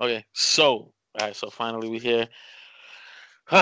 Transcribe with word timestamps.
Okay, 0.00 0.24
so 0.32 0.68
all 0.68 0.92
right, 1.20 1.34
so 1.34 1.50
finally 1.50 1.88
we 1.88 1.98
here. 1.98 2.28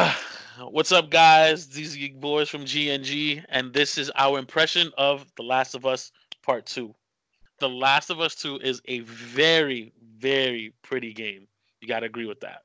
What's 0.59 0.93
up, 0.93 1.11
guys? 1.11 1.67
These 1.67 1.97
are 1.97 1.99
your 1.99 2.15
boys 2.19 2.51
from 2.51 2.67
GNG, 2.67 3.43
and 3.49 3.73
this 3.73 3.97
is 3.97 4.11
our 4.17 4.39
impression 4.39 4.93
of 4.99 5.25
The 5.37 5.43
Last 5.43 5.75
of 5.75 5.87
Us 5.87 6.13
Part 6.43 6.67
Two. 6.67 6.95
The 7.59 7.71
Last 7.71 8.11
of 8.11 8.21
Us 8.21 8.35
Two 8.35 8.59
is 8.59 8.83
a 8.85 8.99
very, 9.01 9.95
very 10.19 10.75
pretty 10.83 11.15
game. 11.15 11.47
You 11.81 11.89
got 11.89 12.01
to 12.01 12.07
agree 12.07 12.27
with 12.27 12.41
that. 12.41 12.65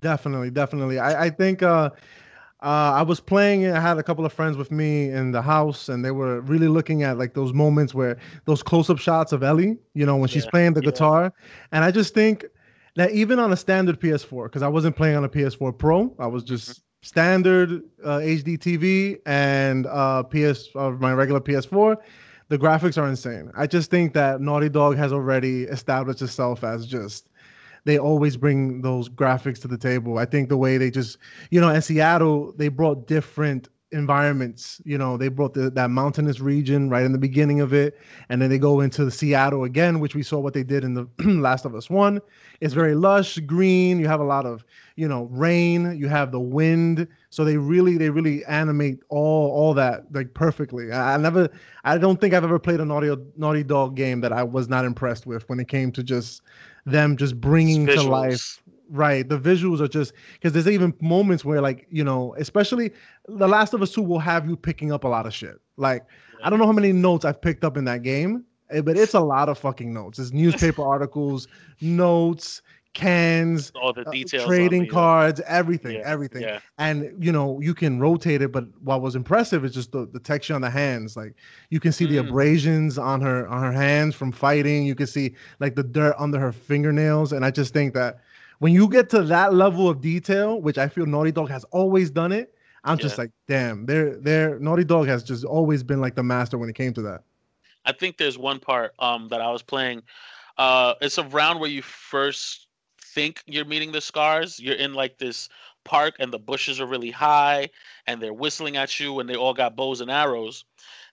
Definitely, 0.00 0.50
definitely. 0.50 0.98
I, 0.98 1.26
I 1.26 1.30
think 1.30 1.62
uh, 1.62 1.90
uh, 2.62 2.94
I 2.96 3.02
was 3.02 3.20
playing 3.20 3.62
it. 3.62 3.74
I 3.74 3.80
had 3.80 3.96
a 3.96 4.02
couple 4.02 4.26
of 4.26 4.32
friends 4.32 4.56
with 4.56 4.72
me 4.72 5.10
in 5.10 5.30
the 5.30 5.42
house, 5.42 5.88
and 5.88 6.04
they 6.04 6.10
were 6.10 6.40
really 6.40 6.68
looking 6.68 7.04
at 7.04 7.16
like 7.16 7.34
those 7.34 7.52
moments 7.52 7.94
where 7.94 8.18
those 8.44 8.64
close-up 8.64 8.98
shots 8.98 9.30
of 9.30 9.44
Ellie, 9.44 9.78
you 9.94 10.04
know, 10.04 10.16
when 10.16 10.28
she's 10.28 10.46
playing 10.46 10.72
the 10.72 10.80
yeah. 10.80 10.90
guitar. 10.90 11.32
And 11.70 11.84
I 11.84 11.92
just 11.92 12.12
think 12.12 12.44
that 12.96 13.12
even 13.12 13.38
on 13.38 13.52
a 13.52 13.56
standard 13.56 14.00
PS4, 14.00 14.44
because 14.44 14.62
I 14.62 14.68
wasn't 14.68 14.96
playing 14.96 15.16
on 15.16 15.24
a 15.24 15.28
PS4 15.28 15.78
Pro, 15.78 16.14
I 16.18 16.26
was 16.26 16.42
just 16.42 16.70
mm-hmm. 16.70 16.80
standard 17.02 17.82
uh, 18.04 18.18
HD 18.18 18.58
TV 18.58 19.20
and 19.26 19.86
uh, 19.86 20.22
PS 20.24 20.68
uh, 20.74 20.90
my 20.90 21.12
regular 21.12 21.40
PS4. 21.40 21.96
The 22.48 22.58
graphics 22.58 23.00
are 23.00 23.08
insane. 23.08 23.50
I 23.56 23.66
just 23.66 23.90
think 23.90 24.12
that 24.14 24.40
Naughty 24.40 24.68
Dog 24.68 24.96
has 24.96 25.12
already 25.12 25.64
established 25.64 26.22
itself 26.22 26.62
as 26.62 26.86
just 26.86 27.28
they 27.84 27.98
always 27.98 28.36
bring 28.36 28.82
those 28.82 29.08
graphics 29.08 29.60
to 29.62 29.68
the 29.68 29.78
table. 29.78 30.18
I 30.18 30.24
think 30.24 30.48
the 30.48 30.56
way 30.56 30.76
they 30.76 30.90
just, 30.90 31.18
you 31.50 31.60
know, 31.60 31.68
in 31.68 31.80
Seattle, 31.82 32.52
they 32.56 32.68
brought 32.68 33.06
different 33.06 33.68
environments. 33.92 34.80
You 34.84 34.98
know, 34.98 35.16
they 35.16 35.28
brought 35.28 35.54
the, 35.54 35.70
that 35.70 35.90
mountainous 35.90 36.40
region 36.40 36.90
right 36.90 37.04
in 37.04 37.12
the 37.12 37.18
beginning 37.18 37.60
of 37.60 37.72
it, 37.72 37.98
and 38.28 38.40
then 38.40 38.50
they 38.50 38.58
go 38.58 38.80
into 38.80 39.04
the 39.04 39.10
Seattle 39.10 39.64
again, 39.64 40.00
which 40.00 40.14
we 40.14 40.22
saw 40.22 40.38
what 40.38 40.54
they 40.54 40.62
did 40.62 40.84
in 40.84 40.94
the 40.94 41.06
Last 41.24 41.64
of 41.64 41.74
Us 41.74 41.88
One. 41.88 42.20
It's 42.60 42.74
very 42.74 42.94
lush, 42.94 43.38
green. 43.40 43.98
You 43.98 44.08
have 44.08 44.20
a 44.20 44.24
lot 44.24 44.46
of, 44.46 44.64
you 44.96 45.08
know, 45.08 45.24
rain. 45.24 45.96
You 45.98 46.08
have 46.08 46.32
the 46.32 46.40
wind. 46.40 47.06
So 47.30 47.44
they 47.44 47.56
really, 47.56 47.96
they 47.98 48.10
really 48.10 48.44
animate 48.46 49.00
all 49.08 49.50
all 49.50 49.74
that 49.74 50.04
like 50.12 50.34
perfectly. 50.34 50.92
I, 50.92 51.14
I 51.14 51.16
never, 51.16 51.48
I 51.84 51.98
don't 51.98 52.20
think 52.20 52.34
I've 52.34 52.44
ever 52.44 52.58
played 52.58 52.80
a 52.80 52.84
Naughty 52.84 53.14
Naughty 53.36 53.62
Dog 53.62 53.94
game 53.94 54.20
that 54.22 54.32
I 54.32 54.42
was 54.42 54.68
not 54.68 54.84
impressed 54.84 55.26
with 55.26 55.48
when 55.48 55.60
it 55.60 55.68
came 55.68 55.92
to 55.92 56.02
just 56.02 56.42
them 56.86 57.16
just 57.16 57.40
bringing 57.40 57.86
to 57.86 58.02
life 58.02 58.62
right 58.88 59.28
the 59.28 59.38
visuals 59.38 59.80
are 59.80 59.88
just 59.88 60.12
because 60.34 60.52
there's 60.52 60.68
even 60.68 60.94
moments 61.00 61.44
where 61.44 61.60
like 61.60 61.86
you 61.90 62.04
know 62.04 62.34
especially 62.38 62.90
the 63.28 63.48
last 63.48 63.74
of 63.74 63.82
us 63.82 63.92
2 63.92 64.02
will 64.02 64.18
have 64.18 64.48
you 64.48 64.56
picking 64.56 64.92
up 64.92 65.04
a 65.04 65.08
lot 65.08 65.26
of 65.26 65.34
shit 65.34 65.60
like 65.76 66.04
yeah. 66.38 66.46
i 66.46 66.50
don't 66.50 66.58
know 66.58 66.66
how 66.66 66.72
many 66.72 66.92
notes 66.92 67.24
i've 67.24 67.40
picked 67.40 67.64
up 67.64 67.76
in 67.76 67.84
that 67.84 68.02
game 68.02 68.44
eh, 68.70 68.80
but 68.80 68.96
it's 68.96 69.14
a 69.14 69.20
lot 69.20 69.48
of 69.48 69.58
fucking 69.58 69.92
notes 69.92 70.18
it's 70.18 70.32
newspaper 70.32 70.82
articles 70.86 71.48
notes 71.80 72.62
cans, 72.96 73.70
all 73.74 73.92
the 73.92 74.08
uh, 74.08 74.10
details, 74.10 74.44
uh, 74.44 74.46
trading 74.46 74.82
the, 74.84 74.88
cards, 74.88 75.40
everything, 75.46 75.96
yeah, 75.96 76.02
everything. 76.04 76.42
Yeah. 76.42 76.60
And 76.78 77.12
you 77.22 77.30
know, 77.30 77.60
you 77.60 77.74
can 77.74 78.00
rotate 78.00 78.40
it, 78.40 78.50
but 78.52 78.64
what 78.82 79.02
was 79.02 79.14
impressive 79.14 79.64
is 79.66 79.74
just 79.74 79.92
the, 79.92 80.08
the 80.10 80.18
texture 80.18 80.54
on 80.54 80.62
the 80.62 80.70
hands. 80.70 81.14
Like 81.14 81.34
you 81.68 81.78
can 81.78 81.92
see 81.92 82.06
mm. 82.06 82.10
the 82.10 82.16
abrasions 82.16 82.96
on 82.96 83.20
her 83.20 83.46
on 83.48 83.62
her 83.62 83.72
hands 83.72 84.14
from 84.14 84.32
fighting. 84.32 84.86
You 84.86 84.94
can 84.94 85.06
see 85.06 85.34
like 85.60 85.76
the 85.76 85.82
dirt 85.82 86.16
under 86.18 86.40
her 86.40 86.52
fingernails. 86.52 87.32
And 87.32 87.44
I 87.44 87.50
just 87.50 87.74
think 87.74 87.92
that 87.94 88.20
when 88.58 88.72
you 88.72 88.88
get 88.88 89.10
to 89.10 89.22
that 89.24 89.54
level 89.54 89.88
of 89.88 90.00
detail, 90.00 90.60
which 90.60 90.78
I 90.78 90.88
feel 90.88 91.06
Naughty 91.06 91.32
Dog 91.32 91.50
has 91.50 91.64
always 91.64 92.10
done 92.10 92.32
it, 92.32 92.54
I'm 92.84 92.98
yeah. 92.98 93.02
just 93.02 93.18
like, 93.18 93.30
damn, 93.48 93.86
they're 93.86 94.16
they're 94.16 94.58
Naughty 94.58 94.84
Dog 94.84 95.08
has 95.08 95.22
just 95.22 95.44
always 95.44 95.82
been 95.82 96.00
like 96.00 96.14
the 96.14 96.22
master 96.22 96.56
when 96.56 96.68
it 96.68 96.74
came 96.74 96.92
to 96.94 97.02
that. 97.02 97.24
I 97.84 97.92
think 97.92 98.16
there's 98.16 98.38
one 98.38 98.58
part 98.60 98.94
um 98.98 99.28
that 99.28 99.40
I 99.40 99.50
was 99.50 99.62
playing. 99.62 100.02
Uh, 100.58 100.94
it's 101.00 101.18
a 101.18 101.24
round 101.24 101.60
where 101.60 101.68
you 101.68 101.82
first 101.82 102.68
think 103.02 103.42
you're 103.46 103.64
meeting 103.64 103.92
the 103.92 104.00
scars. 104.00 104.58
You're 104.58 104.76
in 104.76 104.94
like 104.94 105.18
this 105.18 105.48
park 105.84 106.14
and 106.18 106.32
the 106.32 106.38
bushes 106.38 106.80
are 106.80 106.86
really 106.86 107.10
high 107.10 107.68
and 108.06 108.20
they're 108.20 108.32
whistling 108.32 108.76
at 108.76 108.98
you 108.98 109.20
and 109.20 109.28
they 109.28 109.36
all 109.36 109.54
got 109.54 109.76
bows 109.76 110.00
and 110.00 110.10
arrows. 110.10 110.64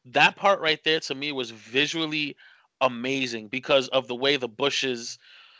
That 0.06 0.35
part 0.35 0.59
right 0.59 0.84
there 0.84 1.00
to 1.01 1.16
me 1.16 1.31
was 1.31 1.51
visually 1.51 2.35
amazing 2.81 3.47
because 3.47 3.88
of 3.89 4.07
the 4.07 4.16
way 4.16 4.35
the 4.35 4.47
bushes 4.47 5.18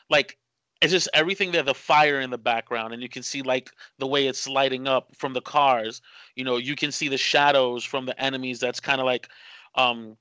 like 0.10 0.38
it's 0.82 0.92
just 0.92 1.10
everything 1.14 1.52
there 1.52 1.64
the 1.64 1.74
fire 1.74 2.20
in 2.20 2.30
the 2.30 2.38
background 2.38 2.94
and 2.94 3.02
you 3.02 3.10
can 3.10 3.24
see 3.24 3.42
like 3.42 3.72
the 4.00 4.08
way 4.08 4.28
it's 4.28 4.48
lighting 4.48 4.88
up 4.88 5.16
from 5.16 5.34
the 5.34 5.42
cars 5.42 6.02
you 6.36 6.44
know 6.44 6.58
you 6.58 6.76
can 6.76 6.92
see 6.92 7.08
the 7.08 7.18
shadows 7.18 7.84
from 7.84 8.06
the 8.06 8.22
enemies 8.22 8.60
that's 8.60 8.80
kind 8.80 9.00
of 9.00 9.06
like 9.06 9.30
um 9.76 10.18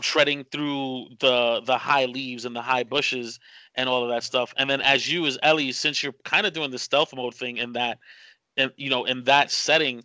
shredding 0.00 0.44
through 0.44 1.08
the 1.20 1.60
the 1.64 1.76
high 1.76 2.04
leaves 2.04 2.44
and 2.44 2.54
the 2.54 2.62
high 2.62 2.82
bushes 2.82 3.40
and 3.74 3.88
all 3.88 4.02
of 4.02 4.10
that 4.10 4.22
stuff. 4.22 4.52
And 4.56 4.68
then 4.68 4.80
as 4.80 5.10
you 5.10 5.26
as 5.26 5.38
Ellie, 5.42 5.72
since 5.72 6.02
you're 6.02 6.14
kind 6.24 6.46
of 6.46 6.52
doing 6.52 6.70
the 6.70 6.78
stealth 6.78 7.14
mode 7.14 7.34
thing 7.34 7.56
in 7.56 7.72
that, 7.72 7.98
and 8.56 8.72
you 8.76 8.90
know, 8.90 9.04
in 9.04 9.24
that 9.24 9.50
setting, 9.50 10.04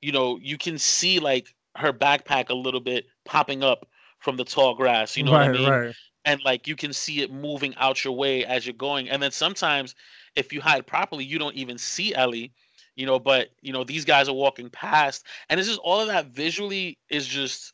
you 0.00 0.12
know, 0.12 0.38
you 0.42 0.58
can 0.58 0.78
see 0.78 1.18
like 1.18 1.54
her 1.76 1.92
backpack 1.92 2.50
a 2.50 2.54
little 2.54 2.80
bit 2.80 3.06
popping 3.24 3.62
up 3.62 3.88
from 4.18 4.36
the 4.36 4.44
tall 4.44 4.74
grass. 4.74 5.16
You 5.16 5.24
know 5.24 5.32
right, 5.32 5.48
what 5.48 5.56
I 5.56 5.58
mean? 5.58 5.70
Right. 5.70 5.94
And 6.28 6.44
like 6.44 6.68
you 6.68 6.76
can 6.76 6.92
see 6.92 7.22
it 7.22 7.32
moving 7.32 7.74
out 7.76 8.04
your 8.04 8.14
way 8.14 8.44
as 8.44 8.66
you're 8.66 8.74
going. 8.74 9.08
And 9.08 9.22
then 9.22 9.32
sometimes, 9.32 9.94
if 10.36 10.52
you 10.52 10.60
hide 10.60 10.86
properly, 10.86 11.24
you 11.24 11.38
don't 11.38 11.56
even 11.56 11.78
see 11.78 12.14
Ellie. 12.14 12.52
You 12.96 13.06
know, 13.06 13.18
but 13.18 13.48
you 13.62 13.72
know 13.72 13.84
these 13.84 14.04
guys 14.04 14.28
are 14.28 14.34
walking 14.34 14.70
past, 14.70 15.24
and 15.48 15.58
it's 15.58 15.68
just 15.68 15.80
all 15.80 16.00
of 16.00 16.08
that 16.08 16.26
visually 16.26 16.98
is 17.08 17.26
just 17.26 17.72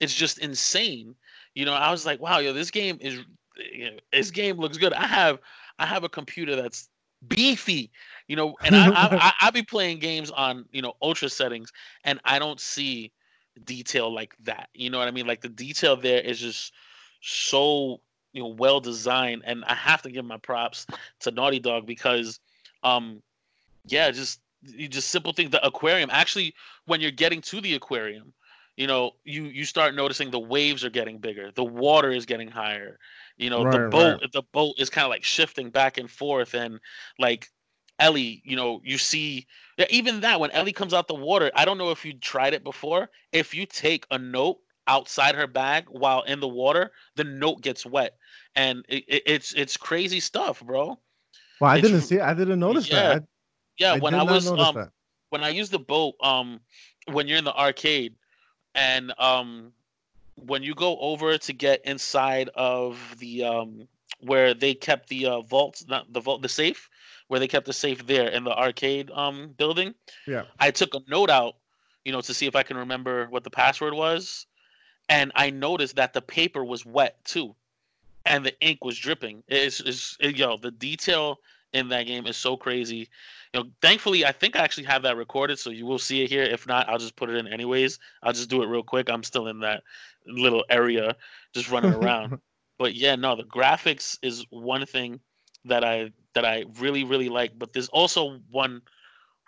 it's 0.00 0.14
just 0.14 0.38
insane. 0.38 1.14
You 1.54 1.64
know, 1.64 1.72
I 1.72 1.90
was 1.90 2.04
like, 2.04 2.20
wow, 2.20 2.38
yo, 2.38 2.52
this 2.52 2.70
game 2.70 2.98
is 3.00 3.20
you 3.72 3.92
know, 3.92 3.96
this 4.12 4.30
game 4.30 4.58
looks 4.58 4.76
good. 4.76 4.92
I 4.92 5.06
have 5.06 5.38
I 5.78 5.86
have 5.86 6.04
a 6.04 6.08
computer 6.08 6.56
that's 6.56 6.90
beefy, 7.28 7.90
you 8.28 8.36
know, 8.36 8.56
and 8.64 8.76
I, 8.76 8.88
I, 8.88 9.08
I 9.20 9.32
I 9.42 9.50
be 9.50 9.62
playing 9.62 10.00
games 10.00 10.30
on 10.30 10.66
you 10.72 10.82
know 10.82 10.94
ultra 11.00 11.28
settings, 11.30 11.72
and 12.04 12.20
I 12.24 12.38
don't 12.38 12.60
see 12.60 13.12
detail 13.64 14.12
like 14.12 14.34
that. 14.44 14.68
You 14.74 14.90
know 14.90 14.98
what 14.98 15.08
I 15.08 15.12
mean? 15.12 15.26
Like 15.26 15.40
the 15.40 15.48
detail 15.48 15.96
there 15.96 16.20
is 16.20 16.40
just 16.40 16.72
so 17.26 18.00
you 18.32 18.42
know 18.42 18.48
well 18.48 18.80
designed, 18.80 19.42
and 19.46 19.64
I 19.64 19.74
have 19.74 20.02
to 20.02 20.10
give 20.10 20.24
my 20.24 20.38
props 20.38 20.86
to 21.20 21.30
Naughty 21.30 21.58
Dog 21.58 21.86
because, 21.86 22.40
um, 22.82 23.22
yeah, 23.86 24.10
just 24.10 24.40
you 24.62 24.88
just 24.88 25.08
simple 25.08 25.32
things. 25.32 25.50
The 25.50 25.64
aquarium 25.66 26.10
actually, 26.12 26.54
when 26.86 27.00
you're 27.00 27.10
getting 27.10 27.40
to 27.42 27.60
the 27.60 27.74
aquarium, 27.74 28.32
you 28.76 28.86
know 28.86 29.12
you 29.24 29.44
you 29.44 29.64
start 29.64 29.94
noticing 29.94 30.30
the 30.30 30.38
waves 30.38 30.84
are 30.84 30.90
getting 30.90 31.18
bigger 31.18 31.50
the 31.54 31.64
water 31.64 32.10
is 32.10 32.26
getting 32.26 32.48
higher 32.48 32.98
you 33.36 33.50
know 33.50 33.64
right, 33.64 33.72
the 33.72 33.88
boat 33.88 34.20
right. 34.20 34.32
the 34.32 34.42
boat 34.52 34.74
is 34.78 34.90
kind 34.90 35.04
of 35.04 35.10
like 35.10 35.24
shifting 35.24 35.70
back 35.70 35.98
and 35.98 36.10
forth 36.10 36.54
and 36.54 36.78
like 37.18 37.48
ellie 37.98 38.42
you 38.44 38.54
know 38.54 38.80
you 38.84 38.98
see 38.98 39.46
even 39.88 40.20
that 40.20 40.38
when 40.38 40.50
ellie 40.50 40.72
comes 40.72 40.92
out 40.92 41.08
the 41.08 41.14
water 41.14 41.50
i 41.54 41.64
don't 41.64 41.78
know 41.78 41.90
if 41.90 42.04
you 42.04 42.12
tried 42.14 42.52
it 42.52 42.62
before 42.62 43.08
if 43.32 43.54
you 43.54 43.64
take 43.64 44.06
a 44.10 44.18
note 44.18 44.58
outside 44.88 45.34
her 45.34 45.46
bag 45.46 45.86
while 45.88 46.22
in 46.22 46.40
the 46.40 46.48
water 46.48 46.92
the 47.16 47.24
note 47.24 47.60
gets 47.62 47.84
wet. 47.84 48.16
And 48.54 48.84
it, 48.88 49.04
it, 49.08 49.22
it's 49.26 49.52
it's 49.54 49.76
crazy 49.76 50.20
stuff 50.20 50.62
bro. 50.64 50.98
Well 51.60 51.70
i 51.70 51.76
it's, 51.76 51.88
didn't 51.88 52.02
see 52.02 52.20
i 52.20 52.34
didn't 52.34 52.60
notice 52.60 52.88
yeah, 52.88 53.14
that. 53.14 53.24
Yeah 53.78 53.94
I 53.94 53.98
when 53.98 54.14
i 54.14 54.22
was 54.22 54.46
um 54.46 54.74
that. 54.74 54.90
when 55.30 55.42
i 55.42 55.48
used 55.48 55.72
the 55.72 55.78
boat 55.78 56.14
um 56.22 56.60
when 57.08 57.26
you're 57.26 57.38
in 57.38 57.44
the 57.44 57.54
arcade 57.54 58.14
and 58.76 59.12
um, 59.18 59.72
when 60.36 60.62
you 60.62 60.74
go 60.74 60.98
over 60.98 61.36
to 61.38 61.52
get 61.52 61.84
inside 61.84 62.50
of 62.54 62.98
the 63.18 63.42
um, 63.42 63.88
where 64.20 64.54
they 64.54 64.74
kept 64.74 65.08
the 65.08 65.26
uh, 65.26 65.40
vault, 65.40 65.82
not 65.88 66.12
the 66.12 66.20
vault, 66.20 66.42
the 66.42 66.48
safe, 66.48 66.88
where 67.28 67.40
they 67.40 67.48
kept 67.48 67.66
the 67.66 67.72
safe 67.72 68.06
there 68.06 68.28
in 68.28 68.44
the 68.44 68.56
arcade 68.56 69.10
um, 69.12 69.54
building. 69.56 69.94
Yeah, 70.26 70.44
I 70.60 70.70
took 70.70 70.94
a 70.94 71.00
note 71.08 71.30
out, 71.30 71.56
you 72.04 72.12
know, 72.12 72.20
to 72.20 72.34
see 72.34 72.46
if 72.46 72.54
I 72.54 72.62
can 72.62 72.76
remember 72.76 73.26
what 73.30 73.44
the 73.44 73.50
password 73.50 73.94
was, 73.94 74.46
and 75.08 75.32
I 75.34 75.50
noticed 75.50 75.96
that 75.96 76.12
the 76.12 76.22
paper 76.22 76.64
was 76.64 76.84
wet 76.84 77.24
too, 77.24 77.54
and 78.24 78.44
the 78.44 78.58
ink 78.60 78.84
was 78.84 78.98
dripping. 78.98 79.42
It's, 79.48 79.80
it's 79.80 80.16
it, 80.20 80.36
yo, 80.36 80.56
the 80.56 80.70
detail 80.70 81.38
in 81.72 81.88
that 81.88 82.06
game 82.06 82.26
is 82.26 82.36
so 82.36 82.56
crazy 82.56 83.08
you 83.56 83.62
know, 83.62 83.70
thankfully, 83.80 84.24
I 84.24 84.32
think 84.32 84.56
I 84.56 84.60
actually 84.60 84.84
have 84.84 85.02
that 85.02 85.16
recorded, 85.16 85.58
so 85.58 85.70
you 85.70 85.86
will 85.86 85.98
see 85.98 86.22
it 86.22 86.28
here. 86.28 86.42
If 86.42 86.66
not, 86.66 86.88
I'll 86.88 86.98
just 86.98 87.16
put 87.16 87.30
it 87.30 87.36
in 87.36 87.46
anyways. 87.46 87.98
I'll 88.22 88.32
just 88.32 88.50
do 88.50 88.62
it 88.62 88.66
real 88.66 88.82
quick. 88.82 89.08
I'm 89.08 89.22
still 89.22 89.48
in 89.48 89.60
that 89.60 89.82
little 90.26 90.64
area, 90.68 91.16
just 91.54 91.70
running 91.70 91.94
around. 91.94 92.38
but 92.78 92.94
yeah, 92.94 93.14
no, 93.16 93.36
the 93.36 93.44
graphics 93.44 94.18
is 94.22 94.44
one 94.50 94.84
thing 94.84 95.20
that 95.64 95.84
I 95.84 96.10
that 96.34 96.44
I 96.44 96.64
really 96.78 97.04
really 97.04 97.28
like. 97.28 97.58
But 97.58 97.72
there's 97.72 97.88
also 97.88 98.40
one 98.50 98.82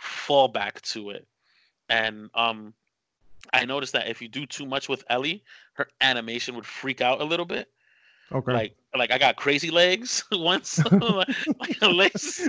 fallback 0.02 0.81
to 0.93 1.11
it, 1.11 1.26
and 1.88 2.31
um, 2.34 2.72
I 3.52 3.64
noticed 3.64 3.92
that 3.94 4.08
if 4.08 4.20
you 4.20 4.28
do 4.28 4.46
too 4.46 4.66
much 4.66 4.88
with 4.88 5.04
Ellie, 5.08 5.44
her 5.74 5.88
animation 6.00 6.54
would 6.54 6.66
freak 6.66 7.00
out 7.00 7.20
a 7.20 7.24
little 7.24 7.46
bit. 7.46 7.68
Okay. 8.32 8.52
Like 8.52 8.76
like 8.96 9.10
I 9.10 9.18
got 9.18 9.36
crazy 9.36 9.70
legs 9.70 10.24
once, 10.32 10.80
like, 11.00 11.28
like 11.60 11.82
legs, 11.82 12.48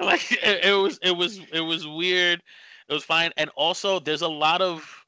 like 0.00 0.32
it, 0.32 0.64
it, 0.64 0.74
was 0.74 0.98
it 1.02 1.16
was 1.16 1.40
it 1.52 1.60
was 1.60 1.86
weird. 1.86 2.42
It 2.88 2.92
was 2.92 3.04
fine, 3.04 3.30
and 3.36 3.50
also 3.56 3.98
there's 3.98 4.22
a 4.22 4.28
lot 4.28 4.60
of 4.62 5.06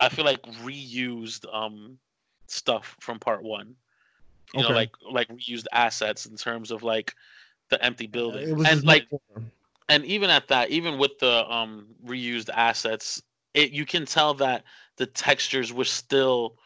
I 0.00 0.08
feel 0.08 0.24
like 0.24 0.42
reused 0.64 1.44
um 1.54 1.98
stuff 2.46 2.96
from 3.00 3.18
part 3.18 3.42
one. 3.42 3.74
You 4.54 4.60
Okay. 4.60 4.68
know, 4.68 4.74
like 4.74 4.90
like 5.10 5.28
reused 5.28 5.66
assets 5.72 6.26
in 6.26 6.36
terms 6.36 6.70
of 6.70 6.82
like 6.82 7.14
the 7.70 7.82
empty 7.84 8.06
building. 8.06 8.64
And 8.66 8.84
like 8.84 9.06
and 9.88 10.04
even 10.04 10.30
at 10.30 10.48
that, 10.48 10.70
even 10.70 10.98
with 10.98 11.18
the 11.20 11.50
um 11.50 11.88
reused 12.04 12.50
assets, 12.50 13.22
it 13.54 13.70
you 13.70 13.84
can 13.86 14.06
tell 14.06 14.34
that 14.34 14.64
the 14.96 15.06
textures 15.06 15.72
were 15.72 15.84
still, 15.84 16.56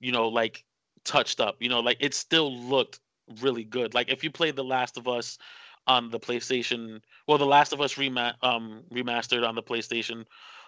you 0.00 0.12
know, 0.12 0.28
like 0.28 0.64
touched 1.04 1.40
up. 1.40 1.56
You 1.60 1.68
know, 1.68 1.80
like 1.80 1.98
it 2.00 2.14
still 2.14 2.54
looked 2.54 3.00
really 3.40 3.64
good. 3.64 3.94
Like 3.94 4.10
if 4.10 4.22
you 4.22 4.30
played 4.30 4.56
The 4.56 4.64
Last 4.64 4.96
of 4.96 5.08
Us 5.08 5.38
on 5.86 6.10
the 6.10 6.20
PlayStation, 6.20 7.00
well, 7.26 7.38
The 7.38 7.46
Last 7.46 7.72
of 7.72 7.80
Us 7.80 7.96
rema- 7.96 8.36
um 8.42 8.82
remastered 8.92 9.46
on 9.46 9.54
the 9.54 9.62
PlayStation 9.62 10.24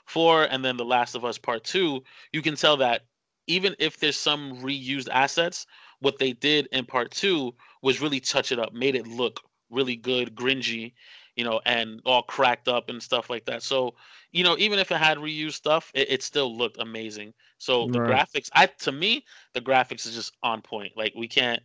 4 0.06 0.44
and 0.44 0.64
then 0.64 0.76
The 0.76 0.84
Last 0.84 1.14
of 1.14 1.24
Us 1.24 1.38
Part 1.38 1.64
2, 1.64 2.02
you 2.32 2.42
can 2.42 2.56
tell 2.56 2.76
that 2.78 3.02
even 3.46 3.74
if 3.78 3.98
there's 3.98 4.18
some 4.18 4.54
reused 4.62 5.08
assets, 5.10 5.66
what 6.00 6.18
they 6.18 6.32
did 6.32 6.68
in 6.72 6.84
Part 6.84 7.10
2 7.10 7.54
was 7.82 8.00
really 8.00 8.20
touch 8.20 8.52
it 8.52 8.58
up, 8.58 8.72
made 8.72 8.94
it 8.94 9.06
look 9.06 9.40
really 9.70 9.96
good, 9.96 10.34
gringy, 10.34 10.92
you 11.38 11.46
know, 11.46 11.62
and 11.66 12.02
all 12.06 12.24
cracked 12.24 12.68
up 12.68 12.90
and 12.90 13.02
stuff 13.02 13.30
like 13.30 13.46
that. 13.46 13.62
So, 13.62 13.94
you 14.32 14.44
know, 14.44 14.56
even 14.58 14.80
if 14.80 14.92
it 14.92 14.98
had 14.98 15.18
reused 15.18 15.54
stuff, 15.54 15.92
it, 15.94 16.10
it 16.10 16.22
still 16.24 16.56
looked 16.56 16.78
amazing. 16.80 17.34
So 17.58 17.88
the 17.92 18.00
Right. 18.00 18.12
graphics, 18.12 18.50
I 18.54 18.66
to 18.66 18.92
me, 18.92 19.24
the 19.54 19.60
graphics 19.62 20.06
is 20.06 20.14
just 20.14 20.36
on 20.42 20.62
point. 20.62 20.96
Like 20.96 21.14
we 21.16 21.28
can't, 21.28 21.62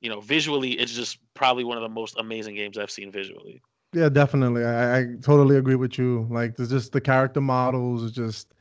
you 0.00 0.10
know, 0.10 0.20
visually, 0.20 0.72
it's 0.72 0.94
just 0.94 1.18
probably 1.34 1.64
one 1.64 1.78
of 1.78 1.82
the 1.82 1.90
most 1.90 2.18
amazing 2.18 2.56
games 2.56 2.78
I've 2.78 2.92
seen 2.92 3.12
visually. 3.12 3.62
Yeah, 3.94 4.08
definitely. 4.08 4.64
I, 4.64 5.00
I 5.00 5.06
totally 5.22 5.56
agree 5.56 5.76
with 5.76 5.98
you. 5.98 6.26
Like, 6.30 6.56
there's 6.56 6.70
just 6.70 6.92
the 6.92 7.00
character 7.00 7.40
models. 7.40 8.02
is 8.02 8.12
Just 8.12 8.54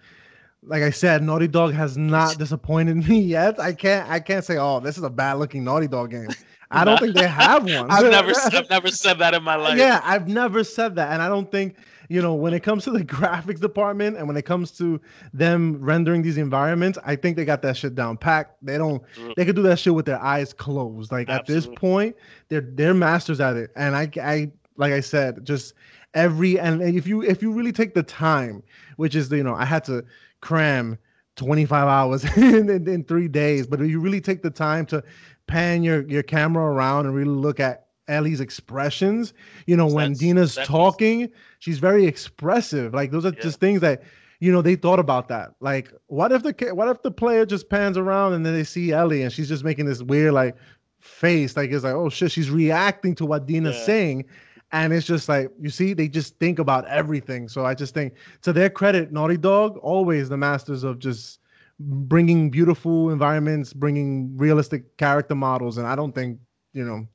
like 0.63 0.83
I 0.83 0.91
said, 0.91 1.23
Naughty 1.23 1.47
Dog 1.47 1.73
has 1.73 1.97
not 1.97 2.37
disappointed 2.39 2.97
me 3.09 3.19
yet. 3.19 3.59
I 3.59 3.73
can't. 3.73 4.09
I 4.09 4.19
can't 4.19 4.45
say, 4.45 4.57
oh, 4.57 4.79
this 4.79 4.97
is 4.97 5.03
a 5.03 5.09
bad 5.09 5.35
looking 5.35 5.63
Naughty 5.63 5.87
Dog 5.87 6.11
game. 6.11 6.35
I 6.71 6.83
don't 6.83 6.99
think 6.99 7.15
they 7.15 7.27
have 7.27 7.63
one. 7.71 7.89
I've 7.89 8.09
never, 8.09 8.31
I've 8.53 8.69
never 8.69 8.89
said 8.89 9.19
that 9.19 9.33
in 9.33 9.43
my 9.43 9.55
life. 9.55 9.77
yeah, 9.77 10.01
I've 10.03 10.27
never 10.27 10.63
said 10.63 10.95
that, 10.95 11.11
and 11.11 11.21
I 11.21 11.27
don't 11.27 11.51
think 11.51 11.75
you 12.09 12.21
know 12.21 12.33
when 12.33 12.53
it 12.53 12.61
comes 12.61 12.83
to 12.85 12.91
the 12.91 13.03
graphics 13.05 13.59
department 13.59 14.17
and 14.17 14.27
when 14.27 14.37
it 14.37 14.45
comes 14.45 14.71
to 14.71 14.99
them 15.33 15.77
rendering 15.81 16.21
these 16.21 16.37
environments, 16.37 16.97
I 17.05 17.15
think 17.15 17.35
they 17.35 17.45
got 17.45 17.61
that 17.63 17.77
shit 17.77 17.95
down 17.95 18.17
packed. 18.17 18.57
They 18.63 18.77
don't. 18.77 19.01
They 19.35 19.45
could 19.45 19.55
do 19.55 19.61
that 19.63 19.79
shit 19.79 19.93
with 19.93 20.05
their 20.05 20.21
eyes 20.21 20.53
closed. 20.53 21.11
Like 21.11 21.29
at 21.29 21.45
this 21.45 21.67
point, 21.67 22.15
they're 22.49 22.61
they're 22.61 22.93
masters 22.93 23.39
at 23.39 23.55
it, 23.55 23.71
and 23.75 23.95
I 23.95 24.09
I 24.21 24.51
like 24.77 24.93
I 24.93 24.99
said, 24.99 25.45
just 25.45 25.73
every 26.13 26.59
and 26.59 26.81
if 26.81 27.07
you 27.07 27.21
if 27.21 27.41
you 27.41 27.51
really 27.51 27.71
take 27.71 27.93
the 27.93 28.03
time, 28.03 28.63
which 28.97 29.15
is 29.15 29.31
you 29.31 29.43
know 29.43 29.55
I 29.55 29.65
had 29.65 29.83
to 29.85 30.03
cram 30.41 30.97
25 31.35 31.87
hours 31.87 32.23
in, 32.37 32.69
in, 32.69 32.87
in 32.87 33.03
three 33.03 33.27
days, 33.27 33.67
but 33.67 33.81
if 33.81 33.89
you 33.89 33.99
really 33.99 34.21
take 34.21 34.41
the 34.41 34.49
time 34.49 34.85
to 34.87 35.03
pan 35.47 35.83
your 35.83 36.01
your 36.07 36.23
camera 36.23 36.63
around 36.65 37.05
and 37.05 37.15
really 37.15 37.29
look 37.29 37.59
at 37.59 37.87
Ellie's 38.07 38.39
expressions, 38.39 39.33
you 39.65 39.75
know 39.75 39.85
when 39.87 40.11
That's- 40.13 40.19
Dina's 40.19 40.55
that's- 40.55 40.67
talking, 40.67 41.29
she's 41.59 41.79
very 41.79 42.05
expressive. 42.05 42.93
Like 42.93 43.11
those 43.11 43.25
are 43.25 43.33
Yeah. 43.33 43.41
just 43.41 43.59
things 43.59 43.81
that 43.81 44.03
you 44.39 44.51
know 44.51 44.61
they 44.61 44.75
thought 44.75 44.99
about 44.99 45.27
that. 45.29 45.53
Like 45.59 45.91
what 46.07 46.31
if 46.31 46.43
the 46.43 46.53
what 46.73 46.87
if 46.87 47.01
the 47.01 47.11
player 47.11 47.45
just 47.45 47.69
pans 47.69 47.97
around 47.97 48.33
and 48.33 48.45
then 48.45 48.53
they 48.53 48.63
see 48.63 48.91
Ellie 48.91 49.23
and 49.23 49.31
she's 49.31 49.47
just 49.47 49.63
making 49.63 49.85
this 49.85 50.01
weird 50.03 50.33
like 50.33 50.55
face, 50.99 51.55
like 51.57 51.71
it's 51.71 51.83
like 51.83 51.93
oh 51.93 52.09
shit, 52.09 52.31
she's 52.31 52.49
reacting 52.51 53.15
to 53.15 53.25
what 53.25 53.45
Dina's 53.47 53.75
Yeah. 53.77 53.85
saying. 53.85 54.25
And 54.71 54.91
it's 54.93 55.05
just 55.05 55.29
like 55.29 55.49
you 55.61 55.69
see, 55.69 55.93
they 55.93 56.07
just 56.07 56.37
think 56.39 56.59
about 56.59 56.85
everything. 56.87 57.47
So 57.47 57.65
I 57.65 57.75
just 57.75 57.93
think, 57.93 58.13
to 58.41 58.51
their 58.51 58.69
credit, 58.69 59.11
Naughty 59.11 59.37
Dog 59.37 59.77
always 59.77 60.27
the 60.27 60.37
masters 60.37 60.83
of 60.83 60.99
just 60.99 61.39
bringing 61.79 62.49
beautiful 62.49 63.09
environments, 63.09 63.73
bringing 63.73 64.37
realistic 64.37 64.97
character 64.97 65.35
models, 65.35 65.77
and 65.77 65.87
I 65.87 65.95
don't 65.95 66.13
think 66.13 66.39
you 66.73 66.83
know, 66.83 67.07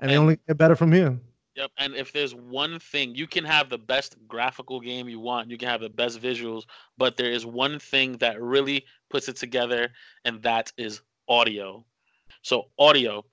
and 0.00 0.10
they 0.10 0.16
only 0.16 0.38
get 0.46 0.58
better 0.58 0.76
from 0.76 0.92
here. 0.92 1.18
Yep. 1.56 1.70
And 1.78 1.94
if 1.94 2.12
there's 2.12 2.34
one 2.34 2.78
thing, 2.78 3.14
you 3.14 3.26
can 3.26 3.44
have 3.44 3.68
the 3.68 3.78
best 3.78 4.16
graphical 4.26 4.80
game 4.80 5.08
you 5.08 5.20
want, 5.20 5.50
you 5.50 5.58
can 5.58 5.68
have 5.68 5.82
the 5.82 5.90
best 5.90 6.20
visuals, 6.20 6.64
but 6.96 7.16
there 7.16 7.30
is 7.30 7.44
one 7.44 7.78
thing 7.78 8.16
that 8.18 8.40
really 8.40 8.86
puts 9.10 9.28
it 9.28 9.36
together, 9.36 9.90
and 10.24 10.42
that 10.42 10.72
is 10.78 11.02
audio. 11.28 11.84
So, 12.42 12.68
audio. 12.78 13.24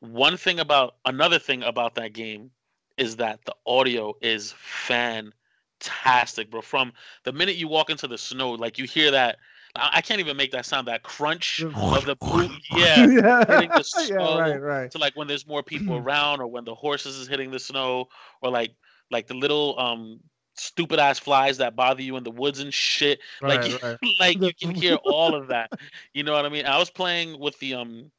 One 0.00 0.36
thing 0.36 0.60
about 0.60 0.96
another 1.06 1.38
thing 1.38 1.62
about 1.62 1.94
that 1.96 2.12
game 2.12 2.50
is 2.98 3.16
that 3.16 3.40
the 3.46 3.54
audio 3.66 4.14
is 4.20 4.54
fantastic, 4.58 6.50
bro. 6.50 6.60
From 6.60 6.92
the 7.24 7.32
minute 7.32 7.56
you 7.56 7.66
walk 7.66 7.90
into 7.90 8.06
the 8.06 8.18
snow, 8.18 8.52
like 8.52 8.78
you 8.78 8.84
hear 8.84 9.10
that. 9.10 9.38
I 9.78 9.90
I 9.94 10.00
can't 10.00 10.20
even 10.20 10.36
make 10.36 10.52
that 10.52 10.66
sound. 10.66 10.88
That 10.88 11.02
crunch 11.02 11.64
of 11.64 12.04
the 12.04 12.16
boot, 12.16 12.50
yeah, 12.70 13.06
yeah, 13.06 13.44
hitting 13.46 13.70
the 13.70 13.84
yeah, 13.98 14.06
snow 14.06 14.38
right, 14.38 14.60
right. 14.60 14.90
to 14.90 14.98
like 14.98 15.16
when 15.16 15.28
there's 15.28 15.46
more 15.46 15.62
people 15.62 15.96
around 15.96 16.40
or 16.40 16.46
when 16.46 16.64
the 16.64 16.74
horses 16.74 17.16
is 17.16 17.28
hitting 17.28 17.50
the 17.50 17.58
snow 17.58 18.06
or 18.42 18.50
like 18.50 18.74
like 19.10 19.26
the 19.26 19.34
little 19.34 19.78
um 19.78 20.20
stupid 20.54 20.98
ass 20.98 21.18
flies 21.18 21.56
that 21.58 21.76
bother 21.76 22.02
you 22.02 22.16
in 22.16 22.24
the 22.24 22.30
woods 22.30 22.60
and 22.60 22.72
shit. 22.72 23.20
Like 23.42 23.60
right, 23.60 23.82
right. 23.82 23.98
like 24.20 24.40
you 24.40 24.52
can 24.60 24.74
hear 24.74 24.96
all 25.04 25.34
of 25.34 25.48
that. 25.48 25.70
You 26.12 26.22
know 26.24 26.32
what 26.32 26.44
i 26.44 26.48
mean? 26.48 26.66
I 26.66 26.78
was 26.78 26.90
playing 26.90 27.38
with 27.38 27.58
the 27.58 27.74
um 27.74 28.10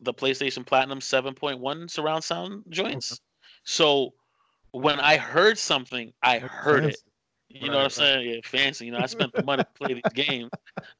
the 0.00 0.14
playstation 0.14 0.64
platinum 0.64 1.00
7.1 1.00 1.90
surround 1.90 2.22
sound 2.22 2.64
joints. 2.68 3.20
So 3.64 4.14
when 4.72 5.00
i 5.00 5.16
heard 5.16 5.58
something 5.58 6.12
i 6.22 6.38
heard 6.38 6.84
it 6.84 6.98
you 7.48 7.70
know 7.70 7.78
what 7.78 7.84
I'm 7.84 7.90
Right, 7.90 7.96
right. 7.96 8.10
saying? 8.12 8.28
Yeah, 8.28 8.40
fancy. 8.44 8.86
You 8.86 8.92
know, 8.92 8.98
I 8.98 9.06
spent 9.06 9.32
the 9.32 9.40
money 9.40 9.62
to 9.62 9.78
play 9.78 9.94
these 9.94 10.12
games. 10.14 10.50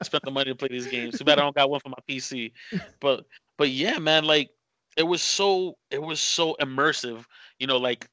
I 0.01 0.05
spent 0.05 0.25
the 0.25 0.31
money 0.31 0.51
to 0.51 0.57
play 0.57 0.69
these 0.71 0.87
games. 0.87 1.17
Too 1.19 1.25
bad 1.25 1.39
I 1.39 1.43
don't 1.43 1.55
got 1.55 1.71
one 1.71 1.81
for 1.81 1.89
my 1.91 1.99
PC. 2.07 2.53
But 3.01 3.27
but 3.57 3.71
yeah, 3.71 3.99
man, 3.99 4.25
like 4.25 4.51
it 4.97 5.05
was 5.05 5.23
so 5.23 5.77
it 5.91 6.03
was 6.03 6.21
so 6.21 6.57
immersive. 6.61 7.25
You 7.59 7.67
know, 7.67 7.79
like 7.79 8.09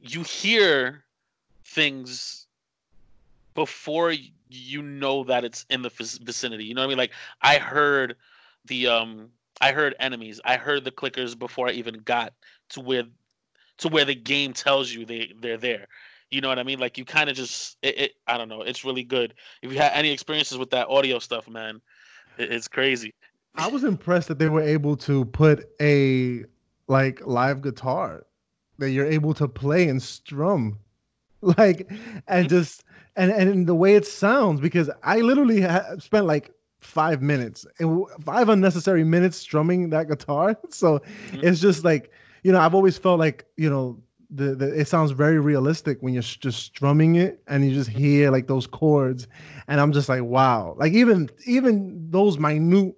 you 0.00 0.22
hear 0.22 1.04
things 1.64 2.46
before 3.54 4.12
you 4.48 4.82
know 4.82 5.24
that 5.24 5.44
it's 5.44 5.64
in 5.70 5.82
the 5.82 5.90
vicinity. 5.90 6.64
You 6.64 6.74
know 6.74 6.82
what 6.82 6.86
I 6.86 6.88
mean? 6.88 6.98
Like 6.98 7.12
I 7.42 7.58
heard 7.58 8.16
the 8.64 8.86
um 8.88 9.30
I 9.60 9.72
heard 9.72 9.94
enemies. 9.98 10.40
I 10.44 10.56
heard 10.56 10.84
the 10.84 10.90
clickers 10.92 11.38
before 11.38 11.68
I 11.68 11.72
even 11.72 11.96
got 12.00 12.32
to 12.70 12.80
where 12.80 13.04
to 13.78 13.88
where 13.88 14.04
the 14.04 14.14
game 14.14 14.52
tells 14.52 14.92
you 14.92 15.04
they 15.04 15.32
they're 15.38 15.56
there. 15.58 15.88
You 16.30 16.40
know 16.40 16.48
what 16.48 16.58
I 16.58 16.62
mean? 16.62 16.78
Like 16.78 16.98
you 16.98 17.04
kind 17.04 17.30
of 17.30 17.36
just 17.36 17.76
it, 17.82 17.98
it. 17.98 18.12
I 18.26 18.36
don't 18.38 18.48
know. 18.48 18.62
It's 18.62 18.84
really 18.84 19.04
good. 19.04 19.34
If 19.62 19.72
you 19.72 19.78
had 19.78 19.92
any 19.92 20.10
experiences 20.10 20.58
with 20.58 20.70
that 20.70 20.88
audio 20.88 21.18
stuff, 21.18 21.48
man, 21.48 21.80
it, 22.38 22.52
it's 22.52 22.68
crazy. 22.68 23.12
I 23.54 23.66
was 23.68 23.84
impressed 23.84 24.28
that 24.28 24.38
they 24.38 24.48
were 24.48 24.62
able 24.62 24.96
to 24.98 25.24
put 25.26 25.68
a 25.80 26.44
like 26.88 27.26
live 27.26 27.62
guitar 27.62 28.26
that 28.78 28.90
you're 28.90 29.06
able 29.06 29.34
to 29.34 29.48
play 29.48 29.88
and 29.88 30.02
strum, 30.02 30.78
like, 31.40 31.90
and 32.26 32.48
just 32.48 32.84
and 33.16 33.30
and 33.30 33.66
the 33.66 33.74
way 33.74 33.94
it 33.94 34.06
sounds 34.06 34.60
because 34.60 34.90
I 35.02 35.18
literally 35.20 35.62
ha- 35.62 35.96
spent 35.98 36.26
like 36.26 36.52
five 36.80 37.22
minutes, 37.22 37.66
w- 37.80 38.06
five 38.24 38.48
unnecessary 38.48 39.04
minutes 39.04 39.36
strumming 39.36 39.90
that 39.90 40.08
guitar. 40.08 40.56
So 40.70 41.00
Mhm. 41.32 41.42
it's 41.42 41.60
just 41.60 41.84
like 41.84 42.10
you 42.42 42.52
know 42.52 42.60
I've 42.60 42.74
always 42.74 42.96
felt 42.98 43.18
like 43.18 43.46
you 43.56 43.70
know 43.70 44.00
the, 44.30 44.54
the 44.54 44.80
it 44.80 44.86
sounds 44.88 45.10
very 45.12 45.38
realistic 45.38 45.98
when 46.00 46.12
you're 46.12 46.22
just 46.22 46.62
strumming 46.62 47.16
it 47.16 47.42
and 47.46 47.64
you 47.66 47.72
just 47.74 47.90
hear 47.90 48.30
like 48.30 48.46
those 48.46 48.66
chords, 48.66 49.26
and 49.68 49.80
I'm 49.80 49.92
just 49.92 50.08
like 50.08 50.22
wow, 50.22 50.74
like 50.78 50.92
even 50.92 51.28
even 51.46 52.10
those 52.10 52.38
minute 52.38 52.94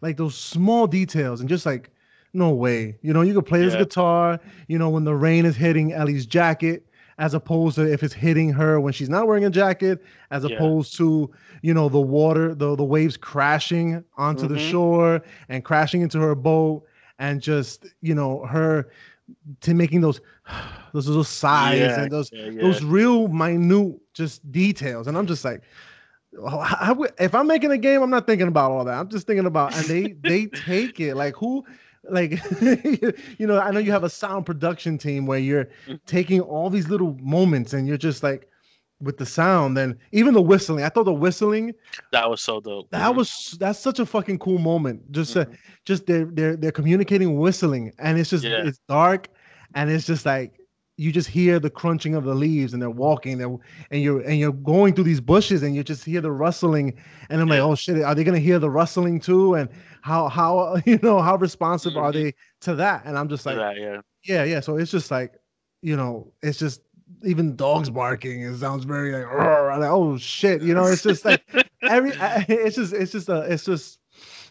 like 0.00 0.16
those 0.16 0.34
small 0.34 0.86
details 0.86 1.40
and 1.40 1.48
just 1.48 1.66
like 1.66 1.90
no 2.32 2.50
way 2.50 2.96
you 3.02 3.12
know 3.12 3.22
you 3.22 3.34
could 3.34 3.46
play 3.46 3.62
this 3.62 3.76
guitar 3.76 4.38
you 4.68 4.78
know 4.78 4.90
when 4.90 5.04
the 5.04 5.14
rain 5.14 5.44
is 5.44 5.56
hitting 5.56 5.92
ellie's 5.92 6.26
jacket 6.26 6.86
as 7.18 7.34
opposed 7.34 7.76
to 7.76 7.90
if 7.90 8.02
it's 8.02 8.12
hitting 8.14 8.50
her 8.50 8.80
when 8.80 8.92
she's 8.92 9.08
not 9.08 9.26
wearing 9.26 9.44
a 9.44 9.50
jacket 9.50 10.02
as 10.30 10.44
Yeah. 10.44 10.44
opposed 10.44 10.96
to 10.96 11.30
you 11.62 11.72
know 11.72 11.88
the 11.88 12.00
water 12.00 12.54
the, 12.54 12.74
the 12.76 12.84
waves 12.84 13.16
crashing 13.16 14.02
onto 14.16 14.46
the 14.46 14.58
Mhm. 14.58 14.58
shore 14.58 15.20
and 15.48 15.64
crashing 15.64 16.02
into 16.02 16.18
her 16.20 16.34
boat 16.34 16.82
and 17.18 17.40
just 17.40 17.86
you 18.00 18.14
know 18.14 18.44
her 18.46 18.88
to 19.60 19.74
making 19.74 20.00
those 20.00 20.20
those 20.92 21.08
little 21.08 21.24
sighs 21.24 21.78
Yeah, 21.80 22.02
and 22.02 22.12
those 22.12 22.30
yeah, 22.32 22.46
yeah. 22.46 22.60
those 22.62 22.82
real 22.82 23.28
minute 23.28 23.96
just 24.14 24.50
details 24.52 25.06
and 25.06 25.16
i'm 25.18 25.26
just 25.26 25.44
like 25.44 25.62
I 26.46 26.92
would- 26.92 27.12
if 27.18 27.34
i'm 27.34 27.46
making 27.46 27.70
a 27.70 27.78
game 27.78 28.02
i'm 28.02 28.10
not 28.10 28.26
thinking 28.26 28.48
about 28.48 28.70
all 28.70 28.84
that 28.84 28.98
i'm 28.98 29.08
just 29.08 29.26
thinking 29.26 29.46
about 29.46 29.74
and 29.76 29.88
they 29.88 30.14
they 30.24 30.46
take 30.46 31.00
it 31.00 31.14
like 31.14 31.34
who 31.36 31.64
like 32.10 32.32
you 33.38 33.46
know 33.46 33.58
i 33.60 33.70
know 33.70 33.78
you 33.80 33.92
have 33.92 34.04
a 34.04 34.10
sound 34.10 34.44
production 34.46 34.98
team 34.98 35.26
where 35.26 35.38
you're 35.38 35.68
Mhm. 35.88 36.00
taking 36.06 36.40
all 36.40 36.68
these 36.70 36.88
little 36.88 37.16
moments 37.20 37.72
and 37.72 37.86
you're 37.88 37.96
just 37.96 38.22
like 38.22 38.48
with 39.00 39.18
the 39.18 39.26
sound 39.26 39.76
and 39.76 39.96
even 40.12 40.32
the 40.32 40.40
whistling 40.40 40.84
i 40.84 40.88
thought 40.88 41.04
the 41.04 41.12
whistling 41.12 41.72
that 42.12 42.28
was 42.28 42.40
so 42.40 42.60
dope. 42.60 42.88
that 42.90 43.12
Mhm. 43.12 43.16
was 43.16 43.56
that's 43.58 43.78
such 43.78 43.98
a 43.98 44.06
fucking 44.06 44.38
cool 44.38 44.58
moment 44.58 45.10
just 45.12 45.36
uh, 45.36 45.44
Mhm. 45.44 45.56
just 45.84 46.06
they're 46.06 46.26
they're 46.26 46.56
they're 46.56 46.72
communicating 46.72 47.36
whistling 47.38 47.92
and 47.98 48.18
it's 48.18 48.30
just 48.30 48.44
Yeah. 48.44 48.64
it's 48.64 48.80
dark 48.88 49.28
and 49.74 49.90
it's 49.90 50.06
just 50.06 50.24
like 50.24 50.60
you 50.96 51.10
just 51.10 51.28
hear 51.28 51.58
the 51.58 51.68
crunching 51.70 52.14
of 52.14 52.22
the 52.22 52.34
leaves 52.34 52.72
and 52.72 52.80
they're 52.80 52.88
walking 52.88 53.42
and, 53.42 53.58
and 53.90 54.00
you're 54.00 54.20
and 54.20 54.38
you're 54.38 54.52
going 54.52 54.94
through 54.94 55.02
these 55.02 55.20
bushes 55.20 55.64
and 55.64 55.74
you 55.74 55.82
just 55.82 56.04
hear 56.04 56.20
the 56.20 56.30
rustling 56.30 56.94
and 57.30 57.40
I'm 57.40 57.48
like 57.48 57.58
oh 57.58 57.74
shit 57.74 58.00
are 58.00 58.14
they 58.14 58.22
gonna 58.22 58.38
hear 58.38 58.60
the 58.60 58.70
rustling 58.70 59.18
too 59.18 59.54
and 59.54 59.68
how 60.02 60.28
how 60.28 60.76
you 60.86 61.00
know 61.02 61.20
how 61.20 61.34
responsive 61.36 61.94
mm-hmm. 61.94 62.00
are 62.00 62.12
they 62.12 62.32
to 62.60 62.76
that 62.76 63.02
and 63.06 63.18
I'm 63.18 63.28
just 63.28 63.44
like 63.44 63.56
yeah 63.56 64.00
yeah 64.22 64.44
yeah 64.44 64.60
so 64.60 64.76
it's 64.76 64.92
just 64.92 65.10
like 65.10 65.34
you 65.82 65.96
know 65.96 66.32
it's 66.42 66.60
just 66.60 66.80
even 67.22 67.56
dogs 67.56 67.90
barking 67.90 68.42
it 68.42 68.56
sounds 68.56 68.84
very 68.84 69.12
like, 69.12 69.26
like 69.78 69.90
oh 69.90 70.16
shit 70.18 70.62
you 70.62 70.74
know 70.74 70.84
it's 70.84 71.02
just 71.02 71.24
like 71.24 71.42
every 71.82 72.10
it's 72.48 72.76
just 72.76 72.92
it's 72.92 73.12
just 73.12 73.28
a 73.28 73.40
it's 73.42 73.64
just 73.64 73.98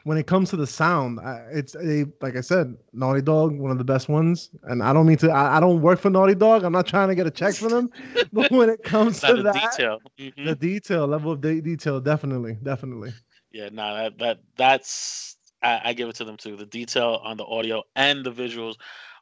when 0.04 0.18
it 0.18 0.28
comes 0.28 0.50
to 0.50 0.58
the 0.58 0.68
sound, 0.68 1.20
it's 1.52 1.76
a 1.76 2.06
like 2.22 2.36
I 2.36 2.42
said, 2.42 2.76
Naughty 2.92 3.22
Dog, 3.22 3.58
one 3.58 3.72
of 3.72 3.78
the 3.78 3.84
best 3.84 4.10
ones. 4.10 4.50
And 4.64 4.84
I 4.84 4.92
don't 4.94 5.06
mean 5.06 5.18
to. 5.18 5.32
I, 5.32 5.58
I 5.58 5.60
don't 5.60 5.82
work 5.82 6.00
for 6.00 6.10
Naughty 6.10 6.36
Dog. 6.36 6.64
I'm 6.64 6.74
not 6.74 6.88
trying 6.88 7.08
to 7.10 7.16
get 7.16 7.26
a 7.26 7.32
check 7.32 7.56
for 7.56 7.70
them. 7.70 7.90
but 8.34 8.52
when 8.52 8.70
it 8.70 8.84
comes 8.84 9.22
to 9.22 9.42
that, 9.44 9.54
detail. 9.54 10.00
Mm-hmm. 10.20 10.46
the 10.46 10.56
detail 10.56 11.08
level 11.08 11.32
of 11.32 11.42
de- 11.42 11.62
detail, 11.62 12.00
definitely, 12.02 12.58
definitely. 12.64 13.14
Yeah, 13.52 13.70
no, 13.70 13.84
nah, 13.84 13.94
that 13.96 14.18
that 14.20 14.40
that's 14.58 15.38
I, 15.62 15.82
I 15.86 15.94
give 15.94 16.10
it 16.10 16.16
to 16.18 16.26
them 16.26 16.38
too. 16.38 16.56
The 16.58 16.66
detail 16.66 17.22
on 17.24 17.38
the 17.38 17.46
audio 17.46 17.84
and 17.96 18.26
the 18.26 18.32
visuals 18.32 18.76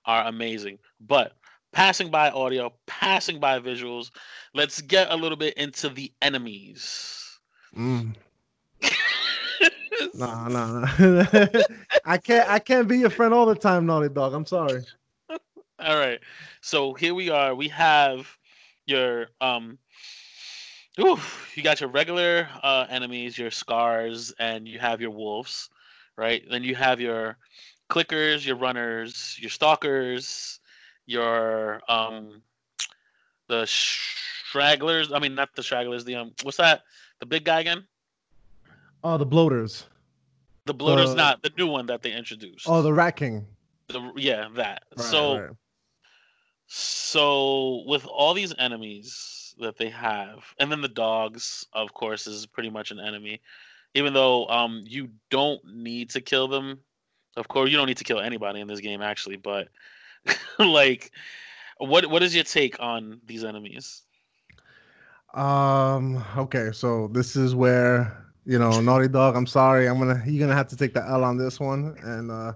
are 0.06 0.26
amazing. 0.26 0.80
But 1.00 1.34
passing 1.72 2.10
by 2.10 2.30
audio, 2.30 2.74
passing 2.88 3.40
by 3.40 3.60
visuals, 3.60 4.12
let's 4.54 4.82
get 4.82 5.12
a 5.12 5.16
little 5.16 5.38
bit 5.38 5.54
into 5.56 5.90
the 5.90 6.12
enemies. 6.22 7.40
Mm. 7.78 8.16
nah, 10.14 10.48
nah, 10.48 10.82
nah. 10.82 10.88
I 12.06 12.18
can't. 12.18 12.50
I 12.50 12.60
can't 12.60 12.88
be 12.88 13.00
your 13.00 13.10
friend 13.10 13.34
all 13.34 13.46
the 13.46 13.56
time, 13.56 13.86
Naughty 13.86 14.10
Dog. 14.10 14.34
I'm 14.34 14.46
sorry. 14.46 14.82
all 15.80 15.98
right. 15.98 16.20
So 16.62 16.94
here 16.94 17.14
we 17.14 17.30
are. 17.30 17.56
We 17.56 17.68
have 17.70 18.28
your 18.86 19.28
um. 19.40 19.78
Ooh, 21.00 21.18
you 21.56 21.64
got 21.64 21.80
your 21.80 21.90
regular 21.90 22.50
uh, 22.64 22.86
enemies, 22.90 23.38
your 23.38 23.50
scars, 23.50 24.34
and 24.40 24.68
you 24.68 24.78
have 24.78 25.00
your 25.00 25.12
wolves, 25.12 25.70
right? 26.18 26.44
Then 26.50 26.64
you 26.64 26.76
have 26.76 27.00
your 27.00 27.38
clickers, 27.90 28.46
your 28.46 28.58
runners, 28.58 29.38
your 29.40 29.50
stalkers, 29.50 30.60
your 31.06 31.82
um, 31.88 32.42
the 33.48 33.66
stragglers. 33.66 35.12
I 35.12 35.20
mean, 35.20 35.36
not 35.36 35.56
the 35.56 35.64
stragglers. 35.64 36.04
The 36.06 36.16
um, 36.16 36.32
what's 36.44 36.58
that? 36.58 36.84
The 37.20 37.26
big 37.26 37.46
guy 37.46 37.62
again? 37.62 37.86
Oh, 39.04 39.18
the 39.18 39.26
bloaters. 39.26 39.86
The 40.66 40.74
bloater's 40.74 41.12
the, 41.12 41.16
not 41.16 41.42
the 41.42 41.52
new 41.58 41.68
one 41.68 41.88
that 41.88 42.02
they 42.02 42.12
introduced. 42.12 42.68
Oh, 42.68 42.82
the 42.82 42.94
Rat 42.94 43.16
King. 43.16 43.46
The, 43.88 44.12
yeah, 44.16 44.48
that. 44.56 44.84
Right, 44.96 45.06
so, 45.06 45.40
right. 45.40 45.50
so 46.68 47.84
with 47.88 48.06
all 48.06 48.34
these 48.34 48.54
enemies 48.58 49.56
that 49.60 49.78
they 49.78 49.90
have, 49.90 50.44
and 50.60 50.72
then 50.72 50.82
the 50.82 50.88
dogs, 50.88 51.66
of 51.74 51.94
course, 51.94 52.28
is 52.28 52.46
pretty 52.46 52.70
much 52.70 52.92
an 52.92 53.00
enemy. 53.00 53.42
Even 53.94 54.14
though 54.14 54.48
um 54.48 54.82
you 54.86 55.10
don't 55.30 55.62
need 55.66 56.10
to 56.12 56.22
kill 56.22 56.48
them, 56.48 56.80
of 57.36 57.48
course 57.48 57.70
you 57.70 57.76
don't 57.76 57.88
need 57.88 57.98
to 57.98 58.06
kill 58.06 58.20
anybody 58.20 58.62
in 58.62 58.68
this 58.68 58.80
game 58.80 59.02
actually. 59.02 59.36
But 59.36 59.68
like, 60.60 61.12
what 61.78 62.06
what 62.08 62.24
is 62.24 62.34
your 62.36 62.44
take 62.44 62.80
on 62.80 63.22
these 63.26 63.44
enemies? 63.44 64.04
Um. 65.34 66.24
Okay, 66.38 66.72
so 66.74 67.08
this 67.14 67.36
is 67.36 67.56
where 67.56 68.22
you 68.46 68.58
know, 68.58 68.82
Naughty 68.82 69.08
Dog. 69.08 69.36
I'm 69.36 69.48
sorry. 69.48 69.88
I'm 69.88 70.00
gonna 70.00 70.22
you're 70.26 70.40
gonna 70.40 70.58
have 70.58 70.68
to 70.70 70.76
take 70.76 70.94
the 70.94 71.06
L 71.08 71.24
on 71.24 71.38
this 71.38 71.60
one. 71.60 71.96
And 72.04 72.32
uh, 72.32 72.54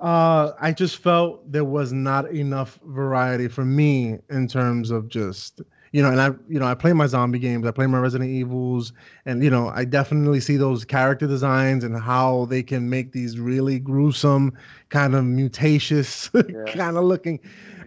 uh, 0.00 0.52
I 0.60 0.72
just 0.72 0.98
felt 0.98 1.50
there 1.50 1.64
was 1.64 1.92
not 1.92 2.30
enough 2.30 2.78
variety 2.84 3.48
for 3.48 3.64
me 3.64 4.18
in 4.30 4.48
terms 4.48 4.90
of 4.90 5.08
just 5.08 5.62
you 5.96 6.02
know, 6.02 6.10
and 6.10 6.20
I 6.20 6.26
you 6.46 6.58
know 6.58 6.66
I 6.66 6.74
play 6.74 6.92
my 6.92 7.06
zombie 7.06 7.38
games. 7.38 7.66
I 7.66 7.70
play 7.70 7.86
my 7.86 7.98
Resident 7.98 8.28
Evils, 8.28 8.92
and 9.24 9.42
you 9.42 9.48
know 9.48 9.68
I 9.70 9.86
definitely 9.86 10.40
see 10.40 10.58
those 10.58 10.84
character 10.84 11.26
designs 11.26 11.84
and 11.84 11.98
how 11.98 12.44
they 12.50 12.62
can 12.62 12.90
make 12.90 13.12
these 13.12 13.38
really 13.40 13.78
gruesome, 13.78 14.52
kind 14.90 15.14
of 15.14 15.24
mutacious, 15.24 16.28
yeah. 16.34 16.70
kind 16.74 16.98
of 16.98 17.04
looking 17.04 17.40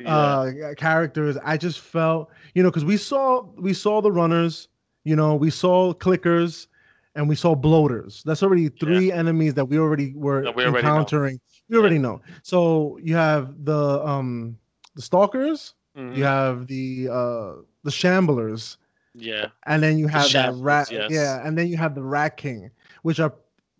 uh, 0.07 0.49
characters. 0.75 1.37
I 1.43 1.55
just 1.55 1.81
felt 1.81 2.31
you 2.55 2.63
know 2.63 2.71
because 2.71 2.83
we 2.83 2.97
saw 2.97 3.43
we 3.57 3.75
saw 3.75 4.01
the 4.01 4.11
runners. 4.11 4.69
You 5.03 5.15
know, 5.15 5.35
we 5.35 5.51
saw 5.51 5.93
clickers 5.93 6.65
and 7.13 7.29
we 7.29 7.35
saw 7.35 7.53
bloaters. 7.53 8.23
That's 8.25 8.41
already 8.41 8.69
three 8.69 9.09
yeah. 9.09 9.17
enemies 9.17 9.53
that 9.53 9.65
we 9.65 9.77
already 9.77 10.15
were 10.15 10.41
we 10.55 10.65
already 10.65 10.77
encountering. 10.79 11.35
Know. 11.35 11.39
We 11.69 11.77
already 11.77 11.95
yeah. 11.97 12.01
know. 12.01 12.21
So 12.41 12.97
you 13.03 13.13
have 13.13 13.65
the 13.65 14.03
um 14.03 14.57
the 14.95 15.03
stalkers, 15.03 15.75
mm-hmm. 15.95 16.15
you 16.15 16.23
have 16.23 16.65
the 16.65 17.09
uh 17.11 17.68
the 17.83 17.89
shamblers. 17.89 18.77
Yeah. 19.15 19.47
And 19.65 19.81
then 19.81 19.97
you 19.97 20.07
have 20.07 20.27
the 20.27 20.33
that 20.33 20.53
rat 20.55 20.91
yes. 20.91 21.09
yeah, 21.11 21.45
and 21.45 21.57
then 21.57 21.67
you 21.67 21.77
have 21.77 21.95
the 21.95 22.03
rat 22.03 22.37
king, 22.37 22.69
which 23.01 23.19
are 23.19 23.33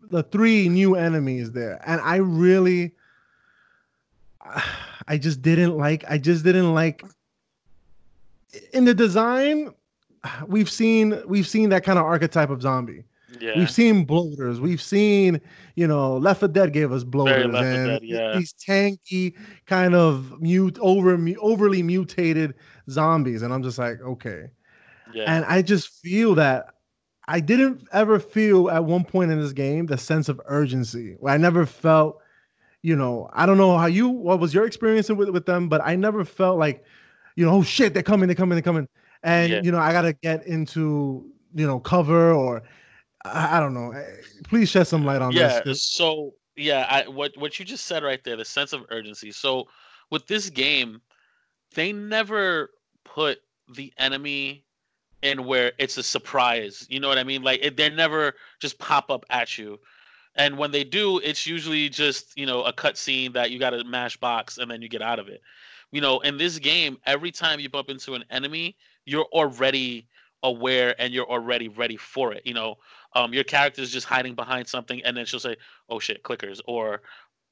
the 0.09 0.23
three 0.23 0.69
new 0.69 0.95
enemies 0.95 1.51
there. 1.51 1.81
And 1.85 2.01
I 2.01 2.17
really 2.17 2.93
I 5.07 5.17
just 5.17 5.41
didn't 5.41 5.77
like 5.77 6.03
I 6.09 6.17
just 6.17 6.43
didn't 6.43 6.73
like 6.73 7.03
in 8.73 8.85
the 8.85 8.93
design 8.93 9.73
we've 10.47 10.69
seen 10.69 11.21
we've 11.27 11.47
seen 11.47 11.69
that 11.69 11.83
kind 11.83 11.99
of 11.99 12.05
archetype 12.05 12.49
of 12.49 12.61
zombie 12.61 13.03
yeah. 13.39 13.57
We've 13.57 13.69
seen 13.69 14.05
bloaters. 14.05 14.59
We've 14.59 14.81
seen, 14.81 15.39
you 15.75 15.87
know, 15.87 16.17
Left 16.17 16.39
4 16.39 16.49
Dead 16.49 16.73
gave 16.73 16.91
us 16.91 17.03
bloaters 17.03 17.45
and 17.45 17.53
Dead, 17.53 18.01
yeah. 18.03 18.35
these 18.35 18.53
tanky 18.53 19.33
kind 19.65 19.95
of 19.95 20.41
mute 20.41 20.77
over 20.81 21.17
overly 21.39 21.83
mutated 21.83 22.55
zombies. 22.89 23.41
And 23.41 23.53
I'm 23.53 23.63
just 23.63 23.77
like, 23.77 24.01
okay. 24.01 24.49
Yeah. 25.13 25.23
And 25.27 25.45
I 25.45 25.61
just 25.61 25.89
feel 26.01 26.35
that 26.35 26.73
I 27.27 27.39
didn't 27.39 27.87
ever 27.93 28.19
feel 28.19 28.69
at 28.69 28.83
one 28.83 29.03
point 29.03 29.31
in 29.31 29.39
this 29.39 29.51
game 29.51 29.85
the 29.85 29.97
sense 29.97 30.29
of 30.29 30.41
urgency. 30.45 31.15
I 31.25 31.37
never 31.37 31.65
felt, 31.65 32.21
you 32.81 32.95
know, 32.95 33.29
I 33.33 33.45
don't 33.45 33.57
know 33.57 33.77
how 33.77 33.85
you 33.85 34.09
what 34.09 34.39
was 34.39 34.53
your 34.53 34.65
experience 34.65 35.09
with 35.09 35.29
with 35.29 35.45
them, 35.45 35.69
but 35.69 35.81
I 35.83 35.95
never 35.95 36.25
felt 36.25 36.57
like, 36.57 36.83
you 37.35 37.45
know, 37.45 37.51
oh 37.53 37.63
shit, 37.63 37.93
they're 37.93 38.03
coming, 38.03 38.27
they're 38.27 38.35
coming, 38.35 38.55
they're 38.55 38.63
coming. 38.63 38.87
And 39.23 39.51
yeah. 39.51 39.61
you 39.63 39.71
know, 39.71 39.79
I 39.79 39.93
gotta 39.93 40.13
get 40.13 40.45
into 40.47 41.31
you 41.53 41.67
know 41.67 41.79
cover 41.79 42.33
or 42.33 42.63
I, 43.25 43.57
I 43.57 43.59
don't 43.59 43.73
know. 43.73 43.91
Eh, 43.91 44.05
please 44.43 44.69
shed 44.69 44.87
some 44.87 45.05
light 45.05 45.21
on 45.21 45.31
yeah, 45.31 45.61
this. 45.61 45.83
So 45.83 46.33
yeah, 46.55 46.87
I, 46.89 47.07
what 47.07 47.37
what 47.37 47.59
you 47.59 47.65
just 47.65 47.85
said 47.85 48.03
right 48.03 48.23
there, 48.23 48.35
the 48.35 48.45
sense 48.45 48.73
of 48.73 48.85
urgency. 48.89 49.31
So 49.31 49.67
with 50.09 50.27
this 50.27 50.49
game, 50.49 51.01
they 51.75 51.93
never 51.93 52.71
put 53.19 53.41
the 53.75 53.91
enemy 53.97 54.63
in 55.23 55.43
where 55.43 55.73
it's 55.77 55.97
a 55.97 56.03
surprise. 56.03 56.87
You 56.89 57.01
know 57.01 57.09
what 57.09 57.17
I 57.17 57.25
mean? 57.25 57.43
Like 57.43 57.59
it, 57.61 57.75
they 57.75 57.89
never 57.89 58.33
just 58.61 58.79
pop 58.79 59.11
up 59.11 59.25
at 59.29 59.57
you. 59.57 59.77
And 60.35 60.57
when 60.57 60.71
they 60.71 60.85
do, 60.85 61.19
it's 61.19 61.45
usually 61.45 61.89
just 61.89 62.31
you 62.37 62.45
know 62.45 62.63
a 62.63 62.71
cutscene 62.71 63.33
that 63.33 63.51
you 63.51 63.59
got 63.59 63.71
to 63.71 63.83
mash 63.83 64.15
box 64.15 64.57
and 64.57 64.71
then 64.71 64.81
you 64.81 64.87
get 64.87 65.01
out 65.01 65.19
of 65.19 65.27
it. 65.27 65.41
You 65.91 65.99
know, 65.99 66.21
in 66.21 66.37
this 66.37 66.59
game, 66.59 66.97
every 67.05 67.29
time 67.29 67.59
you 67.59 67.67
bump 67.67 67.89
into 67.89 68.13
an 68.13 68.23
enemy, 68.29 68.77
you're 69.05 69.27
already 69.33 70.07
aware 70.43 70.95
and 70.97 71.13
you're 71.13 71.29
already 71.29 71.67
ready 71.67 71.97
for 71.97 72.31
it. 72.31 72.43
You 72.45 72.53
know, 72.53 72.75
um, 73.15 73.33
your 73.33 73.43
character 73.43 73.81
is 73.81 73.91
just 73.91 74.07
hiding 74.07 74.33
behind 74.33 74.65
something, 74.65 75.01
and 75.03 75.17
then 75.17 75.25
she'll 75.25 75.41
say, 75.41 75.57
"Oh 75.89 75.99
shit, 75.99 76.23
clickers," 76.23 76.61
or 76.67 77.01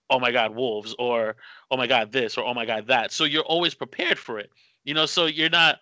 "Oh 0.10 0.20
my 0.20 0.32
god, 0.32 0.56
wolves," 0.56 0.96
or 1.00 1.36
"Oh 1.72 1.78
my 1.78 1.88
god, 1.88 2.12
this," 2.12 2.38
or 2.38 2.46
"Oh 2.46 2.54
my 2.54 2.66
god, 2.66 2.88
that." 2.88 3.12
So 3.12 3.24
you're 3.24 3.44
always 3.44 3.74
prepared 3.74 4.20
for 4.20 4.40
it. 4.40 4.52
You 4.84 4.94
know, 4.94 5.06
so 5.06 5.26
you're 5.26 5.50
not. 5.50 5.80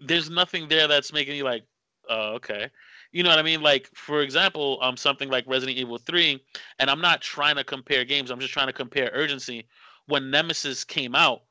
There's 0.00 0.30
nothing 0.30 0.68
there 0.68 0.86
that's 0.88 1.12
making 1.12 1.36
you 1.36 1.44
like, 1.44 1.64
"Oh, 2.08 2.34
okay." 2.34 2.70
You 3.12 3.22
know 3.22 3.30
what 3.30 3.38
I 3.38 3.42
mean? 3.42 3.60
Like, 3.60 3.90
for 3.94 4.22
example, 4.22 4.78
um, 4.80 4.96
something 4.96 5.28
like 5.28 5.44
Resident 5.46 5.76
Evil 5.78 5.98
3, 5.98 6.42
and 6.78 6.88
I'm 6.88 7.00
not 7.00 7.20
trying 7.20 7.56
to 7.56 7.64
compare 7.64 8.04
games. 8.04 8.30
I'm 8.30 8.40
just 8.40 8.52
trying 8.52 8.68
to 8.68 8.72
compare 8.72 9.10
urgency. 9.12 9.66
When 10.06 10.30
Nemesis 10.30 10.82
came 10.82 11.14
out, 11.14 11.42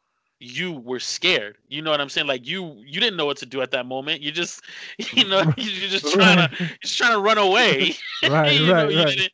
you 0.41 0.71
were 0.71 0.99
scared. 0.99 1.57
You 1.69 1.83
know 1.83 1.91
what 1.91 2.01
I'm 2.01 2.09
saying? 2.09 2.27
Like 2.27 2.47
you 2.47 2.81
you 2.85 2.99
didn't 2.99 3.15
know 3.15 3.27
what 3.27 3.37
to 3.37 3.45
do 3.45 3.61
at 3.61 3.71
that 3.71 3.85
moment. 3.85 4.21
You 4.21 4.31
just 4.31 4.63
you 5.13 5.27
know 5.27 5.43
you're 5.57 5.89
just 5.89 6.11
trying 6.11 6.37
to 6.37 6.49
just 6.81 6.97
trying 6.97 7.13
to 7.13 7.19
run 7.19 7.37
away. 7.37 7.93
right, 8.29 8.59
you 8.59 8.73
right, 8.73 8.91
know, 8.91 9.03
right. 9.03 9.17
You, 9.17 9.27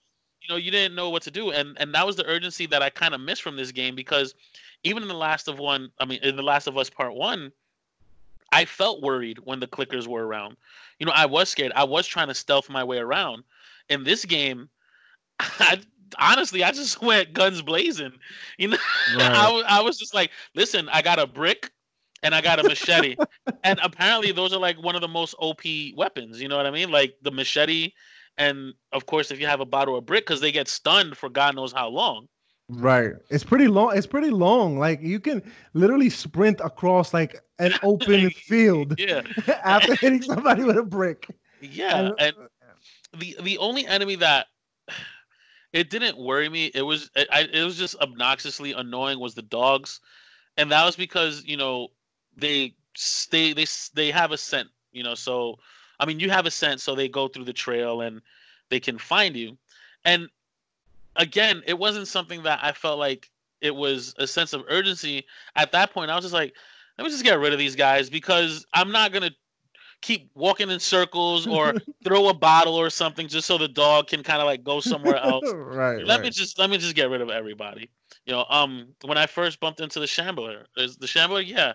you 0.47 0.53
know 0.53 0.57
you 0.57 0.71
didn't 0.71 0.95
know 0.95 1.09
what 1.09 1.23
to 1.23 1.31
do, 1.31 1.51
and 1.51 1.77
and 1.79 1.93
that 1.93 2.05
was 2.05 2.15
the 2.15 2.25
urgency 2.25 2.65
that 2.67 2.81
I 2.81 2.89
kind 2.89 3.13
of 3.13 3.21
missed 3.21 3.41
from 3.41 3.55
this 3.55 3.71
game 3.71 3.95
because 3.95 4.33
even 4.83 5.03
in 5.03 5.09
the 5.09 5.15
Last 5.15 5.47
of 5.47 5.59
One, 5.59 5.91
I 5.99 6.05
mean 6.05 6.19
in 6.23 6.35
the 6.35 6.43
Last 6.43 6.67
of 6.67 6.77
Us 6.77 6.89
Part 6.89 7.13
One, 7.13 7.51
I 8.51 8.65
felt 8.65 9.01
worried 9.01 9.39
when 9.43 9.59
the 9.59 9.67
clickers 9.67 10.07
were 10.07 10.25
around. 10.25 10.57
You 10.99 11.05
know 11.05 11.13
I 11.13 11.25
was 11.25 11.49
scared. 11.49 11.71
I 11.75 11.83
was 11.83 12.07
trying 12.07 12.27
to 12.27 12.33
stealth 12.33 12.69
my 12.69 12.83
way 12.83 12.97
around. 12.97 13.43
In 13.89 14.03
this 14.03 14.25
game, 14.25 14.69
I 15.39 15.79
honestly, 16.19 16.63
I 16.63 16.71
just 16.71 17.01
went 17.01 17.33
guns 17.33 17.61
blazing. 17.61 18.13
You 18.57 18.69
know, 18.69 18.77
right. 19.17 19.31
I, 19.31 19.79
I 19.79 19.81
was 19.81 19.97
just 19.97 20.13
like, 20.13 20.31
listen, 20.55 20.87
I 20.89 21.01
got 21.01 21.19
a 21.19 21.27
brick 21.27 21.71
and 22.23 22.33
I 22.33 22.41
got 22.41 22.59
a 22.59 22.63
machete. 22.63 23.15
and 23.63 23.79
apparently, 23.83 24.31
those 24.31 24.53
are 24.53 24.59
like 24.59 24.81
one 24.81 24.95
of 24.95 25.01
the 25.01 25.07
most 25.07 25.35
OP 25.39 25.61
weapons. 25.95 26.41
You 26.41 26.47
know 26.47 26.57
what 26.57 26.65
I 26.65 26.71
mean? 26.71 26.89
Like 26.89 27.15
the 27.21 27.31
machete. 27.31 27.91
And 28.37 28.73
of 28.93 29.05
course, 29.05 29.31
if 29.31 29.39
you 29.39 29.47
have 29.47 29.61
a 29.61 29.65
bottle 29.65 29.95
of 29.95 30.05
brick, 30.05 30.25
because 30.25 30.41
they 30.41 30.51
get 30.51 30.67
stunned 30.67 31.17
for 31.17 31.29
God 31.29 31.55
knows 31.55 31.71
how 31.71 31.89
long. 31.89 32.27
Right. 32.69 33.13
It's 33.29 33.43
pretty 33.43 33.67
long. 33.67 33.97
It's 33.97 34.07
pretty 34.07 34.29
long. 34.29 34.77
Like 34.77 35.01
you 35.01 35.19
can 35.19 35.41
literally 35.73 36.09
sprint 36.09 36.59
across 36.59 37.13
like 37.13 37.41
an 37.59 37.73
open 37.83 38.29
field. 38.29 38.95
Yeah. 38.97 39.21
after 39.63 39.95
hitting 39.95 40.21
somebody 40.21 40.63
with 40.63 40.77
a 40.77 40.83
brick. 40.83 41.27
Yeah, 41.61 42.11
and 42.19 42.35
the 43.17 43.35
the 43.41 43.57
only 43.57 43.85
enemy 43.87 44.15
that 44.17 44.47
it 45.73 45.89
didn't 45.89 46.17
worry 46.17 46.49
me. 46.49 46.71
It 46.73 46.81
was 46.81 47.09
it, 47.15 47.27
I, 47.31 47.47
it 47.51 47.63
was 47.63 47.77
just 47.77 47.95
obnoxiously 47.99 48.73
annoying 48.73 49.19
was 49.19 49.33
the 49.33 49.41
dogs, 49.41 49.99
and 50.57 50.71
that 50.71 50.85
was 50.85 50.95
because 50.95 51.43
you 51.45 51.57
know 51.57 51.89
they 52.35 52.75
they 53.31 53.53
they 53.53 53.65
they 53.93 54.11
have 54.11 54.31
a 54.31 54.37
scent. 54.37 54.69
You 54.91 55.03
know, 55.03 55.15
so 55.15 55.57
I 55.99 56.05
mean 56.05 56.19
you 56.19 56.29
have 56.29 56.45
a 56.45 56.51
scent, 56.51 56.81
so 56.81 56.95
they 56.95 57.09
go 57.09 57.27
through 57.27 57.45
the 57.45 57.53
trail 57.53 58.01
and 58.01 58.21
they 58.69 58.79
can 58.79 58.97
find 58.97 59.35
you. 59.35 59.57
And 60.05 60.29
again, 61.15 61.63
it 61.65 61.77
wasn't 61.77 62.07
something 62.07 62.43
that 62.43 62.59
I 62.61 62.71
felt 62.71 62.99
like 62.99 63.29
it 63.61 63.75
was 63.75 64.13
a 64.17 64.27
sense 64.27 64.53
of 64.53 64.63
urgency 64.69 65.25
at 65.55 65.71
that 65.71 65.91
point. 65.91 66.11
I 66.11 66.15
was 66.15 66.23
just 66.23 66.33
like, 66.33 66.53
let 66.97 67.05
me 67.05 67.09
just 67.09 67.23
get 67.23 67.39
rid 67.39 67.53
of 67.53 67.59
these 67.59 67.75
guys 67.75 68.09
because 68.09 68.65
I'm 68.73 68.91
not 68.91 69.11
gonna 69.11 69.31
keep 70.01 70.29
walking 70.35 70.69
in 70.69 70.79
circles 70.79 71.47
or 71.47 71.73
throw 72.03 72.29
a 72.29 72.33
bottle 72.33 72.75
or 72.75 72.89
something 72.89 73.27
just 73.27 73.47
so 73.47 73.57
the 73.57 73.67
dog 73.67 74.07
can 74.07 74.23
kind 74.23 74.41
of 74.41 74.45
like 74.45 74.63
go 74.63 74.79
somewhere 74.79 75.17
else. 75.17 75.51
right. 75.55 76.05
Let 76.05 76.17
right. 76.17 76.23
me 76.25 76.29
just 76.29 76.59
let 76.59 76.69
me 76.69 76.77
just 76.77 76.95
get 76.95 77.09
rid 77.09 77.21
of 77.21 77.29
everybody. 77.29 77.89
You 78.25 78.33
know, 78.33 78.45
um, 78.49 78.89
when 79.05 79.17
I 79.17 79.25
first 79.25 79.59
bumped 79.59 79.79
into 79.79 79.99
the 79.99 80.07
Shambler, 80.07 80.65
is 80.75 80.97
the 80.97 81.07
Shambler, 81.07 81.41
yeah, 81.41 81.73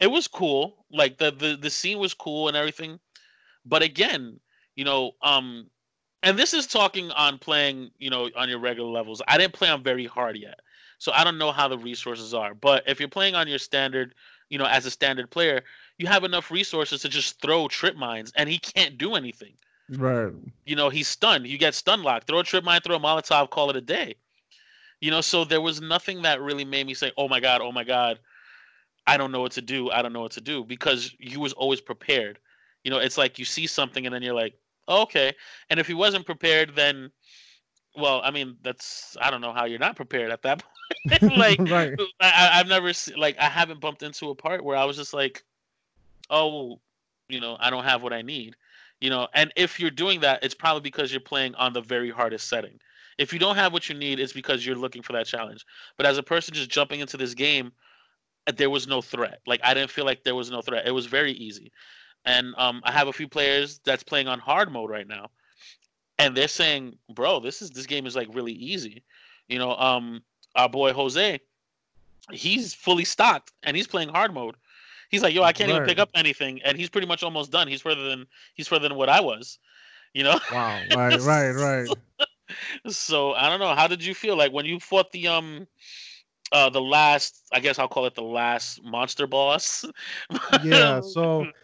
it 0.00 0.06
was 0.06 0.28
cool. 0.28 0.84
Like 0.90 1.18
the 1.18 1.30
the 1.30 1.56
the 1.60 1.70
scene 1.70 1.98
was 1.98 2.14
cool 2.14 2.48
and 2.48 2.56
everything, 2.56 2.98
but 3.64 3.82
again, 3.82 4.40
you 4.76 4.84
know, 4.84 5.12
um, 5.22 5.68
and 6.22 6.38
this 6.38 6.54
is 6.54 6.66
talking 6.66 7.10
on 7.12 7.38
playing, 7.38 7.90
you 7.98 8.10
know, 8.10 8.30
on 8.36 8.48
your 8.48 8.58
regular 8.58 8.90
levels. 8.90 9.20
I 9.26 9.38
didn't 9.38 9.54
play 9.54 9.68
on 9.68 9.82
very 9.82 10.06
hard 10.06 10.36
yet, 10.36 10.60
so 10.98 11.12
I 11.12 11.24
don't 11.24 11.38
know 11.38 11.52
how 11.52 11.68
the 11.68 11.78
resources 11.78 12.32
are. 12.32 12.54
But 12.54 12.84
if 12.86 13.00
you're 13.00 13.08
playing 13.08 13.34
on 13.34 13.48
your 13.48 13.58
standard, 13.58 14.14
you 14.48 14.58
know, 14.58 14.66
as 14.66 14.86
a 14.86 14.90
standard 14.90 15.30
player, 15.30 15.62
you 15.98 16.06
have 16.06 16.24
enough 16.24 16.50
resources 16.50 17.02
to 17.02 17.08
just 17.08 17.40
throw 17.40 17.68
trip 17.68 17.96
mines, 17.96 18.32
and 18.36 18.48
he 18.48 18.58
can't 18.58 18.98
do 18.98 19.14
anything. 19.14 19.54
Right. 19.88 20.32
You 20.64 20.76
know, 20.76 20.88
he's 20.88 21.08
stunned. 21.08 21.46
You 21.46 21.58
get 21.58 21.74
stun 21.74 22.02
locked. 22.02 22.26
Throw 22.26 22.38
a 22.38 22.44
trip 22.44 22.64
mine, 22.64 22.80
throw 22.82 22.96
a 22.96 23.00
Molotov, 23.00 23.50
call 23.50 23.70
it 23.70 23.76
a 23.76 23.80
day. 23.80 24.14
You 25.00 25.10
know, 25.10 25.20
so 25.20 25.44
there 25.44 25.60
was 25.60 25.80
nothing 25.80 26.22
that 26.22 26.40
really 26.40 26.64
made 26.64 26.86
me 26.86 26.94
say, 26.94 27.10
"Oh 27.16 27.28
my 27.28 27.40
god, 27.40 27.60
oh 27.60 27.72
my 27.72 27.82
god, 27.82 28.20
I 29.06 29.16
don't 29.16 29.32
know 29.32 29.40
what 29.40 29.52
to 29.52 29.62
do. 29.62 29.90
I 29.90 30.00
don't 30.00 30.12
know 30.12 30.20
what 30.20 30.32
to 30.32 30.40
do," 30.40 30.64
because 30.64 31.14
you 31.18 31.40
was 31.40 31.52
always 31.54 31.80
prepared. 31.80 32.38
You 32.84 32.90
know, 32.90 32.98
it's 32.98 33.18
like 33.18 33.38
you 33.38 33.44
see 33.44 33.66
something 33.66 34.06
and 34.06 34.14
then 34.14 34.22
you're 34.22 34.34
like, 34.34 34.54
oh, 34.88 35.02
"Okay," 35.02 35.34
and 35.70 35.78
if 35.78 35.86
he 35.86 35.94
wasn't 35.94 36.26
prepared, 36.26 36.74
then, 36.74 37.10
well, 37.96 38.20
I 38.24 38.30
mean, 38.30 38.56
that's 38.62 39.16
I 39.20 39.30
don't 39.30 39.40
know 39.40 39.52
how 39.52 39.64
you're 39.64 39.78
not 39.78 39.96
prepared 39.96 40.30
at 40.30 40.42
that 40.42 40.62
point. 41.08 41.22
like, 41.36 41.60
right. 41.60 41.98
I, 42.20 42.50
I've 42.54 42.68
never 42.68 42.92
se- 42.92 43.14
like 43.16 43.38
I 43.38 43.48
haven't 43.48 43.80
bumped 43.80 44.02
into 44.02 44.30
a 44.30 44.34
part 44.34 44.64
where 44.64 44.76
I 44.76 44.84
was 44.84 44.96
just 44.96 45.14
like, 45.14 45.44
"Oh, 46.30 46.80
you 47.28 47.40
know, 47.40 47.56
I 47.60 47.70
don't 47.70 47.84
have 47.84 48.02
what 48.02 48.12
I 48.12 48.22
need." 48.22 48.56
You 49.00 49.10
know, 49.10 49.26
and 49.34 49.52
if 49.56 49.80
you're 49.80 49.90
doing 49.90 50.20
that, 50.20 50.44
it's 50.44 50.54
probably 50.54 50.80
because 50.80 51.12
you're 51.12 51.20
playing 51.20 51.56
on 51.56 51.72
the 51.72 51.80
very 51.80 52.10
hardest 52.10 52.48
setting. 52.48 52.78
If 53.18 53.32
you 53.32 53.38
don't 53.38 53.56
have 53.56 53.72
what 53.72 53.88
you 53.88 53.96
need, 53.96 54.20
it's 54.20 54.32
because 54.32 54.64
you're 54.64 54.76
looking 54.76 55.02
for 55.02 55.12
that 55.14 55.26
challenge. 55.26 55.64
But 55.96 56.06
as 56.06 56.18
a 56.18 56.22
person 56.22 56.54
just 56.54 56.70
jumping 56.70 57.00
into 57.00 57.16
this 57.16 57.34
game, 57.34 57.72
there 58.56 58.70
was 58.70 58.86
no 58.86 59.02
threat. 59.02 59.40
Like 59.46 59.60
I 59.64 59.74
didn't 59.74 59.90
feel 59.90 60.04
like 60.04 60.24
there 60.24 60.34
was 60.34 60.50
no 60.50 60.62
threat. 60.62 60.86
It 60.86 60.92
was 60.92 61.06
very 61.06 61.32
easy. 61.32 61.72
And 62.24 62.54
um, 62.56 62.80
I 62.84 62.92
have 62.92 63.08
a 63.08 63.12
few 63.12 63.28
players 63.28 63.80
that's 63.84 64.02
playing 64.02 64.28
on 64.28 64.38
hard 64.38 64.70
mode 64.72 64.90
right 64.90 65.06
now, 65.08 65.30
and 66.18 66.36
they're 66.36 66.48
saying, 66.48 66.96
"Bro, 67.12 67.40
this 67.40 67.62
is 67.62 67.70
this 67.70 67.86
game 67.86 68.06
is 68.06 68.14
like 68.14 68.28
really 68.32 68.52
easy." 68.52 69.02
You 69.48 69.58
know, 69.58 69.74
um, 69.76 70.22
our 70.54 70.68
boy 70.68 70.92
Jose, 70.92 71.40
he's 72.30 72.74
fully 72.74 73.04
stocked 73.04 73.52
and 73.62 73.76
he's 73.76 73.86
playing 73.86 74.08
hard 74.08 74.32
mode. 74.32 74.56
He's 75.10 75.22
like, 75.22 75.34
"Yo, 75.34 75.42
I 75.42 75.52
can't 75.52 75.70
even 75.70 75.84
pick 75.84 75.98
up 75.98 76.10
anything," 76.14 76.60
and 76.62 76.78
he's 76.78 76.88
pretty 76.88 77.06
much 77.06 77.22
almost 77.22 77.50
done. 77.50 77.68
He's 77.68 77.82
further 77.82 78.08
than 78.08 78.26
he's 78.54 78.68
further 78.68 78.88
than 78.88 78.96
what 78.96 79.08
I 79.08 79.20
was. 79.20 79.58
You 80.14 80.24
know. 80.24 80.38
Wow. 80.50 80.86
Right. 80.94 81.20
Right. 81.20 81.50
Right. 81.50 81.88
so 82.86 83.32
I 83.34 83.48
don't 83.48 83.60
know. 83.60 83.74
How 83.74 83.86
did 83.86 84.04
you 84.04 84.14
feel 84.14 84.36
like 84.36 84.52
when 84.52 84.66
you 84.66 84.78
fought 84.78 85.10
the 85.12 85.28
um 85.28 85.66
uh 86.52 86.70
the 86.70 86.80
last 86.80 87.42
I 87.52 87.60
guess 87.60 87.78
I'll 87.78 87.88
call 87.88 88.06
it 88.06 88.14
the 88.14 88.22
last 88.22 88.82
monster 88.84 89.26
boss? 89.26 89.84
yeah 90.62 91.00
so 91.00 91.46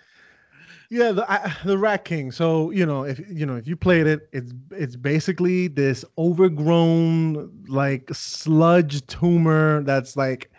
yeah 0.90 1.12
the 1.12 1.30
I, 1.30 1.54
the 1.64 1.76
rat 1.78 2.04
king 2.04 2.30
so 2.30 2.70
you 2.70 2.86
know 2.86 3.04
if 3.04 3.20
you 3.30 3.44
know 3.46 3.56
if 3.56 3.66
you 3.66 3.76
played 3.76 4.06
it 4.06 4.28
it's 4.32 4.52
it's 4.70 4.96
basically 4.96 5.68
this 5.68 6.04
overgrown 6.16 7.50
like 7.68 8.08
sludge 8.12 9.06
tumor 9.06 9.82
that's 9.82 10.16
like 10.16 10.50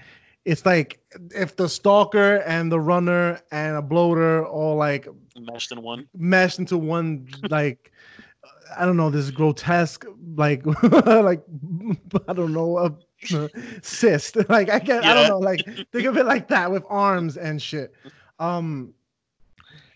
it's 0.45 0.65
like 0.65 0.99
if 1.35 1.55
the 1.55 1.67
stalker 1.67 2.37
and 2.45 2.71
the 2.71 2.79
runner 2.79 3.39
and 3.51 3.75
a 3.77 3.81
bloater 3.81 4.45
all 4.45 4.75
like 4.75 5.07
meshed 5.39 5.71
in 5.71 5.81
one. 5.81 6.07
meshed 6.15 6.59
into 6.59 6.77
one 6.77 7.27
like 7.49 7.91
I 8.77 8.85
don't 8.85 8.97
know 8.97 9.09
this 9.09 9.31
grotesque 9.31 10.05
like 10.35 10.65
like 10.83 11.41
I 12.27 12.33
don't 12.33 12.53
know 12.53 12.77
a, 12.77 12.93
cyst 13.81 14.37
like 14.49 14.69
I 14.69 14.79
can 14.79 15.03
I 15.03 15.07
Yeah. 15.07 15.13
don't 15.13 15.27
know 15.27 15.39
like 15.39 15.67
think 15.91 16.05
of 16.05 16.17
it 16.17 16.25
like 16.25 16.47
that 16.49 16.71
with 16.71 16.83
arms 16.89 17.37
and 17.37 17.61
shit. 17.61 17.93
Um, 18.39 18.93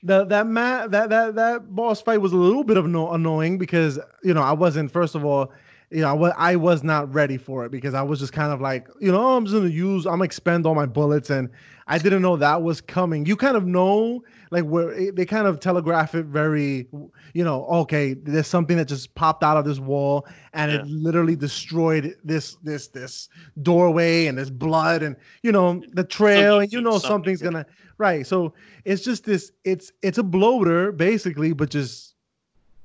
the 0.03 0.25
that 0.25 0.45
that 0.91 1.09
that 1.09 1.35
that 1.35 1.75
boss 1.75 2.01
fight 2.01 2.21
was 2.21 2.33
a 2.33 2.37
little 2.37 2.63
bit 2.63 2.77
of 2.77 2.87
no- 2.87 3.11
annoying 3.13 3.57
because 3.57 3.99
you 4.23 4.33
know 4.33 4.41
I 4.41 4.51
wasn't 4.51 4.91
first 4.91 5.15
of 5.15 5.23
all 5.25 5.51
you 5.91 6.01
know 6.01 6.09
I 6.09 6.13
wa- 6.13 6.33
I 6.37 6.55
was 6.57 6.83
not 6.83 7.13
ready 7.13 7.37
for 7.37 7.65
it 7.65 7.71
because 7.71 7.93
I 7.93 8.01
was 8.01 8.19
just 8.19 8.33
kind 8.33 8.51
of 8.51 8.61
like 8.61 8.87
you 8.99 9.11
know 9.11 9.35
I'm 9.35 9.45
just 9.45 9.55
gonna 9.55 9.69
use 9.69 10.05
I'm 10.05 10.13
gonna 10.13 10.25
expend 10.25 10.65
all 10.65 10.75
my 10.75 10.85
bullets 10.85 11.29
and 11.29 11.49
I 11.87 11.97
didn't 11.97 12.21
know 12.21 12.35
that 12.37 12.61
was 12.61 12.81
coming. 12.81 13.25
You 13.25 13.35
kind 13.35 13.57
of 13.57 13.65
know 13.65 14.23
like 14.53 14.63
where 14.65 15.11
they 15.11 15.25
kind 15.25 15.47
of 15.47 15.59
telegraph 15.59 16.13
it 16.13 16.27
very 16.27 16.87
you 17.33 17.43
know 17.43 17.65
okay 17.65 18.13
there's 18.13 18.47
something 18.47 18.77
that 18.77 18.85
just 18.87 19.13
popped 19.15 19.43
out 19.43 19.57
of 19.57 19.65
this 19.65 19.79
wall 19.79 20.27
and 20.53 20.71
it 20.71 20.83
literally 20.85 21.35
destroyed 21.35 22.15
this 22.23 22.55
this 22.63 22.87
this 22.89 23.29
doorway 23.63 24.27
and 24.27 24.37
this 24.37 24.49
blood 24.51 25.01
and 25.01 25.15
you 25.41 25.51
know 25.51 25.81
the 25.93 26.03
trail 26.03 26.59
and 26.59 26.71
you 26.71 26.79
know 26.79 26.99
something's 26.99 27.41
gonna 27.41 27.65
right 27.97 28.27
so 28.27 28.53
it's 28.85 29.03
just 29.03 29.25
this 29.25 29.51
it's 29.65 29.91
it's 30.03 30.19
a 30.19 30.23
bloater 30.23 30.91
basically 30.91 31.51
but 31.51 31.69
just 31.69 32.15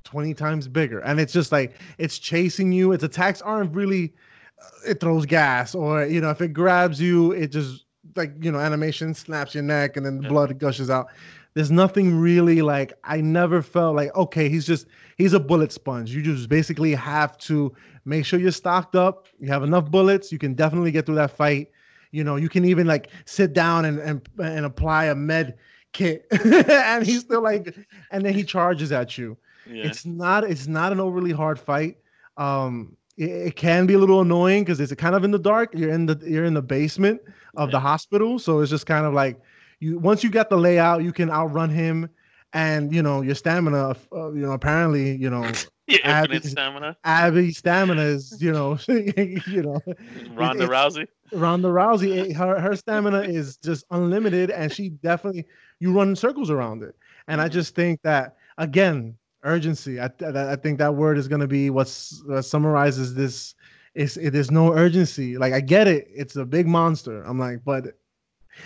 20 0.05 0.33
times 0.33 0.67
bigger 0.67 0.99
and 1.01 1.19
it's 1.19 1.33
just 1.33 1.51
like 1.51 1.79
it's 1.99 2.17
chasing 2.17 2.71
you 2.71 2.91
its 2.93 3.03
attacks 3.03 3.41
aren't 3.41 3.75
really 3.75 4.13
uh, 4.59 4.89
it 4.91 4.99
throws 4.99 5.25
gas 5.25 5.75
or 5.75 6.03
you 6.05 6.19
know 6.19 6.31
if 6.31 6.41
it 6.41 6.49
grabs 6.49 6.99
you 6.99 7.31
it 7.33 7.47
just 7.49 7.85
like 8.15 8.33
you 8.41 8.51
know 8.51 8.59
animation 8.59 9.13
snaps 9.13 9.53
your 9.53 9.63
neck 9.63 9.97
and 9.97 10.05
then 10.05 10.17
the 10.17 10.23
Yeah. 10.23 10.29
blood 10.29 10.57
gushes 10.57 10.89
out 10.89 11.07
there's 11.55 11.71
nothing 11.71 12.15
really 12.15 12.61
like 12.61 12.93
i 13.03 13.19
never 13.19 13.61
felt 13.61 13.95
like 13.95 14.15
okay 14.15 14.49
he's 14.49 14.65
just 14.65 14.85
he's 15.19 15.33
a 15.33 15.39
bullet 15.39 15.71
sponge. 15.71 16.15
You 16.15 16.23
just 16.23 16.49
basically 16.49 16.95
have 16.95 17.37
to 17.39 17.71
make 18.05 18.25
sure 18.25 18.39
you're 18.39 18.51
stocked 18.51 18.95
up. 18.95 19.27
You 19.39 19.49
have 19.49 19.61
enough 19.61 19.91
bullets. 19.91 20.31
You 20.31 20.39
can 20.39 20.55
definitely 20.55 20.91
get 20.91 21.05
through 21.05 21.15
that 21.15 21.29
fight. 21.29 21.69
You 22.11 22.23
know 22.23 22.37
you 22.37 22.49
can 22.49 22.65
even 22.65 22.87
like 22.87 23.11
sit 23.25 23.53
down 23.53 23.85
and 23.85 23.99
and, 23.99 24.27
and 24.41 24.65
apply 24.65 25.05
a 25.05 25.15
med 25.15 25.57
kit. 25.91 26.25
And 26.31 27.05
he's 27.05 27.19
still 27.19 27.43
like 27.43 27.75
and 28.11 28.25
then 28.25 28.33
he 28.33 28.43
charges 28.43 28.91
at 28.91 29.15
you. 29.15 29.37
Yeah. 29.69 29.85
it's 29.85 30.03
not 30.05 30.43
it's 30.43 30.65
not 30.65 30.91
an 30.91 30.99
overly 30.99 31.31
hard 31.31 31.59
fight. 31.59 31.97
Um 32.37 32.95
it, 33.17 33.29
it 33.29 33.55
can 33.55 33.85
be 33.85 33.93
a 33.93 33.99
little 33.99 34.21
annoying 34.21 34.63
because 34.63 34.79
it's 34.79 34.93
kind 34.95 35.13
of 35.13 35.23
in 35.23 35.29
the 35.29 35.37
dark. 35.37 35.69
You're 35.75 35.91
in 35.91 36.07
the 36.07 36.19
you're 36.25 36.45
in 36.45 36.55
the 36.55 36.63
basement 36.63 37.21
of 37.57 37.69
the 37.71 37.79
hospital. 37.79 38.39
So 38.39 38.61
it's 38.61 38.71
just 38.71 38.85
kind 38.85 39.05
of 39.05 39.13
like 39.13 39.39
you 39.79 39.99
once 39.99 40.23
you 40.23 40.29
get 40.29 40.49
the 40.49 40.57
layout 40.57 41.03
you 41.03 41.11
can 41.11 41.29
outrun 41.29 41.69
him 41.69 42.09
and 42.53 42.93
you 42.93 43.01
know 43.01 43.21
your 43.21 43.35
stamina 43.35 43.95
uh, 44.13 44.31
you 44.31 44.41
know 44.41 44.51
apparently 44.51 45.15
you 45.15 45.29
know 45.29 45.59
yeah, 45.87 45.97
Abby- 46.03 46.39
infinite 46.39 46.43
stamina. 46.45 46.97
abby 47.03 47.51
stamina 47.51 48.01
is 48.01 48.37
you 48.41 48.51
know 48.51 48.77
you 48.87 49.63
know 49.63 49.81
Ronda 50.29 50.65
it's- 50.65 50.67
Rousey. 50.67 51.07
Ronda 51.31 51.69
Rousey, 51.69 52.15
it- 52.29 52.33
her 52.35 52.59
her 52.59 52.75
stamina 52.75 53.21
is 53.21 53.57
just 53.57 53.85
unlimited, 53.91 54.49
and 54.51 54.71
she 54.71 54.89
definitely 54.89 55.45
you 55.79 55.93
run 55.93 56.15
circles 56.15 56.49
around 56.49 56.83
it. 56.83 56.95
And 57.27 57.41
I 57.41 57.47
Mhm. 57.47 57.49
just 57.49 57.75
think 57.75 58.01
that 58.03 58.37
again, 58.57 59.15
urgency. 59.43 59.99
I 59.99 60.09
I 60.25 60.55
think 60.55 60.77
that 60.79 60.95
word 60.95 61.17
is 61.17 61.27
going 61.27 61.41
to 61.41 61.47
be 61.47 61.69
what's 61.69 62.21
what 62.25 62.43
summarizes 62.43 63.15
this. 63.15 63.55
Is 63.95 64.17
it 64.17 64.35
is 64.35 64.51
no 64.51 64.73
urgency. 64.73 65.37
Like 65.37 65.53
I 65.53 65.61
get 65.61 65.87
it, 65.87 66.07
it's 66.13 66.35
a 66.35 66.45
big 66.45 66.67
monster. 66.67 67.23
I'm 67.23 67.39
like, 67.39 67.63
but 67.65 67.98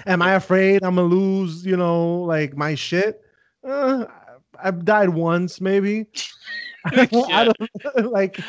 am 0.06 0.21
I 0.21 0.34
afraid 0.34 0.84
I'm 0.84 0.95
gonna 0.95 1.08
lose? 1.08 1.65
You 1.65 1.77
know, 1.77 2.21
like 2.21 2.56
my 2.56 2.75
shit. 2.75 3.21
Uh, 3.67 4.06
I've 4.62 4.86
died 4.86 5.10
once, 5.10 5.62
maybe. 5.62 6.08
I 6.86 7.45
don't 7.45 8.12
like 8.12 8.39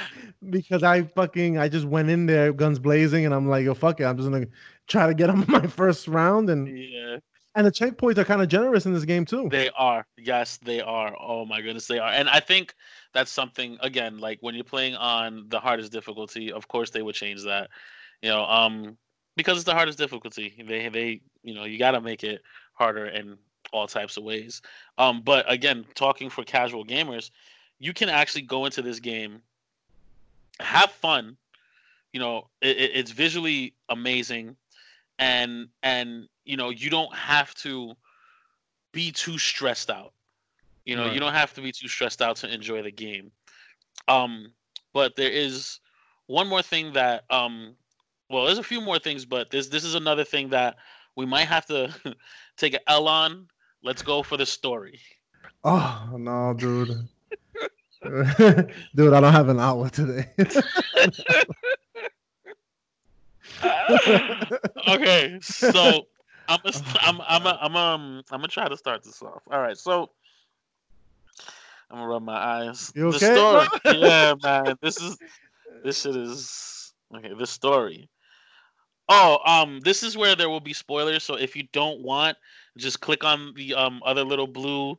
because 0.51 0.83
I 0.83 1.03
fucking 1.03 1.57
I 1.59 1.69
just 1.69 1.87
went 1.87 2.11
in 2.11 2.27
there 2.27 2.53
guns 2.53 2.79
blazing 2.81 3.25
and 3.25 3.33
I'm 3.35 3.49
like, 3.49 3.65
yo, 3.65 3.75
fuck 3.75 4.01
it. 4.01 4.05
I'm 4.05 4.17
just 4.17 4.29
gonna 4.29 4.47
try 4.89 5.07
to 5.07 5.15
get 5.15 5.31
him 5.31 5.45
my 5.49 5.67
first 5.67 6.09
round 6.09 6.51
and 6.51 6.67
Yeah. 6.67 7.19
And 7.57 7.65
the 7.65 7.71
checkpoints 7.71 8.19
are 8.19 8.25
kind 8.25 8.43
of 8.43 8.49
generous 8.49 8.85
in 8.85 8.93
this 8.93 9.05
game 9.05 9.25
too. 9.25 9.49
They 9.49 9.71
are. 9.79 10.05
Yes, 10.19 10.57
they 10.57 10.81
are. 10.81 11.15
Oh 11.21 11.47
my 11.47 11.61
goodness, 11.61 11.87
they 11.87 12.01
are. 12.01 12.11
And 12.11 12.29
I 12.29 12.41
think 12.41 12.75
that's 13.13 13.31
something 13.31 13.79
again, 13.81 14.19
like 14.19 14.39
when 14.41 14.57
you're 14.57 14.65
playing 14.65 14.97
on 14.97 15.45
the 15.47 15.61
hardest 15.61 15.93
difficulty, 15.93 16.51
of 16.51 16.67
course 16.67 16.91
they 16.91 17.03
would 17.03 17.15
change 17.15 17.45
that. 17.45 17.71
You 18.21 18.31
know, 18.31 18.45
um 18.45 18.99
because 19.37 19.57
it's 19.57 19.65
the 19.65 19.75
hardest 19.75 19.99
difficulty. 19.99 20.55
They 20.67 20.89
they 20.89 21.21
you 21.43 21.55
know, 21.55 21.65
you 21.65 21.79
gotta 21.79 22.01
make 22.01 22.25
it 22.25 22.43
harder 22.75 23.07
in 23.07 23.37
all 23.73 23.87
types 23.87 24.17
of 24.17 24.25
ways. 24.25 24.63
Um, 24.99 25.23
but 25.23 25.51
again, 25.51 25.85
talking 25.95 26.31
for 26.31 26.45
casual 26.45 26.85
gamers, 26.85 27.31
you 27.79 27.93
can 27.93 28.09
actually 28.09 28.43
go 28.43 28.65
into 28.65 28.83
this 28.83 29.01
game, 29.01 29.43
have 30.61 30.91
fun. 30.91 31.37
You 32.13 32.21
know, 32.21 32.49
it, 32.61 32.77
it's 32.79 33.11
visually 33.11 33.75
amazing, 33.89 34.57
and 35.19 35.69
and 35.83 36.29
you 36.45 36.57
know 36.57 36.71
you 36.71 36.91
don't 36.91 37.15
have 37.15 37.55
to 37.57 37.95
be 38.93 39.11
too 39.11 39.39
stressed 39.39 39.91
out. 39.91 40.13
You 40.85 40.97
know, 40.97 41.07
right. 41.07 41.15
you 41.15 41.21
don't 41.21 41.33
have 41.33 41.55
to 41.55 41.61
be 41.61 41.73
too 41.73 41.89
stressed 41.89 42.23
out 42.23 42.37
to 42.37 42.53
enjoy 42.53 42.83
the 42.83 42.93
game. 42.93 43.33
Um, 44.07 44.53
but 44.93 45.17
there 45.17 45.31
is 45.31 45.81
one 46.27 46.47
more 46.47 46.63
thing 46.63 46.93
that 46.93 47.25
um, 47.31 47.75
well, 48.35 48.47
there's 48.47 48.59
a 48.59 48.65
few 48.65 48.81
more 48.81 48.99
things, 48.99 49.25
but 49.25 49.49
this 49.51 49.69
this 49.69 49.85
is 49.85 49.95
another 49.95 50.25
thing 50.25 50.49
that 50.49 50.75
we 51.15 51.25
might 51.25 51.47
have 51.47 51.67
to 51.67 51.95
take 52.57 52.75
an 52.75 52.81
L 52.89 53.07
on. 53.07 53.47
Let's 53.83 54.03
go 54.03 54.25
for 54.25 54.37
the 54.37 54.45
story. 54.45 54.99
Oh 55.63 56.17
no, 56.19 56.53
dude. 56.55 56.89
dude, 58.97 59.13
I 59.15 59.21
don't 59.21 59.33
have 59.33 59.49
an 59.49 59.61
outlet 59.61 59.93
today. 59.93 60.27
okay, 64.89 65.39
so 65.41 66.09
I'm 66.49 66.59
a, 66.65 66.73
I'm 67.03 67.21
I'm 67.21 67.47
a, 67.47 67.59
I'm 67.63 67.77
um 67.77 68.25
I'm 68.33 68.41
gonna 68.41 68.49
try 68.49 68.67
to 68.69 68.77
start 68.77 69.05
this 69.05 69.23
off. 69.23 69.43
All 69.49 69.61
right, 69.61 69.79
so 69.79 70.11
I'm 71.89 71.99
gonna 71.99 72.09
rub 72.09 72.25
my 72.25 72.37
eyes. 72.37 72.93
You 72.97 73.07
okay? 73.09 73.19
The 73.19 73.37
story, 73.37 73.69
yeah, 74.01 74.35
man. 74.43 74.77
This 74.83 75.01
is 75.01 75.19
this 75.85 76.01
shit 76.03 76.17
is 76.17 76.93
okay. 77.17 77.33
The 77.39 77.47
story. 77.47 78.09
Oh, 79.09 79.39
um, 79.45 79.81
this 79.81 80.03
is 80.03 80.17
where 80.17 80.35
there 80.35 80.49
will 80.49 80.61
be 80.61 80.73
spoilers. 80.73 81.23
So 81.25 81.35
if 81.35 81.55
you 81.55 81.65
don't 81.73 82.01
want, 82.01 82.39
just 82.77 83.01
click 83.01 83.23
on 83.25 83.53
the 83.55 83.75
um 83.75 84.03
other 84.05 84.25
little 84.25 84.47
blue 84.47 84.99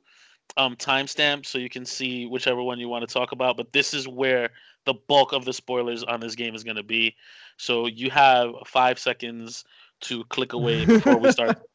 um 0.57 0.75
timestamp 0.75 1.45
so 1.45 1.57
you 1.57 1.69
can 1.69 1.85
see 1.85 2.27
whichever 2.27 2.61
one 2.61 2.79
you 2.79 2.87
want 2.87 3.07
to 3.07 3.13
talk 3.13 3.31
about. 3.31 3.57
But 3.57 3.73
this 3.73 3.93
is 3.93 4.07
where 4.07 4.49
the 4.85 4.93
bulk 4.93 5.33
of 5.33 5.45
the 5.45 5.53
spoilers 5.53 6.03
on 6.03 6.19
this 6.19 6.35
game 6.35 6.55
is 6.55 6.63
going 6.63 6.77
to 6.77 6.83
be. 6.83 7.15
So 7.57 7.87
you 7.87 8.09
have 8.11 8.51
five 8.65 8.99
seconds 8.99 9.65
to 10.01 10.23
click 10.25 10.53
away 10.53 10.85
before 10.85 11.17
we 11.17 11.31
start. 11.31 11.59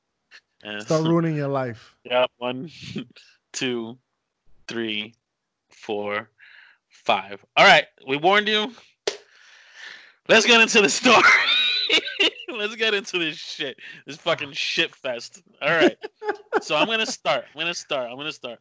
And 0.63 0.83
start 0.83 1.05
ruining 1.07 1.37
your 1.37 1.49
life. 1.49 1.97
Yeah, 2.05 2.27
one, 2.37 2.71
two, 3.53 3.97
three, 4.69 5.15
four, 5.71 6.29
five. 6.91 7.43
All 7.57 7.65
right, 7.65 7.87
we 8.07 8.19
warned 8.19 8.47
you. 8.47 8.71
Let's 10.29 10.45
get 10.45 10.61
into 10.61 10.83
the 10.83 10.91
story. 10.91 11.23
Let's 12.53 12.77
get 12.77 12.95
into 12.95 13.19
this 13.19 13.37
shit. 13.37 13.79
This 14.07 14.17
fucking 14.17 14.53
shit 14.53 14.95
fest. 14.95 15.43
All 15.63 15.71
right. 15.71 15.97
so 16.63 16.77
I'm 16.77 16.87
gonna 16.87 17.07
start. 17.07 17.45
I'm 17.55 17.61
gonna 17.61 17.75
start. 17.75 18.11
I'm 18.11 18.17
gonna 18.17 18.33
start. 18.33 18.59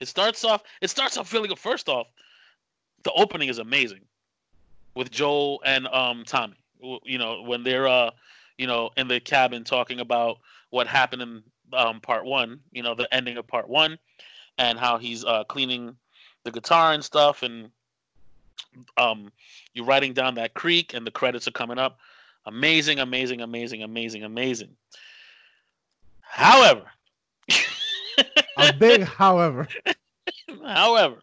It 0.00 0.08
starts 0.08 0.44
off. 0.44 0.62
It 0.80 0.88
starts 0.88 1.16
off 1.16 1.32
really 1.32 1.48
good. 1.48 1.58
First 1.58 1.88
off, 1.88 2.08
the 3.04 3.12
opening 3.12 3.48
is 3.48 3.58
amazing 3.58 4.02
with 4.94 5.10
Joel 5.10 5.62
and 5.64 5.86
um 5.88 6.24
Tommy. 6.26 6.56
You 7.04 7.18
know 7.18 7.42
when 7.42 7.62
they're 7.62 7.88
uh 7.88 8.10
you 8.58 8.66
know 8.66 8.90
in 8.96 9.08
the 9.08 9.20
cabin 9.20 9.64
talking 9.64 10.00
about 10.00 10.38
what 10.70 10.86
happened 10.86 11.22
in 11.22 11.42
um 11.72 12.00
part 12.00 12.24
one. 12.24 12.60
You 12.72 12.82
know 12.82 12.94
the 12.94 13.12
ending 13.14 13.36
of 13.36 13.46
part 13.46 13.68
one, 13.68 13.98
and 14.58 14.78
how 14.78 14.98
he's 14.98 15.24
uh 15.24 15.44
cleaning 15.44 15.96
the 16.44 16.52
guitar 16.52 16.92
and 16.92 17.04
stuff 17.04 17.42
and 17.42 17.70
um 18.96 19.32
you're 19.74 19.84
writing 19.84 20.12
down 20.12 20.34
that 20.36 20.54
creek 20.54 20.94
and 20.94 21.04
the 21.04 21.10
credits 21.10 21.48
are 21.48 21.52
coming 21.52 21.78
up 21.78 21.98
Amazing, 22.46 23.00
amazing, 23.00 23.40
amazing, 23.40 23.82
amazing, 23.82 24.22
amazing. 24.22 24.76
However, 26.20 26.84
a 28.56 28.72
big 28.72 29.02
however. 29.04 29.66
however, 30.64 31.16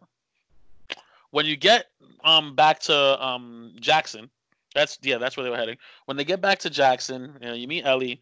when 1.30 1.46
you 1.46 1.56
get 1.56 1.86
um 2.24 2.54
back 2.54 2.78
to 2.80 3.24
um 3.24 3.72
Jackson, 3.80 4.30
that's 4.74 4.98
yeah, 5.02 5.16
that's 5.16 5.36
where 5.36 5.44
they 5.44 5.50
were 5.50 5.56
heading. 5.56 5.78
When 6.04 6.16
they 6.16 6.24
get 6.24 6.42
back 6.42 6.58
to 6.60 6.70
Jackson, 6.70 7.36
you 7.40 7.48
know, 7.48 7.54
you 7.54 7.68
meet 7.68 7.86
Ellie. 7.86 8.20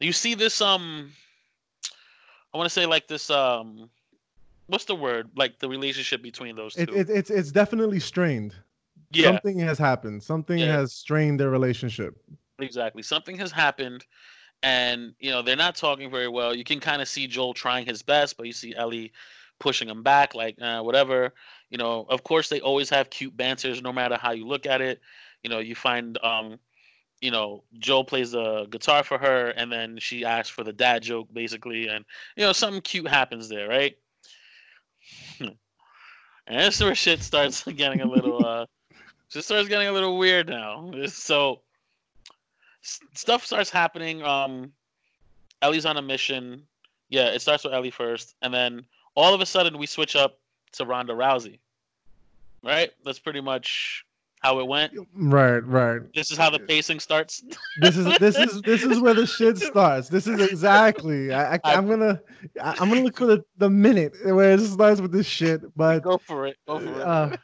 You 0.00 0.12
see 0.12 0.34
this 0.34 0.60
um 0.60 1.12
I 2.52 2.58
want 2.58 2.66
to 2.66 2.72
say 2.74 2.84
like 2.84 3.06
this 3.06 3.30
um 3.30 3.90
what's 4.66 4.86
the 4.86 4.96
word? 4.96 5.30
Like 5.36 5.60
the 5.60 5.68
relationship 5.68 6.20
between 6.20 6.56
those 6.56 6.74
two. 6.74 6.82
It, 6.82 6.90
it, 6.90 7.10
it's 7.10 7.30
it's 7.30 7.52
definitely 7.52 8.00
strained 8.00 8.56
yeah. 9.14 9.26
something 9.26 9.58
has 9.58 9.78
happened. 9.78 10.22
Something 10.22 10.58
yeah. 10.58 10.66
has 10.66 10.92
strained 10.92 11.40
their 11.40 11.50
relationship. 11.50 12.14
Exactly. 12.58 13.02
Something 13.02 13.36
has 13.38 13.50
happened 13.52 14.04
and 14.64 15.14
you 15.18 15.30
know, 15.30 15.42
they're 15.42 15.56
not 15.56 15.76
talking 15.76 16.10
very 16.10 16.28
well. 16.28 16.54
You 16.54 16.64
can 16.64 16.80
kind 16.80 17.02
of 17.02 17.08
see 17.08 17.26
Joel 17.26 17.52
trying 17.52 17.84
his 17.84 18.02
best, 18.02 18.36
but 18.36 18.46
you 18.46 18.52
see 18.52 18.74
Ellie 18.74 19.12
pushing 19.60 19.88
him 19.88 20.02
back 20.02 20.34
like 20.34 20.60
uh, 20.60 20.80
whatever. 20.80 21.34
You 21.68 21.78
know, 21.78 22.06
of 22.08 22.24
course 22.24 22.48
they 22.48 22.60
always 22.60 22.88
have 22.90 23.10
cute 23.10 23.36
banters 23.36 23.82
no 23.82 23.92
matter 23.92 24.16
how 24.16 24.32
you 24.32 24.46
look 24.46 24.66
at 24.66 24.80
it. 24.80 25.00
You 25.42 25.50
know, 25.50 25.58
you 25.58 25.74
find 25.74 26.18
um 26.22 26.58
you 27.20 27.30
know, 27.30 27.64
Joel 27.78 28.04
plays 28.04 28.32
the 28.32 28.66
guitar 28.70 29.02
for 29.02 29.16
her, 29.16 29.48
and 29.50 29.72
then 29.72 29.98
she 29.98 30.24
asks 30.26 30.50
for 30.50 30.62
the 30.62 30.72
dad 30.72 31.02
joke, 31.02 31.28
basically, 31.32 31.86
and 31.88 32.04
you 32.36 32.44
know, 32.44 32.52
something 32.52 32.82
cute 32.82 33.08
happens 33.08 33.48
there, 33.48 33.68
right? 33.68 33.96
and 35.40 35.56
this 36.46 36.82
where 36.82 36.94
shit 36.94 37.22
starts 37.22 37.64
getting 37.76 38.00
a 38.00 38.06
little 38.06 38.44
uh, 38.44 38.66
just 39.34 39.48
starts 39.48 39.68
getting 39.68 39.88
a 39.88 39.92
little 39.92 40.16
weird 40.16 40.48
now. 40.48 40.92
So 41.08 41.60
stuff 42.82 43.44
starts 43.44 43.68
happening. 43.68 44.22
Um, 44.22 44.72
Ellie's 45.60 45.86
on 45.86 45.96
a 45.96 46.02
mission. 46.02 46.62
Yeah, 47.08 47.26
it 47.26 47.42
starts 47.42 47.64
with 47.64 47.74
Ellie 47.74 47.90
first, 47.90 48.36
and 48.42 48.54
then 48.54 48.86
all 49.14 49.34
of 49.34 49.40
a 49.40 49.46
sudden 49.46 49.76
we 49.76 49.86
switch 49.86 50.14
up 50.16 50.38
to 50.72 50.84
Ronda 50.84 51.12
Rousey. 51.12 51.58
Right? 52.62 52.90
That's 53.04 53.18
pretty 53.18 53.40
much 53.40 54.06
how 54.40 54.60
it 54.60 54.68
went. 54.68 54.92
Right, 55.14 55.58
right. 55.58 56.00
This 56.14 56.30
is 56.30 56.38
how 56.38 56.50
the 56.50 56.60
pacing 56.60 57.00
starts. 57.00 57.42
this 57.80 57.96
is 57.96 58.06
this 58.18 58.36
is 58.36 58.62
this 58.62 58.84
is 58.84 59.00
where 59.00 59.14
the 59.14 59.26
shit 59.26 59.58
starts. 59.58 60.08
This 60.08 60.28
is 60.28 60.40
exactly. 60.40 61.34
I, 61.34 61.58
I 61.64 61.72
am 61.72 61.88
gonna 61.88 62.20
I, 62.62 62.70
am 62.80 62.88
gonna 62.88 63.02
look 63.02 63.16
for 63.16 63.26
the, 63.26 63.44
the 63.58 63.68
minute 63.68 64.14
where 64.24 64.52
it 64.52 64.60
starts 64.60 65.00
with 65.00 65.12
this 65.12 65.26
shit. 65.26 65.62
But 65.76 66.04
go 66.04 66.18
for 66.18 66.46
it. 66.46 66.56
Go 66.68 66.78
for 66.78 66.86
it. 66.86 67.00
Uh, 67.00 67.36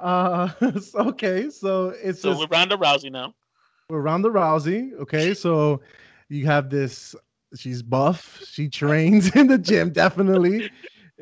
uh, 0.00 0.48
okay, 0.94 1.50
so 1.50 1.94
it's 2.02 2.20
so 2.20 2.30
just, 2.30 2.40
we're 2.40 2.56
Ronda 2.56 2.76
Rousey 2.76 3.10
now. 3.10 3.34
We're 3.88 4.00
Ronda 4.00 4.28
Rousey. 4.28 4.92
Okay, 5.00 5.34
so 5.34 5.80
you 6.28 6.46
have 6.46 6.70
this. 6.70 7.14
She's 7.56 7.82
buff. 7.82 8.42
She 8.46 8.68
trains 8.68 9.34
in 9.36 9.48
the 9.48 9.58
gym. 9.58 9.90
Definitely, 9.90 10.70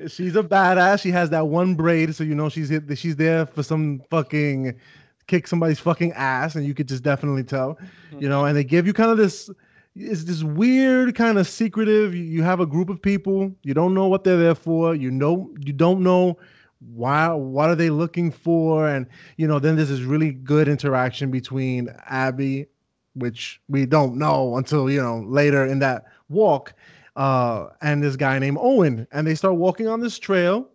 she's 0.07 0.37
a 0.37 0.43
badass. 0.43 1.01
She 1.01 1.11
has 1.11 1.31
that 1.31 1.49
one 1.49 1.75
braid, 1.75 2.15
so 2.15 2.25
you 2.25 2.35
know 2.35 2.49
she's 2.49 2.69
hit, 2.69 2.85
she's 2.97 3.17
there 3.17 3.47
for 3.47 3.63
some 3.63 4.03
fucking 4.11 4.79
kick 5.27 5.47
somebody's 5.47 5.79
fucking 5.79 6.13
ass, 6.13 6.55
and 6.55 6.67
you 6.67 6.75
could 6.75 6.89
just 6.89 7.03
definitely 7.03 7.45
tell. 7.45 7.75
Mm-hmm. 7.75 8.23
You 8.23 8.29
know, 8.29 8.45
and 8.45 8.57
they 8.57 8.65
give 8.65 8.87
you 8.87 8.93
kind 8.93 9.11
of 9.11 9.17
this. 9.17 9.51
It's 9.97 10.25
this 10.25 10.45
weird 10.45 11.17
kind 11.17 11.39
of 11.39 11.49
secretive. 11.49 12.15
You, 12.15 12.23
you 12.23 12.43
have 12.45 12.61
a 12.61 12.67
group 12.67 12.89
of 12.89 13.03
people. 13.03 13.53
You 13.65 13.75
don't 13.75 13.95
know 13.95 14.07
what 14.07 14.23
they're 14.23 14.37
there 14.37 14.55
for. 14.55 14.95
You 14.95 15.11
know, 15.11 15.53
you 15.59 15.73
don't 15.73 16.03
know 16.03 16.39
why 16.81 17.29
what 17.33 17.71
are 17.71 17.75
they 17.75 17.91
looking 17.91 18.31
for? 18.31 18.89
And 18.89 19.07
you 19.37 19.47
know 19.47 19.59
then 19.59 19.77
there's 19.77 19.89
this 19.89 20.01
really 20.01 20.33
good 20.33 20.69
interaction 20.69 21.31
between 21.31 21.89
abby 22.07 22.67
which 23.15 23.61
we 23.69 23.85
don't 23.85 24.17
know 24.17 24.57
until 24.57 24.91
you 24.91 25.03
know 25.03 25.25
later 25.27 25.67
in 25.67 25.81
that 25.81 26.05
walk 26.29 26.73
uh 27.17 27.67
and 27.83 28.03
this 28.03 28.17
guy 28.17 28.39
named 28.39 28.59
owen. 28.61 29.07
And 29.13 29.27
they 29.27 29.35
start 29.35 29.57
walking 29.57 29.89
on 29.89 30.01
this 30.01 30.19
trail 30.19 30.69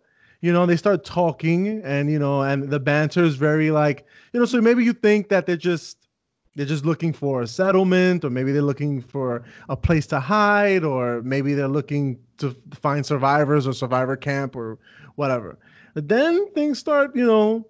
you 0.44 0.52
know 0.52 0.66
they 0.66 0.76
start 0.76 1.04
talking 1.04 1.80
and 1.84 2.10
you 2.10 2.18
know 2.18 2.42
and 2.42 2.68
the 2.68 2.78
banter 2.78 3.24
is 3.24 3.36
very 3.36 3.70
like 3.70 4.04
you 4.34 4.38
know 4.38 4.44
so 4.44 4.60
maybe 4.60 4.84
you 4.84 4.92
think 4.92 5.30
that 5.30 5.46
they're 5.46 5.56
just 5.56 6.06
they're 6.54 6.66
just 6.66 6.84
looking 6.84 7.14
for 7.14 7.40
a 7.40 7.46
settlement 7.46 8.26
or 8.26 8.30
maybe 8.30 8.52
they're 8.52 8.60
looking 8.60 9.00
for 9.00 9.42
a 9.70 9.76
place 9.76 10.06
to 10.06 10.20
hide 10.20 10.84
or 10.84 11.22
maybe 11.22 11.54
they're 11.54 11.66
looking 11.66 12.18
to 12.36 12.54
find 12.74 13.06
survivors 13.06 13.66
or 13.66 13.72
survivor 13.72 14.16
camp 14.16 14.54
or 14.54 14.78
whatever 15.14 15.58
but 15.94 16.08
then 16.08 16.50
things 16.52 16.78
start, 16.78 17.14
you 17.14 17.24
know, 17.24 17.66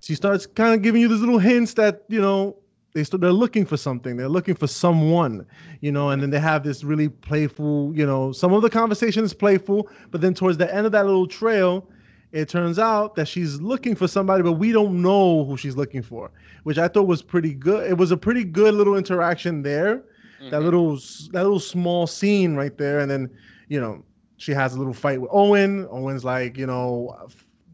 she 0.00 0.14
starts 0.14 0.46
kind 0.46 0.74
of 0.74 0.82
giving 0.82 1.00
you 1.00 1.08
these 1.08 1.20
little 1.20 1.38
hints 1.38 1.74
that, 1.74 2.02
you 2.08 2.20
know, 2.20 2.56
they 2.94 3.02
they're 3.02 3.32
looking 3.32 3.64
for 3.64 3.76
something. 3.76 4.16
They're 4.16 4.28
looking 4.28 4.54
for 4.54 4.66
someone, 4.66 5.46
you 5.80 5.92
know, 5.92 6.10
and 6.10 6.20
then 6.20 6.30
they 6.30 6.40
have 6.40 6.62
this 6.62 6.84
really 6.84 7.08
playful, 7.08 7.92
you 7.94 8.04
know, 8.04 8.32
some 8.32 8.52
of 8.52 8.62
the 8.62 8.68
conversation 8.68 9.24
is 9.24 9.32
playful, 9.32 9.88
but 10.10 10.20
then 10.20 10.34
towards 10.34 10.58
the 10.58 10.72
end 10.74 10.84
of 10.84 10.92
that 10.92 11.06
little 11.06 11.26
trail, 11.26 11.88
it 12.32 12.48
turns 12.48 12.78
out 12.78 13.14
that 13.14 13.28
she's 13.28 13.60
looking 13.60 13.94
for 13.94 14.08
somebody, 14.08 14.42
but 14.42 14.52
we 14.52 14.72
don't 14.72 15.00
know 15.00 15.44
who 15.44 15.56
she's 15.56 15.76
looking 15.76 16.02
for, 16.02 16.30
which 16.64 16.78
I 16.78 16.88
thought 16.88 17.06
was 17.06 17.22
pretty 17.22 17.54
good. 17.54 17.88
It 17.88 17.96
was 17.96 18.10
a 18.10 18.16
pretty 18.16 18.44
good 18.44 18.74
little 18.74 18.96
interaction 18.96 19.62
there. 19.62 20.04
mm-hmm. 20.40 20.50
that 20.50 20.62
little 20.62 20.96
that 20.96 21.42
little 21.42 21.60
small 21.60 22.06
scene 22.06 22.54
right 22.56 22.76
there, 22.76 23.00
and 23.00 23.10
then 23.10 23.30
you 23.68 23.80
know 23.80 24.02
she 24.42 24.50
has 24.50 24.74
a 24.74 24.78
little 24.78 24.92
fight 24.92 25.20
with 25.20 25.30
Owen. 25.32 25.86
Owen's 25.88 26.24
like, 26.24 26.58
you 26.58 26.66
know, 26.66 27.16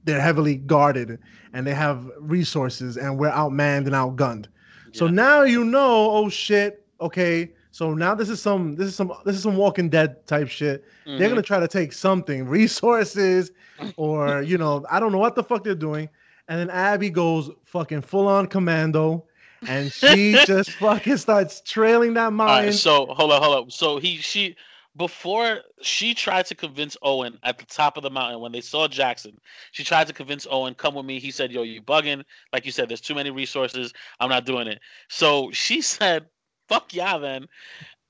they're 0.04 0.20
heavily 0.20 0.56
guarded 0.56 1.18
and 1.54 1.66
they 1.66 1.72
have 1.72 2.10
resources, 2.18 2.98
and 2.98 3.18
we're 3.18 3.30
outmanned 3.30 3.86
and 3.86 3.92
outgunned. 3.92 4.48
Yeah. 4.92 4.98
So 4.98 5.06
now 5.06 5.42
you 5.42 5.64
know, 5.64 6.10
oh 6.10 6.28
shit, 6.28 6.84
okay. 7.00 7.52
So 7.70 7.94
now 7.94 8.14
this 8.14 8.28
is 8.28 8.42
some 8.42 8.76
this 8.76 8.88
is 8.88 8.94
some 8.94 9.10
this 9.24 9.34
is 9.34 9.42
some 9.42 9.56
Walking 9.56 9.88
Dead 9.88 10.26
type 10.26 10.48
shit. 10.48 10.84
Mm-hmm. 11.06 11.18
They're 11.18 11.30
gonna 11.30 11.40
try 11.40 11.58
to 11.58 11.68
take 11.68 11.94
something, 11.94 12.46
resources, 12.58 13.50
or 13.96 14.42
you 14.42 14.58
know, 14.58 14.84
I 14.90 15.00
don't 15.00 15.10
know 15.10 15.18
what 15.18 15.36
the 15.36 15.42
fuck 15.42 15.64
they're 15.64 15.74
doing. 15.74 16.10
And 16.48 16.60
then 16.60 16.68
Abby 16.68 17.08
goes 17.08 17.50
fucking 17.64 18.02
full 18.02 18.28
on 18.28 18.46
commando 18.46 19.24
and 19.66 19.90
she 19.90 20.32
just 20.46 20.72
fucking 20.72 21.16
starts 21.16 21.62
trailing 21.62 22.12
that 22.14 22.32
mine. 22.32 22.66
Right, 22.66 22.74
so 22.74 23.06
hold 23.06 23.32
on, 23.32 23.42
hold 23.42 23.56
on. 23.56 23.70
So 23.70 23.98
he 23.98 24.16
she 24.16 24.54
before 24.98 25.60
she 25.80 26.12
tried 26.12 26.44
to 26.46 26.54
convince 26.54 26.96
Owen 27.02 27.38
at 27.44 27.56
the 27.56 27.64
top 27.64 27.96
of 27.96 28.02
the 28.02 28.10
mountain 28.10 28.40
when 28.40 28.52
they 28.52 28.60
saw 28.60 28.88
Jackson, 28.88 29.40
she 29.70 29.84
tried 29.84 30.08
to 30.08 30.12
convince 30.12 30.46
Owen, 30.50 30.74
come 30.74 30.94
with 30.94 31.06
me. 31.06 31.20
He 31.20 31.30
said, 31.30 31.52
Yo, 31.52 31.62
you 31.62 31.80
bugging. 31.80 32.24
Like 32.52 32.66
you 32.66 32.72
said, 32.72 32.88
there's 32.88 33.00
too 33.00 33.14
many 33.14 33.30
resources. 33.30 33.92
I'm 34.20 34.28
not 34.28 34.44
doing 34.44 34.66
it. 34.66 34.80
So 35.08 35.50
she 35.52 35.80
said, 35.82 36.26
Fuck 36.68 36.92
yeah, 36.92 37.16
then. 37.16 37.46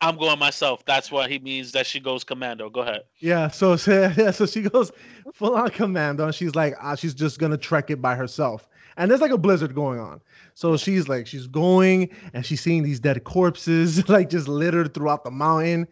I'm 0.00 0.16
going 0.16 0.38
myself. 0.38 0.84
That's 0.84 1.10
what 1.10 1.28
he 1.28 1.40
means 1.40 1.72
that 1.72 1.84
she 1.84 1.98
goes 1.98 2.22
commando. 2.22 2.70
Go 2.70 2.80
ahead. 2.80 3.02
Yeah. 3.18 3.48
So, 3.48 3.76
so 3.76 4.12
yeah. 4.16 4.30
So 4.30 4.46
she 4.46 4.62
goes 4.62 4.90
full 5.34 5.54
on 5.54 5.70
commando, 5.70 6.24
and 6.24 6.34
she's 6.34 6.54
like, 6.54 6.74
ah, 6.80 6.94
she's 6.94 7.14
just 7.14 7.38
gonna 7.38 7.56
trek 7.56 7.90
it 7.90 8.00
by 8.00 8.14
herself. 8.14 8.68
And 8.96 9.10
there's 9.10 9.20
like 9.20 9.30
a 9.30 9.38
blizzard 9.38 9.74
going 9.76 10.00
on. 10.00 10.20
So 10.54 10.76
she's 10.76 11.08
like, 11.08 11.26
she's 11.26 11.46
going 11.46 12.10
and 12.32 12.44
she's 12.44 12.60
seeing 12.60 12.82
these 12.82 12.98
dead 12.98 13.22
corpses 13.22 14.08
like 14.08 14.28
just 14.28 14.48
littered 14.48 14.92
throughout 14.92 15.22
the 15.22 15.30
mountain. 15.30 15.86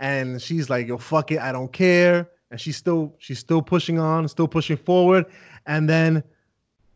And 0.00 0.40
she's 0.40 0.68
like, 0.68 0.86
yo, 0.86 0.98
fuck 0.98 1.30
it, 1.32 1.38
I 1.38 1.52
don't 1.52 1.72
care. 1.72 2.30
And 2.50 2.60
she's 2.60 2.76
still 2.76 3.14
she's 3.18 3.38
still 3.38 3.62
pushing 3.62 3.98
on, 3.98 4.28
still 4.28 4.48
pushing 4.48 4.76
forward. 4.76 5.26
And 5.66 5.88
then 5.88 6.22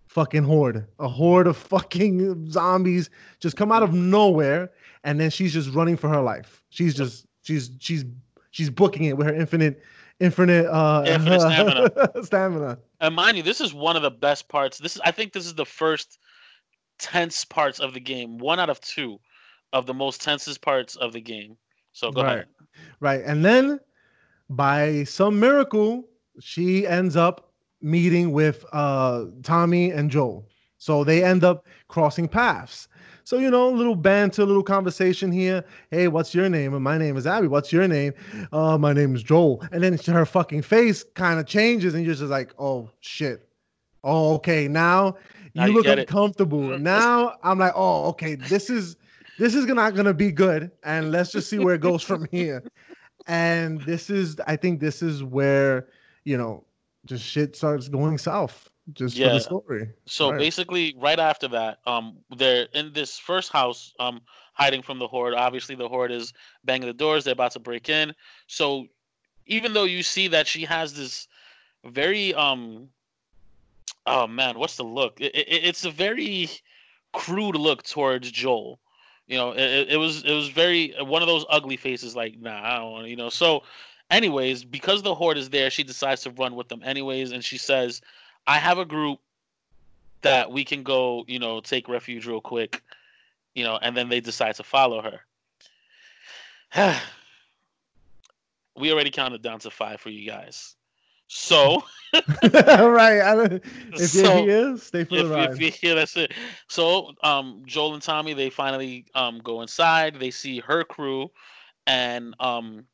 fucking 0.06 0.44
horde, 0.44 0.86
a 0.98 1.08
horde 1.08 1.46
of 1.46 1.56
fucking 1.56 2.50
zombies 2.50 3.10
just 3.40 3.56
come 3.56 3.72
out 3.72 3.82
of 3.82 3.94
nowhere. 3.94 4.70
And 5.04 5.18
then 5.18 5.30
she's 5.30 5.52
just 5.52 5.70
running 5.70 5.96
for 5.96 6.08
her 6.08 6.20
life. 6.20 6.62
She's 6.70 6.94
just 6.94 7.26
she's 7.42 7.70
she's 7.78 8.04
she's 8.50 8.70
booking 8.70 9.04
it 9.04 9.16
with 9.16 9.26
her 9.26 9.34
infinite 9.34 9.82
infinite 10.20 10.66
uh 10.66 11.04
infinite 11.06 11.40
stamina. 11.40 12.24
stamina. 12.24 12.78
And 13.00 13.14
mind 13.14 13.36
you, 13.36 13.42
this 13.42 13.60
is 13.60 13.72
one 13.72 13.96
of 13.96 14.02
the 14.02 14.10
best 14.10 14.48
parts. 14.48 14.78
This 14.78 14.96
is 14.96 15.02
I 15.04 15.10
think 15.10 15.32
this 15.32 15.46
is 15.46 15.54
the 15.54 15.66
first 15.66 16.18
tense 16.98 17.44
parts 17.44 17.80
of 17.80 17.94
the 17.94 18.00
game. 18.00 18.38
One 18.38 18.60
out 18.60 18.70
of 18.70 18.80
two 18.80 19.18
of 19.72 19.86
the 19.86 19.94
most 19.94 20.20
tensest 20.20 20.60
parts 20.60 20.96
of 20.96 21.12
the 21.12 21.20
game. 21.20 21.56
So 21.92 22.11
go 22.11 22.22
right. 22.22 22.33
ahead. 22.33 22.46
Right. 23.00 23.22
And 23.24 23.44
then 23.44 23.81
by 24.48 25.05
some 25.05 25.38
miracle, 25.38 26.05
she 26.40 26.87
ends 26.87 27.16
up 27.16 27.53
meeting 27.83 28.33
with 28.33 28.64
uh, 28.72 29.26
Tommy 29.42 29.90
and 29.90 30.11
Joel. 30.11 30.46
So 30.79 31.05
they 31.05 31.22
end 31.22 31.44
up 31.44 31.66
crossing 31.88 32.29
paths. 32.29 32.88
So, 33.24 33.38
you 33.38 33.50
know, 33.50 33.68
a 33.68 33.76
little 33.76 33.94
banter, 33.94 34.42
a 34.42 34.44
little 34.46 34.62
conversation 34.62 35.31
here. 35.31 35.62
Hey, 35.90 36.09
what's 36.09 36.35
your 36.35 36.48
name? 36.48 36.74
And 36.74 36.83
my 36.83 36.98
name 36.98 37.16
is 37.16 37.26
Abby. 37.26 37.48
What's 37.48 37.72
your 37.72 37.87
name? 37.87 38.12
Uh, 38.50 38.79
my 38.79 38.92
name 38.92 39.14
is 39.14 39.22
Joel. 39.22 39.62
And 39.72 39.83
then 39.83 39.96
her 39.98 40.26
fucking 40.26 40.62
face 40.62 41.05
kind 41.14 41.38
of 41.38 41.46
changes, 41.46 41.94
and 41.94 42.05
you're 42.05 42.14
just 42.14 42.31
like, 42.31 42.55
oh, 42.59 42.90
shit. 43.00 43.46
Oh, 44.03 44.35
okay. 44.35 44.66
Now 44.66 45.16
you 45.53 45.66
look 45.72 45.87
uncomfortable. 45.87 46.79
now 46.79 47.37
I'm 47.42 47.59
like, 47.59 47.72
oh, 47.76 48.09
okay, 48.09 48.35
this 48.35 48.70
is 48.70 48.96
this 49.40 49.55
is 49.55 49.66
not 49.66 49.94
gonna 49.94 50.14
be 50.14 50.31
good, 50.31 50.70
and 50.85 51.11
let's 51.11 51.33
just 51.33 51.48
see 51.48 51.59
where 51.59 51.74
it 51.74 51.81
goes 51.81 52.03
from 52.03 52.26
here. 52.31 52.62
And 53.26 53.81
this 53.83 54.11
is, 54.11 54.40
I 54.46 54.57
think, 54.57 54.81
this 54.81 55.03
is 55.03 55.22
where 55.24 55.88
you 56.24 56.37
know, 56.37 56.64
just 57.07 57.24
shit 57.24 57.57
starts 57.57 57.88
going 57.88 58.18
south. 58.18 58.70
Just 58.92 59.16
yeah. 59.16 59.29
for 59.29 59.35
the 59.35 59.40
story. 59.40 59.90
So 60.07 60.31
right. 60.31 60.38
basically, 60.38 60.94
right 60.98 61.18
after 61.18 61.48
that, 61.48 61.79
um, 61.87 62.16
they're 62.37 62.66
in 62.74 62.92
this 62.92 63.18
first 63.18 63.53
house, 63.53 63.94
um, 64.00 64.20
hiding 64.53 64.83
from 64.83 64.98
the 64.98 65.07
horde. 65.07 65.35
Obviously, 65.35 65.74
the 65.74 65.88
horde 65.88 66.11
is 66.11 66.33
banging 66.64 66.87
the 66.87 66.92
doors. 66.92 67.24
They're 67.24 67.33
about 67.33 67.53
to 67.53 67.61
break 67.61 67.88
in. 67.88 68.14
So 68.46 68.87
even 69.46 69.72
though 69.72 69.85
you 69.85 70.03
see 70.03 70.29
that 70.29 70.46
she 70.46 70.64
has 70.64 70.94
this 70.94 71.29
very 71.85 72.35
um 72.35 72.88
oh 74.07 74.26
man, 74.26 74.59
what's 74.59 74.76
the 74.76 74.85
look? 74.85 75.20
It, 75.20 75.35
it, 75.35 75.64
it's 75.64 75.85
a 75.85 75.90
very 75.90 76.48
crude 77.12 77.57
look 77.57 77.83
towards 77.83 78.31
Joel. 78.31 78.81
You 79.30 79.36
know, 79.36 79.52
it, 79.52 79.88
it 79.90 79.96
was 79.96 80.24
it 80.24 80.32
was 80.32 80.48
very 80.48 80.94
uh, 80.96 81.04
one 81.04 81.22
of 81.22 81.28
those 81.28 81.44
ugly 81.48 81.76
faces. 81.76 82.16
Like, 82.16 82.38
nah, 82.40 82.60
I 82.62 82.78
don't 82.78 82.90
want. 82.90 83.08
You 83.08 83.16
know, 83.16 83.30
so. 83.30 83.62
Anyways, 84.10 84.64
because 84.64 85.02
the 85.02 85.14
horde 85.14 85.38
is 85.38 85.50
there, 85.50 85.70
she 85.70 85.84
decides 85.84 86.22
to 86.22 86.32
run 86.32 86.56
with 86.56 86.68
them 86.68 86.82
anyways, 86.84 87.30
and 87.30 87.44
she 87.44 87.56
says, 87.56 88.00
"I 88.48 88.58
have 88.58 88.78
a 88.78 88.84
group 88.84 89.20
that 90.22 90.50
we 90.50 90.64
can 90.64 90.82
go, 90.82 91.24
you 91.28 91.38
know, 91.38 91.60
take 91.60 91.88
refuge 91.88 92.26
real 92.26 92.40
quick, 92.40 92.82
you 93.54 93.64
know, 93.64 93.78
and 93.82 93.96
then 93.96 94.08
they 94.08 94.20
decide 94.20 94.56
to 94.56 94.64
follow 94.64 95.00
her. 95.00 95.20
we 98.76 98.92
already 98.92 99.10
counted 99.10 99.42
down 99.42 99.60
to 99.60 99.70
five 99.70 100.00
for 100.00 100.10
you 100.10 100.28
guys. 100.28 100.76
So, 101.32 101.84
right. 102.42 103.20
I 103.20 103.34
don't, 103.36 103.52
if 103.94 104.10
so, 104.10 104.42
he 104.42 104.50
is, 104.50 104.82
stay 104.82 105.04
for 105.04 105.14
if, 105.14 105.22
the 105.22 105.30
ride. 105.30 105.62
If, 105.62 105.80
yeah, 105.80 105.94
that's 105.94 106.16
it. 106.16 106.32
So, 106.68 107.12
um, 107.22 107.62
Joel 107.66 107.94
and 107.94 108.02
Tommy 108.02 108.34
they 108.34 108.50
finally 108.50 109.06
um 109.14 109.38
go 109.38 109.62
inside. 109.62 110.16
They 110.18 110.32
see 110.32 110.58
her 110.58 110.82
crew, 110.82 111.30
and 111.86 112.34
um, 112.40 112.84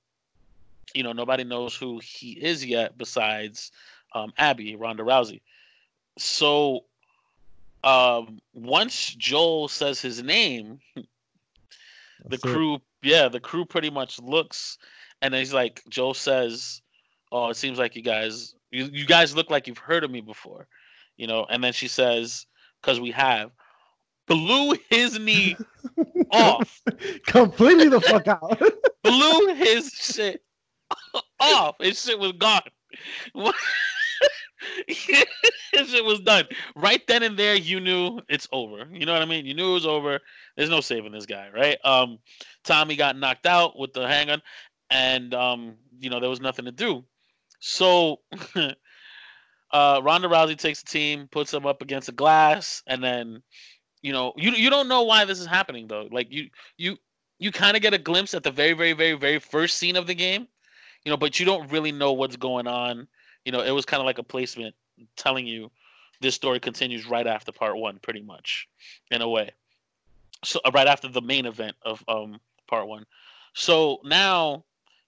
you 0.94 1.02
know 1.02 1.12
nobody 1.12 1.44
knows 1.44 1.74
who 1.74 1.98
he 2.04 2.32
is 2.32 2.62
yet 2.62 2.98
besides 2.98 3.72
um 4.14 4.34
Abby 4.36 4.76
Ronda 4.76 5.02
Rousey. 5.02 5.40
So, 6.18 6.80
um, 7.84 8.38
once 8.52 9.14
Joel 9.14 9.68
says 9.68 9.98
his 9.98 10.22
name, 10.22 10.78
the 12.28 12.36
crew, 12.36 12.80
yeah, 13.02 13.30
the 13.30 13.40
crew 13.40 13.64
pretty 13.64 13.88
much 13.88 14.20
looks, 14.20 14.76
and 15.22 15.32
he's 15.32 15.54
like, 15.54 15.82
Joel 15.88 16.12
says 16.12 16.82
oh, 17.32 17.50
it 17.50 17.56
seems 17.56 17.78
like 17.78 17.96
you 17.96 18.02
guys 18.02 18.54
you, 18.70 18.88
you 18.92 19.06
guys 19.06 19.34
look 19.34 19.50
like 19.50 19.66
you've 19.66 19.78
heard 19.78 20.04
of 20.04 20.10
me 20.10 20.20
before, 20.20 20.68
you 21.16 21.26
know. 21.26 21.46
And 21.48 21.62
then 21.62 21.72
she 21.72 21.88
says, 21.88 22.46
because 22.80 23.00
we 23.00 23.10
have, 23.12 23.50
blew 24.26 24.76
his 24.90 25.18
knee 25.18 25.56
off 26.32 26.82
completely 27.26 27.88
the 27.88 28.00
fuck 28.00 28.28
out, 28.28 28.60
blew 29.02 29.54
his 29.54 29.90
shit 29.92 30.42
off. 31.40 31.76
His 31.80 32.02
shit 32.02 32.18
was 32.18 32.32
gone. 32.32 32.62
his 34.88 35.88
shit 35.90 36.04
was 36.04 36.20
done 36.20 36.44
right 36.74 37.06
then 37.06 37.22
and 37.22 37.38
there. 37.38 37.54
You 37.54 37.80
knew 37.80 38.20
it's 38.28 38.48
over. 38.52 38.88
You 38.92 39.06
know 39.06 39.12
what 39.12 39.22
I 39.22 39.26
mean? 39.26 39.46
You 39.46 39.54
knew 39.54 39.70
it 39.70 39.74
was 39.74 39.86
over. 39.86 40.20
There's 40.56 40.70
no 40.70 40.80
saving 40.80 41.12
this 41.12 41.26
guy, 41.26 41.48
right? 41.54 41.78
Um, 41.84 42.18
Tommy 42.64 42.96
got 42.96 43.16
knocked 43.16 43.46
out 43.46 43.78
with 43.78 43.92
the 43.92 44.06
handgun, 44.06 44.42
and 44.90 45.34
um, 45.34 45.76
you 45.98 46.10
know 46.10 46.20
there 46.20 46.30
was 46.30 46.40
nothing 46.40 46.64
to 46.64 46.72
do. 46.72 47.04
So 47.60 48.20
uh, 49.70 50.00
Ronda 50.02 50.28
Rousey 50.28 50.56
takes 50.56 50.82
the 50.82 50.88
team, 50.88 51.28
puts 51.30 51.50
them 51.50 51.66
up 51.66 51.82
against 51.82 52.08
a 52.08 52.12
glass, 52.12 52.82
and 52.86 53.02
then 53.02 53.42
you 54.02 54.12
know 54.12 54.32
you 54.36 54.52
you 54.52 54.70
don't 54.70 54.88
know 54.88 55.02
why 55.02 55.24
this 55.24 55.40
is 55.40 55.46
happening 55.46 55.86
though. 55.86 56.08
Like 56.10 56.30
you 56.30 56.48
you 56.76 56.96
you 57.38 57.52
kind 57.52 57.76
of 57.76 57.82
get 57.82 57.94
a 57.94 57.98
glimpse 57.98 58.34
at 58.34 58.42
the 58.42 58.50
very 58.50 58.72
very 58.72 58.92
very 58.92 59.14
very 59.14 59.38
first 59.38 59.76
scene 59.78 59.96
of 59.96 60.06
the 60.06 60.14
game, 60.14 60.48
you 61.04 61.10
know, 61.10 61.16
but 61.16 61.38
you 61.38 61.46
don't 61.46 61.70
really 61.70 61.92
know 61.92 62.12
what's 62.12 62.36
going 62.36 62.66
on. 62.66 63.08
You 63.44 63.52
know, 63.52 63.62
it 63.62 63.70
was 63.70 63.84
kind 63.84 64.00
of 64.00 64.06
like 64.06 64.18
a 64.18 64.22
placement 64.22 64.74
telling 65.16 65.46
you 65.46 65.70
this 66.20 66.34
story 66.34 66.58
continues 66.58 67.06
right 67.06 67.26
after 67.26 67.52
part 67.52 67.76
one, 67.76 67.98
pretty 68.02 68.22
much, 68.22 68.68
in 69.10 69.22
a 69.22 69.28
way. 69.28 69.50
So 70.44 70.60
uh, 70.64 70.70
right 70.72 70.86
after 70.86 71.08
the 71.08 71.22
main 71.22 71.46
event 71.46 71.76
of 71.82 72.04
um 72.08 72.40
part 72.66 72.86
one. 72.86 73.06
So 73.54 74.00
now 74.04 74.64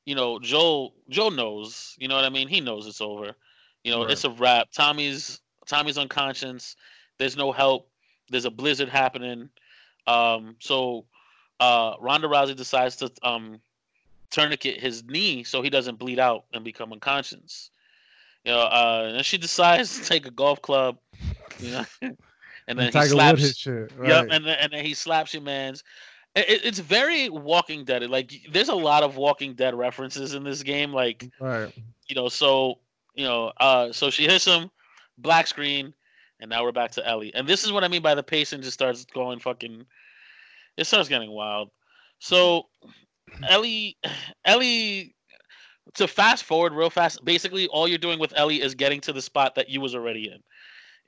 you 0.08 0.14
know, 0.14 0.38
Joe 0.38 0.94
Joe 1.10 1.28
knows. 1.28 1.94
You 1.98 2.08
know 2.08 2.16
what 2.16 2.24
I 2.24 2.30
mean? 2.30 2.48
He 2.48 2.62
knows 2.62 2.86
it's 2.86 3.02
over. 3.02 3.32
You 3.84 3.92
know, 3.92 4.04
right. 4.04 4.10
it's 4.10 4.24
a 4.24 4.30
wrap. 4.30 4.72
Tommy's 4.72 5.42
Tommy's 5.66 5.98
unconscious. 5.98 6.76
There's 7.18 7.36
no 7.36 7.52
help. 7.52 7.90
There's 8.30 8.46
a 8.46 8.50
blizzard 8.50 8.88
happening. 8.88 9.50
Um, 10.06 10.56
so 10.60 11.04
uh, 11.60 11.92
Ronda 12.00 12.26
Rousey 12.26 12.56
decides 12.56 12.96
to 12.96 13.12
um, 13.22 13.60
tourniquet 14.30 14.80
his 14.80 15.04
knee 15.04 15.44
so 15.44 15.60
he 15.60 15.68
doesn't 15.68 15.98
bleed 15.98 16.18
out 16.18 16.44
and 16.54 16.64
become 16.64 16.90
unconscious. 16.90 17.68
You 18.46 18.52
know, 18.52 18.60
uh, 18.60 19.12
and 19.14 19.26
she 19.26 19.36
decides 19.36 19.98
to 19.98 20.06
take 20.06 20.26
a 20.26 20.30
golf 20.30 20.62
club. 20.62 20.96
You 21.58 21.72
know, 21.72 21.84
and 22.00 22.78
then 22.78 22.86
and 22.86 22.94
he 22.94 23.04
slaps. 23.04 23.56
Shit, 23.58 23.92
right. 23.98 24.08
Yep, 24.08 24.28
and 24.30 24.46
then, 24.46 24.56
and 24.58 24.72
then 24.72 24.86
he 24.86 24.94
slaps 24.94 25.34
your 25.34 25.42
man's. 25.42 25.84
It, 26.38 26.64
it's 26.64 26.78
very 26.78 27.28
Walking 27.28 27.84
Dead. 27.84 28.08
Like 28.08 28.32
there's 28.50 28.68
a 28.68 28.74
lot 28.74 29.02
of 29.02 29.16
Walking 29.16 29.54
Dead 29.54 29.74
references 29.74 30.34
in 30.34 30.44
this 30.44 30.62
game. 30.62 30.92
Like, 30.92 31.30
right. 31.40 31.72
you 32.08 32.14
know, 32.14 32.28
so 32.28 32.78
you 33.14 33.24
know, 33.24 33.52
uh, 33.58 33.92
so 33.92 34.10
she 34.10 34.24
hits 34.24 34.44
him, 34.44 34.70
black 35.18 35.46
screen, 35.46 35.92
and 36.40 36.48
now 36.48 36.62
we're 36.62 36.72
back 36.72 36.92
to 36.92 37.06
Ellie. 37.06 37.34
And 37.34 37.46
this 37.46 37.64
is 37.64 37.72
what 37.72 37.84
I 37.84 37.88
mean 37.88 38.02
by 38.02 38.14
the 38.14 38.22
pacing 38.22 38.62
just 38.62 38.74
starts 38.74 39.04
going 39.04 39.38
fucking. 39.38 39.84
It 40.76 40.86
starts 40.86 41.08
getting 41.08 41.30
wild. 41.30 41.70
So 42.18 42.66
Ellie, 43.48 43.96
Ellie. 44.44 45.14
To 45.94 46.06
fast 46.06 46.44
forward 46.44 46.74
real 46.74 46.90
fast, 46.90 47.24
basically 47.24 47.66
all 47.68 47.88
you're 47.88 47.96
doing 47.96 48.18
with 48.18 48.34
Ellie 48.36 48.60
is 48.60 48.74
getting 48.74 49.00
to 49.00 49.12
the 49.12 49.22
spot 49.22 49.54
that 49.54 49.70
you 49.70 49.80
was 49.80 49.94
already 49.94 50.28
in. 50.28 50.38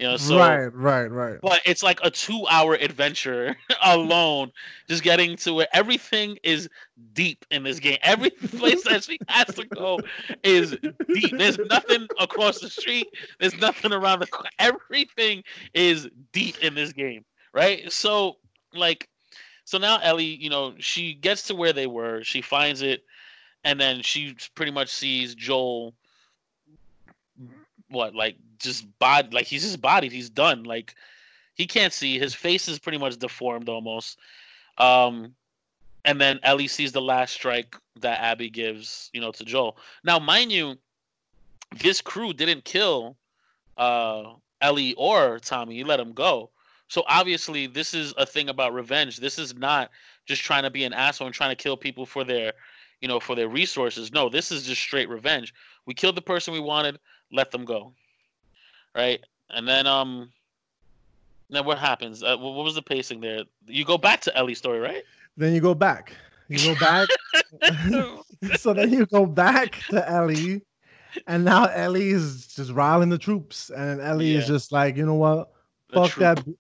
You 0.01 0.07
know, 0.07 0.17
so 0.17 0.39
right, 0.39 0.75
right, 0.75 1.09
right. 1.09 1.39
But 1.43 1.61
it's 1.67 1.83
like 1.83 2.01
a 2.03 2.11
two-hour 2.11 2.77
adventure 2.77 3.55
alone, 3.83 4.51
just 4.89 5.03
getting 5.03 5.37
to 5.37 5.53
where 5.53 5.69
everything 5.75 6.39
is 6.43 6.71
deep 7.13 7.45
in 7.51 7.65
this 7.65 7.79
game. 7.79 7.99
Every 8.03 8.31
place 8.57 8.83
that 8.85 9.05
she 9.05 9.19
has 9.29 9.55
to 9.57 9.67
go 9.67 10.01
is 10.43 10.71
deep. 11.13 11.37
There's 11.37 11.59
nothing 11.59 12.09
across 12.19 12.61
the 12.61 12.71
street. 12.71 13.09
There's 13.41 13.55
nothing 13.61 13.93
around 13.93 14.21
the. 14.21 14.29
Everything 14.59 15.45
is 15.75 16.09
deep 16.33 16.57
in 16.65 16.75
this 16.75 16.95
game, 16.95 17.23
right? 17.53 17.93
So, 17.93 18.39
like, 18.73 19.07
so 19.67 19.77
now 19.77 19.99
Ellie, 20.03 20.25
you 20.25 20.49
know, 20.49 20.73
she 20.79 21.13
gets 21.13 21.43
to 21.49 21.55
where 21.55 21.75
they 21.75 21.87
were. 21.87 22.25
She 22.25 22.41
finds 22.41 22.81
it, 22.81 23.05
and 23.65 23.79
then 23.79 24.01
she 24.01 24.35
pretty 24.55 24.73
much 24.73 24.89
sees 24.89 25.35
Joel. 25.35 25.93
What 27.91 28.15
like 28.15 28.37
just 28.61 28.87
bod 28.99 29.35
like 29.35 29.47
he's 29.47 29.63
just 29.63 29.81
bodied. 29.81 30.13
He's 30.13 30.31
done. 30.31 30.63
Like 30.65 30.95
he 31.55 31.67
can't 31.67 31.93
see. 31.93 32.19
His 32.19 32.35
face 32.35 32.69
is 32.69 32.79
pretty 32.79 32.99
much 32.99 33.19
deformed 33.19 33.69
almost. 33.69 34.19
Um, 34.79 35.35
and 36.05 36.21
then 36.21 36.41
Ellie 36.43 36.69
sees 36.69 36.93
the 36.93 37.03
last 37.03 37.35
strike 37.35 37.77
that 38.01 38.21
Abby 38.21 38.49
gives, 38.49 39.11
you 39.13 39.21
know, 39.21 39.33
to 39.33 39.45
Joel. 39.45 39.77
Now, 40.05 40.19
mind 40.19 40.53
you, 40.53 40.77
this 41.79 42.01
crew 42.01 42.33
didn't 42.33 42.65
kill 42.65 43.17
uh, 43.77 44.33
Ellie 44.63 44.95
or 44.95 45.39
Tommy. 45.41 45.75
You 45.75 45.85
let 45.85 45.99
them 45.99 46.13
go. 46.13 46.51
So 46.89 47.05
obviously, 47.07 47.67
this 47.67 47.93
is 47.93 48.15
a 48.17 48.25
thing 48.25 48.49
about 48.49 48.73
revenge. 48.73 49.19
This 49.19 49.39
is 49.39 49.55
not 49.55 49.91
just 50.27 50.43
trying 50.43 50.63
to 50.63 50.71
be 50.71 50.85
an 50.85 50.93
asshole 50.93 51.27
and 51.27 51.35
trying 51.35 51.55
to 51.55 51.63
kill 51.63 51.77
people 51.77 52.07
for 52.07 52.25
their, 52.25 52.55
you 53.01 53.09
know, 53.09 53.21
for 53.21 53.37
their 53.37 53.49
resources. 53.49 54.13
No, 54.13 54.29
this 54.29 54.51
is 54.51 54.65
just 54.65 54.81
straight 54.81 55.09
revenge. 55.09 55.53
We 55.85 55.95
killed 55.95 56.17
the 56.17 56.23
person 56.23 56.55
we 56.55 56.61
wanted. 56.61 56.99
Let 57.31 57.51
them 57.51 57.65
go 57.65 57.93
right? 58.95 59.21
And 59.51 59.67
then 59.67 59.87
um, 59.87 60.31
then 61.51 61.65
what 61.65 61.79
happens? 61.79 62.23
Uh, 62.23 62.37
what 62.37 62.65
was 62.65 62.75
the 62.75 62.83
pacing 62.83 63.21
there? 63.21 63.45
You 63.67 63.85
go 63.85 63.99
back 63.99 64.21
to 64.23 64.37
Ellie's 64.37 64.59
story, 64.59 64.79
right? 64.79 65.03
Then 65.37 65.53
you 65.53 65.61
go 65.61 65.75
back. 65.75 66.15
You 66.49 66.75
go 66.75 66.81
back. 66.81 67.09
so 68.59 68.75
then 68.75 68.93
you 68.93 69.07
go 69.07 69.25
back 69.27 69.81
to 69.91 70.09
Ellie, 70.11 70.63
and 71.27 71.45
now 71.45 71.67
Ellie 71.67 72.11
is 72.11 72.49
just 72.49 72.73
riling 72.73 73.09
the 73.09 73.19
troops, 73.19 73.71
and 73.71 74.01
Ellie 74.01 74.33
yeah. 74.33 74.39
is 74.39 74.47
just 74.47 74.73
like, 74.73 74.97
you 74.97 75.07
know 75.07 75.15
what? 75.15 75.53
The 75.91 75.95
fuck 75.95 76.11
troop. 76.11 76.21
that. 76.21 76.55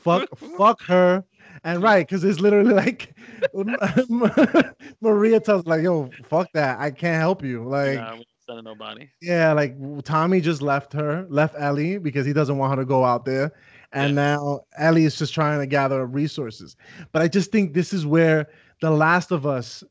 Fuck, 0.00 0.38
fuck 0.56 0.82
her. 0.82 1.24
And 1.62 1.82
right, 1.82 2.06
because 2.06 2.24
it's 2.24 2.40
literally 2.40 2.74
like 2.74 3.14
Maria 5.00 5.40
tells 5.40 5.66
like, 5.66 5.82
"Yo, 5.82 6.10
fuck 6.24 6.48
that! 6.54 6.78
I 6.80 6.90
can't 6.90 7.20
help 7.20 7.42
you." 7.42 7.64
Like, 7.64 7.98
nah, 7.98 8.16
sending 8.46 8.64
nobody. 8.64 9.08
Yeah, 9.20 9.52
like 9.52 9.76
Tommy 10.04 10.40
just 10.40 10.62
left 10.62 10.92
her, 10.92 11.26
left 11.28 11.54
Ellie 11.58 11.98
because 11.98 12.26
he 12.26 12.32
doesn't 12.32 12.58
want 12.58 12.70
her 12.70 12.82
to 12.82 12.86
go 12.86 13.04
out 13.04 13.24
there. 13.24 13.52
And 13.92 14.14
yeah. 14.14 14.36
now 14.36 14.60
Ellie 14.78 15.04
is 15.04 15.16
just 15.16 15.34
trying 15.34 15.60
to 15.60 15.66
gather 15.66 16.06
resources. 16.06 16.76
But 17.12 17.22
I 17.22 17.28
just 17.28 17.52
think 17.52 17.74
this 17.74 17.92
is 17.92 18.06
where 18.06 18.48
The 18.80 18.90
Last 18.90 19.30
of 19.30 19.46
Us, 19.46 19.84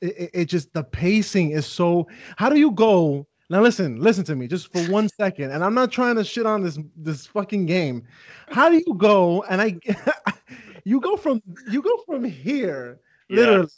it, 0.00 0.30
it 0.32 0.44
just, 0.46 0.72
the 0.72 0.84
pacing 0.84 1.50
is 1.52 1.66
so. 1.66 2.06
How 2.36 2.48
do 2.48 2.58
you 2.58 2.70
go? 2.70 3.26
Now 3.50 3.60
listen, 3.62 4.00
listen 4.00 4.24
to 4.26 4.36
me 4.36 4.46
just 4.46 4.72
for 4.72 4.80
one 4.92 5.08
second. 5.20 5.50
And 5.50 5.64
I'm 5.64 5.74
not 5.74 5.90
trying 5.90 6.14
to 6.16 6.24
shit 6.24 6.46
on 6.46 6.62
this 6.62 6.78
this 6.96 7.26
fucking 7.26 7.66
game. 7.66 8.04
How 8.48 8.68
do 8.68 8.76
you 8.76 8.94
go 8.96 9.42
and 9.50 9.60
I 9.60 9.76
you 10.84 11.00
go 11.00 11.16
from 11.16 11.42
you 11.68 11.82
go 11.82 11.96
from 12.06 12.24
here 12.24 13.00
literally 13.28 13.68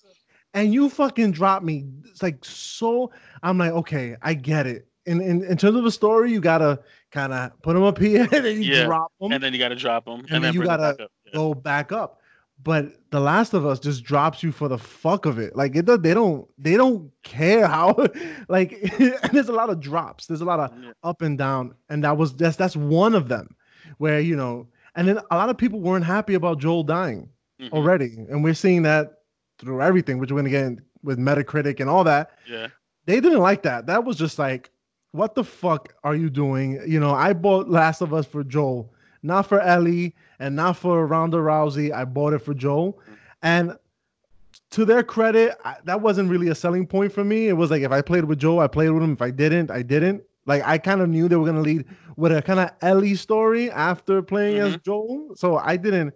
and 0.54 0.72
you 0.72 0.88
fucking 0.88 1.32
drop 1.32 1.62
me. 1.62 1.86
It's 2.04 2.22
like 2.22 2.44
so. 2.44 3.10
I'm 3.42 3.58
like, 3.58 3.72
okay, 3.72 4.16
I 4.22 4.34
get 4.34 4.66
it. 4.66 4.86
In 5.06 5.20
in, 5.20 5.44
in 5.44 5.56
terms 5.56 5.76
of 5.76 5.84
a 5.84 5.90
story, 5.90 6.30
you 6.30 6.40
gotta 6.40 6.80
kind 7.10 7.32
of 7.32 7.60
put 7.62 7.74
them 7.74 7.82
up 7.82 7.98
here, 7.98 8.22
and 8.32 8.44
then 8.44 8.62
you 8.62 8.74
yeah. 8.74 8.84
drop 8.84 9.12
them, 9.20 9.32
and 9.32 9.42
then 9.42 9.52
you 9.52 9.58
gotta 9.58 9.76
drop 9.76 10.04
them, 10.04 10.20
and, 10.20 10.30
and 10.30 10.44
then 10.44 10.54
you 10.54 10.62
gotta 10.62 10.94
back 10.96 11.08
yeah. 11.26 11.32
go 11.32 11.54
back 11.54 11.92
up. 11.92 12.20
But 12.64 13.10
The 13.10 13.18
Last 13.18 13.54
of 13.54 13.66
Us 13.66 13.80
just 13.80 14.04
drops 14.04 14.42
you 14.42 14.52
for 14.52 14.68
the 14.68 14.78
fuck 14.78 15.26
of 15.26 15.38
it. 15.38 15.56
Like 15.56 15.74
it, 15.74 15.86
they 15.86 16.14
don't, 16.14 16.48
they 16.58 16.76
don't 16.76 17.10
care 17.24 17.66
how. 17.66 18.06
Like 18.48 18.92
there's 19.32 19.48
a 19.48 19.52
lot 19.52 19.70
of 19.70 19.80
drops. 19.80 20.26
There's 20.26 20.42
a 20.42 20.44
lot 20.44 20.60
of 20.60 20.72
yeah. 20.82 20.92
up 21.02 21.22
and 21.22 21.38
down, 21.38 21.74
and 21.88 22.04
that 22.04 22.16
was 22.16 22.34
that's 22.34 22.56
that's 22.56 22.76
one 22.76 23.14
of 23.14 23.28
them, 23.28 23.56
where 23.98 24.20
you 24.20 24.36
know, 24.36 24.68
and 24.94 25.08
then 25.08 25.18
a 25.30 25.36
lot 25.36 25.48
of 25.48 25.56
people 25.56 25.80
weren't 25.80 26.04
happy 26.04 26.34
about 26.34 26.58
Joel 26.58 26.84
dying 26.84 27.28
mm-hmm. 27.60 27.74
already, 27.74 28.14
and 28.28 28.44
we're 28.44 28.54
seeing 28.54 28.82
that 28.82 29.21
through 29.62 29.80
everything, 29.80 30.18
which 30.18 30.30
we're 30.30 30.38
gonna 30.38 30.50
get 30.50 30.78
with 31.02 31.18
Metacritic 31.18 31.80
and 31.80 31.88
all 31.88 32.04
that. 32.04 32.32
Yeah. 32.48 32.68
They 33.06 33.20
didn't 33.20 33.40
like 33.40 33.62
that. 33.62 33.86
That 33.86 34.04
was 34.04 34.16
just 34.16 34.38
like, 34.38 34.70
what 35.12 35.34
the 35.34 35.44
fuck 35.44 35.94
are 36.04 36.14
you 36.14 36.30
doing? 36.30 36.80
You 36.86 37.00
know, 37.00 37.14
I 37.14 37.32
bought 37.32 37.68
Last 37.68 38.00
of 38.00 38.14
Us 38.14 38.26
for 38.26 38.44
Joel, 38.44 38.92
not 39.22 39.46
for 39.46 39.60
Ellie 39.60 40.14
and 40.38 40.56
not 40.56 40.76
for 40.76 41.06
Ronda 41.06 41.38
Rousey. 41.38 41.92
I 41.92 42.04
bought 42.04 42.32
it 42.32 42.40
for 42.40 42.54
Joel. 42.54 42.92
Mm-hmm. 42.92 43.14
And 43.42 43.76
to 44.70 44.84
their 44.84 45.02
credit, 45.02 45.56
I, 45.64 45.76
that 45.84 46.00
wasn't 46.00 46.30
really 46.30 46.48
a 46.48 46.54
selling 46.54 46.86
point 46.86 47.12
for 47.12 47.24
me. 47.24 47.48
It 47.48 47.54
was 47.54 47.70
like 47.70 47.82
if 47.82 47.92
I 47.92 48.02
played 48.02 48.24
with 48.24 48.38
Joel, 48.38 48.60
I 48.60 48.68
played 48.68 48.90
with 48.90 49.02
him. 49.02 49.12
If 49.12 49.22
I 49.22 49.30
didn't, 49.30 49.70
I 49.70 49.82
didn't. 49.82 50.22
Like 50.46 50.62
I 50.64 50.78
kind 50.78 51.00
of 51.00 51.08
knew 51.08 51.28
they 51.28 51.36
were 51.36 51.46
gonna 51.46 51.60
lead 51.60 51.84
with 52.16 52.32
a 52.32 52.42
kind 52.42 52.60
of 52.60 52.70
Ellie 52.80 53.14
story 53.14 53.70
after 53.70 54.22
playing 54.22 54.56
mm-hmm. 54.56 54.74
as 54.74 54.80
Joel. 54.80 55.34
So 55.36 55.58
I 55.58 55.76
didn't 55.76 56.14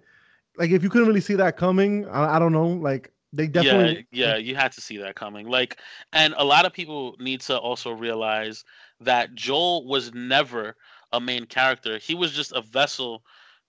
like 0.57 0.71
if 0.71 0.83
you 0.83 0.89
couldn't 0.89 1.07
really 1.07 1.21
see 1.21 1.35
that 1.35 1.57
coming. 1.57 2.09
I, 2.09 2.37
I 2.37 2.39
don't 2.39 2.53
know. 2.53 2.67
Like 2.67 3.13
they 3.33 3.47
definitely 3.47 4.07
yeah, 4.11 4.29
yeah, 4.29 4.37
you 4.37 4.55
had 4.55 4.73
to 4.73 4.81
see 4.81 4.97
that 4.99 5.17
coming. 5.17 5.49
Like 5.49 5.79
and 6.13 6.35
a 6.37 6.45
lot 6.45 6.65
of 6.65 6.73
people 6.73 7.17
need 7.19 7.41
to 7.43 7.59
also 7.59 7.91
realize 7.91 8.65
that 9.01 9.35
Joel 9.35 9.87
was 9.87 10.13
never 10.15 10.77
a 11.13 11.21
main 11.21 11.47
character. 11.47 11.99
He 11.99 12.15
was 12.15 12.33
just 12.33 12.53
a 12.53 12.61
vessel 12.61 13.23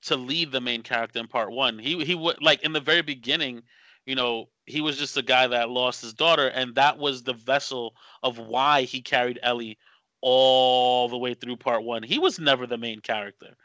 to 0.04 0.16
lead 0.16 0.52
the 0.52 0.62
main 0.62 0.84
character 0.84 1.20
in 1.20 1.28
part 1.28 1.52
1. 1.52 1.80
He 1.80 2.04
he 2.06 2.16
would 2.16 2.42
like 2.42 2.64
in 2.64 2.74
the 2.74 2.80
very 2.80 3.02
beginning, 3.02 3.64
you 4.06 4.16
know, 4.16 4.50
he 4.66 4.82
was 4.82 4.98
just 4.98 5.18
a 5.18 5.22
guy 5.24 5.48
that 5.48 5.70
lost 5.70 6.02
his 6.02 6.14
daughter 6.14 6.48
and 6.50 6.76
that 6.76 6.98
was 6.98 7.24
the 7.24 7.34
vessel 7.34 7.96
of 8.24 8.38
why 8.38 8.84
he 8.84 9.02
carried 9.02 9.40
Ellie 9.44 9.78
all 10.22 11.10
the 11.10 11.18
way 11.18 11.34
through 11.34 11.58
part 11.58 11.84
1. 11.84 12.04
He 12.04 12.20
was 12.20 12.40
never 12.40 12.68
the 12.68 12.78
main 12.78 13.00
character. 13.00 13.56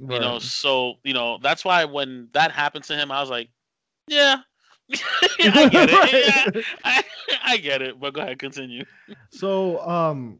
Right. 0.00 0.14
You 0.14 0.20
know, 0.20 0.38
so, 0.38 0.94
you 1.04 1.14
know, 1.14 1.38
that's 1.42 1.64
why 1.64 1.84
when 1.84 2.28
that 2.32 2.52
happened 2.52 2.84
to 2.84 2.96
him, 2.96 3.10
I 3.10 3.20
was 3.20 3.30
like, 3.30 3.48
yeah, 4.08 4.40
I 5.40 5.68
get 5.68 5.90
it. 5.90 6.54
Yeah, 6.54 6.62
I, 6.84 7.04
I 7.44 7.56
get 7.56 7.82
it. 7.82 7.98
But 7.98 8.14
go 8.14 8.20
ahead, 8.20 8.38
continue. 8.38 8.84
So, 9.30 9.80
um, 9.86 10.38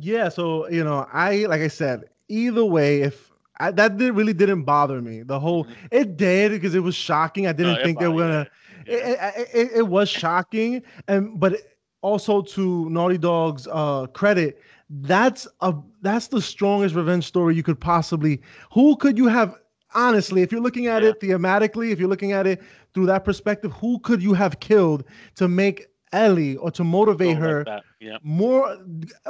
yeah. 0.00 0.28
So 0.28 0.68
you 0.68 0.82
know, 0.82 1.06
I 1.12 1.46
like 1.46 1.60
I 1.60 1.68
said, 1.68 2.04
either 2.28 2.64
way, 2.64 3.02
if 3.02 3.30
I, 3.60 3.70
that 3.70 3.96
did, 3.96 4.14
really 4.14 4.32
didn't 4.32 4.64
bother 4.64 5.00
me, 5.00 5.22
the 5.22 5.38
whole 5.38 5.64
mm-hmm. 5.64 5.86
it 5.90 6.16
did 6.16 6.52
because 6.52 6.74
it 6.74 6.80
was 6.80 6.94
shocking. 6.94 7.46
I 7.46 7.52
didn't 7.52 7.74
no, 7.74 7.84
think 7.84 8.00
they 8.00 8.08
were 8.08 8.22
gonna. 8.22 8.48
Yeah. 8.86 8.94
It, 8.94 9.18
it, 9.36 9.48
it, 9.54 9.72
it, 9.78 9.88
was 9.88 10.10
shocking, 10.10 10.82
and 11.08 11.38
but 11.38 11.54
also 12.02 12.42
to 12.42 12.90
Naughty 12.90 13.16
Dog's 13.16 13.66
uh, 13.70 14.06
credit, 14.08 14.60
that's 14.90 15.46
a 15.60 15.74
that's 16.02 16.28
the 16.28 16.42
strongest 16.42 16.94
revenge 16.94 17.24
story 17.24 17.54
you 17.54 17.62
could 17.62 17.80
possibly. 17.80 18.42
Who 18.72 18.96
could 18.96 19.16
you 19.16 19.28
have? 19.28 19.54
Honestly, 19.96 20.42
if 20.42 20.50
you're 20.50 20.60
looking 20.60 20.88
at 20.88 21.04
yeah. 21.04 21.10
it 21.10 21.20
thematically, 21.20 21.92
if 21.92 22.00
you're 22.00 22.08
looking 22.08 22.32
at 22.32 22.48
it 22.48 22.60
through 22.94 23.06
that 23.06 23.24
perspective, 23.24 23.72
who 23.72 23.98
could 24.00 24.22
you 24.22 24.32
have 24.34 24.60
killed 24.60 25.04
to 25.34 25.48
make 25.48 25.88
Ellie 26.12 26.56
or 26.56 26.70
to 26.70 26.84
motivate 26.84 27.36
her 27.36 27.64
like 27.66 27.82
yeah. 28.00 28.18
more 28.22 28.78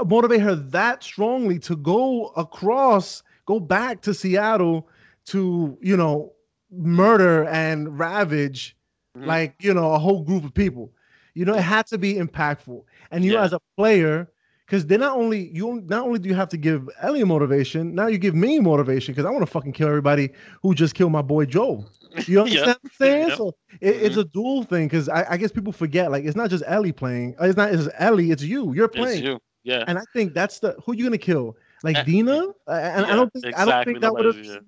motivate 0.04 0.42
her 0.42 0.54
that 0.54 1.02
strongly 1.02 1.58
to 1.60 1.76
go 1.76 2.26
across, 2.36 3.22
go 3.46 3.58
back 3.58 4.02
to 4.02 4.12
Seattle 4.12 4.88
to, 5.26 5.78
you 5.80 5.96
know, 5.96 6.32
murder 6.70 7.44
and 7.46 7.98
ravage 7.98 8.76
mm-hmm. 9.16 9.26
like, 9.26 9.54
you 9.60 9.72
know, 9.72 9.92
a 9.92 9.98
whole 9.98 10.22
group 10.22 10.44
of 10.44 10.52
people. 10.52 10.92
You 11.34 11.44
know, 11.44 11.54
it 11.54 11.62
had 11.62 11.86
to 11.88 11.98
be 11.98 12.14
impactful. 12.14 12.82
And 13.10 13.24
you 13.24 13.32
yeah. 13.32 13.44
as 13.44 13.52
a 13.52 13.60
player, 13.76 14.30
because 14.66 14.86
they 14.86 14.96
not 14.96 15.16
only 15.16 15.50
you 15.50 15.82
not 15.86 16.04
only 16.04 16.18
do 16.18 16.28
you 16.28 16.34
have 16.34 16.48
to 16.50 16.56
give 16.56 16.88
Ellie 17.00 17.24
motivation, 17.24 17.94
now 17.94 18.06
you 18.06 18.18
give 18.18 18.34
me 18.34 18.60
motivation 18.60 19.14
because 19.14 19.26
I 19.26 19.30
want 19.30 19.42
to 19.42 19.50
fucking 19.50 19.72
kill 19.72 19.88
everybody 19.88 20.30
who 20.62 20.74
just 20.74 20.94
killed 20.94 21.12
my 21.12 21.22
boy 21.22 21.44
Joe. 21.44 21.84
You 22.26 22.40
understand 22.42 22.68
what 22.68 22.78
I'm 22.84 22.90
saying? 22.98 23.28
Yep. 23.28 23.38
So 23.38 23.48
it, 23.80 23.94
mm-hmm. 23.94 24.06
it's 24.06 24.16
a 24.16 24.24
dual 24.24 24.62
thing 24.62 24.86
because 24.86 25.08
I, 25.08 25.26
I, 25.30 25.36
guess 25.36 25.50
people 25.50 25.72
forget 25.72 26.10
like 26.10 26.24
it's 26.24 26.36
not 26.36 26.48
just 26.48 26.64
Ellie 26.66 26.92
playing. 26.92 27.34
Uh, 27.40 27.46
it's 27.46 27.56
not 27.56 27.74
it's 27.74 27.88
Ellie. 27.98 28.30
It's 28.30 28.42
you. 28.42 28.72
You're 28.72 28.88
playing. 28.88 29.18
It's 29.18 29.26
you. 29.26 29.40
Yeah. 29.64 29.84
And 29.86 29.98
I 29.98 30.02
think 30.12 30.34
that's 30.34 30.60
the 30.60 30.76
who 30.84 30.94
you 30.94 31.04
gonna 31.04 31.18
kill 31.18 31.56
like 31.82 32.04
Dina. 32.06 32.46
And 32.66 33.06
yeah, 33.06 33.12
I 33.12 33.16
don't 33.16 33.32
think 33.32 33.46
exactly. 33.46 33.62
I 33.62 33.64
don't 33.64 33.84
think 33.84 34.00
that 34.00 34.12
would 34.14 34.24
have 34.24 34.64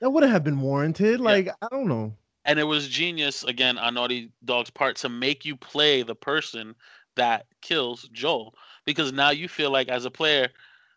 that 0.00 0.10
would 0.10 0.22
have 0.24 0.44
been 0.44 0.60
warranted. 0.60 1.20
Like 1.20 1.46
yeah. 1.46 1.52
I 1.62 1.68
don't 1.70 1.88
know. 1.88 2.14
And 2.44 2.58
it 2.58 2.64
was 2.64 2.88
genius 2.88 3.44
again 3.44 3.76
on 3.78 3.94
Naughty 3.94 4.30
Dog's 4.44 4.70
part 4.70 4.96
to 4.96 5.08
make 5.08 5.44
you 5.44 5.54
play 5.54 6.02
the 6.02 6.14
person 6.14 6.74
that 7.16 7.46
kills 7.60 8.08
Joel 8.12 8.54
because 8.88 9.12
now 9.12 9.28
you 9.28 9.48
feel 9.48 9.70
like 9.70 9.90
as 9.90 10.06
a 10.06 10.10
player, 10.10 10.48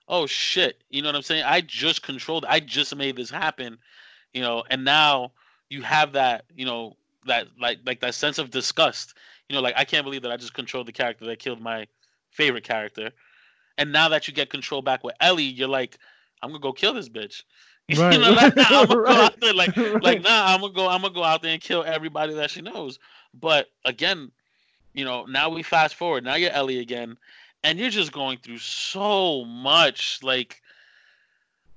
oh 0.08 0.26
shit, 0.26 0.82
you 0.90 1.02
know 1.02 1.10
what 1.10 1.16
I'm 1.18 1.22
saying? 1.24 1.44
I 1.46 1.60
just 1.60 2.02
controlled. 2.02 2.46
I 2.48 2.62
just 2.62 2.96
made 2.96 3.18
this 3.18 3.30
happen, 3.30 3.78
you 4.34 4.42
know, 4.42 4.64
and 4.70 4.86
now 4.86 5.34
you 5.70 5.82
have 5.82 6.14
that, 6.14 6.46
you 6.56 6.64
know, 6.66 6.96
that 7.26 7.48
like 7.60 7.80
like 7.86 8.00
that 8.00 8.16
sense 8.16 8.38
of 8.40 8.50
disgust. 8.50 9.16
you 9.50 9.56
know, 9.58 9.62
like 9.62 9.76
I 9.76 9.84
can't 9.84 10.06
believe 10.06 10.22
that 10.22 10.32
I 10.32 10.38
just 10.38 10.54
controlled 10.54 10.88
the 10.88 10.94
character 10.94 11.26
that 11.26 11.40
killed 11.40 11.60
my 11.60 11.86
favorite 12.30 12.64
character. 12.64 13.12
And 13.78 13.92
now 13.92 14.08
that 14.08 14.26
you 14.26 14.34
get 14.34 14.50
control 14.50 14.82
back 14.82 15.04
with 15.04 15.16
Ellie, 15.20 15.44
you're 15.44 15.68
like, 15.68 15.98
I'm 16.42 16.50
gonna 16.52 16.62
go 16.62 16.72
kill 16.72 16.94
this 16.94 17.10
bitch. 17.10 17.44
Right. 17.94 18.14
you 18.14 18.20
know, 18.20 18.32
like, 18.32 18.56
nah, 18.56 18.64
I'm 18.70 18.88
gonna 18.88 19.02
Right. 19.02 19.16
go 19.16 19.22
out 19.22 19.40
there 19.42 19.54
like 19.54 19.76
Right. 19.78 20.02
like 20.02 20.22
nah, 20.22 20.54
I'm 20.54 20.62
gonna 20.62 20.72
go 20.72 20.88
I'm 20.88 21.02
gonna 21.02 21.14
go 21.14 21.26
out 21.26 21.42
there 21.42 21.52
and 21.52 21.62
kill 21.62 21.84
everybody 21.84 22.34
that 22.36 22.52
she 22.52 22.62
knows. 22.62 23.00
But 23.34 23.68
again, 23.84 24.32
you 24.94 25.04
know, 25.04 25.26
now 25.26 25.50
we 25.50 25.62
fast 25.62 25.96
forward. 25.96 26.24
Now 26.24 26.36
you're 26.36 26.52
Ellie 26.52 26.80
again, 26.80 27.18
and 27.64 27.80
you're 27.80 27.90
just 27.90 28.12
going 28.12 28.38
through 28.40 28.60
so 28.60 29.46
much. 29.46 30.20
Like, 30.22 30.62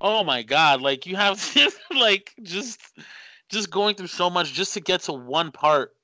oh 0.01 0.25
my 0.25 0.43
god, 0.43 0.81
like 0.81 1.07
you 1.07 1.17
have 1.17 1.43
to, 1.53 1.71
like 1.99 2.35
just 2.43 2.81
just 3.49 3.71
going 3.71 3.95
through 3.95 4.09
so 4.09 4.31
much 4.31 4.53
just 4.53 4.75
to 4.75 4.81
get 4.81 5.01
to 5.03 5.13
one 5.13 5.51
part 5.53 5.95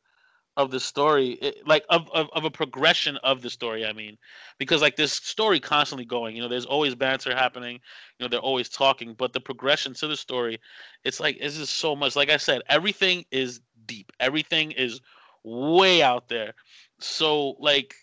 of 0.56 0.70
the 0.70 0.80
story 0.80 1.30
it, 1.40 1.66
like 1.66 1.84
of, 1.88 2.08
of 2.12 2.28
of 2.34 2.44
a 2.44 2.50
progression 2.50 3.16
of 3.18 3.40
the 3.40 3.48
story 3.48 3.86
i 3.86 3.92
mean 3.92 4.18
because 4.58 4.82
like 4.82 4.96
this 4.96 5.12
story 5.12 5.60
constantly 5.60 6.04
going 6.04 6.34
you 6.34 6.42
know 6.42 6.48
there's 6.48 6.66
always 6.66 6.94
banter 6.94 7.34
happening 7.34 7.74
you 8.18 8.24
know 8.24 8.28
they're 8.28 8.40
always 8.40 8.68
talking 8.68 9.14
but 9.14 9.32
the 9.32 9.40
progression 9.40 9.94
to 9.94 10.08
the 10.08 10.16
story 10.16 10.58
it's 11.04 11.20
like 11.20 11.36
it's 11.40 11.56
just 11.56 11.78
so 11.78 11.94
much 11.94 12.16
like 12.16 12.30
i 12.30 12.36
said 12.36 12.62
everything 12.68 13.24
is 13.30 13.60
deep 13.86 14.12
everything 14.18 14.72
is 14.72 15.00
way 15.44 16.02
out 16.02 16.28
there 16.28 16.52
so 16.98 17.56
like 17.60 17.94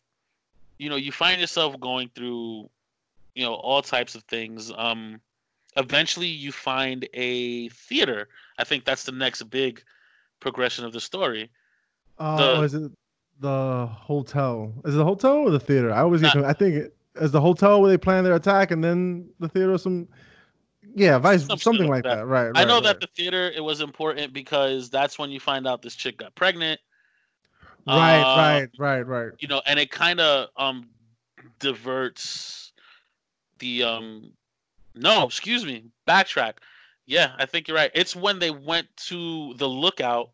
you 0.77 0.89
know 0.89 0.95
you 0.95 1.11
find 1.11 1.39
yourself 1.41 1.79
going 1.79 2.09
through 2.15 2.69
you 3.35 3.43
know 3.45 3.53
all 3.55 3.81
types 3.81 4.15
of 4.15 4.23
things 4.23 4.71
um 4.77 5.19
eventually 5.75 6.27
you 6.27 6.51
find 6.51 7.07
a 7.13 7.69
theater 7.69 8.27
i 8.57 8.63
think 8.63 8.83
that's 8.85 9.03
the 9.03 9.11
next 9.11 9.43
big 9.43 9.83
progression 10.39 10.85
of 10.85 10.93
the 10.93 11.01
story 11.01 11.49
Uh, 12.19 12.37
The- 12.37 12.61
is 12.63 12.73
it 12.73 12.91
the 13.39 13.85
hotel? 13.91 14.73
Is 14.85 14.95
it 14.95 14.97
the 14.97 15.05
hotel 15.05 15.35
or 15.37 15.51
the 15.51 15.59
theater? 15.59 15.93
I 15.93 15.99
always 15.99 16.21
get. 16.21 16.35
Not- 16.35 16.45
I 16.45 16.53
think 16.53 16.73
it 16.75 16.95
is 17.21 17.31
the 17.31 17.39
hotel 17.39 17.79
where 17.79 17.91
they 17.91 17.97
plan 17.97 18.23
their 18.23 18.33
attack, 18.33 18.71
and 18.71 18.83
then 18.83 19.29
the 19.39 19.47
theater. 19.47 19.77
Some, 19.77 20.07
yeah, 20.95 21.19
vice 21.19 21.41
Something 21.41 21.57
something, 21.59 21.87
like 21.87 22.03
that. 22.05 22.15
that. 22.15 22.25
Right. 22.25 22.47
I 22.47 22.49
right, 22.49 22.67
know 22.67 22.75
right. 22.75 22.83
that 22.85 22.99
the 22.99 23.05
theater 23.15 23.51
it 23.55 23.63
was 23.63 23.81
important 23.81 24.33
because 24.33 24.89
that's 24.89 25.19
when 25.19 25.29
you 25.29 25.39
find 25.39 25.67
out 25.67 25.83
this 25.83 25.93
chick 25.95 26.17
got 26.17 26.33
pregnant. 26.33 26.79
Right, 27.87 28.27
uh, 28.27 28.35
right, 28.35 28.69
right, 28.77 29.01
right. 29.01 29.31
You 29.39 29.47
know, 29.47 29.61
and 29.65 29.79
it 29.79 29.91
kind 29.91 30.19
of 30.19 30.49
um 30.57 30.89
diverts 31.59 32.73
the 33.59 33.83
um 33.83 34.33
no, 34.95 35.25
excuse 35.25 35.65
me, 35.65 35.85
backtrack. 36.07 36.53
Yeah, 37.05 37.33
I 37.37 37.45
think 37.45 37.67
you're 37.67 37.77
right. 37.77 37.91
It's 37.95 38.15
when 38.15 38.39
they 38.39 38.51
went 38.51 38.87
to 39.07 39.53
the 39.55 39.67
lookout 39.67 40.31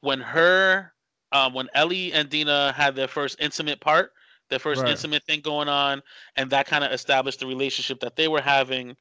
when 0.00 0.20
her 0.20 0.92
um 1.32 1.54
when 1.54 1.68
Ellie 1.74 2.12
and 2.12 2.28
Dina 2.28 2.72
had 2.72 2.94
their 2.96 3.08
first 3.08 3.36
intimate 3.40 3.80
part, 3.80 4.12
their 4.50 4.58
first 4.58 4.82
Right. 4.82 4.86
intimate 4.86 5.24
thing 5.24 5.40
going 5.40 5.68
on, 5.68 6.02
and 6.36 6.50
that 6.50 6.66
kind 6.66 6.84
of 6.84 6.92
established 6.92 7.40
the 7.40 7.46
relationship 7.46 8.00
that 8.00 8.16
they 8.16 8.28
were 8.28 8.40
having. 8.42 8.96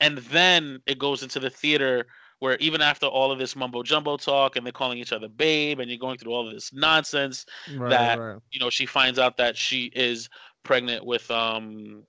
And 0.00 0.18
then 0.18 0.82
it 0.86 0.98
goes 0.98 1.22
into 1.22 1.40
the 1.40 1.50
theater 1.50 2.06
where 2.40 2.56
even 2.58 2.80
after 2.80 3.06
all 3.06 3.30
of 3.32 3.38
this 3.38 3.56
mumbo 3.56 3.82
jumbo 3.82 4.16
talk 4.16 4.56
and 4.56 4.66
they're 4.66 4.72
calling 4.72 4.98
each 4.98 5.12
other 5.12 5.28
babe 5.28 5.80
and 5.80 5.90
you're 5.90 5.98
going 5.98 6.18
through 6.18 6.32
all 6.32 6.46
of 6.46 6.52
this 6.54 6.72
nonsense, 6.72 7.46
Right, 7.74 7.90
that- 7.90 8.18
right. 8.18 8.38
you 8.50 8.60
know, 8.60 8.70
she 8.70 8.86
finds 8.86 9.18
out 9.18 9.36
that 9.38 9.56
she 9.56 9.86
is 9.94 10.28
pregnant 10.64 11.04
with 11.04 11.30
um 11.30 12.02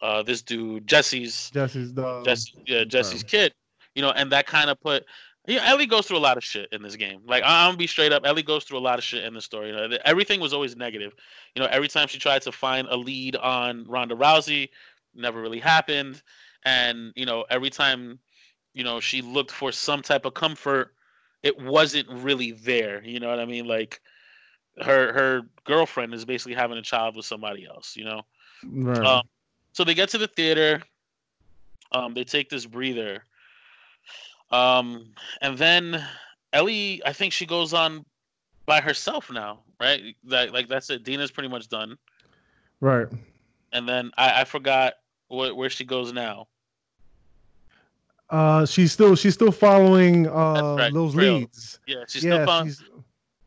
uh 0.00 0.22
this 0.22 0.42
dude 0.42 0.86
Jesse's 0.86 1.50
Jesse's 1.50 1.94
the 1.94 2.22
Jesse, 2.24 2.52
yeah, 2.66 2.84
Jesse's 2.84 3.22
kid. 3.22 3.52
You 3.94 4.02
know, 4.02 4.10
and 4.10 4.30
that 4.32 4.46
kind 4.46 4.70
of 4.70 4.80
put 4.80 5.04
yeah, 5.48 5.64
Ellie 5.64 5.86
goes 5.86 6.06
through 6.06 6.18
a 6.18 6.20
lot 6.20 6.36
of 6.36 6.44
shit 6.44 6.68
in 6.70 6.82
this 6.82 6.94
game. 6.94 7.20
Like 7.26 7.42
I'm 7.44 7.68
gonna 7.70 7.76
be 7.76 7.86
straight 7.88 8.12
up, 8.12 8.24
Ellie 8.24 8.42
goes 8.44 8.62
through 8.64 8.78
a 8.78 8.80
lot 8.80 8.98
of 8.98 9.04
shit 9.04 9.24
in 9.24 9.34
the 9.34 9.40
story. 9.40 9.68
You 9.70 9.74
know, 9.74 9.98
everything 10.04 10.38
was 10.40 10.52
always 10.52 10.76
negative. 10.76 11.14
You 11.56 11.62
know, 11.62 11.68
every 11.70 11.88
time 11.88 12.06
she 12.06 12.18
tried 12.20 12.42
to 12.42 12.52
find 12.52 12.86
a 12.88 12.96
lead 12.96 13.34
on 13.36 13.84
Ronda 13.88 14.14
Rousey, 14.14 14.68
never 15.14 15.40
really 15.42 15.58
happened. 15.58 16.22
And 16.64 17.12
you 17.16 17.26
know, 17.26 17.44
every 17.50 17.70
time, 17.70 18.20
you 18.74 18.84
know, 18.84 19.00
she 19.00 19.22
looked 19.22 19.50
for 19.50 19.72
some 19.72 20.02
type 20.02 20.24
of 20.24 20.34
comfort, 20.34 20.94
it 21.42 21.60
wasn't 21.60 22.08
really 22.08 22.52
there. 22.52 23.02
You 23.04 23.20
know 23.20 23.28
what 23.28 23.40
I 23.40 23.44
mean? 23.44 23.66
Like 23.66 24.00
her 24.80 25.12
her 25.12 25.42
girlfriend 25.64 26.14
is 26.14 26.24
basically 26.24 26.54
having 26.54 26.78
a 26.78 26.82
child 26.82 27.16
with 27.16 27.26
somebody 27.26 27.66
else. 27.66 27.96
You 27.96 28.04
know. 28.04 28.22
Right. 28.64 28.98
Um, 28.98 29.22
so 29.72 29.84
they 29.84 29.94
get 29.94 30.08
to 30.10 30.18
the 30.18 30.28
theater. 30.28 30.82
Um, 31.92 32.14
they 32.14 32.24
take 32.24 32.48
this 32.48 32.66
breather. 32.66 33.24
Um, 34.50 35.12
and 35.40 35.56
then 35.56 36.02
Ellie, 36.52 37.02
I 37.04 37.12
think 37.12 37.32
she 37.32 37.46
goes 37.46 37.72
on 37.72 38.04
by 38.66 38.80
herself 38.80 39.30
now, 39.30 39.60
right? 39.80 40.14
That 40.24 40.52
like 40.52 40.68
that's 40.68 40.90
it. 40.90 41.04
Dina's 41.04 41.30
pretty 41.30 41.48
much 41.48 41.68
done. 41.68 41.96
right. 42.80 43.08
And 43.74 43.88
then 43.88 44.10
I, 44.18 44.42
I 44.42 44.44
forgot 44.44 44.94
where, 45.28 45.54
where 45.54 45.70
she 45.70 45.84
goes 45.84 46.12
now. 46.12 46.48
Uh, 48.32 48.64
she's 48.66 48.90
still 48.92 49.14
she's 49.14 49.34
still 49.34 49.52
following 49.52 50.26
uh 50.28 50.76
right, 50.78 50.92
those 50.92 51.14
Trail. 51.14 51.34
leads. 51.34 51.78
Yeah, 51.86 52.04
she's 52.08 52.22
still 52.22 52.38
yeah, 52.38 52.46
fun. 52.46 52.66
she's 52.66 52.82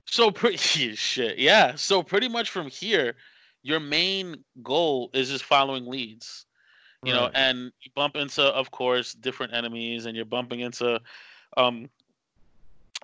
So 0.06 0.32
pretty 0.32 0.58
shit. 0.96 1.40
Yeah. 1.40 1.74
So 1.76 2.04
pretty 2.04 2.30
much 2.30 2.50
from 2.52 2.68
here, 2.68 3.16
your 3.64 3.80
main 3.80 4.44
goal 4.64 5.10
is 5.14 5.30
just 5.30 5.44
following 5.44 5.86
leads. 5.88 6.46
you 7.04 7.14
know 7.14 7.30
and 7.36 7.72
you 7.82 7.92
bump 7.96 8.16
into 8.16 8.42
of 8.44 8.72
course 8.72 9.14
different 9.14 9.54
enemies 9.54 10.06
and 10.06 10.16
you're 10.16 10.26
bumping 10.26 10.62
into 10.62 11.00
um 11.58 11.90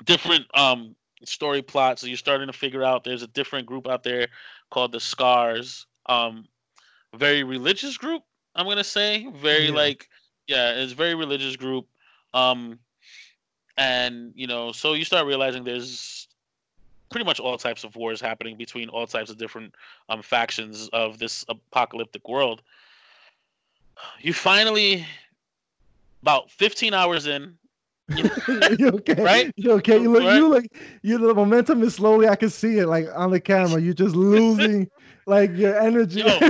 different 0.06 0.46
um 0.58 0.96
story 1.24 1.62
plots 1.62 2.02
so 2.02 2.08
you're 2.08 2.18
starting 2.18 2.48
to 2.48 2.54
figure 2.54 2.84
out 2.84 3.04
there's 3.04 3.22
a 3.22 3.28
different 3.28 3.66
group 3.68 3.88
out 3.88 4.04
there 4.04 4.28
called 4.72 4.92
the 4.92 5.00
scars 5.00 5.86
um 6.08 6.46
very 7.16 7.44
religious 7.44 7.98
group 7.98 8.24
i'm 8.56 8.66
gonna 8.68 8.84
say 8.84 9.28
very 9.36 9.68
Yeah. 9.68 9.76
like 9.76 10.10
yeah 10.52 10.72
it's 10.72 10.91
a 10.91 10.95
very 10.95 11.16
religious 11.16 11.56
group 11.56 11.88
um 12.34 12.78
and 13.78 14.34
you 14.36 14.47
know 14.47 14.72
so 14.72 14.93
you 14.93 15.06
start 15.06 15.26
realizing 15.26 15.64
there's 15.64 16.28
pretty 17.10 17.26
much 17.26 17.39
all 17.39 17.58
types 17.58 17.84
of 17.84 17.95
wars 17.95 18.20
happening 18.20 18.58
between 18.58 18.89
all 18.89 19.08
types 19.08 19.30
of 19.30 19.38
different 19.38 19.74
um 20.10 20.22
factions 20.22 20.89
of 20.93 21.20
this 21.20 21.45
apocalyptic 21.49 22.28
world. 22.28 22.62
You 24.22 24.34
finally 24.34 25.06
about 26.22 26.49
15 26.52 26.93
hours 26.93 27.28
in 27.28 27.58
you 28.18 28.88
okay? 28.89 29.24
Right? 29.24 29.53
You 29.55 29.72
okay? 29.74 29.99
You 29.99 30.12
look. 30.12 30.24
Right? 30.24 30.36
You 30.36 30.47
look. 30.47 30.66
You 31.01 31.18
the 31.18 31.34
momentum 31.34 31.84
is 31.84 31.95
slowly. 31.95 32.28
I 32.28 32.36
can 32.36 32.49
see 32.49 32.80
it, 32.80 32.88
like 32.88 33.07
on 33.16 33.32
the 33.32 33.39
camera. 33.39 33.82
You're 33.82 33.93
just 33.93 34.16
losing, 34.16 34.89
like 35.26 35.55
your 35.55 35.80
energy. 35.80 36.22
Yo. 36.22 36.39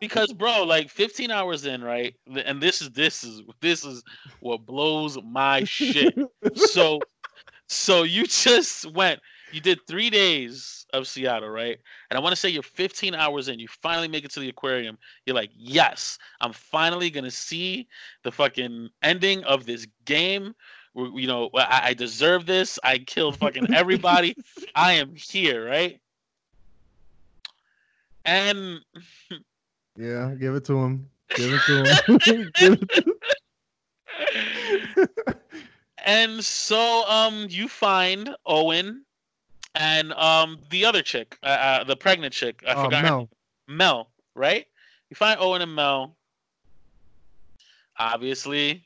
because 0.00 0.32
bro 0.32 0.62
like 0.62 0.88
15 0.88 1.30
hours 1.30 1.66
in 1.66 1.82
right 1.82 2.14
and 2.44 2.60
this 2.60 2.80
is 2.80 2.90
this 2.90 3.24
is 3.24 3.42
this 3.60 3.84
is 3.84 4.02
what 4.40 4.64
blows 4.64 5.18
my 5.24 5.64
shit 5.64 6.16
so 6.54 7.00
so 7.68 8.02
you 8.04 8.26
just 8.26 8.90
went 8.94 9.20
you 9.52 9.60
did 9.60 9.78
three 9.86 10.08
days 10.08 10.81
of 10.92 11.06
seattle 11.06 11.48
right? 11.48 11.78
And 12.10 12.18
i 12.18 12.20
want 12.20 12.32
to 12.32 12.36
say 12.36 12.48
you're 12.48 12.62
15 12.62 13.14
hours 13.14 13.48
in 13.48 13.58
you 13.58 13.68
finally 13.68 14.08
make 14.08 14.24
it 14.24 14.30
to 14.32 14.40
the 14.40 14.48
aquarium. 14.48 14.98
You're 15.26 15.36
like 15.36 15.50
yes 15.56 16.18
i'm 16.40 16.52
finally 16.52 17.10
gonna 17.10 17.30
see 17.30 17.88
the 18.22 18.32
fucking 18.32 18.90
ending 19.02 19.44
of 19.44 19.66
this 19.66 19.86
game. 20.04 20.54
You 20.94 21.26
know 21.26 21.50
i, 21.54 21.88
I 21.88 21.94
deserve 21.94 22.46
this. 22.46 22.78
I 22.84 22.98
killed 22.98 23.36
fucking 23.38 23.72
everybody. 23.72 24.36
I 24.74 24.92
am 24.92 25.14
here 25.14 25.66
right? 25.66 26.00
And 28.24 28.80
yeah, 29.96 30.34
give 30.38 30.54
it 30.54 30.64
to 30.66 30.78
him. 30.78 31.08
Give 31.34 31.52
it 31.52 31.64
to 31.66 31.72
him. 31.72 32.52
Give 32.58 32.72
it 32.74 32.92
to- 32.92 33.16
and 36.04 36.44
so 36.44 37.04
um 37.08 37.46
you 37.48 37.68
find 37.68 38.34
Owen 38.46 39.04
and 39.74 40.12
um 40.14 40.58
the 40.70 40.84
other 40.84 41.02
chick, 41.02 41.38
uh, 41.42 41.46
uh, 41.46 41.84
the 41.84 41.96
pregnant 41.96 42.32
chick. 42.32 42.62
I 42.66 42.74
Oh, 42.74 42.84
forgot 42.84 43.02
Mel. 43.02 43.28
Mel, 43.68 44.10
right? 44.34 44.66
You 45.10 45.16
find 45.16 45.38
Owen 45.40 45.62
and 45.62 45.74
Mel. 45.74 46.16
Obviously, 47.98 48.84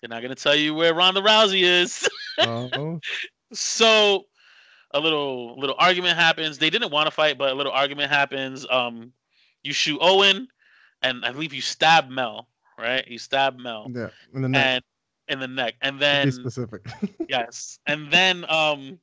they're 0.00 0.08
not 0.08 0.22
gonna 0.22 0.34
tell 0.34 0.54
you 0.54 0.74
where 0.74 0.94
Ronda 0.94 1.20
Rousey 1.20 1.62
is. 1.62 2.08
Oh, 2.40 3.00
so 3.52 4.26
a 4.92 5.00
little 5.00 5.58
little 5.58 5.76
argument 5.78 6.16
happens. 6.16 6.58
They 6.58 6.70
didn't 6.70 6.90
want 6.90 7.06
to 7.06 7.10
fight, 7.10 7.38
but 7.38 7.50
a 7.52 7.54
little 7.54 7.72
argument 7.72 8.10
happens. 8.10 8.66
Um, 8.70 9.12
you 9.62 9.72
shoot 9.72 9.98
Owen, 10.00 10.48
and 11.02 11.24
I 11.24 11.32
believe 11.32 11.52
you 11.52 11.60
stab 11.62 12.08
Mel. 12.08 12.48
Right? 12.78 13.06
You 13.08 13.18
stab 13.18 13.58
Mel, 13.58 13.90
yeah. 13.94 14.08
In 14.34 14.42
the 14.42 14.48
neck. 14.48 14.64
and 14.66 14.84
in 15.28 15.40
the 15.40 15.48
neck, 15.48 15.74
and 15.80 15.98
then 15.98 16.26
be 16.26 16.30
specific. 16.30 16.86
yes 17.28 17.78
and 17.86 18.10
then 18.10 18.44
um 18.48 18.98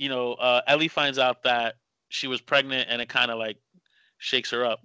you 0.00 0.08
know 0.08 0.32
uh 0.34 0.60
ellie 0.66 0.88
finds 0.88 1.18
out 1.18 1.42
that 1.42 1.76
she 2.08 2.26
was 2.26 2.40
pregnant 2.40 2.88
and 2.90 3.00
it 3.00 3.08
kind 3.08 3.30
of 3.30 3.38
like 3.38 3.58
shakes 4.18 4.50
her 4.50 4.64
up 4.64 4.80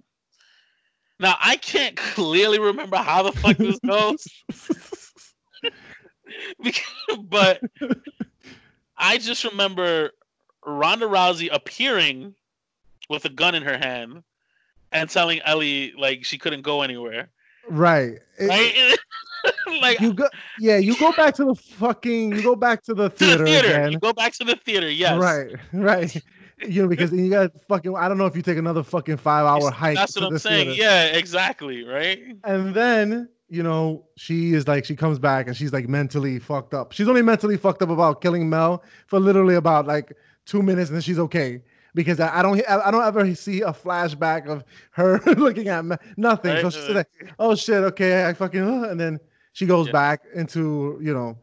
now 1.18 1.36
i 1.42 1.56
can't 1.56 1.96
clearly 2.14 2.58
remember 2.58 2.96
how 2.96 3.22
the 3.22 3.32
fuck 3.32 3.56
this 3.56 3.78
goes 3.80 4.26
but 7.30 7.60
i 8.96 9.16
just 9.16 9.44
remember 9.44 10.10
ronda 10.64 11.06
rousey 11.06 11.48
appearing 11.50 12.34
with 13.08 13.24
a 13.24 13.30
gun 13.30 13.54
in 13.54 13.62
her 13.62 13.78
hand 13.78 14.22
and 14.92 15.10
telling 15.10 15.40
Ellie 15.44 15.92
like 15.96 16.24
she 16.24 16.38
couldn't 16.38 16.62
go 16.62 16.82
anywhere. 16.82 17.28
Right. 17.68 18.18
It- 18.38 18.48
Right? 18.48 18.96
like 19.80 20.00
you 20.00 20.12
go, 20.12 20.28
yeah. 20.58 20.76
You 20.76 20.98
go 20.98 21.12
back 21.12 21.34
to 21.36 21.44
the 21.44 21.54
fucking. 21.54 22.34
You 22.34 22.42
go 22.42 22.56
back 22.56 22.82
to 22.84 22.94
the 22.94 23.08
to 23.10 23.16
theater, 23.16 23.38
the 23.38 23.50
theater. 23.50 23.68
again. 23.68 23.92
You 23.92 23.98
go 24.00 24.12
back 24.12 24.32
to 24.34 24.44
the 24.44 24.56
theater. 24.56 24.90
Yes. 24.90 25.18
Right, 25.20 25.52
right. 25.72 26.22
You 26.66 26.82
know, 26.82 26.88
because 26.88 27.12
you 27.12 27.30
got 27.30 27.52
fucking. 27.68 27.94
I 27.96 28.08
don't 28.08 28.18
know 28.18 28.26
if 28.26 28.34
you 28.34 28.42
take 28.42 28.58
another 28.58 28.82
fucking 28.82 29.18
five 29.18 29.46
hour 29.46 29.70
hike. 29.70 29.94
That's 29.96 30.16
what 30.16 30.24
I'm 30.32 30.38
saying. 30.38 30.66
theater. 30.70 30.82
Yeah, 30.82 31.04
exactly. 31.16 31.84
Right. 31.84 32.20
And 32.44 32.74
then 32.74 33.28
you 33.48 33.62
know 33.62 34.04
she 34.16 34.52
is 34.54 34.66
like 34.66 34.84
she 34.84 34.96
comes 34.96 35.18
back 35.20 35.46
and 35.46 35.56
she's 35.56 35.72
like 35.72 35.88
mentally 35.88 36.38
fucked 36.40 36.74
up. 36.74 36.92
She's 36.92 37.08
only 37.08 37.22
mentally 37.22 37.56
fucked 37.56 37.82
up 37.82 37.90
about 37.90 38.20
killing 38.20 38.48
Mel 38.50 38.82
for 39.06 39.20
literally 39.20 39.54
about 39.54 39.86
like 39.86 40.12
two 40.44 40.62
minutes, 40.62 40.90
and 40.90 40.96
then 40.96 41.02
she's 41.02 41.18
okay. 41.20 41.62
Because 41.96 42.20
I 42.20 42.38
I 42.38 42.42
don't, 42.42 42.62
I 42.68 42.90
don't 42.90 43.02
ever 43.02 43.34
see 43.34 43.62
a 43.62 43.72
flashback 43.72 44.46
of 44.48 44.62
her 44.90 45.18
looking 45.36 45.68
at 45.68 45.82
Mel, 45.84 45.98
nothing. 46.18 46.56
So 46.60 46.68
she's 46.70 46.88
like, 46.90 47.08
"Oh 47.38 47.54
shit, 47.54 47.82
okay, 47.84 48.26
I 48.26 48.34
fucking," 48.34 48.60
uh," 48.62 48.88
and 48.90 49.00
then 49.00 49.18
she 49.54 49.64
goes 49.64 49.86
Yeah. 49.86 49.92
back 49.92 50.20
into, 50.34 50.98
you 51.02 51.14
know, 51.14 51.38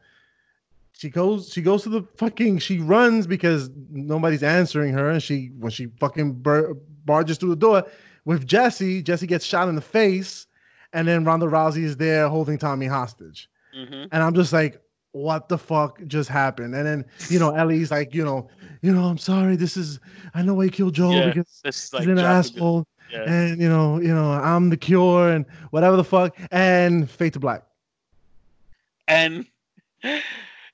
she 0.92 1.10
goes, 1.10 1.50
she 1.52 1.64
goes 1.64 1.82
to 1.84 1.90
the 1.90 2.04
fucking, 2.18 2.60
she 2.60 2.78
runs 2.78 3.26
because 3.26 3.72
nobody's 3.90 4.44
answering 4.44 4.94
her, 4.94 5.10
and 5.10 5.24
she 5.24 5.48
when 5.58 5.72
she 5.72 5.88
fucking 6.00 6.34
bur- 6.34 6.76
barges 7.04 7.40
through 7.40 7.50
the 7.50 7.56
door 7.56 7.84
with 8.26 8.46
Jesse, 8.46 9.02
Jesse 9.02 9.26
gets 9.26 9.44
shot 9.46 9.68
in 9.70 9.76
the 9.76 9.82
face, 9.82 10.46
and 10.94 11.08
then 11.08 11.26
Ronda 11.26 11.48
Rousey 11.48 11.84
is 11.84 11.98
there 11.98 12.30
holding 12.30 12.60
Tommy 12.60 12.86
hostage, 12.86 13.50
hmm 13.74 14.04
and 14.12 14.22
I'm 14.22 14.36
just 14.36 14.54
like, 14.54 14.80
what 15.14 15.48
the 15.50 15.58
fuck 15.58 16.04
just 16.08 16.30
happened? 16.30 16.76
And 16.76 16.86
then 16.86 17.06
you 17.30 17.40
know 17.40 17.56
Ellie's 17.56 17.90
like, 17.92 18.14
you 18.14 18.24
know, 18.26 18.50
you 18.82 18.94
know, 18.94 19.06
I'm 19.06 19.18
sorry, 19.18 19.56
this 19.56 19.78
is, 19.78 20.00
I 20.34 20.42
know 20.44 20.60
I 20.62 20.68
killed 20.68 20.94
Joel 20.96 21.14
Yeah, 21.16 21.28
because 21.28 21.62
This 21.64 21.86
is 21.86 21.94
like 21.94 22.02
he's 22.02 22.10
an 22.10 22.16
dropped 22.18 22.50
a 22.50 22.52
bit. 22.52 22.58
asshole, 22.58 22.88
Yeah. 23.12 23.24
and 23.32 23.62
you 23.62 23.70
know, 23.70 24.00
you 24.00 24.14
know, 24.14 24.32
I'm 24.32 24.70
the 24.70 24.78
cure, 24.78 25.30
and 25.30 25.46
whatever 25.72 25.96
the 25.96 26.04
fuck, 26.04 26.38
and 26.52 27.10
fade 27.10 27.34
to 27.34 27.40
black. 27.40 27.64
And 29.08 29.46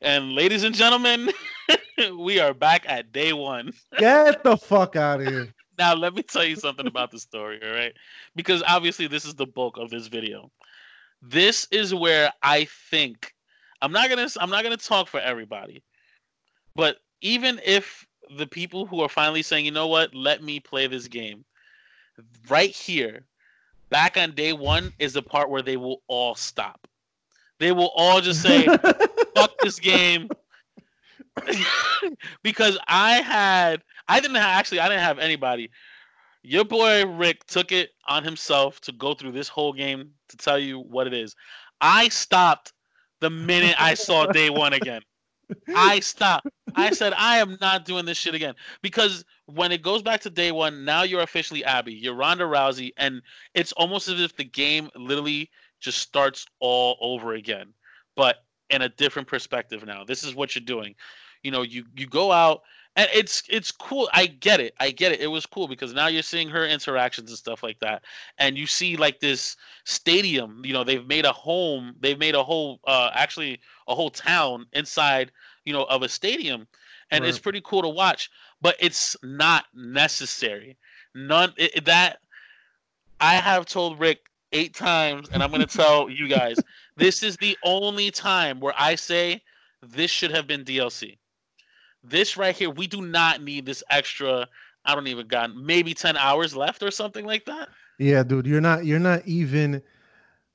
and 0.02 0.32
ladies 0.34 0.64
and 0.64 0.74
gentlemen, 0.76 1.30
we 2.18 2.40
are 2.40 2.54
back 2.54 2.86
at 2.88 3.12
day 3.12 3.34
one. 3.34 3.74
Get 3.98 4.44
the 4.44 4.58
fuck 4.58 4.96
out 4.96 5.22
of 5.22 5.28
here. 5.28 5.54
Now 5.78 5.94
let 5.96 6.14
me 6.14 6.24
tell 6.24 6.44
you 6.44 6.58
something 6.58 6.88
about 6.88 7.10
the 7.10 7.20
story, 7.20 7.58
all 7.66 7.72
right? 7.72 7.94
Because 8.36 8.62
obviously 8.68 9.08
this 9.08 9.24
is 9.24 9.34
the 9.36 9.46
bulk 9.46 9.78
of 9.78 9.90
this 9.90 10.08
video. 10.08 10.52
This 11.22 11.70
is 11.72 11.96
where 11.96 12.34
I 12.44 12.66
think 12.90 13.34
I'm 13.82 13.91
not 13.91 14.09
gonna 14.09 14.27
I'm 14.39 14.49
not 14.49 14.63
gonna 14.63 14.77
talk 14.77 15.07
for 15.07 15.19
everybody, 15.19 15.84
but 16.75 16.97
even 17.21 17.59
if 17.65 18.05
the 18.38 18.47
people 18.47 18.86
who 18.86 19.01
are 19.01 19.09
finally 19.09 19.41
saying, 19.41 19.65
you 19.65 19.71
know 19.71 19.88
what, 19.88 20.13
let 20.13 20.43
me 20.43 20.59
play 20.59 20.88
this 20.88 21.07
game, 21.07 21.45
right 22.49 22.71
here, 22.71 23.25
back 23.89 24.17
on 24.17 24.32
day 24.34 24.53
one 24.53 24.93
is 24.99 25.13
the 25.13 25.21
part 25.21 25.49
where 25.49 25.61
they 25.61 25.77
will 25.77 26.01
all 26.07 26.36
stop. 26.36 26.88
They 27.59 27.71
will 27.71 27.91
all 27.95 28.21
just 28.21 28.41
say, 28.41 28.65
fuck 29.36 29.57
this 29.61 29.80
game 29.80 30.30
because 32.43 32.77
I 32.88 33.21
had 33.21 33.82
I 34.07 34.19
didn't 34.19 34.38
have, 34.38 34.57
actually 34.57 34.80
I 34.80 34.89
didn't 34.89 35.03
have 35.03 35.19
anybody. 35.19 35.69
Your 36.41 36.63
boy 36.63 37.05
Rick 37.05 37.45
took 37.47 37.71
it 37.71 37.89
on 38.07 38.23
himself 38.23 38.80
to 38.82 38.91
go 38.93 39.13
through 39.13 39.34
this 39.34 39.49
whole 39.49 39.73
game 39.73 40.11
to 40.30 40.38
tell 40.38 40.57
you 40.57 40.80
what 40.80 41.07
it 41.07 41.13
is. 41.13 41.36
I 41.82 42.09
stopped 42.09 42.73
the 43.22 43.30
minute 43.30 43.76
I 43.80 43.93
saw 43.93 44.26
day 44.28 44.49
one 44.49 44.74
again. 44.74 45.01
I 45.76 45.99
stopped. 45.99 46.47
I 46.76 46.91
said 46.91 47.13
I 47.17 47.38
am 47.38 47.57
not 47.59 47.86
doing 47.86 48.05
this 48.05 48.17
shit 48.17 48.36
again 48.36 48.53
because 48.82 49.26
when 49.47 49.72
it 49.72 49.82
goes 49.82 50.03
back 50.03 50.22
to 50.22 50.30
day 50.30 50.51
one, 50.51 50.86
now 50.86 51.03
you're 51.03 51.22
officially 51.22 51.63
Abby. 51.63 51.93
You're 51.93 52.15
Ronda 52.15 52.43
Rousey, 52.43 52.91
and 52.97 53.22
it's 53.55 53.72
almost 53.74 54.07
as 54.07 54.22
if 54.22 54.36
the 54.36 54.43
game 54.43 54.89
literally 54.95 55.49
just 55.80 55.99
starts 55.99 56.45
all 56.59 56.97
over 57.01 57.34
again, 57.34 57.74
but 58.15 58.38
in 58.70 58.84
a 58.84 58.89
different 58.89 59.28
perspective 59.28 59.86
now. 59.86 60.03
This 60.03 60.24
is 60.24 60.36
what 60.36 60.55
you're 60.55 60.63
doing. 60.63 60.95
You 61.43 61.51
know, 61.51 61.63
you 61.63 61.86
you 61.95 62.05
go 62.05 62.32
out 62.32 62.61
and 63.00 63.10
it's 63.14 63.43
it's 63.50 63.72
cool. 63.72 64.10
I 64.12 64.26
get 64.26 64.60
it. 64.60 64.74
I 64.78 64.91
get 64.91 65.14
it. 65.14 65.22
It 65.22 65.28
was 65.28 65.45
cool 65.45 65.70
because 65.70 65.93
now 65.93 66.08
you're 66.08 66.22
seeing 66.22 66.50
her 66.50 66.66
interactions 66.66 67.30
and 67.30 67.38
stuff 67.38 67.64
like 67.64 67.80
that, 67.80 68.04
and 68.39 68.58
you 68.58 68.68
see 68.68 68.97
like 68.97 69.22
this 69.22 69.56
stadium. 69.86 70.62
You 70.66 70.74
know, 70.74 70.84
they've 70.84 71.08
made 71.08 71.24
a 71.24 71.32
home. 71.32 71.95
They've 72.02 72.20
made 72.20 72.36
a 72.36 72.43
whole, 72.43 72.82
uh, 72.86 73.12
actually 73.14 73.62
a 73.88 73.95
whole 73.95 74.10
town 74.10 74.66
inside. 74.74 75.32
You 75.64 75.72
know, 75.72 75.84
of 75.86 76.02
a 76.02 76.10
stadium, 76.10 76.68
and 77.10 77.24
it's 77.24 77.39
pretty 77.39 77.62
cool 77.64 77.82
to 77.84 77.89
watch. 77.89 78.30
But 78.62 78.76
it's 78.80 79.16
not 79.24 79.66
necessary. 79.74 80.78
None 81.16 81.54
it- 81.56 81.86
that 81.86 82.20
I 83.22 83.36
have 83.36 83.66
told 83.66 83.97
Rick 83.97 84.20
eight 84.52 84.76
times, 84.76 85.30
and 85.32 85.41
I'm 85.41 85.52
going 85.52 85.62
to 85.66 85.78
tell 85.78 86.10
you 86.10 86.28
guys 86.28 86.58
this 86.97 87.24
is 87.24 87.38
the 87.38 87.58
only 87.64 88.12
time 88.12 88.60
where 88.60 88.74
I 88.78 88.95
say 88.95 89.41
this 89.82 90.12
should 90.12 90.32
have 90.32 90.47
been 90.47 90.66
DLC. 90.66 91.18
This 92.04 92.38
right 92.38 92.56
here, 92.56 92.70
we 92.70 92.88
do 92.88 93.02
not 93.02 93.41
need 93.41 93.66
this 93.66 93.84
extra. 93.89 94.47
I 94.86 94.95
don't 94.95 95.08
even 95.08 95.28
got 95.28 95.56
maybe 95.56 95.93
ten 95.93 96.18
hours 96.18 96.56
left 96.56 96.82
or 96.84 96.91
something 96.91 97.26
like 97.26 97.45
that. 97.45 97.70
Yeah, 97.97 98.24
dude, 98.24 98.45
you're 98.47 98.62
not 98.62 98.86
you're 98.86 99.00
not 99.00 99.26
even 99.26 99.82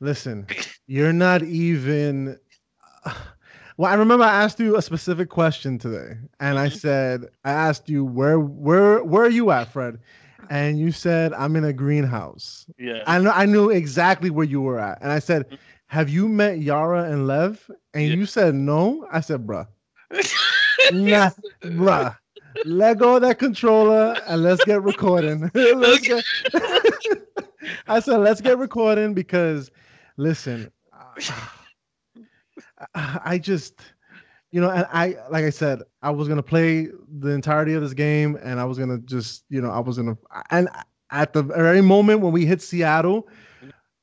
listen, 0.00 0.46
you're 0.86 1.12
not 1.12 1.42
even 1.42 2.38
well, 3.76 3.90
I 3.90 3.94
remember 3.94 4.24
I 4.24 4.42
asked 4.42 4.58
you 4.60 4.76
a 4.76 4.82
specific 4.82 5.28
question 5.28 5.78
today, 5.78 6.16
and 6.40 6.58
I 6.58 6.68
Mhm. 6.68 6.80
said, 6.80 7.26
I 7.44 7.50
asked 7.52 7.88
you 7.88 8.04
where 8.04 8.38
where 8.38 9.02
where 9.04 9.24
are 9.24 9.30
you 9.30 9.50
at, 9.50 9.68
Fred? 9.72 9.98
And 10.48 10.78
you 10.78 10.92
said 10.92 11.32
I'm 11.34 11.56
in 11.56 11.64
a 11.64 11.72
greenhouse. 11.72 12.66
Yeah. 12.78 13.04
I 13.06 13.18
know 13.18 13.30
I 13.30 13.46
knew 13.46 13.70
exactly 13.70 14.30
where 14.30 14.44
you 14.46 14.60
were 14.60 14.78
at. 14.78 15.00
And 15.02 15.10
I 15.12 15.18
said, 15.18 15.46
Mhm. 15.50 15.58
Have 15.86 16.08
you 16.08 16.28
met 16.28 16.58
Yara 16.58 17.04
and 17.04 17.26
Lev? 17.26 17.70
And 17.94 18.04
Yeah. 18.08 18.14
you 18.14 18.26
said 18.26 18.54
no. 18.54 19.06
I 19.12 19.20
said, 19.20 19.46
bruh. 19.46 19.66
Nah, 20.92 21.30
bruh. 21.62 22.16
Let 22.66 22.98
go 22.98 23.16
of 23.16 23.22
that 23.22 23.38
controller 23.38 24.16
and 24.26 24.42
let's 24.42 24.64
get 24.64 24.82
recording. 24.82 25.50
Let's 25.54 26.06
get- 26.08 26.24
I 27.86 28.00
said, 28.00 28.18
let's 28.18 28.40
get 28.40 28.58
recording 28.58 29.12
because, 29.14 29.70
listen, 30.16 30.70
I, 30.92 31.48
I 33.24 33.38
just, 33.38 33.80
you 34.50 34.60
know, 34.60 34.70
and 34.70 34.86
I, 34.92 35.16
like 35.30 35.44
I 35.44 35.50
said, 35.50 35.82
I 36.02 36.10
was 36.10 36.28
gonna 36.28 36.42
play 36.42 36.88
the 37.18 37.30
entirety 37.30 37.74
of 37.74 37.82
this 37.82 37.92
game, 37.94 38.38
and 38.42 38.60
I 38.60 38.64
was 38.64 38.78
gonna 38.78 38.98
just, 38.98 39.44
you 39.50 39.60
know, 39.60 39.70
I 39.70 39.80
was 39.80 39.96
gonna, 39.96 40.16
and 40.50 40.68
at 41.10 41.32
the 41.32 41.42
very 41.42 41.80
moment 41.82 42.20
when 42.20 42.32
we 42.32 42.46
hit 42.46 42.62
Seattle, 42.62 43.28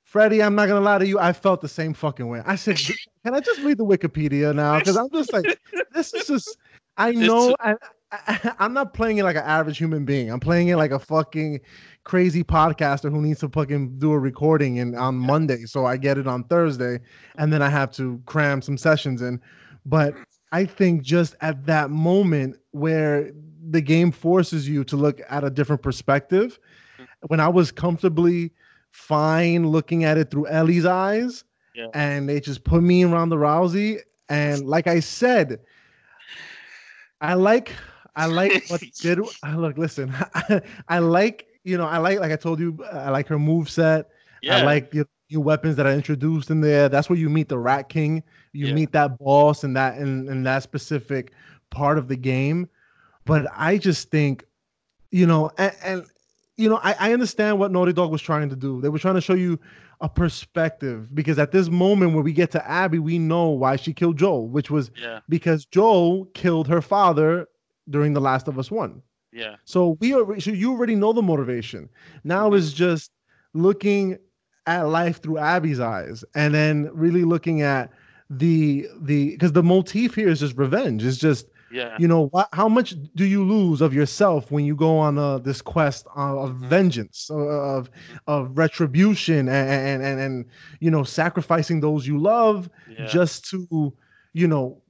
Freddie, 0.03 0.43
I'm 0.43 0.55
not 0.55 0.67
gonna 0.67 0.81
lie 0.81 0.97
to 0.99 1.07
you, 1.07 1.17
I 1.19 1.33
felt 1.33 1.61
the 1.61 1.67
same 1.69 1.93
fucking 1.93 2.27
way. 2.27 2.41
I 2.45 2.55
said, 2.55 2.77
can 3.23 3.33
I 3.33 3.39
just 3.39 3.61
read 3.61 3.77
the 3.77 3.85
Wikipedia 3.85 4.53
now? 4.53 4.79
Because 4.79 4.97
I'm 4.97 5.09
just 5.11 5.31
like, 5.33 5.45
this 5.93 6.13
is 6.13 6.27
just, 6.27 6.57
I 6.97 7.11
know, 7.11 7.55
I, 7.59 7.75
I, 8.11 8.53
I'm 8.59 8.73
not 8.73 8.93
playing 8.93 9.17
it 9.17 9.23
like 9.23 9.35
an 9.35 9.43
average 9.43 9.77
human 9.77 10.05
being. 10.05 10.29
I'm 10.31 10.39
playing 10.39 10.69
it 10.69 10.75
like 10.75 10.91
a 10.91 10.99
fucking 10.99 11.61
crazy 12.03 12.43
podcaster 12.43 13.11
who 13.11 13.21
needs 13.21 13.39
to 13.41 13.49
fucking 13.49 13.99
do 13.99 14.11
a 14.11 14.19
recording 14.19 14.79
and 14.79 14.95
on 14.95 15.15
Monday, 15.15 15.65
so 15.65 15.85
I 15.85 15.97
get 15.97 16.17
it 16.17 16.27
on 16.27 16.43
Thursday, 16.45 16.99
and 17.37 17.51
then 17.53 17.61
I 17.61 17.69
have 17.69 17.91
to 17.93 18.21
cram 18.25 18.61
some 18.61 18.77
sessions 18.77 19.21
in. 19.21 19.39
But 19.85 20.15
I 20.51 20.65
think 20.65 21.03
just 21.03 21.35
at 21.41 21.65
that 21.65 21.89
moment 21.89 22.57
where 22.71 23.31
the 23.69 23.81
game 23.81 24.11
forces 24.11 24.67
you 24.67 24.83
to 24.85 24.95
look 24.97 25.21
at 25.29 25.43
a 25.43 25.49
different 25.49 25.81
perspective, 25.81 26.59
mm-hmm. 26.95 27.03
when 27.27 27.39
I 27.39 27.47
was 27.47 27.71
comfortably 27.71 28.51
fine 28.91 29.67
looking 29.67 30.03
at 30.03 30.17
it 30.17 30.29
through 30.31 30.47
Ellie's 30.47 30.85
eyes, 30.85 31.43
Yeah. 31.75 31.87
and 31.93 32.27
they 32.27 32.39
just 32.39 32.63
put 32.63 32.83
me 32.83 33.03
around 33.03 33.29
the 33.29 33.37
Rousey, 33.37 33.99
and 34.27 34.65
like 34.65 34.87
I 34.87 34.99
said, 34.99 35.59
I 37.21 37.35
like 37.35 37.73
I 38.15 38.27
like 38.27 38.63
what 38.67 38.81
did 39.01 39.19
I 39.43 39.55
look 39.55 39.77
listen 39.77 40.13
I, 40.89 40.99
like 40.99 41.47
you 41.63 41.77
know 41.77 41.85
I 41.85 41.97
like 41.99 42.19
like 42.19 42.31
I 42.31 42.37
told 42.37 42.59
you 42.59 42.77
I 42.91 43.09
like 43.11 43.27
her 43.27 43.39
move 43.39 43.69
set 43.69 44.09
yeah. 44.41 44.49
I 44.49 44.57
like 44.57 44.91
the 44.91 45.07
new 45.31 45.41
weapons 45.41 45.75
that 45.77 45.87
I 45.87 45.93
introduced 45.93 46.49
in 46.51 46.61
there. 46.61 46.89
That's 46.89 47.09
where 47.09 47.19
you 47.19 47.29
meet 47.29 47.49
the 47.49 47.59
Rat 47.59 47.89
King. 47.89 48.23
You 48.53 48.67
Yeah. 48.67 48.73
meet 48.73 48.91
that 48.93 49.17
boss 49.19 49.63
and 49.63 49.75
that 49.77 49.97
in, 49.97 50.27
in 50.29 50.43
that 50.43 50.63
specific 50.63 51.33
part 51.69 51.97
of 51.97 52.07
the 52.09 52.17
game. 52.17 52.69
But 53.25 53.47
I 53.55 53.77
just 53.77 54.11
think 54.11 54.45
you 55.11 55.25
know 55.27 55.51
and, 55.57 55.73
and 55.83 56.05
you 56.57 56.69
know 56.69 56.79
I, 56.83 56.95
I 56.99 57.13
understand 57.13 57.59
what 57.59 57.71
Naughty 57.71 57.93
Dog 57.93 58.11
was 58.11 58.21
trying 58.21 58.49
to 58.49 58.55
do. 58.55 58.81
They 58.81 58.89
were 58.89 58.99
trying 58.99 59.15
to 59.15 59.21
show 59.21 59.33
you 59.33 59.59
a 60.01 60.09
perspective 60.09 61.13
because 61.13 61.37
at 61.37 61.51
this 61.51 61.69
moment 61.69 62.13
where 62.13 62.23
we 62.23 62.33
get 62.33 62.51
to 62.51 62.69
Abby 62.69 62.99
we 62.99 63.19
know 63.19 63.49
why 63.49 63.75
she 63.75 63.93
killed 63.93 64.17
Joel 64.17 64.47
which 64.47 64.69
was 64.71 64.91
yeah. 64.99 65.19
because 65.29 65.65
Joel 65.65 66.25
killed 66.33 66.67
her 66.67 66.81
father 66.81 67.47
during 67.89 68.13
The 68.13 68.21
Last 68.21 68.47
of 68.47 68.57
Us 68.57 68.71
One. 68.71 69.01
Yeah. 69.31 69.55
So 69.65 69.97
we 70.01 70.13
are 70.13 70.39
so 70.39 70.51
you 70.51 70.71
already 70.71 70.95
know 70.95 71.13
the 71.13 71.21
motivation. 71.21 71.89
Now 72.23 72.49
Mhm. 72.49 72.57
is 72.57 72.73
just 72.73 73.11
looking 73.53 74.17
at 74.65 74.83
life 74.87 75.21
through 75.21 75.37
Abby's 75.37 75.79
eyes, 75.79 76.23
and 76.35 76.53
then 76.53 76.89
really 76.93 77.23
looking 77.23 77.61
at 77.61 77.91
the 78.29 78.87
the 79.01 79.31
because 79.31 79.51
the 79.53 79.63
motif 79.63 80.15
here 80.15 80.29
is 80.29 80.39
just 80.39 80.57
revenge. 80.57 81.03
It's 81.05 81.17
just 81.17 81.47
Yeah. 81.71 81.95
You 81.99 82.07
know 82.07 82.27
what? 82.27 82.49
How 82.53 82.67
much 82.67 82.95
do 83.15 83.25
you 83.25 83.43
lose 83.43 83.81
of 83.81 83.93
yourself 83.93 84.51
when 84.51 84.65
you 84.65 84.75
go 84.75 84.97
on 84.97 85.17
uh, 85.17 85.37
this 85.37 85.61
quest 85.61 86.05
of, 86.15 86.37
of 86.37 86.55
Mhm. 86.55 86.67
vengeance, 86.69 87.29
uh, 87.31 87.35
of 87.35 87.89
of 88.27 88.57
retribution, 88.57 89.47
and, 89.47 89.69
and 89.69 90.03
and 90.03 90.19
and 90.19 90.45
you 90.79 90.91
know 90.91 91.03
sacrificing 91.03 91.79
those 91.79 92.05
you 92.05 92.17
love 92.17 92.69
yeah. 92.89 93.07
just 93.07 93.45
to 93.51 93.93
you 94.33 94.47
know 94.47 94.81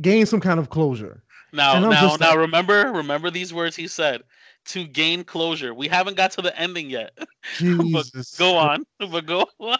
gain 0.00 0.26
some 0.26 0.40
kind 0.40 0.58
of 0.60 0.70
closure? 0.70 1.22
Now, 1.52 1.80
now, 1.80 1.90
now, 1.90 2.16
like- 2.16 2.36
remember, 2.36 2.92
remember 2.92 3.30
these 3.30 3.52
words 3.52 3.74
he 3.74 3.88
said 3.88 4.22
to 4.66 4.86
gain 4.86 5.24
closure. 5.24 5.74
We 5.74 5.88
haven't 5.88 6.16
got 6.16 6.30
to 6.32 6.42
the 6.42 6.56
ending 6.58 6.90
yet. 6.90 7.10
Jesus, 7.56 8.36
Go 8.36 8.56
on, 8.56 8.84
but 8.98 9.26
go 9.26 9.46
on. 9.58 9.78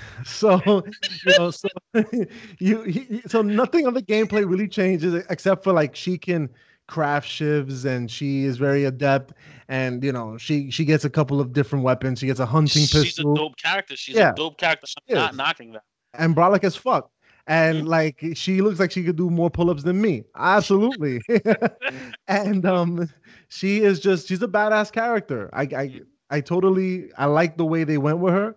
So 0.24 0.82
you 1.24 1.32
know, 1.38 1.50
so 1.50 1.68
you 2.58 2.82
he- 2.82 3.22
so 3.26 3.42
nothing 3.42 3.86
of 3.86 3.94
the 3.94 4.02
gameplay 4.02 4.48
really 4.48 4.68
changes 4.68 5.14
except 5.30 5.64
for 5.64 5.72
like 5.72 5.94
she 5.96 6.18
can 6.18 6.48
craft 6.88 7.28
shivs 7.28 7.84
and 7.84 8.10
she 8.10 8.44
is 8.44 8.58
very 8.58 8.84
adept 8.84 9.32
and 9.68 10.02
you 10.04 10.12
know 10.12 10.36
she 10.36 10.70
she 10.70 10.84
gets 10.84 11.04
a 11.04 11.10
couple 11.10 11.40
of 11.40 11.52
different 11.52 11.84
weapons. 11.84 12.18
She 12.18 12.26
gets 12.26 12.40
a 12.40 12.46
hunting 12.46 12.82
pistol. 12.82 13.02
She's 13.04 13.18
a 13.18 13.22
dope 13.22 13.56
character. 13.56 13.96
She's 13.96 14.16
Yeah. 14.16 14.30
a 14.30 14.34
dope 14.34 14.58
character. 14.58 14.86
I'm 15.10 15.14
not 15.16 15.34
knocking 15.36 15.72
that. 15.72 15.82
and 16.14 16.34
brolic 16.36 16.64
as 16.64 16.76
fuck. 16.76 17.10
And 17.46 17.84
Mhm. 17.84 17.88
like 17.88 18.24
she 18.34 18.60
looks 18.62 18.78
like 18.78 18.90
she 18.92 19.02
could 19.02 19.16
do 19.16 19.28
more 19.30 19.50
pull-ups 19.50 19.82
than 19.82 20.00
me. 20.00 20.24
Absolutely. 20.36 21.20
and 22.28 22.64
um 22.66 23.08
she 23.48 23.82
is 23.82 24.00
just 24.00 24.28
she's 24.28 24.42
a 24.42 24.48
badass 24.48 24.92
character. 24.92 25.50
I 25.52 25.62
I 25.62 26.00
I 26.30 26.40
totally 26.40 27.10
I 27.18 27.26
like 27.26 27.56
the 27.56 27.64
way 27.64 27.84
they 27.84 27.98
went 27.98 28.18
with 28.18 28.34
her. 28.34 28.56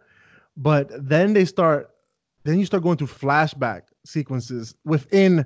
But 0.58 0.90
then 1.08 1.34
they 1.34 1.46
start 1.46 1.92
then 2.44 2.60
you 2.60 2.66
start 2.66 2.84
going 2.84 2.98
through 2.98 3.08
flashback 3.08 3.82
sequences 4.06 4.76
within 4.86 5.46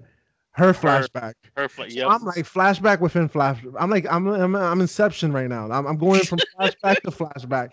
her 0.51 0.73
flashback. 0.73 1.33
Her, 1.55 1.69
fl- 1.69 1.83
So. 1.87 2.09
I'm 2.09 2.23
like 2.25 2.45
flashback 2.45 2.99
within 2.99 3.27
flash. 3.29 3.57
I'm 3.79 3.89
like 3.89 4.05
I'm 4.11 4.27
I'm, 4.27 4.55
I'm 4.55 4.81
Inception 4.81 5.31
right 5.31 5.47
now. 5.47 5.71
I'm, 5.71 5.87
I'm 5.87 5.97
going 5.97 6.21
from 6.21 6.39
flashback 6.59 7.01
to 7.01 7.11
flashback, 7.11 7.69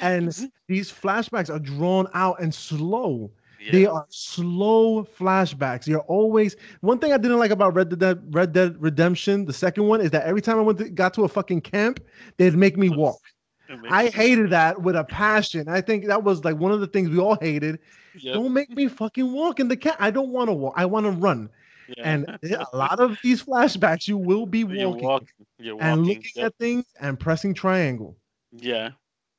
and 0.00 0.50
these 0.66 0.90
flashbacks 0.90 1.50
are 1.54 1.58
drawn 1.58 2.08
out 2.14 2.40
and 2.40 2.54
slow. 2.54 3.30
yeah. 3.60 3.72
They 3.72 3.86
are 3.86 4.06
slow 4.08 5.04
flashbacks. 5.04 5.86
You're 5.86 6.00
always 6.00 6.56
one 6.80 6.98
thing 6.98 7.12
I 7.12 7.18
didn't 7.18 7.38
like 7.38 7.50
about 7.50 7.74
Red 7.74 7.96
Dead 7.98 8.22
Red 8.34 8.52
Dead 8.52 8.80
Redemption. 8.80 9.44
The 9.44 9.52
second 9.52 9.84
one 9.86 10.00
is 10.00 10.10
that 10.12 10.24
every 10.24 10.40
time 10.40 10.58
I 10.58 10.62
went 10.62 10.78
to, 10.78 10.88
got 10.88 11.12
to 11.14 11.24
a 11.24 11.28
fucking 11.28 11.60
camp, 11.60 12.00
they'd 12.38 12.56
make 12.56 12.78
me 12.78 12.88
walk. 12.88 13.20
I 13.90 14.08
hated 14.08 14.50
that 14.50 14.80
with 14.80 14.96
a 14.96 15.04
passion. 15.04 15.68
I 15.68 15.80
think 15.80 16.06
that 16.06 16.22
was 16.22 16.44
like 16.44 16.56
one 16.56 16.72
of 16.72 16.80
the 16.80 16.86
things 16.86 17.08
we 17.10 17.18
all 17.18 17.36
hated. 17.40 17.78
Yep. 18.18 18.34
Don't 18.34 18.52
make 18.52 18.70
me 18.70 18.88
fucking 18.88 19.32
walk 19.32 19.60
in 19.60 19.68
the 19.68 19.76
cat. 19.76 19.96
I 20.00 20.10
don't 20.10 20.30
want 20.30 20.48
to 20.48 20.52
walk. 20.52 20.74
I 20.76 20.84
want 20.86 21.06
to 21.06 21.12
run. 21.12 21.48
yeah. 21.96 22.02
And 22.12 22.38
a 22.72 22.76
lot 22.76 22.98
of 23.00 23.16
these 23.22 23.42
flashbacks, 23.42 24.08
you 24.08 24.16
will 24.16 24.46
be 24.46 24.60
you're 24.60 24.88
walking, 24.88 25.04
walking. 25.04 25.28
You're 25.58 25.74
walking. 25.76 25.88
and 25.88 26.06
looking 26.06 26.32
yep. 26.34 26.46
at 26.46 26.54
things 26.58 26.84
and 27.00 27.18
pressing 27.18 27.54
triangle. 27.54 28.16
yeah. 28.52 28.90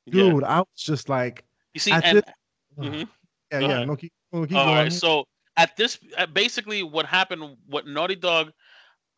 Yeah. 0.06 0.12
Dude, 0.30 0.42
I 0.44 0.58
was 0.58 0.66
just 0.76 1.08
like, 1.08 1.44
You 1.74 1.80
see, 1.80 1.92
and 1.92 2.02
this- 2.02 2.24
Mhm. 2.78 3.08
yeah, 3.52 3.60
Go 3.60 3.68
yeah, 3.68 3.84
no, 3.84 3.94
keep, 3.94 4.12
no, 4.32 4.46
keep 4.46 4.56
All 4.56 4.64
going. 4.64 4.76
right. 4.78 4.92
So 4.92 5.26
at 5.56 5.76
this, 5.76 5.98
basically, 6.32 6.82
what 6.82 7.06
happened, 7.06 7.56
what 7.66 7.86
Naughty 7.86 8.16
Dog, 8.16 8.52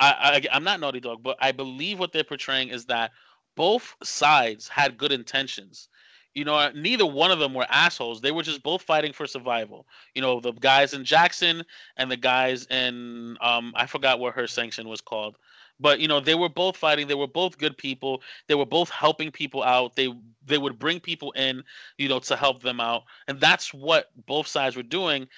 I, 0.01 0.43
I, 0.53 0.57
I'm 0.57 0.65
not 0.65 0.81
Naughty 0.81 1.01
Dog, 1.01 1.23
but 1.23 1.37
I 1.41 1.53
believe 1.53 1.99
what 2.01 2.13
they're 2.13 2.25
portraying 2.25 2.69
is 2.69 2.85
that 2.87 3.13
both 3.57 3.95
sides 4.03 4.69
had 4.69 4.99
good 4.99 5.13
intentions. 5.13 5.89
You 6.35 6.45
know, 6.45 6.71
neither 6.75 7.07
one 7.07 7.31
of 7.31 7.39
them 7.39 7.55
were 7.55 7.67
assholes. 7.71 8.21
They 8.21 8.33
were 8.33 8.43
just 8.43 8.63
both 8.65 8.83
fighting 8.83 9.13
for 9.13 9.27
survival. 9.27 9.87
You 10.15 10.23
know, 10.23 10.41
the 10.41 10.53
guys 10.53 10.93
in 10.93 11.05
Jackson 11.05 11.63
and 11.97 12.11
the 12.11 12.17
guys 12.17 12.67
in, 12.67 13.37
um, 13.41 13.73
I 13.77 13.87
forgot 13.87 14.19
what 14.19 14.35
her 14.35 14.49
sanction 14.49 14.89
was 14.89 15.01
called. 15.01 15.39
But 15.79 16.01
you 16.01 16.09
know, 16.09 16.21
they 16.21 16.35
were 16.35 16.49
both 16.49 16.77
fighting. 16.77 17.07
They 17.09 17.15
were 17.15 17.29
both 17.29 17.59
good 17.59 17.77
people. 17.77 18.23
They 18.49 18.55
were 18.55 18.67
both 18.67 18.91
helping 18.91 19.31
people 19.31 19.63
out. 19.63 19.97
They 19.97 20.09
they 20.45 20.59
would 20.59 20.79
bring 20.79 21.01
people 21.01 21.33
in, 21.33 21.65
you 21.99 22.09
know, 22.09 22.21
to 22.21 22.37
help 22.37 22.63
them 22.63 22.81
out. 22.81 23.05
And 23.27 23.41
that's 23.41 23.75
what 23.75 24.11
both 24.27 24.47
sides 24.47 24.77
were 24.77 24.85
doing 24.85 25.29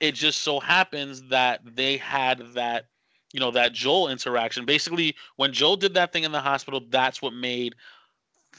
it 0.00 0.14
just 0.14 0.42
so 0.42 0.60
happens 0.60 1.22
that 1.28 1.60
they 1.64 1.96
had 1.96 2.38
that 2.54 2.86
you 3.32 3.40
know 3.40 3.50
that 3.50 3.72
joel 3.72 4.08
interaction. 4.08 4.64
Basically 4.64 5.14
when 5.36 5.52
joel 5.52 5.76
did 5.76 5.94
that 5.94 6.12
thing 6.12 6.24
in 6.24 6.32
the 6.32 6.40
hospital 6.40 6.82
that's 6.88 7.22
what 7.22 7.32
made 7.32 7.74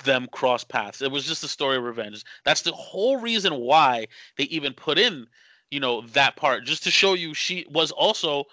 them 0.03 0.28
cross 0.32 0.63
paths. 0.63 1.01
It 1.01 1.11
was 1.11 1.26
just 1.26 1.43
a 1.43 1.47
story 1.47 1.78
of 1.78 1.84
revenge. 1.84 2.24
That's 2.45 2.61
the 2.61 2.72
whole 2.72 3.17
reason 3.17 3.55
why 3.55 4.07
they 4.38 4.45
even 4.45 4.74
put 4.74 4.97
in 4.97 5.28
you 5.72 5.80
know 5.80 6.01
that 6.13 6.36
part. 6.36 6.65
Just 6.65 6.84
to 6.84 6.91
show 6.91 7.13
you 7.13 7.34
she 7.34 7.65
was 7.70 7.91
also 7.91 8.45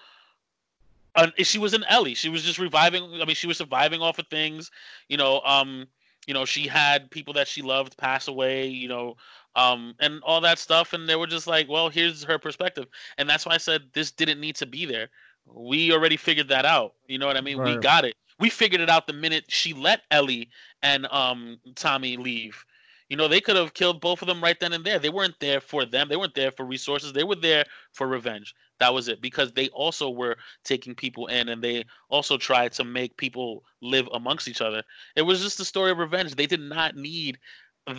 an, 1.15 1.31
she 1.37 1.57
was 1.57 1.73
an 1.73 1.83
ellie. 1.89 2.13
She 2.13 2.29
was 2.29 2.43
just 2.43 2.59
reviving 2.59 3.03
i 3.21 3.25
mean 3.25 3.35
she 3.35 3.47
was 3.47 3.57
surviving 3.57 4.01
off 4.01 4.19
of 4.19 4.27
things 4.27 4.71
you 5.09 5.17
know 5.17 5.41
um 5.45 5.87
you 6.27 6.33
know 6.33 6.45
she 6.45 6.67
had 6.67 7.09
people 7.09 7.33
that 7.33 7.47
she 7.47 7.61
loved 7.61 7.97
pass 7.97 8.27
away 8.27 8.67
you 8.67 8.87
know 8.87 9.15
um 9.55 9.95
and 9.99 10.21
all 10.23 10.41
that 10.41 10.59
stuff. 10.59 10.93
And 10.93 11.07
they 11.07 11.15
were 11.15 11.27
just 11.27 11.47
like 11.47 11.67
well 11.69 11.89
here's 11.89 12.23
her 12.23 12.37
perspective. 12.37 12.87
And 13.17 13.29
that's 13.29 13.45
why 13.45 13.53
i 13.53 13.57
said 13.57 13.83
this 13.93 14.11
didn't 14.11 14.39
need 14.39 14.55
to 14.57 14.65
be 14.65 14.85
there 14.85 15.09
we 15.53 15.91
already 15.91 16.17
figured 16.17 16.49
that 16.49 16.65
out. 16.65 16.93
You 17.07 17.17
know 17.17 17.27
what 17.27 17.37
i 17.37 17.41
mean? 17.41 17.61
We 17.61 17.77
got 17.77 18.05
it. 18.05 18.15
We 18.39 18.49
figured 18.49 18.81
it 18.81 18.89
out 18.89 19.07
the 19.07 19.13
minute 19.13 19.45
she 19.47 19.73
let 19.73 20.01
ellie 20.11 20.49
and 20.81 21.07
um 21.07 21.57
tommy 21.75 22.17
leave. 22.17 22.63
You 23.09 23.17
know 23.17 23.27
they 23.27 23.41
could 23.41 23.55
have 23.55 23.73
killed 23.73 24.01
both 24.01 24.21
of 24.21 24.27
them 24.27 24.41
right 24.41 24.59
then 24.59 24.73
and 24.73 24.83
there. 24.83 24.99
They 24.99 25.09
weren't 25.09 25.39
there 25.39 25.61
for 25.61 25.85
them. 25.85 26.09
They 26.09 26.17
weren't 26.17 26.35
there 26.35 26.51
for 26.51 26.65
resources. 26.65 27.13
They 27.13 27.23
were 27.23 27.35
there 27.35 27.65
for 27.93 28.07
revenge. 28.07 28.53
That 28.79 28.93
was 28.93 29.07
it. 29.07 29.21
Because 29.21 29.53
they 29.53 29.69
also 29.69 30.09
were 30.09 30.37
taking 30.63 30.93
people 30.93 31.27
in 31.27 31.49
and 31.49 31.63
they 31.63 31.85
also 32.09 32.37
tried 32.37 32.73
to 32.73 32.83
make 32.83 33.17
people 33.17 33.63
live 33.81 34.07
amongst 34.13 34.47
each 34.47 34.61
other. 34.61 34.83
It 35.15 35.23
was 35.23 35.41
just 35.41 35.59
a 35.59 35.65
story 35.65 35.91
of 35.91 35.97
revenge. 35.97 36.35
They 36.35 36.45
did 36.45 36.61
not 36.61 36.95
need 36.95 37.39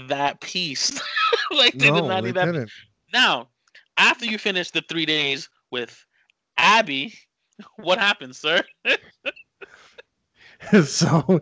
that 0.09 0.38
piece 0.42 1.01
like 1.51 1.72
they 1.78 1.90
did 1.90 2.05
not 2.05 2.22
they 2.22 2.28
need 2.28 2.34
that 2.34 2.68
now, 3.12 3.49
after 3.96 4.26
you 4.26 4.38
finish 4.38 4.70
the 4.70 4.82
three 4.88 5.07
days 5.07 5.49
with 5.70 6.05
Abby, 6.57 7.14
what 7.76 7.98
happens, 7.98 8.38
sir? 8.38 8.62
so, 10.84 11.40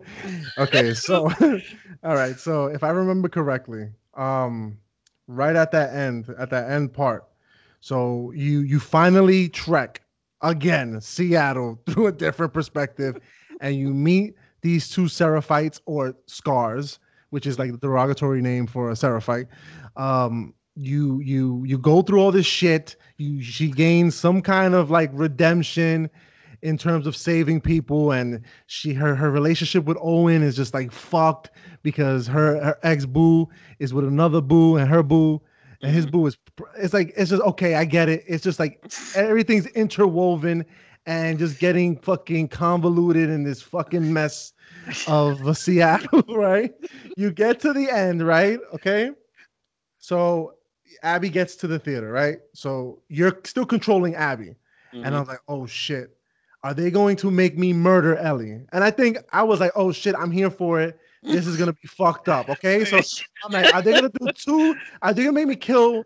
okay, 0.57 0.93
so, 0.93 1.31
all 2.03 2.15
right. 2.15 2.39
So, 2.39 2.65
if 2.65 2.83
I 2.83 2.89
remember 2.89 3.29
correctly, 3.29 3.89
um, 4.15 4.77
right 5.27 5.55
at 5.55 5.71
that 5.71 5.93
end, 5.93 6.33
at 6.37 6.49
that 6.51 6.71
end 6.71 6.93
part, 6.93 7.25
so 7.79 8.31
you 8.31 8.61
you 8.61 8.79
finally 8.79 9.49
trek 9.49 10.01
again 10.41 10.99
Seattle 11.01 11.79
through 11.85 12.07
a 12.07 12.11
different 12.11 12.53
perspective, 12.53 13.19
and 13.61 13.75
you 13.75 13.93
meet 13.93 14.35
these 14.61 14.89
two 14.89 15.05
Seraphites 15.05 15.79
or 15.85 16.15
Scars, 16.27 16.99
which 17.29 17.45
is 17.45 17.59
like 17.59 17.71
the 17.71 17.77
derogatory 17.77 18.41
name 18.41 18.67
for 18.67 18.91
a 18.91 18.95
Seraphite. 18.95 19.47
Um, 19.95 20.53
you 20.77 21.19
you 21.21 21.63
you 21.65 21.77
go 21.77 22.01
through 22.01 22.19
all 22.21 22.31
this 22.31 22.45
shit. 22.45 22.95
You 23.17 23.41
she 23.41 23.69
gains 23.71 24.15
some 24.15 24.41
kind 24.41 24.75
of 24.75 24.91
like 24.91 25.09
redemption 25.13 26.09
in 26.61 26.77
terms 26.77 27.05
of 27.07 27.15
saving 27.15 27.61
people 27.61 28.11
and 28.11 28.41
she 28.67 28.93
her 28.93 29.15
her 29.15 29.31
relationship 29.31 29.85
with 29.85 29.97
Owen 30.01 30.43
is 30.43 30.55
just 30.55 30.73
like 30.73 30.91
fucked 30.91 31.51
because 31.83 32.27
her 32.27 32.63
her 32.63 32.77
ex 32.83 33.05
boo 33.05 33.47
is 33.79 33.93
with 33.93 34.05
another 34.05 34.41
boo 34.41 34.75
and 34.77 34.89
her 34.89 35.03
boo 35.03 35.41
and 35.83 35.93
his 35.93 36.05
Mhm. 36.05 36.11
boo 36.11 36.27
is 36.27 36.37
it's 36.77 36.93
like 36.93 37.13
it's 37.17 37.29
just 37.29 37.43
okay 37.43 37.75
I 37.75 37.85
get 37.85 38.09
it 38.09 38.23
it's 38.27 38.43
just 38.43 38.59
like 38.59 38.83
everything's 39.15 39.67
interwoven 39.67 40.65
and 41.05 41.39
just 41.39 41.59
getting 41.59 41.97
fucking 41.99 42.49
convoluted 42.49 43.29
in 43.29 43.43
this 43.43 43.61
fucking 43.61 44.11
mess 44.11 44.53
of 45.05 45.57
Seattle 45.57 46.23
right 46.29 46.73
you 47.15 47.31
get 47.31 47.59
to 47.61 47.73
the 47.73 47.89
end 47.89 48.25
right 48.25 48.59
okay 48.73 49.11
so 49.99 50.56
Abby 51.03 51.29
gets 51.29 51.55
to 51.57 51.67
the 51.67 51.79
theater 51.79 52.11
right 52.11 52.39
so 52.53 52.99
you're 53.07 53.39
still 53.43 53.65
controlling 53.65 54.15
Abby 54.15 54.55
and 54.93 55.15
I 55.15 55.19
was 55.19 55.27
like, 55.27 55.41
oh 55.47 55.65
shit, 55.67 56.17
are 56.63 56.73
they 56.73 56.89
going 56.89 57.15
to 57.17 57.29
make 57.29 57.57
me 57.57 57.71
murder 57.71 58.15
Ellie? 58.17 58.61
And 58.71 58.83
I 58.83 58.89
think 58.89 59.17
I 59.31 59.43
was 59.43 59.59
like, 59.59 59.71
oh 59.75 59.91
shit, 59.91 60.15
I'm 60.17 60.31
here 60.31 60.49
for 60.49 60.81
it. 60.81 60.99
This 61.21 61.45
is 61.45 61.55
gonna 61.57 61.73
be 61.73 61.87
fucked 61.87 62.29
up. 62.29 62.49
Okay, 62.49 62.83
so 62.85 63.01
I'm 63.43 63.51
like, 63.51 63.73
are 63.75 63.81
they 63.81 63.93
gonna 63.93 64.09
do 64.09 64.27
two? 64.33 64.75
Are 65.01 65.13
they 65.13 65.23
gonna 65.23 65.33
make 65.33 65.47
me 65.47 65.55
kill 65.55 66.03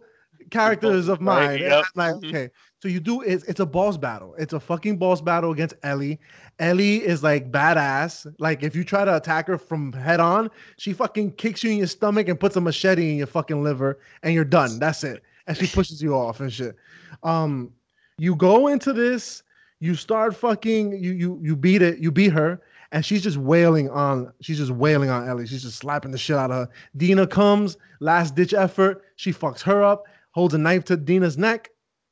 characters 0.49 1.07
of 1.07 1.19
Right, 1.19 1.25
mine? 1.25 1.53
And 1.61 1.61
yep. 1.61 1.85
I'm 1.85 1.91
like, 1.95 2.15
Mhm. 2.15 2.27
okay. 2.29 2.49
So 2.81 2.87
you 2.87 2.99
do 2.99 3.21
it's 3.21 3.43
it's 3.43 3.59
a 3.59 3.65
boss 3.65 3.95
battle. 3.95 4.33
It's 4.39 4.53
a 4.53 4.59
fucking 4.59 4.97
boss 4.97 5.21
battle 5.21 5.51
against 5.51 5.75
Ellie. 5.83 6.19
Ellie 6.57 6.97
is 6.97 7.21
like 7.21 7.51
badass. 7.51 8.33
Like 8.39 8.63
if 8.63 8.75
you 8.75 8.83
try 8.83 9.05
to 9.05 9.15
attack 9.15 9.47
her 9.47 9.59
from 9.59 9.93
head 9.93 10.19
on, 10.19 10.49
she 10.77 10.91
fucking 10.93 11.33
kicks 11.33 11.63
you 11.63 11.71
in 11.71 11.77
your 11.77 11.87
stomach 11.87 12.27
and 12.27 12.39
puts 12.39 12.55
a 12.55 12.61
machete 12.61 13.11
in 13.11 13.17
your 13.17 13.27
fucking 13.27 13.61
liver, 13.61 13.99
and 14.23 14.33
you're 14.33 14.43
done. 14.43 14.79
That's 14.79 15.03
it. 15.03 15.21
And 15.45 15.55
she 15.55 15.67
pushes 15.67 16.01
you 16.01 16.15
off 16.15 16.39
and 16.39 16.51
shit. 16.51 16.75
Um, 17.21 17.71
you 18.17 18.35
go 18.35 18.67
into 18.67 18.93
this, 18.93 19.43
you 19.79 19.93
start 19.93 20.35
fucking, 20.35 20.93
you 20.93 21.11
you 21.11 21.39
you 21.41 21.55
beat 21.55 21.83
it, 21.83 21.99
you 21.99 22.11
beat 22.11 22.31
her, 22.33 22.61
and 22.91 23.05
she's 23.05 23.21
just 23.21 23.37
wailing 23.37 23.91
on, 23.91 24.33
she's 24.41 24.57
just 24.57 24.71
wailing 24.71 25.11
on 25.11 25.27
Ellie. 25.27 25.45
She's 25.45 25.61
just 25.61 25.77
slapping 25.77 26.09
the 26.09 26.17
shit 26.17 26.35
out 26.35 26.49
of 26.49 26.67
her. 26.67 26.73
Dina 26.97 27.27
comes, 27.27 27.77
last 27.99 28.33
ditch 28.33 28.55
effort, 28.55 29.03
she 29.17 29.31
fucks 29.31 29.61
her 29.61 29.83
up, 29.83 30.05
holds 30.31 30.55
a 30.55 30.57
knife 30.57 30.83
to 30.85 30.97
Dina's 30.97 31.37
neck, 31.37 31.69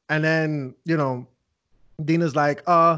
and 0.10 0.24
then 0.24 0.76
you 0.86 0.97
know, 0.97 1.26
Dina's 2.03 2.36
like, 2.36 2.62
uh, 2.68 2.97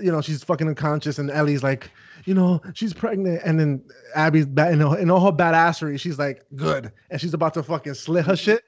you 0.00 0.10
know, 0.10 0.20
she's 0.20 0.42
fucking 0.42 0.68
unconscious, 0.68 1.18
and 1.18 1.30
Ellie's 1.30 1.62
like, 1.62 1.90
you 2.24 2.34
know, 2.34 2.60
she's 2.74 2.92
pregnant, 2.94 3.40
and 3.44 3.58
then 3.60 3.82
Abby's 4.14 4.46
bad, 4.46 4.72
in, 4.72 4.80
in 4.98 5.10
all 5.10 5.20
her 5.24 5.32
badassery, 5.32 5.98
she's 6.00 6.18
like, 6.18 6.44
good, 6.54 6.92
and 7.10 7.20
she's 7.20 7.34
about 7.34 7.54
to 7.54 7.62
fucking 7.62 7.94
slit 7.94 8.26
her 8.26 8.36
shit, 8.36 8.64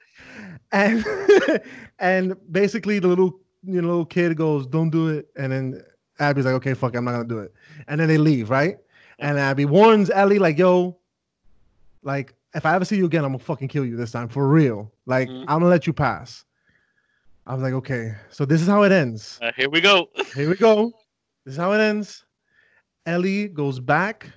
and 0.71 1.05
and 1.99 2.35
basically 2.51 2.99
the 2.99 3.07
little 3.07 3.39
you 3.63 3.81
know 3.81 3.87
little 3.87 4.05
kid 4.05 4.35
goes, 4.37 4.65
don't 4.65 4.89
do 4.89 5.07
it, 5.09 5.29
and 5.35 5.51
then 5.51 5.83
Abby's 6.19 6.45
like, 6.45 6.55
okay, 6.55 6.73
fuck, 6.73 6.93
it, 6.93 6.97
I'm 6.97 7.05
not 7.05 7.11
gonna 7.11 7.27
do 7.27 7.39
it, 7.39 7.53
and 7.87 7.99
then 7.99 8.07
they 8.07 8.17
leave, 8.17 8.49
right? 8.49 8.77
And 9.19 9.37
Abby 9.37 9.65
warns 9.65 10.09
Ellie 10.09 10.39
like, 10.39 10.57
yo, 10.57 10.97
like 12.03 12.33
if 12.55 12.65
I 12.65 12.73
ever 12.75 12.85
see 12.85 12.97
you 12.97 13.05
again, 13.05 13.25
I'm 13.25 13.31
gonna 13.33 13.43
fucking 13.43 13.67
kill 13.67 13.85
you 13.85 13.95
this 13.97 14.11
time 14.11 14.29
for 14.29 14.47
real. 14.47 14.91
Like 15.05 15.27
Mhm. 15.29 15.41
I'm 15.41 15.59
gonna 15.59 15.67
let 15.67 15.85
you 15.85 15.93
pass. 15.93 16.45
I 17.45 17.53
was 17.53 17.63
like, 17.63 17.73
okay, 17.73 18.15
so 18.29 18.45
this 18.45 18.61
is 18.61 18.67
how 18.67 18.83
it 18.83 18.91
ends. 18.91 19.39
Uh, 19.41 19.51
here 19.55 19.69
we 19.69 19.81
go. 19.81 20.09
Here 20.35 20.49
we 20.49 20.55
go. 20.55 20.91
This 21.45 21.53
is 21.53 21.57
how 21.57 21.71
it 21.71 21.79
ends. 21.79 22.25
Ellie 23.05 23.47
goes 23.47 23.79
back 23.79 24.29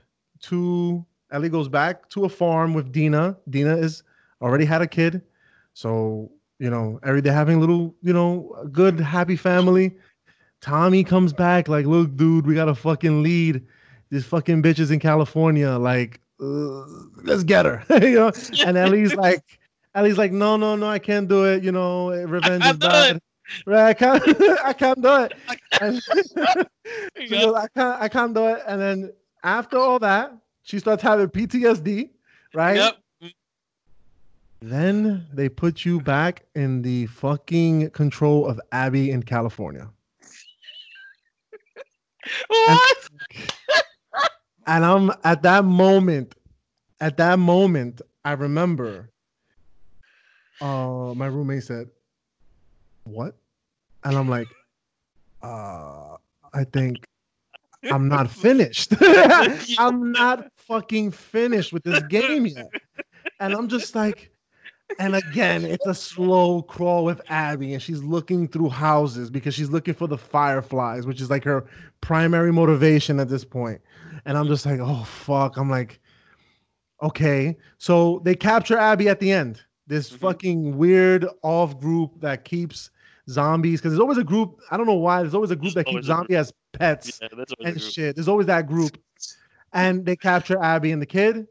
to 0.42 1.04
Ellie 1.30 1.48
goes 1.48 1.68
back 1.68 2.08
to 2.10 2.24
a 2.24 2.28
farm 2.28 2.74
with 2.74 2.92
Dina. 2.92 3.36
Dina 3.50 3.76
is 3.76 4.02
already 4.40 4.64
had 4.64 4.82
a 4.82 4.86
kid, 4.86 5.22
so 5.74 6.30
you 6.62 6.70
know, 6.70 7.00
every 7.02 7.20
day 7.20 7.30
having 7.30 7.56
a 7.56 7.60
little, 7.60 7.92
you 8.02 8.12
know, 8.12 8.56
good 8.70 9.00
happy 9.00 9.34
family. 9.34 9.96
Tommy 10.60 11.02
comes 11.02 11.32
back 11.32 11.66
like, 11.66 11.86
look, 11.86 12.16
dude, 12.16 12.46
we 12.46 12.54
got 12.54 12.68
a 12.68 12.74
fucking 12.74 13.20
lead. 13.20 13.66
This 14.10 14.24
fucking 14.24 14.62
bitch 14.62 14.78
is 14.78 14.92
in 14.92 15.00
California. 15.00 15.70
Like, 15.70 16.20
uh, 16.40 16.84
let's 17.24 17.42
get 17.42 17.66
her. 17.66 17.84
you 18.00 18.14
know, 18.14 18.32
and 18.64 18.76
Ellie's 18.76 19.14
like, 19.16 19.42
Ellie's 19.94 20.18
like, 20.18 20.32
no, 20.32 20.56
no, 20.56 20.76
no, 20.76 20.88
I 20.88 20.98
can't 20.98 21.28
do 21.28 21.44
it. 21.44 21.62
You 21.62 21.72
know, 21.72 22.10
revenge 22.10 22.64
is 22.64 22.76
bad. 22.76 23.20
Right, 23.66 23.88
I 23.88 23.94
can't, 23.94 24.22
I 24.64 24.72
can't 24.72 25.02
do 25.02 25.16
it. 25.24 25.34
And 25.80 26.00
goes, 27.30 27.54
I 27.54 27.66
can't, 27.68 28.02
I 28.02 28.08
can't 28.08 28.34
do 28.34 28.46
it. 28.48 28.62
And 28.66 28.80
then 28.80 29.12
after 29.42 29.78
all 29.78 29.98
that, 30.00 30.32
she 30.62 30.78
starts 30.78 31.02
having 31.02 31.28
PTSD, 31.28 32.10
right? 32.54 32.76
Yep. 32.76 32.98
Then 34.60 35.26
they 35.32 35.48
put 35.48 35.84
you 35.84 36.00
back 36.00 36.44
in 36.54 36.82
the 36.82 37.06
fucking 37.06 37.90
control 37.90 38.46
of 38.46 38.60
Abby 38.70 39.10
in 39.10 39.22
California. 39.22 39.88
What? 42.46 43.08
And 44.66 44.84
I'm 44.84 45.10
at 45.24 45.42
that 45.42 45.64
moment, 45.64 46.36
at 47.00 47.16
that 47.16 47.40
moment, 47.40 48.02
I 48.24 48.32
remember 48.32 49.10
uh 50.62 51.14
my 51.14 51.26
roommate 51.26 51.64
said, 51.64 51.90
What? 53.04 53.36
And 54.04 54.16
I'm 54.16 54.28
like, 54.28 54.48
uh, 55.42 56.16
I 56.54 56.64
think 56.72 57.04
I'm 57.90 58.08
not 58.08 58.30
finished. 58.30 58.94
I'm 59.78 60.12
not 60.12 60.50
fucking 60.56 61.10
finished 61.10 61.72
with 61.72 61.82
this 61.82 62.02
game 62.04 62.46
yet. 62.46 62.70
And 63.40 63.54
I'm 63.54 63.68
just 63.68 63.94
like, 63.94 64.30
and 64.98 65.16
again, 65.16 65.64
it's 65.64 65.86
a 65.86 65.94
slow 65.94 66.62
crawl 66.62 67.04
with 67.04 67.20
Abby, 67.28 67.72
and 67.72 67.82
she's 67.82 68.02
looking 68.02 68.46
through 68.46 68.68
houses 68.68 69.30
because 69.30 69.54
she's 69.54 69.70
looking 69.70 69.94
for 69.94 70.06
the 70.06 70.18
fireflies, 70.18 71.06
which 71.06 71.20
is 71.20 71.30
like 71.30 71.44
her 71.44 71.64
primary 72.00 72.52
motivation 72.52 73.18
at 73.18 73.28
this 73.28 73.44
point. 73.44 73.80
And 74.26 74.36
I'm 74.36 74.46
just 74.46 74.66
like, 74.66 74.80
oh 74.80 75.04
fuck. 75.04 75.56
I'm 75.56 75.70
like, 75.70 76.00
okay. 77.02 77.56
So 77.78 78.20
they 78.24 78.34
capture 78.34 78.76
Abby 78.76 79.08
at 79.08 79.18
the 79.18 79.32
end. 79.32 79.62
This 79.86 80.10
Mhm. 80.10 80.18
fucking 80.18 80.76
weird 80.78 81.26
off 81.42 81.78
group 81.80 82.20
that 82.20 82.44
keeps 82.44 82.90
zombies 83.28 83.80
because 83.80 83.92
there's 83.92 84.00
always 84.00 84.18
a 84.18 84.24
group. 84.24 84.60
I 84.70 84.76
don't 84.76 84.86
know 84.86 84.94
why. 84.94 85.22
There's 85.22 85.34
always 85.34 85.50
a 85.50 85.56
group 85.56 85.74
There's 85.74 85.84
that 85.84 85.90
keeps 85.90 86.08
always 86.08 86.08
a 86.08 86.12
group. 86.12 86.18
zombie 86.18 86.36
as 86.36 86.52
pets 86.72 87.20
Yeah, 87.22 87.44
and 87.64 87.80
shit. 87.80 88.14
There's 88.16 88.28
always 88.28 88.46
that 88.46 88.66
group. 88.66 88.96
And 89.72 90.04
they 90.04 90.16
capture 90.16 90.58
Abby 90.62 90.92
and 90.92 91.00
the 91.00 91.06
kid. 91.06 91.46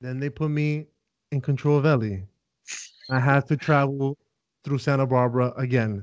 Then 0.00 0.20
they 0.20 0.30
put 0.30 0.50
me 0.50 0.86
in 1.32 1.40
control 1.40 1.78
of 1.78 1.86
Ellie. 1.86 2.24
I 3.10 3.18
have 3.20 3.44
to 3.46 3.56
travel 3.56 4.16
through 4.64 4.78
Santa 4.78 5.06
Barbara 5.06 5.52
again. 5.56 6.02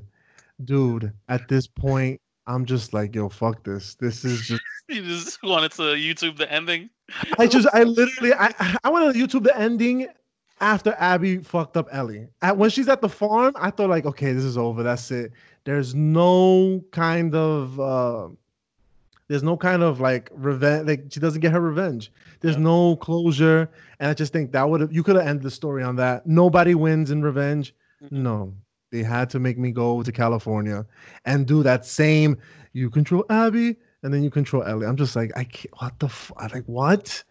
Dude, 0.64 1.12
at 1.28 1.48
this 1.48 1.66
point, 1.66 2.20
I'm 2.46 2.64
just 2.64 2.92
like, 2.92 3.14
yo, 3.14 3.28
fuck 3.28 3.64
this. 3.64 3.94
This 3.96 4.24
is 4.24 4.46
just 4.46 4.62
You 4.88 5.02
just 5.02 5.42
wanted 5.42 5.72
to 5.72 5.82
YouTube 5.82 6.36
the 6.36 6.50
ending. 6.52 6.90
I 7.38 7.46
just 7.46 7.66
I 7.72 7.84
literally 7.84 8.32
I 8.34 8.52
I 8.84 8.90
wanted 8.90 9.14
to 9.14 9.18
YouTube 9.18 9.44
the 9.44 9.56
ending 9.58 10.08
after 10.62 10.94
Abby 10.98 11.38
fucked 11.38 11.76
up 11.76 11.88
Ellie. 11.92 12.28
At, 12.40 12.56
when 12.56 12.70
she's 12.70 12.88
at 12.88 13.02
the 13.02 13.08
farm, 13.08 13.52
I 13.56 13.70
thought 13.70 13.90
like, 13.90 14.06
okay, 14.06 14.32
this 14.32 14.44
is 14.44 14.56
over. 14.56 14.82
That's 14.82 15.10
it. 15.10 15.32
There's 15.64 15.94
no 15.94 16.82
kind 16.92 17.34
of 17.34 17.78
uh 17.80 18.28
there's 19.28 19.42
no 19.42 19.56
kind 19.56 19.82
of 19.82 20.00
like 20.00 20.30
revenge. 20.32 20.86
Like 20.88 21.04
she 21.10 21.20
doesn't 21.20 21.40
get 21.40 21.52
her 21.52 21.60
revenge. 21.60 22.12
There's 22.40 22.56
Yeah. 22.56 22.62
no 22.62 22.96
closure, 22.96 23.70
and 24.00 24.10
I 24.10 24.14
just 24.14 24.32
think 24.32 24.52
that 24.52 24.68
would 24.68 24.80
have 24.80 24.92
you 24.92 25.02
could 25.02 25.16
have 25.16 25.26
ended 25.26 25.42
the 25.42 25.50
story 25.50 25.82
on 25.82 25.96
that. 25.96 26.26
Nobody 26.26 26.74
wins 26.74 27.10
in 27.10 27.22
revenge. 27.22 27.74
Mhm. 28.02 28.12
No, 28.12 28.54
they 28.90 29.02
had 29.02 29.30
to 29.30 29.38
make 29.40 29.58
me 29.58 29.70
go 29.72 30.02
to 30.02 30.12
California 30.12 30.84
and 31.24 31.46
do 31.46 31.62
that 31.62 31.86
same. 31.86 32.36
You 32.72 32.90
control 32.90 33.24
Abby, 33.30 33.76
and 34.02 34.12
then 34.12 34.22
you 34.22 34.30
control 34.30 34.64
Ellie. 34.64 34.86
I'm 34.86 34.96
just 34.96 35.14
like, 35.16 35.30
I 35.36 35.44
can't. 35.44 35.72
What 35.80 35.98
the? 35.98 36.06
F-? 36.06 36.32
I'm 36.36 36.50
Like 36.52 36.64
what? 36.66 37.22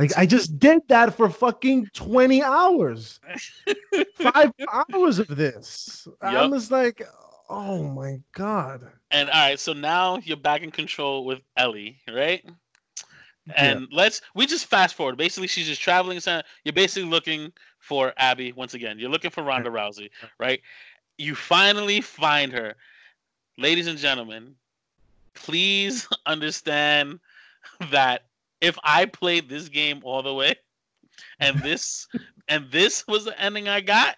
Like 0.00 0.16
I 0.16 0.24
just 0.24 0.58
did 0.58 0.80
that 0.88 1.14
for 1.14 1.28
fucking 1.28 1.90
20 1.92 2.42
hours. 2.42 3.20
Five 4.14 4.50
hours 4.72 5.18
of 5.18 5.28
this. 5.28 6.08
I'm 6.22 6.52
just 6.52 6.70
like, 6.70 7.06
oh 7.50 7.82
my 7.82 8.18
god. 8.32 8.80
And 9.10 9.28
all 9.28 9.38
right, 9.38 9.60
so 9.60 9.74
now 9.74 10.16
you're 10.24 10.38
back 10.38 10.62
in 10.62 10.70
control 10.70 11.26
with 11.26 11.40
Ellie, 11.58 11.98
right? 12.10 12.42
And 13.54 13.88
let's 13.92 14.22
we 14.34 14.46
just 14.46 14.64
fast 14.64 14.94
forward. 14.94 15.18
Basically, 15.18 15.48
she's 15.48 15.66
just 15.66 15.82
traveling. 15.82 16.18
You're 16.64 16.72
basically 16.72 17.10
looking 17.10 17.52
for 17.78 18.14
Abby 18.16 18.52
once 18.52 18.72
again. 18.72 18.98
You're 18.98 19.10
looking 19.10 19.30
for 19.30 19.42
Ronda 19.42 19.68
Rousey, 19.68 20.08
right? 20.38 20.62
You 21.18 21.34
finally 21.34 22.00
find 22.00 22.50
her, 22.52 22.74
ladies 23.58 23.86
and 23.86 23.98
gentlemen. 23.98 24.54
Please 25.34 26.08
understand 26.26 27.20
that 27.90 28.29
if 28.60 28.78
I 28.82 29.06
played 29.06 29.48
this 29.48 29.68
game 29.68 30.00
all 30.04 30.22
the 30.22 30.34
way, 30.34 30.56
and 31.38 31.58
this 31.60 32.06
and 32.48 32.70
this 32.70 33.06
was 33.06 33.24
the 33.24 33.40
ending 33.40 33.68
I 33.68 33.80
got, 33.80 34.16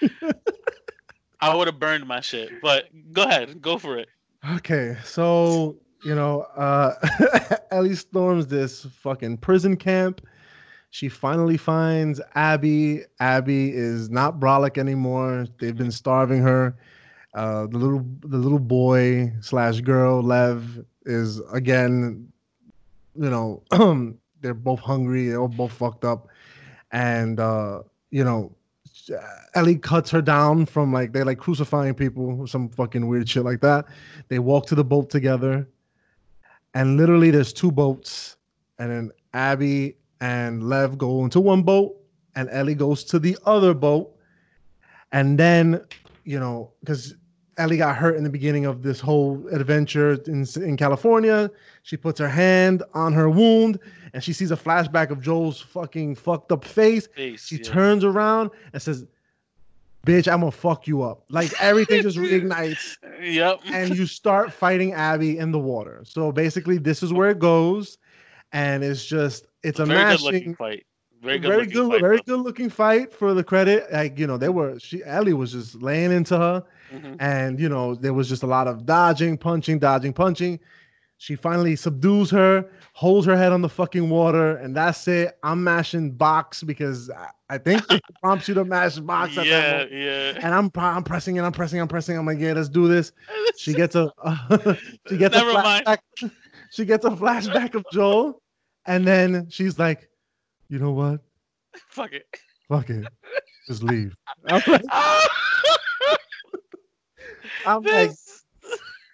I 1.40 1.54
would 1.54 1.66
have 1.68 1.78
burned 1.78 2.06
my 2.06 2.20
shit. 2.20 2.50
But 2.62 2.88
go 3.12 3.22
ahead, 3.22 3.60
go 3.60 3.78
for 3.78 3.98
it. 3.98 4.08
Okay, 4.54 4.96
so 5.04 5.76
you 6.04 6.14
know, 6.14 6.42
uh 6.56 6.94
Ellie 7.70 7.94
storms 7.94 8.46
this 8.46 8.84
fucking 8.84 9.38
prison 9.38 9.76
camp. 9.76 10.26
She 10.90 11.08
finally 11.08 11.56
finds 11.56 12.20
Abby. 12.34 13.02
Abby 13.20 13.70
is 13.70 14.08
not 14.08 14.40
brolic 14.40 14.78
anymore. 14.78 15.46
They've 15.58 15.76
been 15.76 15.90
starving 15.90 16.40
her. 16.42 16.76
Uh, 17.34 17.66
the 17.66 17.76
little 17.76 18.02
the 18.20 18.38
little 18.38 18.58
boy 18.58 19.30
slash 19.42 19.80
girl 19.82 20.22
Lev 20.22 20.82
is 21.04 21.40
again, 21.52 22.26
you 23.18 23.30
know, 23.30 23.62
they're 24.40 24.54
both 24.54 24.80
hungry. 24.80 25.28
They're 25.28 25.46
both 25.48 25.72
fucked 25.72 26.04
up, 26.04 26.28
and 26.92 27.40
uh, 27.40 27.82
you 28.10 28.24
know, 28.24 28.54
Ellie 29.54 29.76
cuts 29.76 30.10
her 30.10 30.22
down 30.22 30.66
from 30.66 30.92
like 30.92 31.12
they're 31.12 31.24
like 31.24 31.38
crucifying 31.38 31.94
people, 31.94 32.46
some 32.46 32.68
fucking 32.68 33.06
weird 33.06 33.28
shit 33.28 33.44
like 33.44 33.60
that. 33.60 33.86
They 34.28 34.38
walk 34.38 34.66
to 34.66 34.74
the 34.74 34.84
boat 34.84 35.10
together, 35.10 35.68
and 36.74 36.96
literally 36.96 37.30
there's 37.30 37.52
two 37.52 37.72
boats, 37.72 38.36
and 38.78 38.90
then 38.90 39.10
Abby 39.32 39.96
and 40.20 40.68
Lev 40.68 40.98
go 40.98 41.24
into 41.24 41.40
one 41.40 41.62
boat, 41.62 41.96
and 42.34 42.48
Ellie 42.50 42.74
goes 42.74 43.04
to 43.04 43.18
the 43.18 43.36
other 43.46 43.74
boat, 43.74 44.14
and 45.12 45.38
then 45.38 45.80
you 46.24 46.40
know 46.40 46.72
because 46.80 47.14
Ellie 47.58 47.78
got 47.78 47.96
hurt 47.96 48.16
in 48.16 48.24
the 48.24 48.30
beginning 48.30 48.66
of 48.66 48.82
this 48.82 49.00
whole 49.00 49.42
adventure 49.50 50.14
in 50.26 50.46
in 50.56 50.76
California. 50.76 51.50
She 51.82 51.96
puts 51.96 52.20
her 52.20 52.28
hand 52.28 52.82
on 52.94 53.12
her 53.14 53.30
wound, 53.30 53.78
and 54.12 54.22
she 54.22 54.32
sees 54.32 54.50
a 54.50 54.56
flashback 54.56 55.10
of 55.10 55.20
Joel's 55.22 55.60
fucking 55.60 56.16
fucked 56.16 56.52
up 56.52 56.64
face. 56.64 57.06
Face, 57.08 57.46
She 57.46 57.56
yeah. 57.56 57.62
turns 57.62 58.04
around 58.04 58.50
and 58.74 58.82
says, 58.82 59.06
"Bitch, 60.06 60.30
I'm 60.30 60.40
gonna 60.40 60.50
fuck 60.52 60.86
you 60.86 61.02
up." 61.02 61.24
Like 61.30 61.50
everything 61.60 62.02
just 62.02 62.18
reignites, 62.28 62.96
Yep. 63.22 63.60
and 63.72 63.96
you 63.96 64.06
start 64.06 64.52
fighting 64.52 64.92
Abby 64.92 65.38
in 65.38 65.50
the 65.50 65.58
water. 65.58 66.02
So 66.04 66.30
basically, 66.32 66.76
this 66.78 67.02
is 67.02 67.12
where 67.12 67.30
it 67.30 67.38
goes, 67.38 67.96
and 68.52 68.84
it's 68.84 69.04
just 69.06 69.46
it's 69.62 69.78
a 69.78 69.86
very 69.86 70.12
good 70.12 70.20
looking 70.20 70.40
mashing, 70.40 70.54
fight. 70.56 70.86
Very 71.22 71.38
good. 71.38 71.48
very 71.48 71.60
looking 71.64 71.72
good, 71.74 71.90
fight, 71.92 72.00
very 72.02 72.16
though. 72.18 72.36
good 72.36 72.40
looking 72.44 72.68
fight 72.68 73.12
for 73.12 73.32
the 73.32 73.42
credit. 73.42 73.90
Like 73.90 74.18
you 74.18 74.26
know, 74.26 74.36
they 74.36 74.50
were 74.50 74.78
she 74.78 75.02
Ellie 75.04 75.32
was 75.32 75.52
just 75.52 75.80
laying 75.82 76.12
into 76.12 76.36
her, 76.36 76.62
Mhm. 76.92 77.16
and 77.20 77.58
you 77.60 77.68
know 77.68 77.94
there 77.94 78.12
was 78.14 78.28
just 78.28 78.42
a 78.42 78.46
lot 78.46 78.66
of 78.68 78.86
dodging, 78.86 79.36
punching, 79.38 79.78
dodging, 79.78 80.12
punching. 80.12 80.60
She 81.18 81.34
finally 81.34 81.76
subdues 81.76 82.28
her, 82.30 82.68
holds 82.92 83.26
her 83.26 83.34
head 83.38 83.50
on 83.50 83.62
the 83.62 83.70
fucking 83.70 84.10
water, 84.10 84.56
and 84.58 84.76
that's 84.76 85.08
it. 85.08 85.38
I'm 85.42 85.64
mashing 85.64 86.12
box 86.12 86.62
because 86.62 87.08
I, 87.08 87.28
I 87.48 87.56
think 87.58 87.90
it 87.90 88.02
prompts 88.22 88.48
you 88.48 88.54
to 88.54 88.66
mash 88.66 88.98
box. 88.98 89.38
At 89.38 89.46
yeah, 89.46 89.60
that 89.78 89.90
yeah. 89.92 90.38
And 90.42 90.54
I'm 90.54 90.70
I'm 90.74 91.02
pressing 91.02 91.38
and 91.38 91.46
I'm 91.46 91.52
pressing, 91.52 91.80
I'm 91.80 91.88
pressing. 91.88 92.18
I'm 92.18 92.26
like, 92.26 92.38
yeah, 92.38 92.52
let's 92.52 92.68
do 92.68 92.86
this. 92.88 93.12
She 93.58 93.72
gets 93.72 93.94
a 93.94 94.12
she 95.08 95.16
gets 95.16 95.34
Never 95.34 95.50
a 95.50 95.54
mind. 95.54 95.86
flashback. 95.86 96.30
She 96.70 96.84
gets 96.84 97.06
a 97.06 97.10
flashback 97.10 97.74
of 97.74 97.84
Joel, 97.92 98.42
and 98.84 99.06
then 99.06 99.46
she's 99.48 99.78
like, 99.78 100.10
you 100.68 100.78
know 100.78 100.90
what? 100.92 101.20
Fuck 101.88 102.12
it. 102.12 102.26
Fuck 102.68 102.90
it. 102.90 103.06
Just 103.66 103.82
leave. 103.82 104.14
I'm 107.64 107.82
like, 107.82 108.10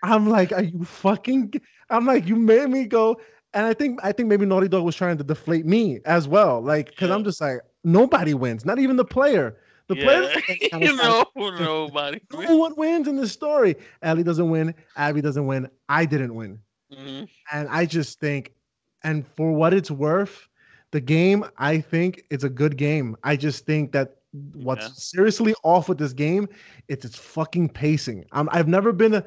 I'm 0.03 0.29
like, 0.29 0.51
like, 0.51 0.61
are 0.61 0.65
you 0.65 0.85
fucking? 0.85 1.53
I'm 1.91 2.07
like, 2.07 2.27
you 2.27 2.37
made 2.37 2.69
me 2.69 2.87
go. 2.87 3.21
And 3.55 3.67
I 3.67 3.75
think, 3.75 4.01
I 4.03 4.13
think 4.13 4.29
maybe 4.29 4.47
Naughty 4.47 4.69
Dog 4.69 4.85
was 4.85 4.97
trying 4.97 5.19
to 5.19 5.25
deflate 5.25 5.67
me 5.67 6.01
as 6.07 6.27
well, 6.27 6.61
like, 6.63 6.87
because 6.87 7.11
I'm 7.11 7.23
just 7.23 7.41
like, 7.41 7.61
nobody 7.85 8.33
wins, 8.33 8.65
not 8.65 8.79
even 8.79 8.97
the 8.97 9.05
player. 9.05 9.59
The 9.89 9.97
player, 9.97 10.31
yeah. 10.49 10.79
you 10.79 10.97
know, 10.97 11.25
nobody. 11.37 12.21
no 12.33 12.57
one 12.57 12.75
wins 12.77 13.09
in 13.09 13.17
this 13.17 13.33
story. 13.33 13.77
Ellie 14.01 14.23
doesn't 14.23 14.49
win. 14.49 14.75
Abby 14.97 15.21
doesn't 15.21 15.47
win. 15.47 15.69
I 15.89 16.07
didn't 16.07 16.35
win. 16.35 16.61
Mhm. 16.91 17.29
And 17.53 17.69
I 17.69 17.85
just 17.85 18.19
think, 18.21 18.53
and 19.03 19.27
for 19.27 19.53
what 19.53 19.75
it's 19.75 19.91
worth, 19.91 20.49
the 20.93 21.01
game, 21.01 21.45
I 21.59 21.81
think 21.81 22.25
it's 22.31 22.45
a 22.45 22.49
good 22.49 22.77
game. 22.77 23.17
I 23.23 23.37
just 23.37 23.67
think 23.67 23.93
that 23.93 24.17
what's 24.55 24.87
Yeah. 24.87 24.93
seriously 24.95 25.55
off 25.63 25.89
with 25.89 25.99
this 25.99 26.13
game, 26.13 26.49
it's 26.89 27.05
its 27.05 27.17
fucking 27.17 27.69
pacing. 27.71 28.25
I'm, 28.33 28.49
I've 28.53 28.69
never 28.69 28.93
been 28.93 29.15
a 29.15 29.25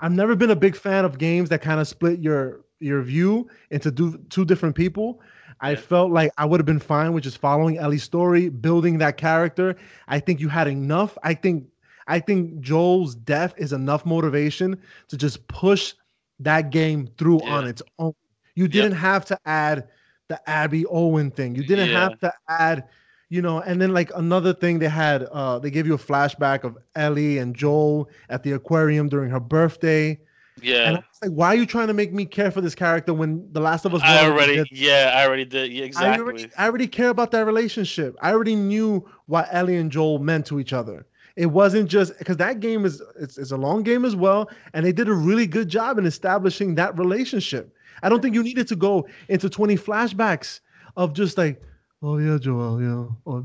i've 0.00 0.12
never 0.12 0.36
been 0.36 0.50
a 0.50 0.56
big 0.56 0.76
fan 0.76 1.04
of 1.04 1.18
games 1.18 1.48
that 1.48 1.60
kind 1.60 1.80
of 1.80 1.88
split 1.88 2.20
your 2.20 2.64
your 2.78 3.02
view 3.02 3.48
into 3.70 3.90
do, 3.90 4.18
two 4.28 4.44
different 4.44 4.74
people. 4.74 5.20
I 5.60 5.70
Yeah. 5.70 5.76
felt 5.76 6.10
like 6.10 6.32
I 6.38 6.44
would 6.44 6.58
have 6.60 6.66
been 6.66 6.78
fine 6.80 7.12
with 7.12 7.24
just 7.24 7.38
following 7.38 7.78
Ellie's 7.78 8.02
story, 8.02 8.48
building 8.48 8.98
that 8.98 9.16
character. 9.16 9.76
I 10.08 10.18
think 10.20 10.40
you 10.40 10.48
had 10.48 10.66
enough. 10.68 11.16
I 11.22 11.34
think 11.34 11.64
I 12.08 12.18
think 12.18 12.60
Joel's 12.60 13.14
death 13.14 13.54
is 13.56 13.72
enough 13.72 14.04
motivation 14.04 14.76
to 15.08 15.16
just 15.16 15.46
push 15.48 15.94
that 16.40 16.70
game 16.70 17.06
through 17.18 17.40
on 17.42 17.66
its 17.66 17.80
own. 18.00 18.12
You 18.56 18.66
didn't 18.68 18.92
have 18.92 19.24
to 19.26 19.38
add 19.46 19.88
the 20.28 20.38
Abby 20.50 20.84
Owen 20.86 21.30
thing. 21.30 21.54
You 21.54 21.62
didn't 21.62 21.90
Yeah. 21.90 22.00
have 22.00 22.18
to 22.20 22.32
add, 22.48 22.88
you 23.32 23.40
know, 23.40 23.60
and 23.60 23.80
then 23.80 23.94
like 23.94 24.10
another 24.14 24.52
thing 24.52 24.78
they 24.78 24.90
had, 24.90 25.22
uh, 25.32 25.58
they 25.58 25.70
gave 25.70 25.86
you 25.86 25.94
a 25.94 25.98
flashback 25.98 26.64
of 26.64 26.76
Ellie 26.96 27.38
and 27.38 27.56
Joel 27.56 28.10
at 28.28 28.42
the 28.42 28.52
aquarium 28.52 29.08
during 29.08 29.30
her 29.30 29.40
birthday. 29.40 30.20
Yeah 30.60 30.88
and 30.88 30.96
I 30.98 30.98
was 30.98 31.18
like, 31.22 31.30
why 31.30 31.46
are 31.46 31.54
you 31.54 31.64
trying 31.64 31.86
to 31.86 31.94
make 31.94 32.12
me 32.12 32.26
care 32.26 32.50
for 32.50 32.60
this 32.60 32.74
character 32.74 33.14
when 33.14 33.50
The 33.52 33.60
Last 33.60 33.86
of 33.86 33.94
Us 33.94 34.02
I 34.04 34.26
already, 34.26 34.56
good? 34.56 34.68
yeah, 34.70 35.14
I 35.16 35.26
already 35.26 35.46
did. 35.46 35.72
Yeah, 35.72 35.84
I 35.84 35.86
exactly. 35.86 36.22
already, 36.22 36.50
I 36.58 36.66
already 36.66 36.86
care 36.86 37.08
about 37.08 37.30
that 37.30 37.46
relationship. 37.46 38.14
I 38.20 38.32
already 38.32 38.54
knew 38.54 39.08
what 39.24 39.48
Ellie 39.50 39.78
and 39.78 39.90
Joel 39.90 40.18
meant 40.18 40.44
to 40.46 40.60
each 40.60 40.74
other. 40.74 41.06
It 41.34 41.46
wasn't 41.46 41.88
just 41.88 42.18
because 42.18 42.36
that 42.36 42.60
game 42.60 42.84
is 42.84 43.00
it's, 43.18 43.38
it's 43.38 43.52
a 43.52 43.56
long 43.56 43.82
game 43.82 44.04
as 44.04 44.14
well, 44.14 44.50
and 44.74 44.84
they 44.84 44.92
did 44.92 45.08
a 45.08 45.14
really 45.14 45.46
good 45.46 45.70
job 45.70 45.96
in 45.96 46.04
establishing 46.04 46.74
that 46.74 46.98
relationship. 46.98 47.74
I 48.02 48.10
don't 48.10 48.20
think 48.20 48.34
you 48.34 48.42
needed 48.42 48.68
to 48.68 48.76
go 48.76 49.08
into 49.30 49.48
20 49.48 49.76
flashbacks 49.76 50.60
of 50.98 51.14
just 51.14 51.38
like, 51.38 51.62
oh 52.02 52.18
yeah, 52.18 52.38
Joel, 52.38 52.82
yeah. 52.82 53.06
Or, 53.24 53.44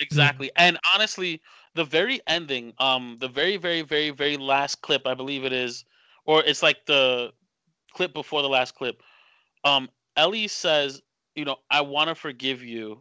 Exactly. 0.00 0.50
And 0.56 0.78
honestly, 0.94 1.40
the 1.74 1.84
very 1.84 2.20
ending, 2.26 2.72
um, 2.78 3.16
the 3.20 3.28
very, 3.28 3.56
very, 3.56 3.82
very, 3.82 4.10
very 4.10 4.36
last 4.36 4.82
clip, 4.82 5.06
I 5.06 5.14
believe 5.14 5.44
it 5.44 5.52
is, 5.52 5.84
or 6.24 6.42
it's 6.42 6.62
like 6.62 6.86
the 6.86 7.32
clip 7.92 8.12
before 8.12 8.42
the 8.42 8.48
last 8.48 8.74
clip. 8.74 9.02
Um, 9.64 9.88
Ellie 10.16 10.48
says, 10.48 11.02
you 11.34 11.44
know, 11.44 11.56
I 11.70 11.80
want 11.80 12.08
to 12.08 12.14
forgive 12.14 12.62
you, 12.62 13.00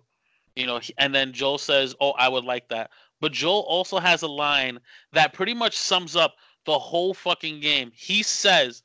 you 0.56 0.66
know, 0.66 0.80
and 0.98 1.14
then 1.14 1.34
Joel 1.34 1.58
says, 1.58 1.96
oh, 2.00 2.12
I 2.12 2.30
would 2.30 2.46
like 2.46 2.70
that. 2.70 2.92
But 3.20 3.32
Joel 3.32 3.62
also 3.62 4.00
has 4.00 4.22
a 4.22 4.28
line 4.28 4.80
that 5.14 5.34
pretty 5.34 5.54
much 5.54 5.78
sums 5.78 6.16
up 6.16 6.36
the 6.66 6.78
whole 6.78 7.14
fucking 7.14 7.60
game. 7.60 7.92
He 7.96 8.24
says, 8.24 8.84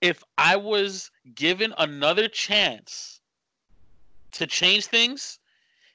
if 0.00 0.22
I 0.38 0.56
was 0.56 1.10
given 1.34 1.74
another 1.78 2.28
chance 2.28 3.20
to 4.32 4.46
change 4.46 4.86
things, 4.86 5.39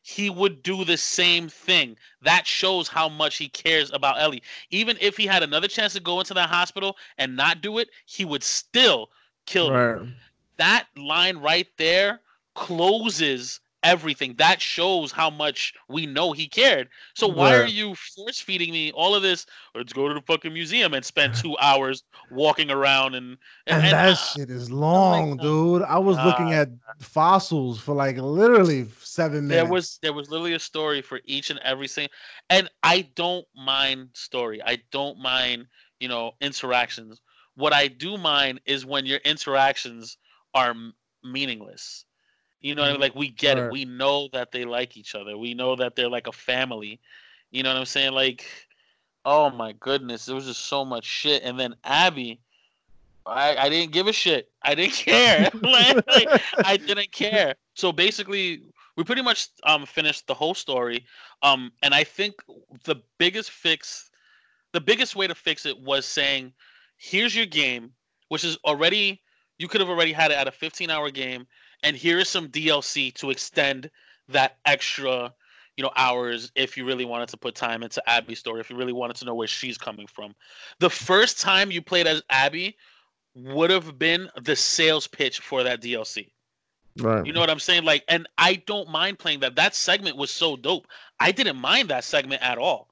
he 0.07 0.29
would 0.29 0.61
do 0.61 0.85
the 0.85 0.97
same 0.97 1.49
thing. 1.49 1.97
That 2.21 2.45
shows 2.45 2.87
how 2.87 3.09
much 3.09 3.37
he 3.37 3.49
cares 3.49 3.91
about 3.91 4.21
Ellie. 4.21 4.43
Even 4.69 4.99
if 5.01 5.17
he 5.17 5.25
had 5.25 5.41
another 5.41 5.67
chance 5.67 5.93
to 5.93 5.99
go 5.99 6.19
into 6.19 6.35
that 6.35 6.47
hospital 6.47 6.95
and 7.17 7.35
not 7.35 7.59
do 7.59 7.79
it, 7.79 7.89
he 8.05 8.23
would 8.23 8.43
still 8.43 9.09
kill 9.47 9.71
her. 9.71 9.97
Right. 9.97 10.09
That 10.57 10.85
line 10.95 11.37
right 11.37 11.67
there 11.77 12.21
closes 12.53 13.61
everything. 13.85 14.35
That 14.37 14.61
shows 14.61 15.13
how 15.13 15.29
much 15.29 15.73
we 15.87 16.05
know 16.05 16.33
he 16.33 16.49
cared. 16.49 16.89
So 17.13 17.27
why 17.27 17.55
are 17.55 17.67
you 17.67 17.95
force 17.95 18.41
feeding 18.41 18.73
me 18.73 18.91
all 18.91 19.15
of 19.15 19.23
this? 19.23 19.45
Let's 19.75 19.93
go 19.93 20.09
to 20.09 20.13
the 20.13 20.21
fucking 20.21 20.53
museum 20.53 20.93
and 20.93 21.05
spend 21.05 21.35
two 21.35 21.55
hours 21.61 22.03
walking 22.31 22.71
around 22.71 23.15
and 23.15 23.37
And, 23.67 23.83
and, 23.83 23.93
that 23.93 24.09
uh, 24.13 24.15
shit 24.15 24.49
is 24.49 24.71
long, 24.71 25.37
no. 25.37 25.43
dude. 25.43 25.83
I 25.83 25.99
was 25.99 26.17
looking 26.17 26.53
at 26.53 26.69
fossils 26.99 27.79
for 27.79 27.93
like 27.95 28.17
literally 28.17 28.87
seven 29.01 29.47
minutes. 29.47 29.63
there 29.63 29.71
was 29.71 29.99
there 30.01 30.13
was 30.13 30.29
literally 30.29 30.53
a 30.53 30.59
story 30.59 31.01
for 31.01 31.21
each 31.25 31.49
and 31.49 31.59
every 31.59 31.87
single 31.87 32.11
and 32.49 32.69
i 32.83 33.01
don't 33.15 33.45
mind 33.55 34.09
story 34.13 34.61
i 34.65 34.77
don't 34.91 35.19
mind 35.19 35.65
you 35.99 36.07
know 36.07 36.31
interactions 36.41 37.21
what 37.55 37.73
i 37.73 37.87
do 37.87 38.17
mind 38.17 38.59
is 38.65 38.85
when 38.85 39.05
your 39.05 39.19
interactions 39.25 40.17
are 40.53 40.73
meaningless 41.23 42.05
you 42.61 42.73
know 42.75 42.81
what 42.81 42.89
i 42.89 42.91
mean 42.93 43.01
like 43.01 43.15
we 43.15 43.29
get 43.29 43.57
Right. 43.57 43.65
it 43.65 43.71
we 43.71 43.85
know 43.85 44.27
that 44.33 44.51
they 44.51 44.65
like 44.65 44.97
each 44.97 45.15
other. 45.15 45.37
We 45.37 45.53
know 45.53 45.75
that 45.75 45.95
they're 45.95 46.09
like 46.09 46.27
a 46.27 46.31
family. 46.31 46.99
You 47.51 47.63
know 47.63 47.71
what 47.73 47.79
i'm 47.79 47.85
saying? 47.85 48.13
Like 48.13 48.45
oh 49.25 49.49
my 49.49 49.73
goodness 49.73 50.25
there 50.25 50.35
was 50.35 50.45
just 50.45 50.65
so 50.65 50.85
much 50.85 51.05
shit. 51.05 51.43
And 51.43 51.59
then 51.59 51.75
abby 51.83 52.39
i 53.25 53.55
i 53.57 53.69
didn't 53.69 53.91
give 53.91 54.07
a 54.07 54.13
shit. 54.13 54.49
I 54.63 54.75
didn't 54.75 54.93
care. 55.07 55.49
Like, 55.63 55.97
like, 56.07 56.41
I 56.63 56.77
didn't 56.77 57.11
care. 57.11 57.55
So 57.75 57.91
basically, 57.91 58.63
we 58.95 59.03
pretty 59.03 59.21
much 59.21 59.49
um 59.63 59.85
finished 59.85 60.27
the 60.27 60.33
whole 60.33 60.53
story. 60.53 61.05
Um, 61.41 61.71
and 61.83 61.93
I 61.93 62.03
think 62.03 62.35
the 62.85 62.95
biggest 63.17 63.51
fix, 63.51 64.09
the 64.73 64.81
biggest 64.81 65.15
way 65.15 65.27
to 65.27 65.35
fix 65.35 65.65
it 65.65 65.77
was 65.79 66.05
saying, 66.05 66.53
"Here's 66.97 67.35
your 67.35 67.45
game, 67.45 67.91
which 68.29 68.43
is 68.43 68.57
already 68.65 69.21
you 69.57 69.67
could 69.67 69.81
have 69.81 69.89
already 69.89 70.11
had 70.13 70.31
it 70.31 70.37
at 70.37 70.47
a 70.47 70.51
15 70.51 70.89
hour 70.89 71.09
game, 71.09 71.47
and 71.85 71.95
here 71.95 72.19
is 72.19 72.27
some 72.27 72.49
DLC 72.49 73.13
to 73.15 73.29
extend 73.29 73.89
that 74.27 74.57
extra." 74.65 75.33
You 75.77 75.83
know, 75.83 75.91
hours 75.97 76.51
if 76.55 76.77
you 76.77 76.85
really 76.85 77.03
wanted 77.03 77.27
to 77.29 77.37
put 77.37 77.53
time 77.53 77.83
into 77.83 78.01
Abby's 78.09 78.39
story, 78.39 78.61
if 78.61 78.69
you 78.69 78.77
really 78.77 78.93
wanted 78.93 79.17
to 79.17 79.25
know 79.25 79.35
where 79.35 79.47
she's 79.47 79.77
coming 79.77 80.07
from. 80.07 80.33
The 80.79 80.89
first 80.89 81.41
time 81.41 81.69
you 81.69 81.81
played 81.81 82.07
as 82.07 82.21
Abby 82.29 82.77
would 83.35 83.69
have 83.69 83.99
been 83.99 84.29
the 84.41 84.55
sales 84.55 85.07
pitch 85.07 85.39
for 85.39 85.63
that 85.63 85.81
DLC. 85.81 86.31
right. 86.99 87.25
You 87.25 87.33
know 87.33 87.41
what 87.41 87.49
I'm 87.49 87.59
saying? 87.59 87.83
Like, 87.83 88.05
and 88.07 88.27
I 88.37 88.55
don't 88.65 88.89
mind 88.89 89.19
playing 89.19 89.41
that. 89.41 89.57
That 89.57 89.75
segment 89.75 90.15
was 90.15 90.31
so 90.31 90.55
dope. 90.55 90.87
I 91.19 91.33
didn't 91.33 91.57
mind 91.57 91.89
that 91.89 92.05
segment 92.05 92.41
at 92.41 92.57
all. 92.57 92.89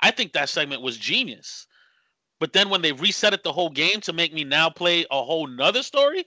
I 0.00 0.10
think 0.10 0.34
that 0.34 0.50
segment 0.50 0.82
was 0.82 0.98
genius. 0.98 1.66
But 2.38 2.52
then 2.52 2.68
when 2.68 2.82
they 2.82 2.92
reset 2.92 3.32
it 3.32 3.42
the 3.42 3.52
whole 3.52 3.70
game 3.70 4.00
to 4.02 4.12
make 4.12 4.34
me 4.34 4.44
now 4.44 4.68
play 4.68 5.06
a 5.10 5.22
whole 5.22 5.46
nother 5.46 5.82
story, 5.82 6.24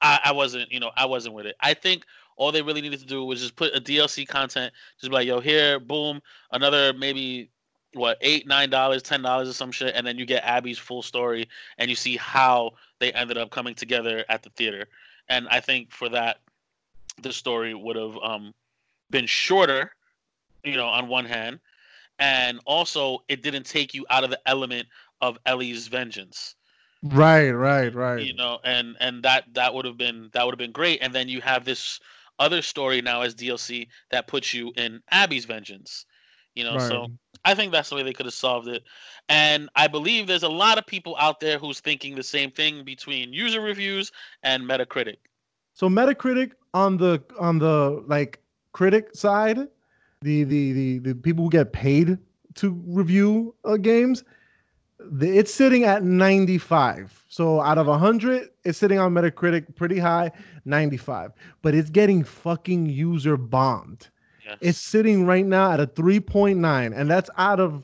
I, 0.00 0.20
I 0.26 0.32
wasn't, 0.32 0.70
you 0.70 0.78
know, 0.78 0.90
I 0.96 1.06
wasn't 1.06 1.34
with 1.34 1.46
it. 1.46 1.56
I 1.60 1.74
think 1.74 2.04
all 2.36 2.52
they 2.52 2.62
really 2.62 2.80
needed 2.80 3.00
to 3.00 3.06
do 3.06 3.24
was 3.24 3.40
just 3.40 3.56
put 3.56 3.74
a 3.76 3.80
DLC 3.80 4.26
content, 4.26 4.72
just 5.00 5.10
be 5.10 5.14
like, 5.14 5.26
yo, 5.26 5.40
here, 5.40 5.80
boom, 5.80 6.22
another 6.52 6.92
maybe 6.92 7.50
what 7.94 8.18
eight, 8.20 8.46
nine 8.46 8.70
dollars, 8.70 9.02
ten 9.02 9.22
dollars 9.22 9.48
or 9.48 9.52
some 9.52 9.72
shit, 9.72 9.94
and 9.94 10.06
then 10.06 10.16
you 10.16 10.24
get 10.24 10.44
Abby's 10.44 10.78
full 10.78 11.02
story 11.02 11.48
and 11.78 11.90
you 11.90 11.96
see 11.96 12.16
how 12.16 12.72
they 13.00 13.12
ended 13.12 13.38
up 13.38 13.50
coming 13.50 13.74
together 13.74 14.24
at 14.28 14.42
the 14.42 14.50
theater. 14.50 14.86
And 15.28 15.48
I 15.48 15.60
think 15.60 15.90
for 15.90 16.08
that, 16.10 16.38
the 17.22 17.32
story 17.32 17.74
would 17.74 17.96
have 17.96 18.16
um, 18.22 18.54
been 19.10 19.26
shorter, 19.26 19.90
you 20.62 20.76
know, 20.76 20.86
on 20.86 21.08
one 21.08 21.24
hand, 21.24 21.58
and 22.18 22.60
also 22.64 23.24
it 23.28 23.42
didn't 23.42 23.64
take 23.64 23.94
you 23.94 24.06
out 24.10 24.22
of 24.22 24.30
the 24.30 24.40
element 24.46 24.86
of 25.20 25.38
Ellie's 25.46 25.88
vengeance, 25.88 26.54
Right, 27.02 27.50
right, 27.50 27.94
right. 27.94 28.20
you 28.20 28.34
know, 28.34 28.58
and 28.64 28.96
and 28.98 29.22
that 29.22 29.44
that 29.54 29.72
would 29.72 29.84
have 29.84 29.96
been 29.96 30.30
that 30.32 30.44
would 30.44 30.52
have 30.52 30.58
been 30.58 30.72
great. 30.72 30.98
And 31.00 31.14
then 31.14 31.28
you 31.28 31.40
have 31.40 31.64
this 31.64 32.00
other 32.38 32.60
story 32.60 33.00
now 33.00 33.22
as 33.22 33.34
DLC 33.34 33.88
that 34.10 34.26
puts 34.26 34.52
you 34.52 34.72
in 34.76 35.00
Abby's 35.10 35.44
vengeance, 35.44 36.06
you 36.56 36.64
know. 36.64 36.78
So 36.78 37.06
I 37.44 37.54
think 37.54 37.70
that's 37.70 37.88
the 37.88 37.94
way 37.94 38.02
they 38.02 38.12
could 38.12 38.26
have 38.26 38.34
solved 38.34 38.66
it. 38.66 38.82
And 39.28 39.68
I 39.76 39.86
believe 39.86 40.26
there's 40.26 40.42
a 40.42 40.48
lot 40.48 40.76
of 40.76 40.86
people 40.86 41.16
out 41.20 41.38
there 41.38 41.58
who's 41.58 41.78
thinking 41.78 42.16
the 42.16 42.22
same 42.22 42.50
thing 42.50 42.82
between 42.84 43.32
user 43.32 43.60
reviews 43.60 44.10
and 44.42 44.64
Metacritic. 44.64 45.18
So 45.74 45.88
Metacritic 45.88 46.52
on 46.74 46.96
the 46.96 47.22
on 47.38 47.60
the 47.60 48.02
like 48.08 48.40
critic 48.72 49.14
side, 49.14 49.58
the 50.22 50.42
the 50.42 50.72
the, 50.72 50.98
the 50.98 51.14
people 51.14 51.44
who 51.44 51.50
get 51.50 51.72
paid 51.72 52.18
to 52.56 52.82
review 52.88 53.54
uh, 53.64 53.76
games, 53.76 54.24
it's 55.20 55.52
sitting 55.52 55.84
at 55.84 56.02
95. 56.02 57.24
So 57.28 57.60
out 57.60 57.78
of 57.78 57.86
100, 57.86 58.48
it's 58.64 58.78
sitting 58.78 58.98
on 58.98 59.12
Metacritic 59.12 59.74
pretty 59.76 59.98
high, 59.98 60.30
95. 60.64 61.32
But 61.62 61.74
it's 61.74 61.90
getting 61.90 62.24
fucking 62.24 62.86
user 62.86 63.36
bombed. 63.36 64.08
Yes. 64.44 64.58
It's 64.60 64.78
sitting 64.78 65.26
right 65.26 65.46
now 65.46 65.72
at 65.72 65.80
a 65.80 65.86
3.9, 65.86 66.92
and 66.96 67.10
that's 67.10 67.30
out 67.36 67.60
of 67.60 67.82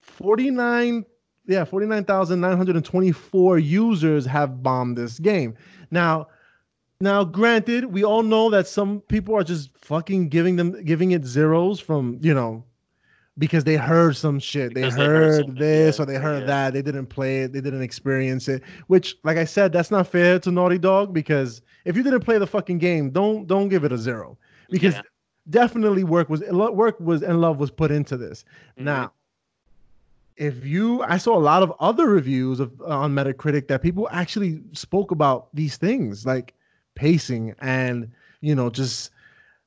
49 0.00 1.04
yeah 1.46 1.64
49,924 1.64 3.58
users 3.58 4.26
have 4.26 4.62
bombed 4.62 4.96
this 4.98 5.18
game. 5.18 5.54
Now 5.90 6.28
now 7.00 7.22
granted, 7.24 7.86
we 7.86 8.04
all 8.04 8.22
know 8.24 8.50
that 8.50 8.66
some 8.66 9.00
people 9.02 9.34
are 9.36 9.44
just 9.44 9.70
fucking 9.78 10.28
giving 10.28 10.56
them 10.56 10.82
giving 10.84 11.12
it 11.12 11.24
zeros 11.24 11.78
from, 11.78 12.18
you 12.20 12.34
know, 12.34 12.64
because 13.38 13.64
they 13.64 13.76
heard 13.76 14.16
some 14.16 14.38
shit. 14.38 14.74
They 14.74 14.82
heard, 14.82 14.92
they 14.92 15.04
heard, 15.04 15.56
this 15.56 15.98
yeah, 15.98 16.02
or 16.02 16.06
they 16.06 16.16
heard 16.16 16.40
yeah. 16.40 16.46
that. 16.46 16.72
They 16.72 16.82
didn't 16.82 17.06
play 17.06 17.42
it. 17.42 17.52
They 17.52 17.60
didn't 17.60 17.82
experience 17.82 18.48
it. 18.48 18.62
Which, 18.88 19.16
like 19.24 19.36
I 19.36 19.44
said, 19.44 19.72
that's 19.72 19.90
not 19.90 20.08
fair 20.08 20.38
to 20.40 20.50
Naughty 20.50 20.78
Dog 20.78 21.14
because 21.14 21.62
if 21.84 21.96
you 21.96 22.02
didn't 22.02 22.20
play 22.20 22.38
the 22.38 22.46
fucking 22.46 22.78
game, 22.78 23.10
don't 23.10 23.46
don't 23.46 23.68
give 23.68 23.84
it 23.84 23.92
a 23.92 23.98
zero 23.98 24.36
because 24.70 24.94
yeah. 24.94 25.02
definitely 25.50 26.04
work 26.04 26.28
was 26.28 26.40
work 26.50 26.98
was 27.00 27.22
and 27.22 27.40
love 27.40 27.58
was 27.58 27.70
put 27.70 27.90
into 27.90 28.16
this. 28.16 28.44
Mm-hmm. 28.76 28.84
Now, 28.84 29.12
if 30.36 30.64
you, 30.64 31.02
I 31.02 31.16
saw 31.16 31.36
a 31.36 31.40
lot 31.40 31.62
of 31.62 31.72
other 31.80 32.06
reviews 32.06 32.60
of 32.60 32.80
on 32.82 33.14
Metacritic 33.14 33.68
that 33.68 33.82
people 33.82 34.08
actually 34.10 34.60
spoke 34.72 35.10
about 35.10 35.48
these 35.54 35.76
things 35.76 36.26
like 36.26 36.54
pacing 36.94 37.54
and 37.60 38.10
you 38.40 38.54
know 38.54 38.68
just 38.68 39.10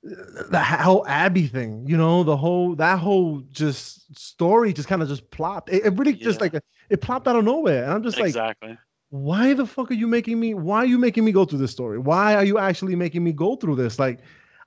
the 0.04 0.60
whole 0.60 1.06
Abby 1.08 1.47
thing, 1.47 1.86
you 1.88 1.95
know, 1.95 2.24
the 2.24 2.36
whole 2.36 2.76
that 2.76 2.97
whole 2.97 3.41
just 3.52 4.18
story 4.18 4.74
just 4.74 4.88
kind 4.88 5.02
of 5.02 5.08
just 5.08 5.30
plopped. 5.30 5.70
It, 5.70 5.86
it 5.86 5.97
really 5.97 6.14
yeah. 6.14 6.24
just 6.24 6.41
like 6.41 6.54
it 6.89 7.02
plopped 7.02 7.28
out 7.28 7.36
of 7.36 7.45
nowhere, 7.45 7.84
and 7.84 7.93
I'm 7.93 8.04
just 8.04 8.18
exactly. 8.18 8.70
like, 8.70 8.80
why 9.10 9.54
the 9.54 9.66
fuck 9.66 9.91
are 9.91 9.95
you 9.95 10.08
making 10.08 10.39
me? 10.39 10.54
Why 10.54 10.78
are 10.78 10.86
you 10.86 10.97
making 10.97 11.24
me 11.24 11.32
go 11.32 11.45
through 11.45 11.60
this 11.60 11.72
story? 11.72 11.99
Why 11.99 12.34
are 12.34 12.43
you 12.43 12.58
actually 12.58 12.95
making 12.95 13.24
me 13.24 13.32
go 13.32 13.56
through 13.56 13.76
this? 13.76 13.99
Like, 13.99 14.20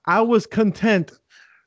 I 0.07 0.21
was 0.21 0.47
content 0.47 1.13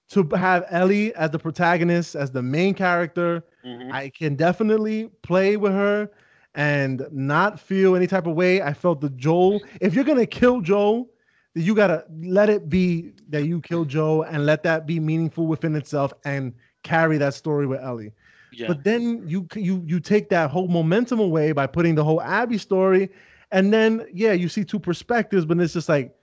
to 0.10 0.28
have 0.36 0.66
Ellie 0.70 1.14
as 1.16 1.32
the 1.32 1.40
protagonist, 1.40 2.16
as 2.16 2.32
the 2.32 2.42
main 2.42 2.74
character. 2.74 3.44
Mm-hmm. 3.66 3.92
I 3.92 4.10
can 4.10 4.36
definitely 4.36 5.10
play 5.24 5.58
with 5.58 5.74
her 5.74 6.10
and 6.56 7.06
not 7.12 7.60
feel 7.60 7.96
any 7.98 8.08
type 8.08 8.28
of 8.28 8.36
way. 8.36 8.62
I 8.62 8.74
felt 8.74 9.02
the 9.02 9.10
Joel. 9.10 9.60
If 9.82 9.94
you're 9.94 10.06
gonna 10.06 10.26
kill 10.26 10.62
Joel 10.62 11.10
you 11.58 11.76
gotta 11.76 12.06
let 12.22 12.50
it 12.50 12.70
be 12.70 13.12
that 13.30 13.46
you 13.46 13.62
killed 13.62 13.90
Joel 13.90 14.24
and 14.24 14.46
let 14.46 14.64
that 14.64 14.86
be 14.86 15.00
meaningful 15.00 15.48
within 15.48 15.76
itself 15.76 16.14
and 16.26 16.54
carry 16.84 17.18
that 17.18 17.34
story 17.34 17.68
with 17.68 17.82
Ellie. 17.82 18.14
Yeah. 18.52 18.68
But 18.68 18.84
then 18.84 19.28
you 19.28 19.48
you 19.56 19.84
you 19.86 20.00
take 20.00 20.30
that 20.30 20.50
whole 20.50 20.68
momentum 20.68 21.20
away 21.20 21.52
by 21.52 21.68
putting 21.68 21.96
the 21.96 22.04
whole 22.04 22.22
Abby 22.22 22.58
story, 22.58 23.10
and 23.52 23.74
then 23.74 24.06
yeah, 24.14 24.34
you 24.34 24.50
see 24.50 24.64
two 24.64 24.80
perspectives, 24.80 25.46
but 25.46 25.60
it's 25.60 25.74
just 25.74 25.90
like, 25.90 26.16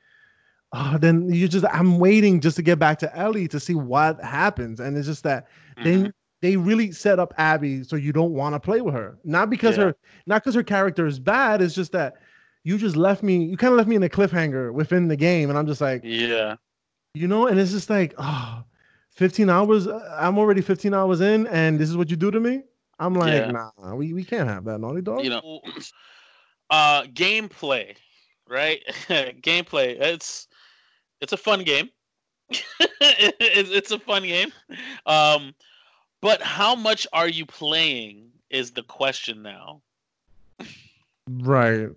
oh, 0.73 0.99
then 0.99 1.33
you 1.33 1.49
just 1.49 1.65
I'm 1.71 1.99
waiting 1.99 2.41
just 2.41 2.57
to 2.57 2.63
get 2.63 2.79
back 2.79 2.99
to 3.01 3.17
Ellie 3.17 3.49
to 3.49 3.61
see 3.61 3.75
what 3.75 4.21
happens, 4.23 4.81
and 4.81 4.97
it's 4.97 5.07
just 5.07 5.23
that 5.25 5.47
mm-hmm. 5.77 6.05
they 6.05 6.13
they 6.41 6.57
really 6.57 6.93
set 6.93 7.19
up 7.19 7.33
Abby 7.39 7.85
so 7.85 7.97
you 7.97 8.13
don't 8.13 8.33
want 8.33 8.55
to 8.55 8.61
play 8.61 8.81
with 8.81 8.95
her, 8.95 9.19
not 9.25 9.49
because 9.51 9.77
yeah. 9.77 9.85
her 9.85 9.97
not 10.27 10.43
because 10.43 10.55
her 10.55 10.63
character 10.63 11.07
is 11.07 11.19
bad, 11.19 11.63
it's 11.63 11.75
just 11.75 11.93
that 11.93 12.17
you 12.65 12.79
just 12.79 12.97
left 12.97 13.23
me 13.23 13.45
you 13.45 13.57
kind 13.57 13.73
of 13.73 13.77
left 13.77 13.89
me 13.89 13.95
in 13.95 14.03
a 14.03 14.09
cliffhanger 14.09 14.73
within 14.73 15.07
the 15.07 15.17
game 15.17 15.51
and 15.51 15.59
i'm 15.59 15.67
just 15.67 15.81
like 15.81 16.01
yeah. 16.03 16.57
you 17.13 17.29
know 17.29 17.47
and 17.47 17.61
it's 17.61 17.71
just 17.71 17.89
like 17.89 18.15
oh 18.19 18.65
15 19.11 19.49
hours 19.49 19.87
uh, 19.87 20.17
i'm 20.19 20.39
already 20.39 20.61
15 20.61 20.93
hours 20.93 21.21
in 21.21 21.47
and 21.49 21.79
this 21.79 21.89
is 21.89 21.97
what 21.97 22.11
you 22.11 22.17
do 22.17 22.31
to 22.31 22.41
me? 22.41 22.63
I'm 22.99 23.15
like 23.15 23.33
yeah. 23.33 23.51
nah 23.51 23.95
we, 23.95 24.13
we 24.13 24.25
can't 24.25 24.49
have 24.49 24.65
that 24.65 24.81
naughty 24.81 25.03
dog. 25.03 25.25
You 25.25 25.31
know 25.31 25.61
uh 26.71 27.03
gameplay 27.03 27.97
right? 28.49 28.83
Gameplay 29.09 30.01
it's 30.01 30.49
it's 31.21 31.33
a 31.33 31.37
fun 31.37 31.63
game. 31.63 31.91
It's, 33.07 33.71
it's 33.71 33.91
a 33.91 33.99
fun 33.99 34.23
game. 34.23 34.53
Um 35.07 35.55
but 36.21 36.41
how 36.41 36.75
much 36.75 37.07
are 37.13 37.29
you 37.29 37.45
playing 37.45 38.31
is 38.49 38.71
the 38.71 38.83
question 38.83 39.43
now. 39.43 39.83
Right 41.29 41.91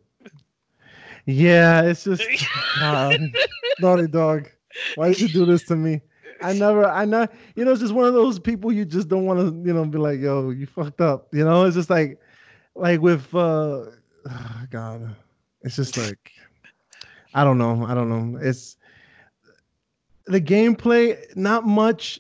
yeah, 1.28 1.82
it's 1.82 2.06
just 2.06 2.24
um, 2.82 3.32
Naughty 3.80 4.08
Dog. 4.08 4.50
Why 4.96 5.10
did 5.10 5.20
you 5.20 5.28
do 5.28 5.46
this 5.46 5.64
to 5.66 5.76
me? 5.76 6.02
I 6.42 6.54
never, 6.54 6.86
I 6.86 7.04
know, 7.04 7.28
you 7.56 7.66
know, 7.66 7.72
it's 7.72 7.82
just 7.82 7.94
one 7.94 8.06
of 8.06 8.14
those 8.14 8.40
people 8.40 8.72
you 8.72 8.86
just 8.86 9.10
don't 9.10 9.26
want 9.26 9.40
to, 9.40 9.68
you 9.68 9.74
know, 9.74 9.86
be 9.86 9.98
like, 9.98 10.20
yo, 10.20 10.52
you 10.52 10.66
fucked 10.66 11.02
up. 11.02 11.28
You 11.34 11.44
know, 11.44 11.66
it's 11.66 11.76
just 11.76 11.90
like, 11.90 12.20
like 12.76 13.02
with, 13.02 13.34
uh, 13.36 13.86
oh 14.30 14.62
God, 14.70 15.16
it's 15.64 15.76
just 15.76 15.98
like, 15.98 16.32
I 17.34 17.44
don't 17.44 17.58
know, 17.58 17.86
I 17.86 17.94
don't 17.94 18.10
know. 18.10 18.40
It's 18.40 18.78
the 20.28 20.40
gameplay, 20.40 21.18
not 21.36 21.66
much. 21.66 22.20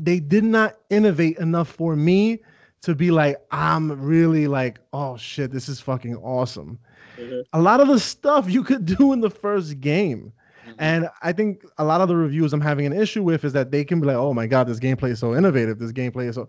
They 0.00 0.20
did 0.20 0.44
not 0.44 0.76
innovate 0.90 1.38
enough 1.38 1.68
for 1.68 1.96
me 1.96 2.40
to 2.82 2.94
be 2.94 3.10
like, 3.10 3.38
I'm 3.50 4.00
really 4.00 4.46
like, 4.46 4.78
oh 4.92 5.16
shit, 5.16 5.50
this 5.50 5.68
is 5.68 5.80
fucking 5.80 6.16
awesome. 6.16 6.78
Mm-hmm. 7.18 7.40
A 7.52 7.60
lot 7.60 7.80
of 7.80 7.88
the 7.88 7.98
stuff 8.00 8.50
you 8.50 8.62
could 8.62 8.84
do 8.98 9.12
in 9.12 9.20
the 9.20 9.30
first 9.30 9.80
game. 9.80 10.32
Mm-hmm. 10.66 10.74
And 10.78 11.08
I 11.22 11.32
think 11.32 11.64
a 11.78 11.84
lot 11.84 12.00
of 12.00 12.08
the 12.08 12.16
reviews 12.16 12.52
I'm 12.52 12.60
having 12.60 12.86
an 12.86 12.92
issue 12.92 13.22
with 13.22 13.44
is 13.44 13.52
that 13.52 13.70
they 13.70 13.84
can 13.84 14.00
be 14.00 14.06
like, 14.06 14.16
oh 14.16 14.34
my 14.34 14.46
God, 14.46 14.66
this 14.66 14.80
gameplay 14.80 15.10
is 15.10 15.20
so 15.20 15.34
innovative. 15.34 15.78
This 15.78 15.92
gameplay 15.92 16.28
is 16.28 16.34
so 16.34 16.48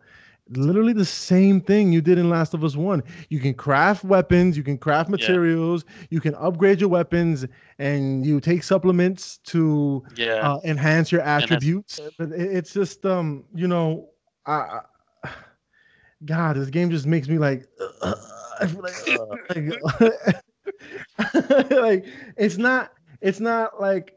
literally 0.50 0.94
the 0.94 1.06
same 1.06 1.62
thing 1.62 1.92
you 1.92 2.02
did 2.02 2.18
in 2.18 2.30
Last 2.30 2.54
of 2.54 2.64
Us 2.64 2.76
1. 2.76 3.04
You 3.30 3.40
can 3.40 3.54
craft 3.54 4.04
weapons, 4.04 4.58
you 4.58 4.64
can 4.64 4.78
craft 4.78 5.10
materials, 5.10 5.86
yeah. 5.88 6.08
you 6.10 6.22
can 6.22 6.36
upgrade 6.36 6.80
your 6.80 6.90
weapons, 6.90 7.46
and 7.80 8.26
you 8.26 8.40
take 8.40 8.64
supplements 8.64 9.40
to 9.46 10.04
yeah. 10.16 10.36
uh, 10.36 10.60
enhance 10.64 11.12
your 11.12 11.22
attributes. 11.22 12.00
But 12.18 12.32
it's 12.32 12.74
just, 12.74 13.06
um, 13.06 13.46
you 13.54 13.68
know, 13.68 14.10
I, 14.46 14.80
I, 15.24 15.30
God, 16.26 16.56
this 16.56 16.70
game 16.70 16.90
just 16.90 17.06
makes 17.06 17.28
me 17.28 17.38
like, 17.38 17.68
uh, 18.02 18.14
I 18.60 18.68
feel 18.68 18.82
like, 18.82 19.10
uh, 19.10 20.10
like 20.26 20.42
like 21.72 22.06
it's 22.38 22.58
not 22.58 22.94
it's 23.22 23.40
not 23.40 23.80
like 23.82 24.14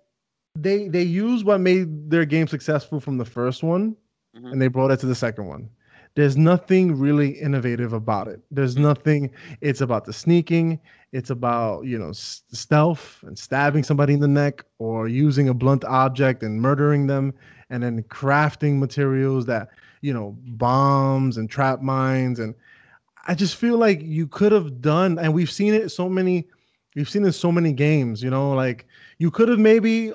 they 0.54 0.88
they 0.88 1.02
use 1.02 1.44
what 1.44 1.60
made 1.60 2.10
their 2.10 2.24
game 2.24 2.46
successful 2.46 3.00
from 3.00 3.18
the 3.18 3.24
first 3.24 3.62
one 3.62 3.96
mm-hmm. 4.36 4.46
and 4.46 4.60
they 4.60 4.68
brought 4.68 4.90
it 4.90 4.98
to 5.00 5.06
the 5.06 5.14
second 5.14 5.46
one 5.46 5.68
there's 6.16 6.36
nothing 6.36 6.98
really 6.98 7.30
innovative 7.30 7.92
about 7.92 8.28
it 8.28 8.40
there's 8.50 8.74
mm-hmm. 8.74 8.84
nothing 8.84 9.30
it's 9.60 9.80
about 9.80 10.04
the 10.04 10.12
sneaking 10.12 10.78
it's 11.12 11.30
about 11.30 11.84
you 11.84 11.98
know 11.98 12.10
s- 12.10 12.42
stealth 12.52 13.22
and 13.22 13.38
stabbing 13.38 13.84
somebody 13.84 14.14
in 14.14 14.20
the 14.20 14.28
neck 14.28 14.64
or 14.78 15.08
using 15.08 15.48
a 15.48 15.54
blunt 15.54 15.84
object 15.84 16.42
and 16.42 16.60
murdering 16.60 17.06
them 17.06 17.32
and 17.70 17.82
then 17.82 18.02
crafting 18.04 18.78
materials 18.78 19.46
that 19.46 19.68
you 20.00 20.12
know 20.12 20.36
bombs 20.46 21.36
and 21.36 21.48
trap 21.48 21.80
mines 21.80 22.38
and 22.38 22.54
I 23.26 23.34
just 23.34 23.56
feel 23.56 23.78
like 23.78 24.00
you 24.02 24.26
could 24.26 24.52
have 24.52 24.80
done, 24.80 25.18
and 25.18 25.34
we've 25.34 25.50
seen 25.50 25.74
it 25.74 25.90
so 25.90 26.08
many, 26.08 26.48
we've 26.94 27.08
seen 27.08 27.24
it 27.24 27.32
so 27.32 27.52
many 27.52 27.72
games. 27.72 28.22
You 28.22 28.30
know, 28.30 28.52
like 28.52 28.86
you 29.18 29.30
could 29.30 29.48
have 29.48 29.58
maybe 29.58 30.12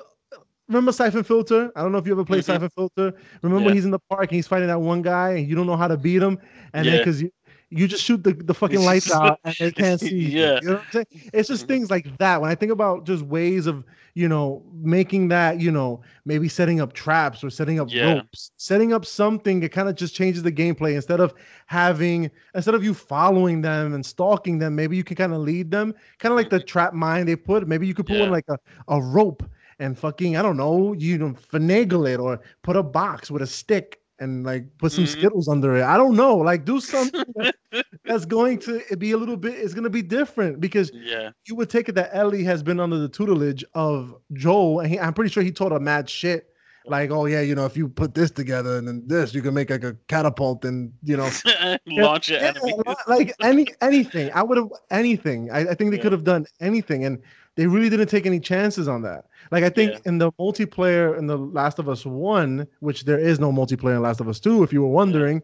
remember 0.68 0.92
Syphon 0.92 1.24
Filter. 1.24 1.70
I 1.76 1.82
don't 1.82 1.92
know 1.92 1.98
if 1.98 2.06
you 2.06 2.12
ever 2.12 2.24
played 2.24 2.42
mm-hmm. 2.42 2.52
Syphon 2.52 2.70
Filter. 2.70 3.14
Remember 3.42 3.68
yeah. 3.68 3.74
he's 3.74 3.84
in 3.84 3.90
the 3.90 3.98
park 3.98 4.30
and 4.30 4.32
he's 4.32 4.46
fighting 4.46 4.68
that 4.68 4.80
one 4.80 5.02
guy, 5.02 5.30
and 5.30 5.48
you 5.48 5.54
don't 5.54 5.66
know 5.66 5.76
how 5.76 5.88
to 5.88 5.96
beat 5.96 6.22
him, 6.22 6.38
and 6.72 6.84
yeah. 6.84 6.92
then 6.92 7.00
because 7.00 7.22
you 7.70 7.86
you 7.86 7.88
just 7.88 8.04
shoot 8.04 8.22
the, 8.22 8.32
the 8.32 8.54
fucking 8.54 8.80
lights 8.80 9.12
out 9.12 9.40
and 9.44 9.54
they 9.58 9.72
can't 9.72 10.00
see. 10.00 10.28
yeah. 10.28 10.58
You 10.60 10.68
know 10.68 10.74
what 10.74 10.82
I'm 10.82 10.92
saying? 10.92 11.30
It's 11.32 11.48
just 11.48 11.62
mm-hmm. 11.62 11.68
things 11.68 11.90
like 11.90 12.18
that. 12.18 12.40
When 12.40 12.50
I 12.50 12.54
think 12.54 12.72
about 12.72 13.04
just 13.04 13.22
ways 13.24 13.66
of, 13.66 13.84
you 14.14 14.28
know, 14.28 14.64
making 14.72 15.28
that, 15.28 15.60
you 15.60 15.70
know, 15.70 16.00
maybe 16.24 16.48
setting 16.48 16.80
up 16.80 16.92
traps 16.92 17.42
or 17.44 17.50
setting 17.50 17.80
up 17.80 17.88
yeah. 17.90 18.14
ropes, 18.14 18.50
setting 18.56 18.92
up 18.92 19.04
something 19.04 19.60
that 19.60 19.72
kind 19.72 19.88
of 19.88 19.94
just 19.94 20.14
changes 20.14 20.42
the 20.42 20.52
gameplay 20.52 20.94
instead 20.94 21.20
of 21.20 21.34
having, 21.66 22.30
instead 22.54 22.74
of 22.74 22.82
you 22.82 22.94
following 22.94 23.62
them 23.62 23.94
and 23.94 24.04
stalking 24.04 24.58
them, 24.58 24.74
maybe 24.74 24.96
you 24.96 25.04
can 25.04 25.16
kind 25.16 25.32
of 25.32 25.40
lead 25.40 25.70
them, 25.70 25.94
kind 26.18 26.32
of 26.32 26.36
like 26.36 26.50
the 26.50 26.58
mm-hmm. 26.58 26.66
trap 26.66 26.94
mine 26.94 27.26
they 27.26 27.36
put. 27.36 27.66
Maybe 27.68 27.86
you 27.86 27.94
could 27.94 28.06
put 28.06 28.16
yeah. 28.16 28.22
one 28.22 28.32
like 28.32 28.48
a, 28.48 28.58
a 28.88 29.00
rope 29.00 29.42
and 29.78 29.98
fucking, 29.98 30.36
I 30.36 30.42
don't 30.42 30.56
know, 30.56 30.94
you 30.94 31.18
know, 31.18 31.30
finagle 31.30 32.12
it 32.12 32.18
or 32.18 32.40
put 32.62 32.76
a 32.76 32.82
box 32.82 33.30
with 33.30 33.42
a 33.42 33.46
stick 33.46 34.00
and 34.18 34.44
like 34.44 34.64
put 34.78 34.92
some 34.92 35.04
mm-hmm. 35.04 35.18
skittles 35.18 35.48
under 35.48 35.76
it. 35.76 35.84
I 35.84 35.96
don't 35.96 36.16
know, 36.16 36.36
like 36.36 36.64
do 36.64 36.80
something 36.80 37.24
that's 38.04 38.24
going 38.24 38.58
to 38.60 38.82
be 38.96 39.12
a 39.12 39.16
little 39.16 39.36
bit. 39.36 39.54
It's 39.54 39.74
going 39.74 39.84
to 39.84 39.90
be 39.90 40.02
different 40.02 40.60
because 40.60 40.90
yeah, 40.94 41.30
you 41.46 41.54
would 41.56 41.70
take 41.70 41.88
it 41.88 41.94
that 41.94 42.10
Ellie 42.12 42.44
has 42.44 42.62
been 42.62 42.80
under 42.80 42.98
the 42.98 43.08
tutelage 43.08 43.64
of 43.74 44.14
Joel, 44.32 44.80
and 44.80 44.90
he, 44.90 44.98
I'm 44.98 45.14
pretty 45.14 45.30
sure 45.30 45.42
he 45.42 45.52
taught 45.52 45.72
her 45.72 45.80
mad 45.80 46.08
shit. 46.08 46.48
Like, 46.88 47.10
oh 47.10 47.26
yeah, 47.26 47.40
you 47.40 47.56
know, 47.56 47.66
if 47.66 47.76
you 47.76 47.88
put 47.88 48.14
this 48.14 48.30
together 48.30 48.78
and 48.78 48.86
then 48.86 49.02
this, 49.06 49.34
you 49.34 49.42
can 49.42 49.54
make 49.54 49.70
like 49.70 49.82
a 49.82 49.96
catapult 50.06 50.64
and 50.64 50.92
you 51.02 51.16
know 51.16 51.28
launch 51.86 52.30
it. 52.30 52.42
Yeah, 52.42 52.94
like 53.08 53.34
any 53.42 53.66
anything. 53.80 54.30
I 54.32 54.42
would 54.42 54.56
have 54.56 54.68
anything. 54.90 55.50
I, 55.50 55.60
I 55.60 55.74
think 55.74 55.90
they 55.90 55.96
yeah. 55.96 56.02
could 56.04 56.12
have 56.12 56.24
done 56.24 56.46
anything, 56.60 57.04
and 57.04 57.20
they 57.56 57.66
really 57.66 57.88
didn't 57.88 58.08
take 58.08 58.26
any 58.26 58.38
chances 58.38 58.86
on 58.86 59.02
that. 59.02 59.24
Like 59.50 59.64
I 59.64 59.70
think 59.70 59.92
yeah. 59.92 59.98
in 60.04 60.18
the 60.18 60.30
multiplayer 60.32 61.18
in 61.18 61.26
the 61.26 61.38
Last 61.38 61.78
of 61.78 61.88
Us 61.88 62.04
One, 62.04 62.66
which 62.80 63.04
there 63.04 63.18
is 63.18 63.40
no 63.40 63.50
multiplayer 63.50 63.96
in 63.96 64.02
Last 64.02 64.20
of 64.20 64.28
Us 64.28 64.38
Two, 64.38 64.62
if 64.62 64.72
you 64.72 64.82
were 64.82 64.88
wondering, 64.88 65.42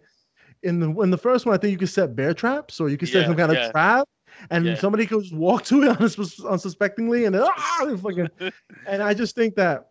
in 0.62 0.78
the 0.78 0.90
in 1.00 1.10
the 1.10 1.18
first 1.18 1.46
one, 1.46 1.54
I 1.54 1.58
think 1.58 1.72
you 1.72 1.78
could 1.78 1.88
set 1.88 2.14
bear 2.14 2.34
traps 2.34 2.80
or 2.80 2.88
you 2.88 2.96
could 2.96 3.08
set 3.08 3.22
Yeah, 3.22 3.26
some 3.28 3.36
kind 3.36 3.52
of 3.52 3.70
trap, 3.72 4.08
and 4.50 4.64
Yeah. 4.66 4.74
somebody 4.76 5.06
could 5.06 5.22
just 5.22 5.34
walk 5.34 5.64
to 5.70 5.82
it 5.82 5.98
unsus- 5.98 6.44
unsuspectingly, 6.48 7.24
and 7.24 7.34
then 7.34 7.42
ah, 7.44 7.84
they 7.86 7.96
fucking. 7.96 8.28
And 8.86 9.02
I 9.02 9.14
just 9.14 9.34
think 9.34 9.56
that 9.56 9.88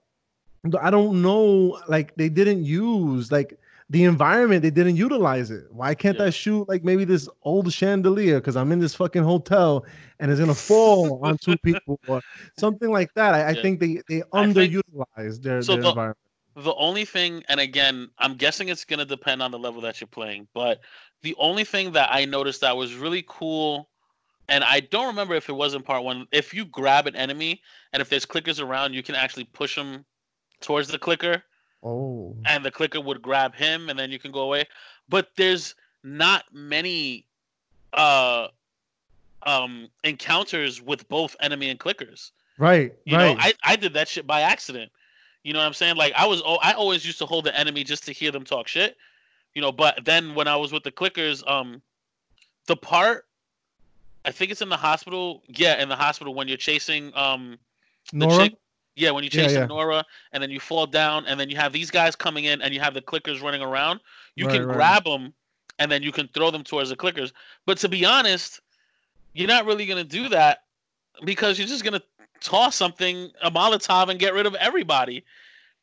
I 0.80 0.92
don't 0.92 1.22
know, 1.24 1.80
like 1.88 2.16
they 2.16 2.30
didn't 2.30 2.64
use 2.64 3.32
like 3.32 3.58
the 3.92 4.06
environment, 4.06 4.62
they 4.64 4.70
didn't 4.72 4.96
utilize 4.96 5.52
it. 5.52 5.66
Why 5.70 5.94
can't 5.94 6.18
Yeah. 6.18 6.26
I 6.26 6.30
shoot 6.30 6.68
like 6.70 6.84
maybe 6.84 7.04
this 7.04 7.28
old 7.44 7.72
chandelier 7.74 8.40
because 8.40 8.56
I'm 8.56 8.72
in 8.72 8.80
this 8.80 8.96
fucking 8.96 9.24
hotel 9.24 9.86
and 10.20 10.32
it's 10.32 10.40
gonna 10.40 10.56
fall 10.56 11.20
on 11.26 11.38
two 11.38 11.58
people 11.58 12.00
or 12.08 12.22
something 12.58 12.90
like 12.90 13.14
that? 13.16 13.34
I, 13.34 13.50
I 13.50 13.54
think 13.54 13.80
they 13.82 14.02
they 14.08 14.24
I 14.32 14.54
think- 14.54 14.56
underutilized 14.58 15.44
their, 15.44 15.62
So 15.62 15.74
their 15.74 15.84
the- 15.84 15.90
environment. 15.90 16.18
the 16.56 16.74
only 16.76 17.06
thing, 17.06 17.44
and 17.50 17.60
again, 17.60 18.10
I'm 18.18 18.36
guessing 18.36 18.70
it's 18.70 18.86
gonna 18.86 19.06
depend 19.06 19.44
on 19.44 19.52
the 19.52 19.60
level 19.60 19.82
that 19.82 20.00
you're 20.00 20.08
playing, 20.08 20.48
but 20.54 20.80
the 21.22 21.36
only 21.38 21.64
thing 21.66 21.92
that 21.92 22.10
I 22.12 22.26
noticed 22.26 22.62
that 22.62 22.76
was 22.78 22.96
really 22.96 23.24
cool, 23.28 23.90
and 24.48 24.64
I 24.64 24.80
don't 24.80 25.08
remember 25.08 25.36
if 25.36 25.50
it 25.50 25.54
was 25.54 25.74
in 25.76 25.82
part 25.82 26.04
one, 26.04 26.28
if 26.32 26.54
you 26.54 26.64
grab 26.66 27.08
an 27.08 27.16
enemy 27.16 27.62
and 27.94 28.02
if 28.02 28.10
there's 28.10 28.26
clickers 28.26 28.62
around, 28.64 28.94
you 28.94 29.04
can 29.04 29.16
actually 29.16 29.46
push 29.46 29.76
them 29.76 30.06
towards 30.62 30.88
the 30.90 30.98
clicker, 30.98 31.44
Oh, 31.84 32.36
and 32.46 32.64
the 32.64 32.72
clicker 32.72 33.02
would 33.02 33.22
grab 33.22 33.56
him, 33.56 33.90
and 33.90 33.98
then 33.98 34.12
you 34.12 34.20
can 34.20 34.32
go 34.32 34.42
away. 34.42 34.66
But 35.10 35.30
there's 35.36 35.76
not 36.04 36.46
many 36.52 37.26
uh 37.94 38.48
um 39.44 39.90
encounters 40.04 40.82
with 40.82 41.08
both 41.10 41.36
enemy 41.40 41.70
and 41.70 41.80
clickers. 41.80 42.32
right, 42.58 42.94
You 43.06 43.18
right. 43.18 43.36
know, 43.36 43.42
I, 43.42 43.54
I 43.64 43.76
did 43.76 43.94
that 43.94 44.08
shit 44.08 44.28
by 44.28 44.42
accident. 44.42 44.92
You 45.44 45.54
know 45.54 45.60
what 45.60 45.66
I'm 45.66 45.74
saying? 45.74 45.96
Like 45.96 46.14
I 46.16 46.26
was, 46.28 46.42
oh, 46.46 46.58
I 46.62 46.74
always 46.74 47.06
used 47.06 47.18
to 47.20 47.26
hold 47.26 47.46
the 47.46 47.60
enemy 47.60 47.84
just 47.84 48.06
to 48.06 48.12
hear 48.12 48.32
them 48.32 48.44
talk 48.44 48.68
shit. 48.68 48.96
You 49.56 49.62
know, 49.62 49.72
but 49.72 50.06
then 50.06 50.36
when 50.36 50.48
I 50.48 50.56
was 50.56 50.72
with 50.72 50.84
the 50.84 50.92
clickers, 50.92 51.46
um, 51.50 51.82
the 52.68 52.76
part, 52.76 53.26
I 54.24 54.32
think 54.32 54.52
it's 54.52 54.62
in 54.62 54.70
the 54.70 54.78
hospital. 54.78 55.42
Yeah, 55.48 55.82
in 55.82 55.90
the 55.90 55.96
hospital 55.96 56.36
when 56.36 56.48
you're 56.48 56.58
chasing 56.58 57.12
um 57.16 57.58
the 58.14 58.28
Nora, 58.28 58.50
chick. 58.50 58.54
Yeah, 58.96 59.12
when 59.12 59.24
you 59.24 59.30
Yeah, 59.34 59.44
chase 59.44 59.54
yeah. 59.54 59.66
Nora 59.66 60.06
and 60.34 60.44
then 60.44 60.50
you 60.52 60.60
fall 60.60 60.86
down 60.86 61.26
and 61.26 61.40
then 61.40 61.50
you 61.50 61.56
have 61.56 61.72
these 61.74 61.90
guys 61.90 62.16
coming 62.16 62.46
in 62.46 62.62
and 62.62 62.74
you 62.74 62.80
have 62.82 62.94
the 62.94 63.02
clickers 63.02 63.42
running 63.42 63.62
around. 63.62 64.00
You 64.36 64.48
Right, 64.48 64.58
can 64.60 64.68
right. 64.68 64.76
grab 64.76 65.04
them 65.06 65.34
and 65.80 65.92
then 65.92 66.04
you 66.04 66.12
can 66.12 66.28
throw 66.30 66.52
them 66.52 66.64
towards 66.64 66.90
the 66.90 66.96
clickers. 66.96 67.32
But 67.66 67.78
to 67.80 67.90
be 67.90 68.06
honest, 68.06 68.60
you're 69.34 69.48
not 69.48 69.66
really 69.66 69.86
gonna 69.86 70.04
do 70.04 70.28
that 70.30 70.64
because 71.26 71.58
you're 71.58 71.68
just 71.68 71.84
gonna 71.84 72.02
toss 72.42 72.76
something 72.76 73.32
a 73.42 73.50
Molotov 73.52 74.10
and 74.10 74.20
get 74.20 74.34
rid 74.34 74.46
of 74.46 74.56
everybody. 74.56 75.24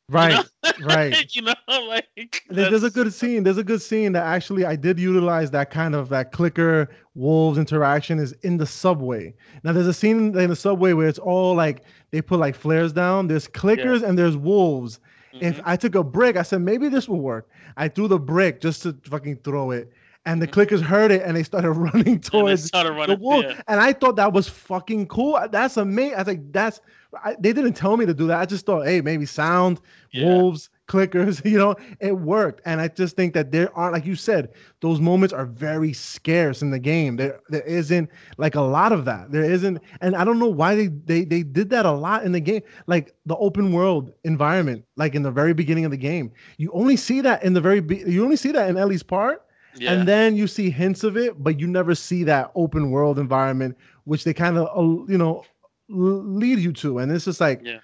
right, 0.09 0.45
know? 0.63 0.71
right. 0.81 1.35
you 1.35 1.41
know, 1.43 1.53
like 1.87 2.43
There- 2.49 2.69
There's 2.69 2.83
a 2.83 2.89
good 2.89 3.13
scene. 3.13 3.43
There's 3.43 3.57
a 3.57 3.63
good 3.63 3.81
scene 3.81 4.11
that 4.13 4.23
actually 4.23 4.65
I 4.65 4.75
did 4.75 4.99
utilize 4.99 5.51
that 5.51 5.69
kind 5.71 5.95
of 5.95 6.09
that 6.09 6.31
clicker 6.31 6.89
wolves 7.15 7.57
interaction 7.57 8.17
is 8.19 8.33
in 8.43 8.57
the 8.57 8.65
subway. 8.65 9.33
Now 9.63 9.71
there's 9.73 9.87
a 9.87 9.93
scene 9.93 10.35
in 10.37 10.49
the 10.49 10.55
subway 10.55 10.93
where 10.93 11.07
it's 11.07 11.19
all 11.19 11.53
like 11.55 11.83
they 12.11 12.21
put 12.21 12.39
like 12.39 12.55
flares 12.55 12.91
down. 12.93 13.27
There's 13.27 13.47
clickers 13.47 14.03
and 14.03 14.17
there's 14.17 14.37
wolves. 14.37 14.99
If 15.33 15.57
Mhm. 15.57 15.63
I 15.65 15.75
took 15.75 15.95
a 15.95 16.03
brick, 16.03 16.37
I 16.37 16.41
said 16.41 16.61
maybe 16.61 16.89
this 16.89 17.07
will 17.07 17.21
work. 17.21 17.47
I 17.77 17.87
threw 17.87 18.07
the 18.07 18.17
brick 18.19 18.61
just 18.61 18.81
to 18.83 18.95
fucking 19.03 19.37
throw 19.43 19.69
it, 19.71 19.91
and 20.25 20.41
the 20.41 20.47
Mhm. 20.47 20.53
clickers 20.67 20.81
heard 20.81 21.11
it 21.11 21.21
and 21.23 21.37
they 21.37 21.43
started 21.43 21.71
running 21.93 22.19
towards 22.19 22.63
started 22.65 22.93
the 22.93 22.95
running. 22.97 23.19
wolf. 23.19 23.45
yeah. 23.45 23.61
And 23.67 23.79
I 23.79 23.93
thought 23.93 24.15
that 24.15 24.33
was 24.33 24.49
fucking 24.49 25.07
cool. 25.07 25.39
That's 25.51 25.77
amazing. 25.77 26.15
I 26.15 26.17
was 26.19 26.27
like, 26.27 26.51
that's 26.51 26.81
I, 27.23 27.35
they 27.39 27.53
didn't 27.53 27.73
tell 27.73 27.97
me 27.97 28.05
to 28.05 28.13
do 28.13 28.27
that. 28.27 28.39
I 28.39 28.45
just 28.45 28.65
thought, 28.67 28.85
hey, 28.85 29.01
maybe 29.01 29.25
sound, 29.25 29.81
Yeah. 30.11 30.25
wolves, 30.27 30.69
clickers, 30.89 31.43
you 31.49 31.57
know, 31.57 31.75
it 32.01 32.17
worked. 32.17 32.61
And 32.65 32.81
I 32.81 32.89
just 32.89 33.15
think 33.15 33.33
that 33.35 33.51
there 33.51 33.73
aren't, 33.77 33.93
like 33.93 34.05
you 34.05 34.15
said, 34.15 34.49
those 34.81 34.99
moments 34.99 35.33
are 35.33 35.45
very 35.45 35.93
scarce 35.93 36.61
in 36.61 36.71
the 36.71 36.79
game. 36.79 37.15
There, 37.15 37.39
there 37.49 37.61
isn't 37.61 38.09
like 38.37 38.55
a 38.55 38.61
lot 38.61 38.91
of 38.91 39.05
that. 39.05 39.31
There 39.31 39.43
isn't, 39.43 39.79
and 40.01 40.15
I 40.15 40.25
don't 40.25 40.39
know 40.39 40.49
why 40.49 40.75
they 40.75 40.87
they 40.87 41.23
they 41.23 41.43
did 41.43 41.69
that 41.69 41.85
a 41.85 41.91
lot 41.91 42.23
in 42.25 42.33
the 42.33 42.41
game. 42.41 42.63
Like 42.87 43.15
the 43.25 43.37
open 43.37 43.71
world 43.71 44.11
environment, 44.25 44.83
like 44.97 45.15
in 45.15 45.21
the 45.23 45.31
very 45.31 45.53
beginning 45.53 45.85
of 45.85 45.91
the 45.91 45.97
game, 45.97 46.31
you 46.57 46.71
only 46.73 46.97
see 46.97 47.21
that 47.21 47.43
in 47.43 47.53
the 47.53 47.61
very, 47.61 47.79
be- 47.79 48.03
you 48.05 48.23
only 48.23 48.35
see 48.35 48.51
that 48.51 48.69
in 48.69 48.75
Ellie's 48.77 49.03
part. 49.03 49.45
Yeah. 49.75 49.93
And 49.93 50.07
then 50.07 50.35
you 50.35 50.47
see 50.47 50.71
hints 50.71 51.03
of 51.03 51.15
it, 51.15 51.41
but 51.43 51.59
you 51.59 51.67
never 51.67 51.93
see 51.95 52.23
that 52.23 52.51
open 52.55 52.89
world 52.89 53.19
environment, 53.19 53.77
which 54.05 54.23
they 54.23 54.33
kind 54.33 54.57
of, 54.57 54.67
uh, 54.75 55.05
you 55.07 55.17
know, 55.17 55.43
l- 55.91 56.23
lead 56.25 56.59
you 56.59 56.73
to. 56.73 56.97
And 56.97 57.11
it's 57.11 57.25
just 57.25 57.39
like, 57.39 57.61
Yeah. 57.63 57.79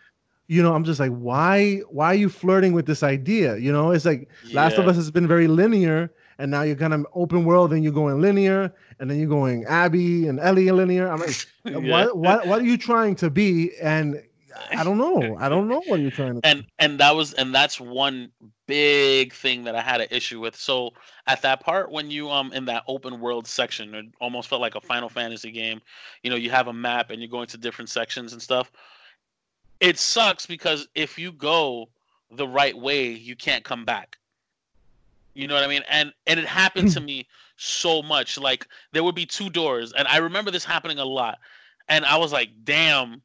You 0.47 0.61
know, 0.61 0.75
I'm 0.75 0.83
just 0.83 0.99
like, 0.99 1.11
why, 1.11 1.77
why 1.89 2.07
are 2.07 2.15
you 2.15 2.29
flirting 2.29 2.73
with 2.73 2.85
this 2.85 3.03
idea? 3.03 3.57
You 3.57 3.71
know, 3.71 3.91
it's 3.91 4.05
like 4.05 4.29
Last 4.51 4.77
of 4.77 4.87
Us 4.87 4.95
has 4.95 5.09
been 5.11 5.27
very 5.27 5.47
linear, 5.47 6.11
and 6.37 6.51
now 6.51 6.61
you're 6.61 6.75
kind 6.75 6.93
of 6.93 7.05
open 7.15 7.45
world, 7.45 7.73
and 7.73 7.83
you're 7.83 7.93
going 7.93 8.21
linear, 8.21 8.73
and 8.99 9.09
then 9.09 9.17
you're 9.17 9.29
going 9.29 9.65
Abby 9.65 10.27
and 10.27 10.39
Ellie 10.39 10.71
linear. 10.71 11.07
I'm 11.09 11.19
like, 11.19 11.35
Yeah. 11.65 11.79
what, 11.79 12.17
what, 12.17 12.47
what 12.47 12.61
are 12.61 12.65
you 12.65 12.77
trying 12.77 13.15
to 13.15 13.29
be? 13.29 13.71
And 13.81 14.21
I 14.71 14.83
don't 14.83 14.97
know. 14.97 15.37
I 15.39 15.49
don't 15.49 15.67
know 15.67 15.81
what 15.81 15.99
you're 15.99 16.11
trying 16.11 16.41
to. 16.41 16.47
and 16.47 16.65
and 16.79 16.99
that 16.99 17.15
was 17.15 17.33
and 17.33 17.53
that's 17.53 17.79
one 17.79 18.31
big 18.67 19.33
thing 19.33 19.63
that 19.65 19.75
I 19.75 19.81
had 19.81 20.01
an 20.01 20.07
issue 20.11 20.39
with. 20.39 20.55
So 20.55 20.91
at 21.27 21.41
that 21.41 21.59
part 21.61 21.91
when 21.91 22.09
you 22.09 22.29
um 22.29 22.53
in 22.53 22.65
that 22.65 22.83
open 22.87 23.19
world 23.19 23.47
section, 23.47 23.93
it 23.95 24.05
almost 24.21 24.47
felt 24.47 24.61
like 24.61 24.75
a 24.75 24.81
Final 24.81 25.09
Fantasy 25.09 25.51
game. 25.51 25.81
You 26.23 26.29
know, 26.29 26.35
you 26.35 26.49
have 26.51 26.67
a 26.67 26.73
map 26.73 27.11
and 27.11 27.21
you're 27.21 27.29
going 27.29 27.47
to 27.47 27.57
different 27.57 27.89
sections 27.89 28.33
and 28.33 28.41
stuff. 28.41 28.71
It 29.79 29.99
sucks 29.99 30.45
because 30.45 30.87
if 30.95 31.19
you 31.19 31.31
go 31.31 31.89
the 32.31 32.47
right 32.47 32.77
way, 32.77 33.09
you 33.09 33.35
can't 33.35 33.63
come 33.63 33.85
back. 33.85 34.17
You 35.33 35.47
know 35.47 35.55
what 35.55 35.63
I 35.63 35.67
mean? 35.67 35.83
And 35.89 36.13
and 36.27 36.39
it 36.39 36.45
happened 36.45 36.91
to 36.91 37.01
me 37.01 37.27
so 37.57 38.01
much. 38.01 38.37
Like 38.37 38.67
there 38.93 39.03
would 39.03 39.15
be 39.15 39.25
two 39.25 39.49
doors, 39.49 39.93
and 39.93 40.07
I 40.07 40.17
remember 40.17 40.51
this 40.51 40.65
happening 40.65 40.99
a 40.99 41.05
lot. 41.05 41.39
And 41.87 42.03
I 42.05 42.17
was 42.17 42.31
like, 42.31 42.49
damn, 42.63 43.21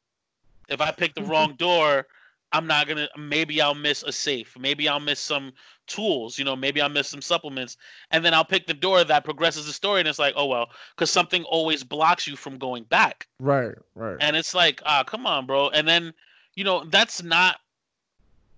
if 0.69 0.81
I 0.81 0.91
pick 0.91 1.15
the 1.15 1.23
wrong 1.31 1.55
door, 1.55 2.07
I'm 2.53 2.67
not 2.67 2.89
gonna 2.89 3.09
maybe 3.17 3.61
I'll 3.61 3.75
miss 3.75 4.03
a 4.03 4.13
safe. 4.13 4.57
Maybe 4.59 4.89
I'll 4.89 5.01
miss 5.01 5.21
some 5.21 5.53
tools, 5.87 6.39
you 6.39 6.45
know, 6.45 6.57
maybe 6.57 6.81
I'll 6.81 6.89
miss 6.89 7.09
some 7.09 7.23
supplements. 7.23 7.77
And 8.11 8.25
then 8.25 8.35
I'll 8.35 8.45
pick 8.45 8.67
the 8.67 8.75
door 8.75 9.05
that 9.05 9.25
progresses 9.25 9.67
the 9.67 9.73
story 9.73 10.01
and 10.01 10.09
it's 10.09 10.19
like, 10.19 10.35
oh 10.37 10.47
well, 10.47 10.71
because 10.95 11.11
something 11.11 11.45
always 11.45 11.85
blocks 11.85 12.27
you 12.27 12.37
from 12.37 12.59
going 12.59 12.85
back. 12.85 13.27
right, 13.39 13.75
right. 13.95 14.17
And 14.21 14.37
it's 14.37 14.55
like, 14.55 14.83
ah, 14.85 15.05
come 15.05 15.27
on, 15.27 15.47
bro. 15.47 15.69
And 15.71 15.87
then, 15.87 16.13
you 16.61 16.65
know, 16.65 16.85
that's 16.91 17.23
not 17.23 17.57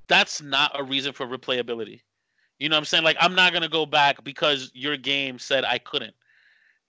that's 0.08 0.42
not 0.42 0.72
a 0.74 0.82
reason 0.82 1.12
for 1.12 1.24
replayability. 1.24 2.00
You 2.58 2.68
know 2.68 2.74
what 2.74 2.80
I'm 2.80 2.84
saying? 2.84 3.04
Like 3.04 3.16
I'm 3.20 3.36
not 3.36 3.52
gonna 3.52 3.68
go 3.68 3.86
back 3.86 4.24
because 4.24 4.72
your 4.74 4.96
game 4.96 5.38
said 5.38 5.64
I 5.64 5.78
couldn't. 5.78 6.12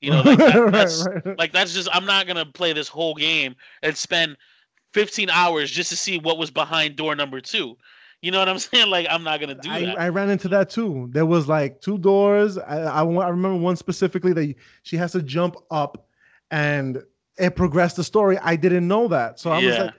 You 0.01 0.09
know, 0.09 0.21
like 0.21 0.39
that, 0.39 0.71
that's 0.71 1.05
right. 1.07 1.37
like 1.37 1.51
that's 1.51 1.71
just 1.71 1.87
I'm 1.93 2.05
not 2.05 2.25
gonna 2.25 2.47
play 2.47 2.73
this 2.73 2.87
whole 2.87 3.13
game 3.13 3.55
and 3.83 3.95
spend 3.95 4.37
15 4.93 5.29
hours 5.29 5.69
just 5.69 5.91
to 5.91 5.95
see 5.95 6.17
what 6.17 6.39
was 6.39 6.49
behind 6.49 6.95
door 6.95 7.15
number 7.15 7.39
two. 7.39 7.77
You 8.23 8.31
know 8.31 8.39
what 8.39 8.49
I'm 8.49 8.57
saying? 8.73 8.89
Like 8.89 9.05
I'm 9.07 9.23
not 9.23 9.39
gonna 9.39 9.53
do 9.53 9.69
I, 9.69 9.85
that. 9.85 10.01
I 10.01 10.09
ran 10.09 10.31
into 10.31 10.47
that 10.47 10.71
too. 10.71 11.09
There 11.11 11.27
was 11.27 11.47
like 11.47 11.79
two 11.79 11.99
doors. 11.99 12.57
I, 12.57 12.79
I, 12.79 13.03
I 13.03 13.29
remember 13.29 13.57
one 13.57 13.75
specifically 13.75 14.33
that 14.33 14.55
she 14.81 14.97
has 14.97 15.11
to 15.11 15.21
jump 15.21 15.57
up 15.69 16.07
and 16.49 17.03
it 17.37 17.55
progressed 17.55 17.97
the 17.97 18.03
story. 18.03 18.39
I 18.39 18.55
didn't 18.55 18.87
know 18.87 19.07
that. 19.09 19.39
So 19.39 19.51
I 19.51 19.63
was 19.63 19.77
like, 19.77 19.93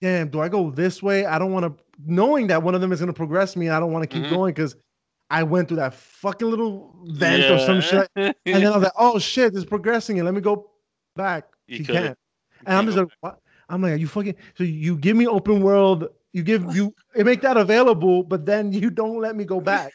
damn, 0.00 0.28
do 0.28 0.40
I 0.40 0.48
go 0.48 0.70
this 0.70 1.02
way? 1.02 1.26
I 1.26 1.38
don't 1.38 1.52
want 1.52 1.64
to, 1.66 1.84
knowing 2.06 2.46
that 2.48 2.62
one 2.62 2.74
of 2.74 2.80
them 2.80 2.92
is 2.92 3.00
going 3.00 3.08
to 3.08 3.12
progress 3.16 3.56
me. 3.56 3.68
I 3.68 3.78
don't 3.80 3.92
want 3.92 4.02
to 4.02 4.06
keep 4.08 4.24
Mhm. 4.26 4.30
going 4.30 4.54
because 4.54 4.76
I 5.30 5.42
went 5.42 5.68
through 5.68 5.76
that 5.78 5.94
fucking 5.94 6.48
little 6.48 6.94
vent 7.04 7.44
or 7.50 7.58
some 7.64 7.80
shit. 7.80 8.08
And 8.16 8.34
then 8.44 8.66
I 8.66 8.70
was 8.70 8.82
like, 8.84 8.92
oh 8.98 9.18
shit, 9.18 9.54
it's 9.54 9.64
progressing. 9.64 10.18
And 10.18 10.24
let 10.24 10.34
me 10.34 10.40
go 10.40 10.70
back. 11.16 11.44
You 11.66 11.76
she 11.78 11.84
could've- 11.84 12.02
can't. 12.02 12.18
And 12.66 12.76
I'm 12.76 12.86
just 12.86 12.98
like, 12.98 13.08
what? 13.20 13.38
I'm 13.68 13.80
like, 13.82 13.92
are 13.92 13.96
you 13.96 14.08
fucking? 14.08 14.34
So 14.58 14.64
you 14.64 14.96
give 14.96 15.16
me 15.16 15.26
open 15.28 15.62
world, 15.62 16.08
you 16.32 16.42
give 16.42 16.74
you 16.74 16.92
you 17.16 17.24
make 17.24 17.40
that 17.42 17.56
available, 17.56 18.22
but 18.24 18.44
then 18.44 18.72
you 18.72 18.90
don't 18.90 19.18
let 19.20 19.36
me 19.36 19.44
go 19.44 19.60
back. 19.60 19.92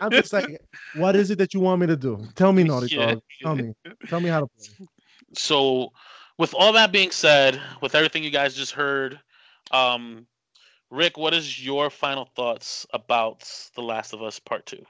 I'm 0.00 0.10
just 0.10 0.32
like, 0.32 0.46
what 0.96 1.14
is 1.14 1.30
it 1.30 1.38
that 1.38 1.52
you 1.52 1.60
want 1.60 1.80
me 1.82 1.86
to 1.86 1.96
do? 1.96 2.26
Tell 2.34 2.52
me, 2.52 2.64
Naughty 2.64 2.94
Yeah. 2.96 3.14
Dog. 3.14 3.22
Tell 3.42 3.54
me. 3.56 3.72
Tell 4.08 4.20
me 4.20 4.28
how 4.30 4.40
to 4.40 4.46
play. 4.46 4.86
so 5.34 5.92
with 6.38 6.54
all 6.54 6.72
that 6.72 6.90
being 6.92 7.10
said, 7.10 7.60
with 7.82 7.94
everything 7.94 8.24
you 8.24 8.30
guys 8.30 8.54
just 8.54 8.72
heard, 8.72 9.20
um, 9.70 10.26
Rick, 10.90 11.16
what 11.16 11.34
is 11.34 11.64
your 11.64 11.90
final 11.90 12.24
thoughts 12.36 12.86
about 12.92 13.48
The 13.74 13.82
Last 13.82 14.12
of 14.12 14.22
Us 14.22 14.38
Part 14.38 14.66
Two? 14.66 14.84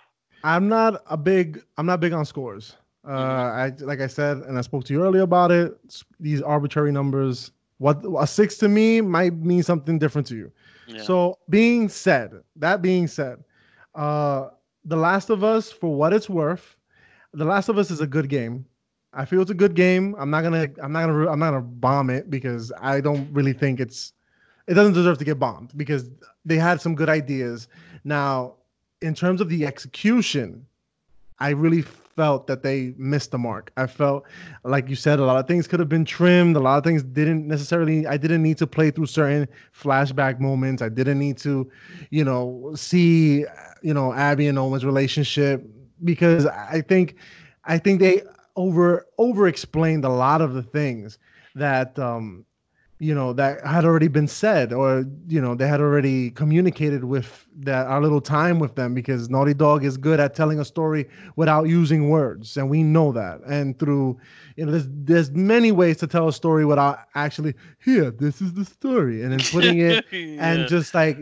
I'm 0.45 0.69
not 0.69 1.03
a 1.09 1.17
big. 1.17 1.63
I'm 1.77 1.87
not 1.87 2.01
big 2.01 2.13
on 2.13 2.25
scores. 2.25 2.77
Uh, 3.07 3.11
I 3.11 3.73
like 3.81 4.01
I 4.01 4.07
said, 4.07 4.39
and 4.39 4.59
I 4.59 4.61
spoke 4.61 4.85
to 4.85 4.93
you 4.93 5.03
earlier 5.03 5.23
about 5.23 5.51
it. 5.51 5.79
These 6.21 6.43
arbitrary 6.43 6.93
numbers. 6.93 7.51
What 7.79 8.05
a 8.19 8.27
six 8.27 8.59
to 8.59 8.69
me 8.69 9.01
might 9.01 9.35
mean 9.35 9.63
something 9.63 9.99
different 9.99 10.27
to 10.29 10.37
you. 10.37 10.53
Yeah. 10.89 11.03
So, 11.03 11.39
being 11.49 11.89
said, 11.89 12.33
that 12.57 12.83
being 12.83 13.07
said, 13.07 13.45
uh, 13.95 14.49
The 14.85 14.97
Last 14.97 15.31
of 15.31 15.45
Us, 15.45 15.71
for 15.71 15.95
what 15.95 16.13
it's 16.13 16.29
worth, 16.29 16.77
The 17.35 17.45
Last 17.45 17.69
of 17.69 17.79
Us 17.79 17.91
is 17.91 18.01
a 18.01 18.07
good 18.07 18.29
game. 18.29 18.67
I 19.13 19.25
feel 19.25 19.43
it's 19.43 19.51
a 19.51 19.55
good 19.55 19.75
game. 19.75 20.17
I'm 20.19 20.31
not 20.31 20.43
gonna, 20.43 20.69
I'm 20.83 20.93
not 20.93 21.07
gonna, 21.07 21.31
I'm 21.31 21.39
not 21.39 21.51
gonna 21.51 21.61
bomb 21.61 22.11
it 22.11 22.31
because 22.31 22.73
I 22.81 23.01
don't 23.01 23.33
really 23.33 23.53
think 23.53 23.81
it's, 23.81 24.13
it 24.69 24.75
doesn't 24.75 24.93
deserve 24.93 25.19
to 25.19 25.25
get 25.25 25.39
bombed 25.39 25.73
because 25.77 26.11
they 26.45 26.57
had 26.57 26.81
some 26.81 26.95
good 26.95 27.09
ideas. 27.09 27.69
Now, 28.05 28.55
in 29.01 29.15
terms 29.15 29.41
of 29.41 29.49
the 29.49 29.67
execution, 29.67 30.67
I 31.39 31.51
really 31.51 31.83
felt 31.83 32.47
that 32.49 32.63
they 32.63 32.95
missed 32.99 33.31
the 33.31 33.39
mark. 33.39 33.73
I 33.77 33.87
felt 33.87 34.25
like 34.65 34.89
you 34.89 34.97
said 34.97 35.21
a 35.21 35.25
lot 35.25 35.39
of 35.39 35.47
things 35.47 35.67
could 35.67 35.81
have 35.81 35.89
been 35.89 36.05
trimmed. 36.05 36.57
A 36.57 36.61
lot 36.61 36.77
of 36.77 36.85
things 36.85 37.03
didn't 37.03 37.47
necessarily. 37.47 38.07
I 38.07 38.17
didn't 38.17 38.43
need 38.43 38.59
to 38.59 38.67
play 38.67 38.91
through 38.91 39.07
certain 39.07 39.49
flashback 39.73 40.39
moments. 40.39 40.83
I 40.83 40.89
didn't 40.89 41.19
need 41.19 41.39
to, 41.39 41.71
you 42.11 42.25
know, 42.25 42.73
see 42.75 43.45
you 43.83 43.95
know 43.95 44.13
Abby 44.13 44.49
and 44.49 44.59
Owen's 44.59 44.85
relationship 44.85 45.65
because 46.05 46.45
I 46.47 46.83
think 46.83 47.17
I 47.65 47.79
think 47.79 48.01
they 48.01 48.23
over 48.57 49.07
over 49.17 49.47
explained 49.49 50.05
a 50.05 50.11
lot 50.11 50.41
of 50.41 50.55
the 50.55 50.63
things 50.63 51.19
that 51.55 51.99
um 51.99 52.45
you 53.01 53.15
know 53.15 53.33
that 53.33 53.65
had 53.65 53.85
already 53.85 54.09
been 54.09 54.27
said 54.27 54.73
or 54.73 55.05
you 55.29 55.41
know 55.41 55.55
they 55.55 55.69
had 55.69 55.81
already 55.81 56.31
communicated 56.33 57.05
with 57.05 57.47
that 57.57 57.87
our 57.87 58.01
little 58.03 58.21
time 58.21 58.59
with 58.59 58.75
them 58.75 58.93
because 58.93 59.31
naughty 59.31 59.55
dog 59.55 59.85
is 59.85 59.97
good 59.97 60.19
at 60.19 60.35
telling 60.35 60.59
a 60.59 60.65
story 60.65 61.09
without 61.37 61.69
using 61.69 62.09
words 62.09 62.57
and 62.57 62.69
we 62.69 62.83
know 62.83 63.13
that 63.13 63.41
and 63.47 63.79
through 63.79 64.19
you 64.57 64.65
know 64.67 64.73
there's 64.73 64.89
there's 64.91 65.31
many 65.31 65.71
ways 65.71 65.97
to 65.97 66.09
tell 66.09 66.27
a 66.27 66.33
story 66.33 66.65
without 66.65 67.01
actually 67.15 67.55
here 67.79 68.11
this 68.11 68.41
is 68.41 68.53
the 68.55 68.65
story 68.65 69.23
and 69.23 69.33
then 69.33 69.41
putting 69.53 69.79
it 69.79 70.05
yeah. 70.13 70.53
and 70.53 70.69
just 70.69 70.93
like 70.93 71.17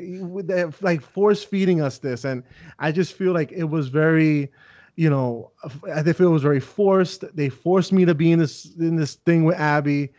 like 0.81 1.03
force 1.03 1.45
feeding 1.45 1.83
us 1.83 1.99
this 1.99 2.25
and 2.25 2.43
i 2.79 2.91
just 2.91 3.13
feel 3.13 3.33
like 3.35 3.53
it 3.53 3.65
was 3.65 3.89
very 3.89 4.51
you 4.97 5.11
know, 5.11 5.53
I 5.95 6.03
feel 6.03 6.29
it 6.29 6.31
was 6.31 6.43
very 6.43 6.61
forced. 6.61 7.25
They 7.37 7.51
forced 7.51 7.93
me 7.93 8.07
to 8.07 8.15
be 8.15 8.33
in 8.33 8.39
this 8.39 8.75
in 8.77 8.97
this 8.97 9.17
thing 9.17 9.45
with 9.45 9.57
Abby. 9.57 10.11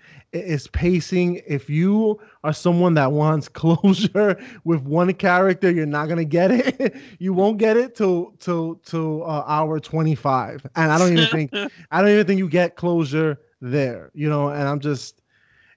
It's 0.46 0.68
pacing. 0.68 1.42
If 1.48 1.70
you 1.70 2.20
are 2.44 2.54
someone 2.54 2.94
that 2.96 3.12
wants 3.12 3.48
closure 3.50 4.38
with 4.64 4.82
one 4.82 5.14
character, 5.14 5.70
you're 5.72 5.86
not 5.86 6.08
gonna 6.08 6.26
get 6.26 6.52
it. 6.52 6.96
you 7.20 7.34
won't 7.34 7.58
get 7.58 7.78
it 7.78 7.96
till 7.96 8.34
till 8.40 8.76
till 8.86 9.24
uh, 9.24 9.44
hour 9.48 9.80
25. 9.80 10.66
And 10.76 10.92
I 10.92 10.98
don't 10.98 11.14
even 11.14 11.28
think 11.28 11.54
I 11.92 12.02
don't 12.02 12.12
even 12.12 12.26
think 12.26 12.40
you 12.40 12.50
get 12.50 12.76
closure 12.76 13.40
there. 13.62 14.12
You 14.14 14.30
know, 14.30 14.50
and 14.50 14.68
I'm 14.68 14.80
just, 14.80 15.22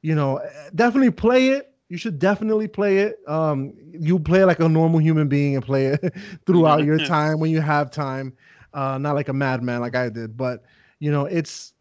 you 0.02 0.14
know, 0.14 0.40
definitely 0.74 1.10
play 1.10 1.48
it. 1.50 1.72
You 1.88 1.96
should 1.96 2.18
definitely 2.18 2.68
play 2.68 2.98
it. 2.98 3.18
Um, 3.26 3.74
you 3.92 4.18
play 4.18 4.44
like 4.44 4.60
a 4.60 4.68
normal 4.68 5.00
human 5.00 5.28
being 5.28 5.54
and 5.56 5.64
play 5.64 5.86
it 5.86 6.14
throughout 6.46 6.84
your 6.84 7.00
time 7.00 7.38
when 7.40 7.50
you 7.50 7.60
have 7.60 7.90
time 7.90 8.34
uh, 8.72 8.98
not 8.98 9.14
like 9.14 9.28
a 9.28 9.32
madman 9.32 9.80
like 9.80 9.94
I 9.96 10.08
did, 10.08 10.36
but 10.36 10.62
you 10.98 11.10
know, 11.10 11.24
it's 11.26 11.72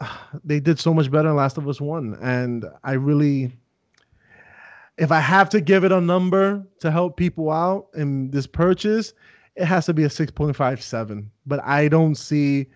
they 0.44 0.60
did 0.60 0.78
so 0.78 0.94
much 0.94 1.10
better 1.10 1.28
in 1.28 1.36
Last 1.36 1.58
of 1.58 1.68
Us 1.68 1.80
One, 1.80 2.16
and 2.20 2.64
I 2.84 2.92
really, 2.92 3.52
if 4.96 5.12
I 5.12 5.20
have 5.20 5.48
to 5.50 5.60
give 5.60 5.84
it 5.84 5.92
a 5.92 6.00
number 6.00 6.64
to 6.80 6.90
help 6.90 7.16
people 7.16 7.50
out 7.50 7.88
in 7.94 8.30
this 8.30 8.46
purchase, 8.46 9.12
it 9.56 9.64
has 9.64 9.86
to 9.86 9.94
be 9.94 10.04
a 10.04 10.10
six 10.10 10.30
point 10.30 10.56
five 10.56 10.82
seven. 10.82 11.30
But 11.46 11.62
I 11.64 11.88
don't 11.88 12.14
see, 12.14 12.66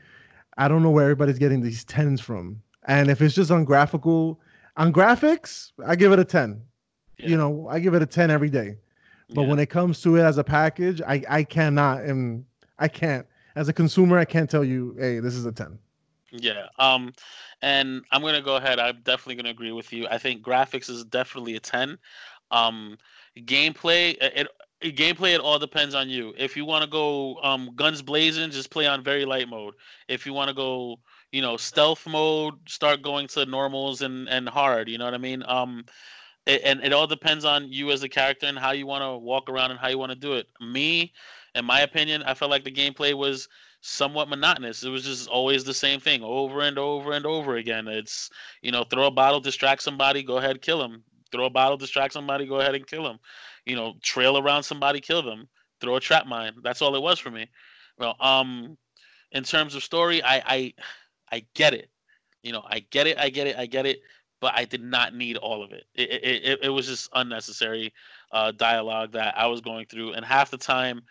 I 0.58 0.68
don't 0.68 0.82
know 0.82 0.90
where 0.90 1.04
everybody's 1.04 1.38
getting 1.38 1.60
these 1.60 1.84
tens 1.84 2.20
from, 2.20 2.60
and 2.86 3.10
if 3.10 3.20
it's 3.20 3.34
just 3.34 3.50
on 3.50 3.64
graphical, 3.64 4.40
on 4.76 4.92
graphics, 4.92 5.72
I 5.86 5.96
give 5.96 6.12
it 6.12 6.18
a 6.18 6.24
ten. 6.24 6.62
Yeah. 7.18 7.28
You 7.28 7.36
know, 7.36 7.68
I 7.70 7.78
give 7.78 7.94
it 7.94 8.02
a 8.02 8.06
ten 8.06 8.30
every 8.30 8.50
day. 8.50 8.78
But 9.34 9.42
yeah. 9.42 9.48
when 9.48 9.58
it 9.58 9.70
comes 9.70 10.02
to 10.02 10.16
it 10.16 10.22
as 10.22 10.38
a 10.38 10.44
package, 10.44 11.00
I 11.02 11.22
I 11.28 11.44
cannot 11.44 12.02
and 12.02 12.44
I 12.78 12.88
can't 12.88 13.26
as 13.56 13.68
a 13.68 13.72
consumer, 13.72 14.18
I 14.18 14.24
can't 14.24 14.48
tell 14.48 14.64
you, 14.64 14.96
hey, 14.98 15.18
this 15.20 15.34
is 15.34 15.46
a 15.46 15.52
10. 15.52 15.78
Yeah. 16.32 16.66
Um, 16.78 17.12
and 17.62 18.04
I'm 18.10 18.22
gonna 18.22 18.42
go 18.42 18.56
ahead. 18.56 18.78
I'm 18.78 19.02
definitely 19.02 19.36
gonna 19.36 19.50
agree 19.50 19.72
with 19.72 19.92
you. 19.92 20.06
I 20.10 20.18
think 20.18 20.42
graphics 20.42 20.88
is 20.90 21.04
definitely 21.04 21.56
a 21.56 21.60
10. 21.60 21.98
Um, 22.50 22.98
gameplay, 23.38 24.16
it, 24.20 24.48
it 24.80 24.96
gameplay 24.96 25.34
it 25.34 25.40
all 25.40 25.58
depends 25.58 25.94
on 25.94 26.08
you. 26.10 26.34
If 26.38 26.56
you 26.56 26.64
want 26.64 26.84
to 26.84 26.90
go 26.90 27.36
um 27.42 27.70
guns 27.76 28.02
blazing, 28.02 28.50
just 28.50 28.70
play 28.70 28.86
on 28.86 29.04
very 29.04 29.24
light 29.26 29.48
mode. 29.48 29.74
If 30.08 30.26
you 30.26 30.32
want 30.32 30.48
to 30.48 30.54
go, 30.54 31.00
you 31.32 31.42
know, 31.42 31.56
stealth 31.56 32.06
mode, 32.06 32.54
start 32.68 33.02
going 33.02 33.28
to 33.28 33.44
normals 33.46 34.02
and 34.02 34.28
and 34.28 34.48
hard. 34.48 34.88
You 34.88 34.98
know 34.98 35.04
what 35.04 35.14
I 35.14 35.18
mean? 35.18 35.42
Um, 35.46 35.84
it, 36.46 36.62
and 36.64 36.82
it 36.82 36.92
all 36.92 37.06
depends 37.06 37.44
on 37.44 37.70
you 37.72 37.90
as 37.90 38.02
a 38.02 38.08
character 38.08 38.46
and 38.46 38.58
how 38.58 38.72
you 38.72 38.86
want 38.86 39.02
to 39.02 39.16
walk 39.16 39.48
around 39.48 39.70
and 39.70 39.80
how 39.80 39.88
you 39.88 39.98
want 39.98 40.12
to 40.12 40.18
do 40.18 40.34
it. 40.34 40.46
Me, 40.60 41.12
in 41.54 41.64
my 41.64 41.80
opinion, 41.80 42.22
I 42.22 42.34
felt 42.34 42.50
like 42.50 42.64
the 42.64 42.72
gameplay 42.72 43.14
was 43.14 43.48
somewhat 43.82 44.28
monotonous. 44.28 44.84
It 44.84 44.88
was 44.88 45.04
just 45.04 45.28
always 45.28 45.64
the 45.64 45.74
same 45.74 46.00
thing 46.00 46.22
over 46.22 46.60
and 46.60 46.78
over 46.78 47.12
and 47.12 47.26
over 47.26 47.56
again. 47.56 47.88
It's, 47.88 48.30
you 48.62 48.70
know, 48.70 48.84
throw 48.84 49.06
a 49.06 49.10
bottle, 49.10 49.40
distract 49.40 49.82
somebody, 49.82 50.22
go 50.22 50.38
ahead, 50.38 50.62
kill 50.62 50.78
them. 50.78 51.02
Throw 51.32 51.46
a 51.46 51.50
bottle, 51.50 51.76
distract 51.76 52.12
somebody, 52.12 52.46
go 52.46 52.60
ahead 52.60 52.76
and 52.76 52.86
kill 52.86 53.02
them. 53.02 53.18
You 53.66 53.74
know, 53.74 53.94
trail 54.02 54.38
around 54.38 54.62
somebody, 54.62 55.00
kill 55.00 55.22
them. 55.22 55.48
Throw 55.80 55.96
a 55.96 56.00
trap 56.00 56.26
mine. 56.26 56.52
That's 56.62 56.80
all 56.80 56.94
it 56.94 57.02
was 57.02 57.18
for 57.18 57.30
me. 57.30 57.48
Well, 57.98 58.16
um, 58.20 58.78
in 59.32 59.42
terms 59.42 59.74
of 59.74 59.82
story, 59.82 60.22
I, 60.22 60.42
I, 60.46 60.74
I 61.32 61.46
get 61.54 61.74
it. 61.74 61.90
You 62.42 62.52
know, 62.52 62.62
I 62.64 62.80
get 62.90 63.06
it. 63.08 63.18
I 63.18 63.30
get 63.30 63.48
it. 63.48 63.58
I 63.58 63.66
get 63.66 63.84
it. 63.84 64.00
But 64.40 64.54
I 64.56 64.64
did 64.64 64.82
not 64.82 65.14
need 65.14 65.36
all 65.36 65.62
of 65.62 65.72
it. 65.72 65.84
It, 65.94 66.10
it, 66.10 66.44
it, 66.44 66.58
it 66.64 66.68
was 66.68 66.86
just 66.86 67.08
unnecessary 67.14 67.92
uh, 68.32 68.52
dialogue 68.52 69.12
that 69.12 69.36
I 69.36 69.46
was 69.46 69.60
going 69.60 69.86
through, 69.86 70.14
and 70.14 70.24
half 70.24 70.50
the 70.50 70.58
time 70.58 71.02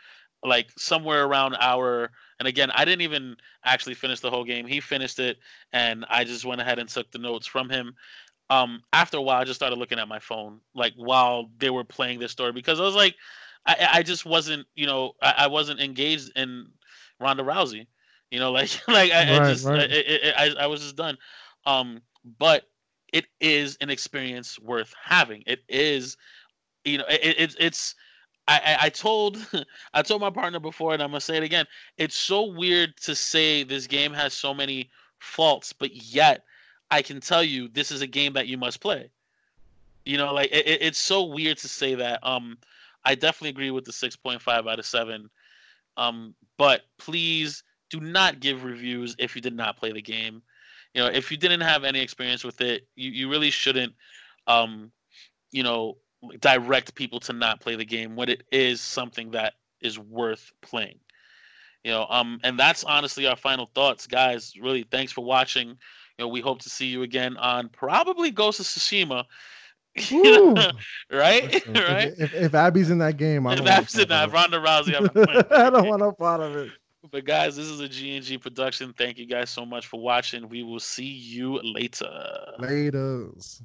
like 0.44 0.72
somewhere 0.78 1.26
around 1.26 1.56
our 1.60 2.12
and 2.40 2.48
again 2.48 2.72
i 2.76 2.86
didn't 2.86 3.02
even 3.02 3.36
actually 3.64 3.94
finish 3.96 4.20
the 4.20 4.30
whole 4.30 4.44
game. 4.44 4.66
He 4.66 4.80
finished 4.80 5.20
it 5.20 5.38
and 5.74 6.06
i 6.10 6.24
just 6.24 6.46
went 6.46 6.62
ahead 6.62 6.80
and 6.80 6.88
took 6.90 7.12
the 7.12 7.20
notes 7.20 7.48
from 7.48 7.70
him. 7.70 7.94
Um 8.50 8.82
after 8.94 9.18
a 9.18 9.22
while 9.22 9.42
i 9.42 9.44
just 9.44 9.60
started 9.60 9.78
looking 9.78 10.00
at 10.00 10.08
my 10.08 10.20
phone 10.20 10.60
like 10.74 10.94
while 10.96 11.50
they 11.58 11.70
were 11.70 11.84
playing 11.84 12.20
this 12.20 12.32
story 12.32 12.52
because 12.52 12.80
i 12.80 12.84
was 12.84 12.96
like 12.96 13.16
i, 13.66 13.88
I 13.94 14.04
just 14.04 14.26
wasn't 14.26 14.68
you 14.76 14.86
know 14.88 15.14
I, 15.22 15.34
I 15.40 15.48
wasn't 15.48 15.80
engaged 15.80 16.32
in 16.36 16.68
ronda 17.20 17.44
rousey 17.44 17.88
you 18.32 18.40
know 18.40 18.52
like 18.54 18.70
like 18.88 19.12
i, 19.12 19.26
right, 19.26 19.36
I 19.36 19.40
just 19.40 19.72
right. 19.72 19.76
I, 19.76 20.34
I, 20.38 20.64
I 20.64 20.68
was 20.68 20.82
just 20.82 20.96
done. 20.96 21.18
Um 21.66 22.02
but 22.40 22.64
it 23.14 23.26
is 23.40 23.78
an 23.82 23.90
experience 23.90 24.60
worth 24.60 24.94
having. 25.04 25.44
It 25.46 25.62
is 25.68 26.18
you 26.84 26.98
know 26.98 27.06
it, 27.10 27.40
it 27.40 27.56
it's 27.60 27.96
I, 28.58 28.86
I, 28.86 28.90
told 28.90 29.38
I 29.94 30.02
told 30.02 30.22
my 30.22 30.30
partner 30.30 30.60
before, 30.60 30.94
and 30.94 31.02
I'm 31.02 31.10
gonna 31.10 31.22
say 31.22 31.38
it 31.38 31.44
again. 31.44 31.66
It's 31.98 32.16
so 32.16 32.44
weird 32.44 32.98
to 33.02 33.16
say 33.16 33.64
this 33.64 33.88
game 33.88 34.14
has 34.14 34.34
so 34.34 34.54
many 34.54 34.90
faults, 35.20 35.74
but 35.74 35.96
yet 35.96 36.44
I 36.90 37.02
can 37.02 37.20
tell 37.20 37.44
you 37.44 37.68
this 37.68 37.92
is 37.92 38.02
a 38.02 38.08
game 38.08 38.34
that 38.34 38.48
you 38.48 38.58
must 38.58 38.82
play. 38.82 39.10
You 40.06 40.18
know, 40.18 40.34
like 40.34 40.52
it, 40.52 40.82
it's 40.82 41.00
so 41.00 41.24
weird 41.24 41.58
to 41.60 41.68
say 41.68 41.96
that. 41.96 42.20
Um, 42.24 42.58
I 43.04 43.16
definitely 43.16 43.50
agree 43.50 43.72
with 43.72 43.86
the 43.86 43.92
6.5 43.92 44.72
out 44.72 44.78
of 44.80 44.86
seven. 44.86 45.30
Um, 45.98 46.36
but 46.58 46.82
please 47.00 47.64
do 47.90 48.00
not 48.00 48.40
give 48.40 48.64
reviews 48.64 49.16
if 49.18 49.36
you 49.36 49.42
did 49.42 49.56
not 49.56 49.78
play 49.78 49.92
the 49.92 50.02
game. 50.02 50.42
You 50.94 51.02
know, 51.02 51.08
if 51.08 51.32
you 51.32 51.38
didn't 51.38 51.62
have 51.62 51.84
any 51.84 52.00
experience 52.00 52.44
with 52.44 52.62
it, 52.62 52.88
you, 52.96 53.10
you 53.10 53.30
really 53.30 53.50
shouldn't 53.50 53.94
um, 54.48 54.92
you 55.52 55.64
know, 55.64 55.98
direct 56.40 56.96
people 56.96 57.20
to 57.22 57.34
not 57.34 57.60
play 57.60 57.76
the 57.76 57.86
game 57.86 58.16
when 58.16 58.30
it 58.30 58.44
is 58.52 58.82
something 58.82 59.32
that 59.32 59.54
is 59.82 59.98
worth 59.98 60.52
playing. 60.62 61.00
You 61.84 61.92
know, 61.92 62.06
um, 62.10 62.40
and 62.44 62.60
that's 62.60 62.84
honestly 62.84 63.26
our 63.26 63.36
final 63.36 63.66
thoughts, 63.74 64.06
guys. 64.06 64.54
Really, 64.60 64.84
thanks 64.84 65.12
for 65.12 65.24
watching. 65.24 65.70
You 65.70 65.76
know, 66.20 66.28
we 66.28 66.40
hope 66.40 66.62
to 66.62 66.70
see 66.70 66.86
you 66.86 67.02
again 67.02 67.38
on 67.38 67.70
probably 67.70 68.30
Ghost 68.30 68.60
of 68.60 68.68
Tsushima. 68.68 69.26
right? 71.12 71.68
Right? 71.68 72.14
If, 72.18 72.34
if, 72.34 72.56
Abby's 72.56 72.92
in 72.92 73.00
that 73.00 73.18
game, 73.18 73.46
I 73.48 73.56
don't 73.56 73.68
if 73.68 73.74
Abby's 73.74 73.98
in 73.98 74.08
that, 74.10 74.32
Ronda 74.32 74.58
Rousey, 74.58 74.96
I 75.52 75.70
don't 75.70 75.88
want 75.88 76.02
no 76.02 76.12
part 76.12 76.42
of 76.42 76.56
it. 76.56 76.72
But 77.10 77.26
guys, 77.26 77.56
this 77.56 77.66
is 77.66 77.80
a 77.80 77.90
G&G 77.90 78.38
production. 78.38 78.94
Thank 78.94 79.18
you 79.18 79.26
guys 79.26 79.50
so 79.50 79.66
much 79.66 79.88
for 79.88 80.00
watching. 80.00 80.48
We 80.48 80.62
will 80.62 80.80
see 80.80 81.04
you 81.04 81.60
later. 81.64 82.06
Laters. 82.60 83.62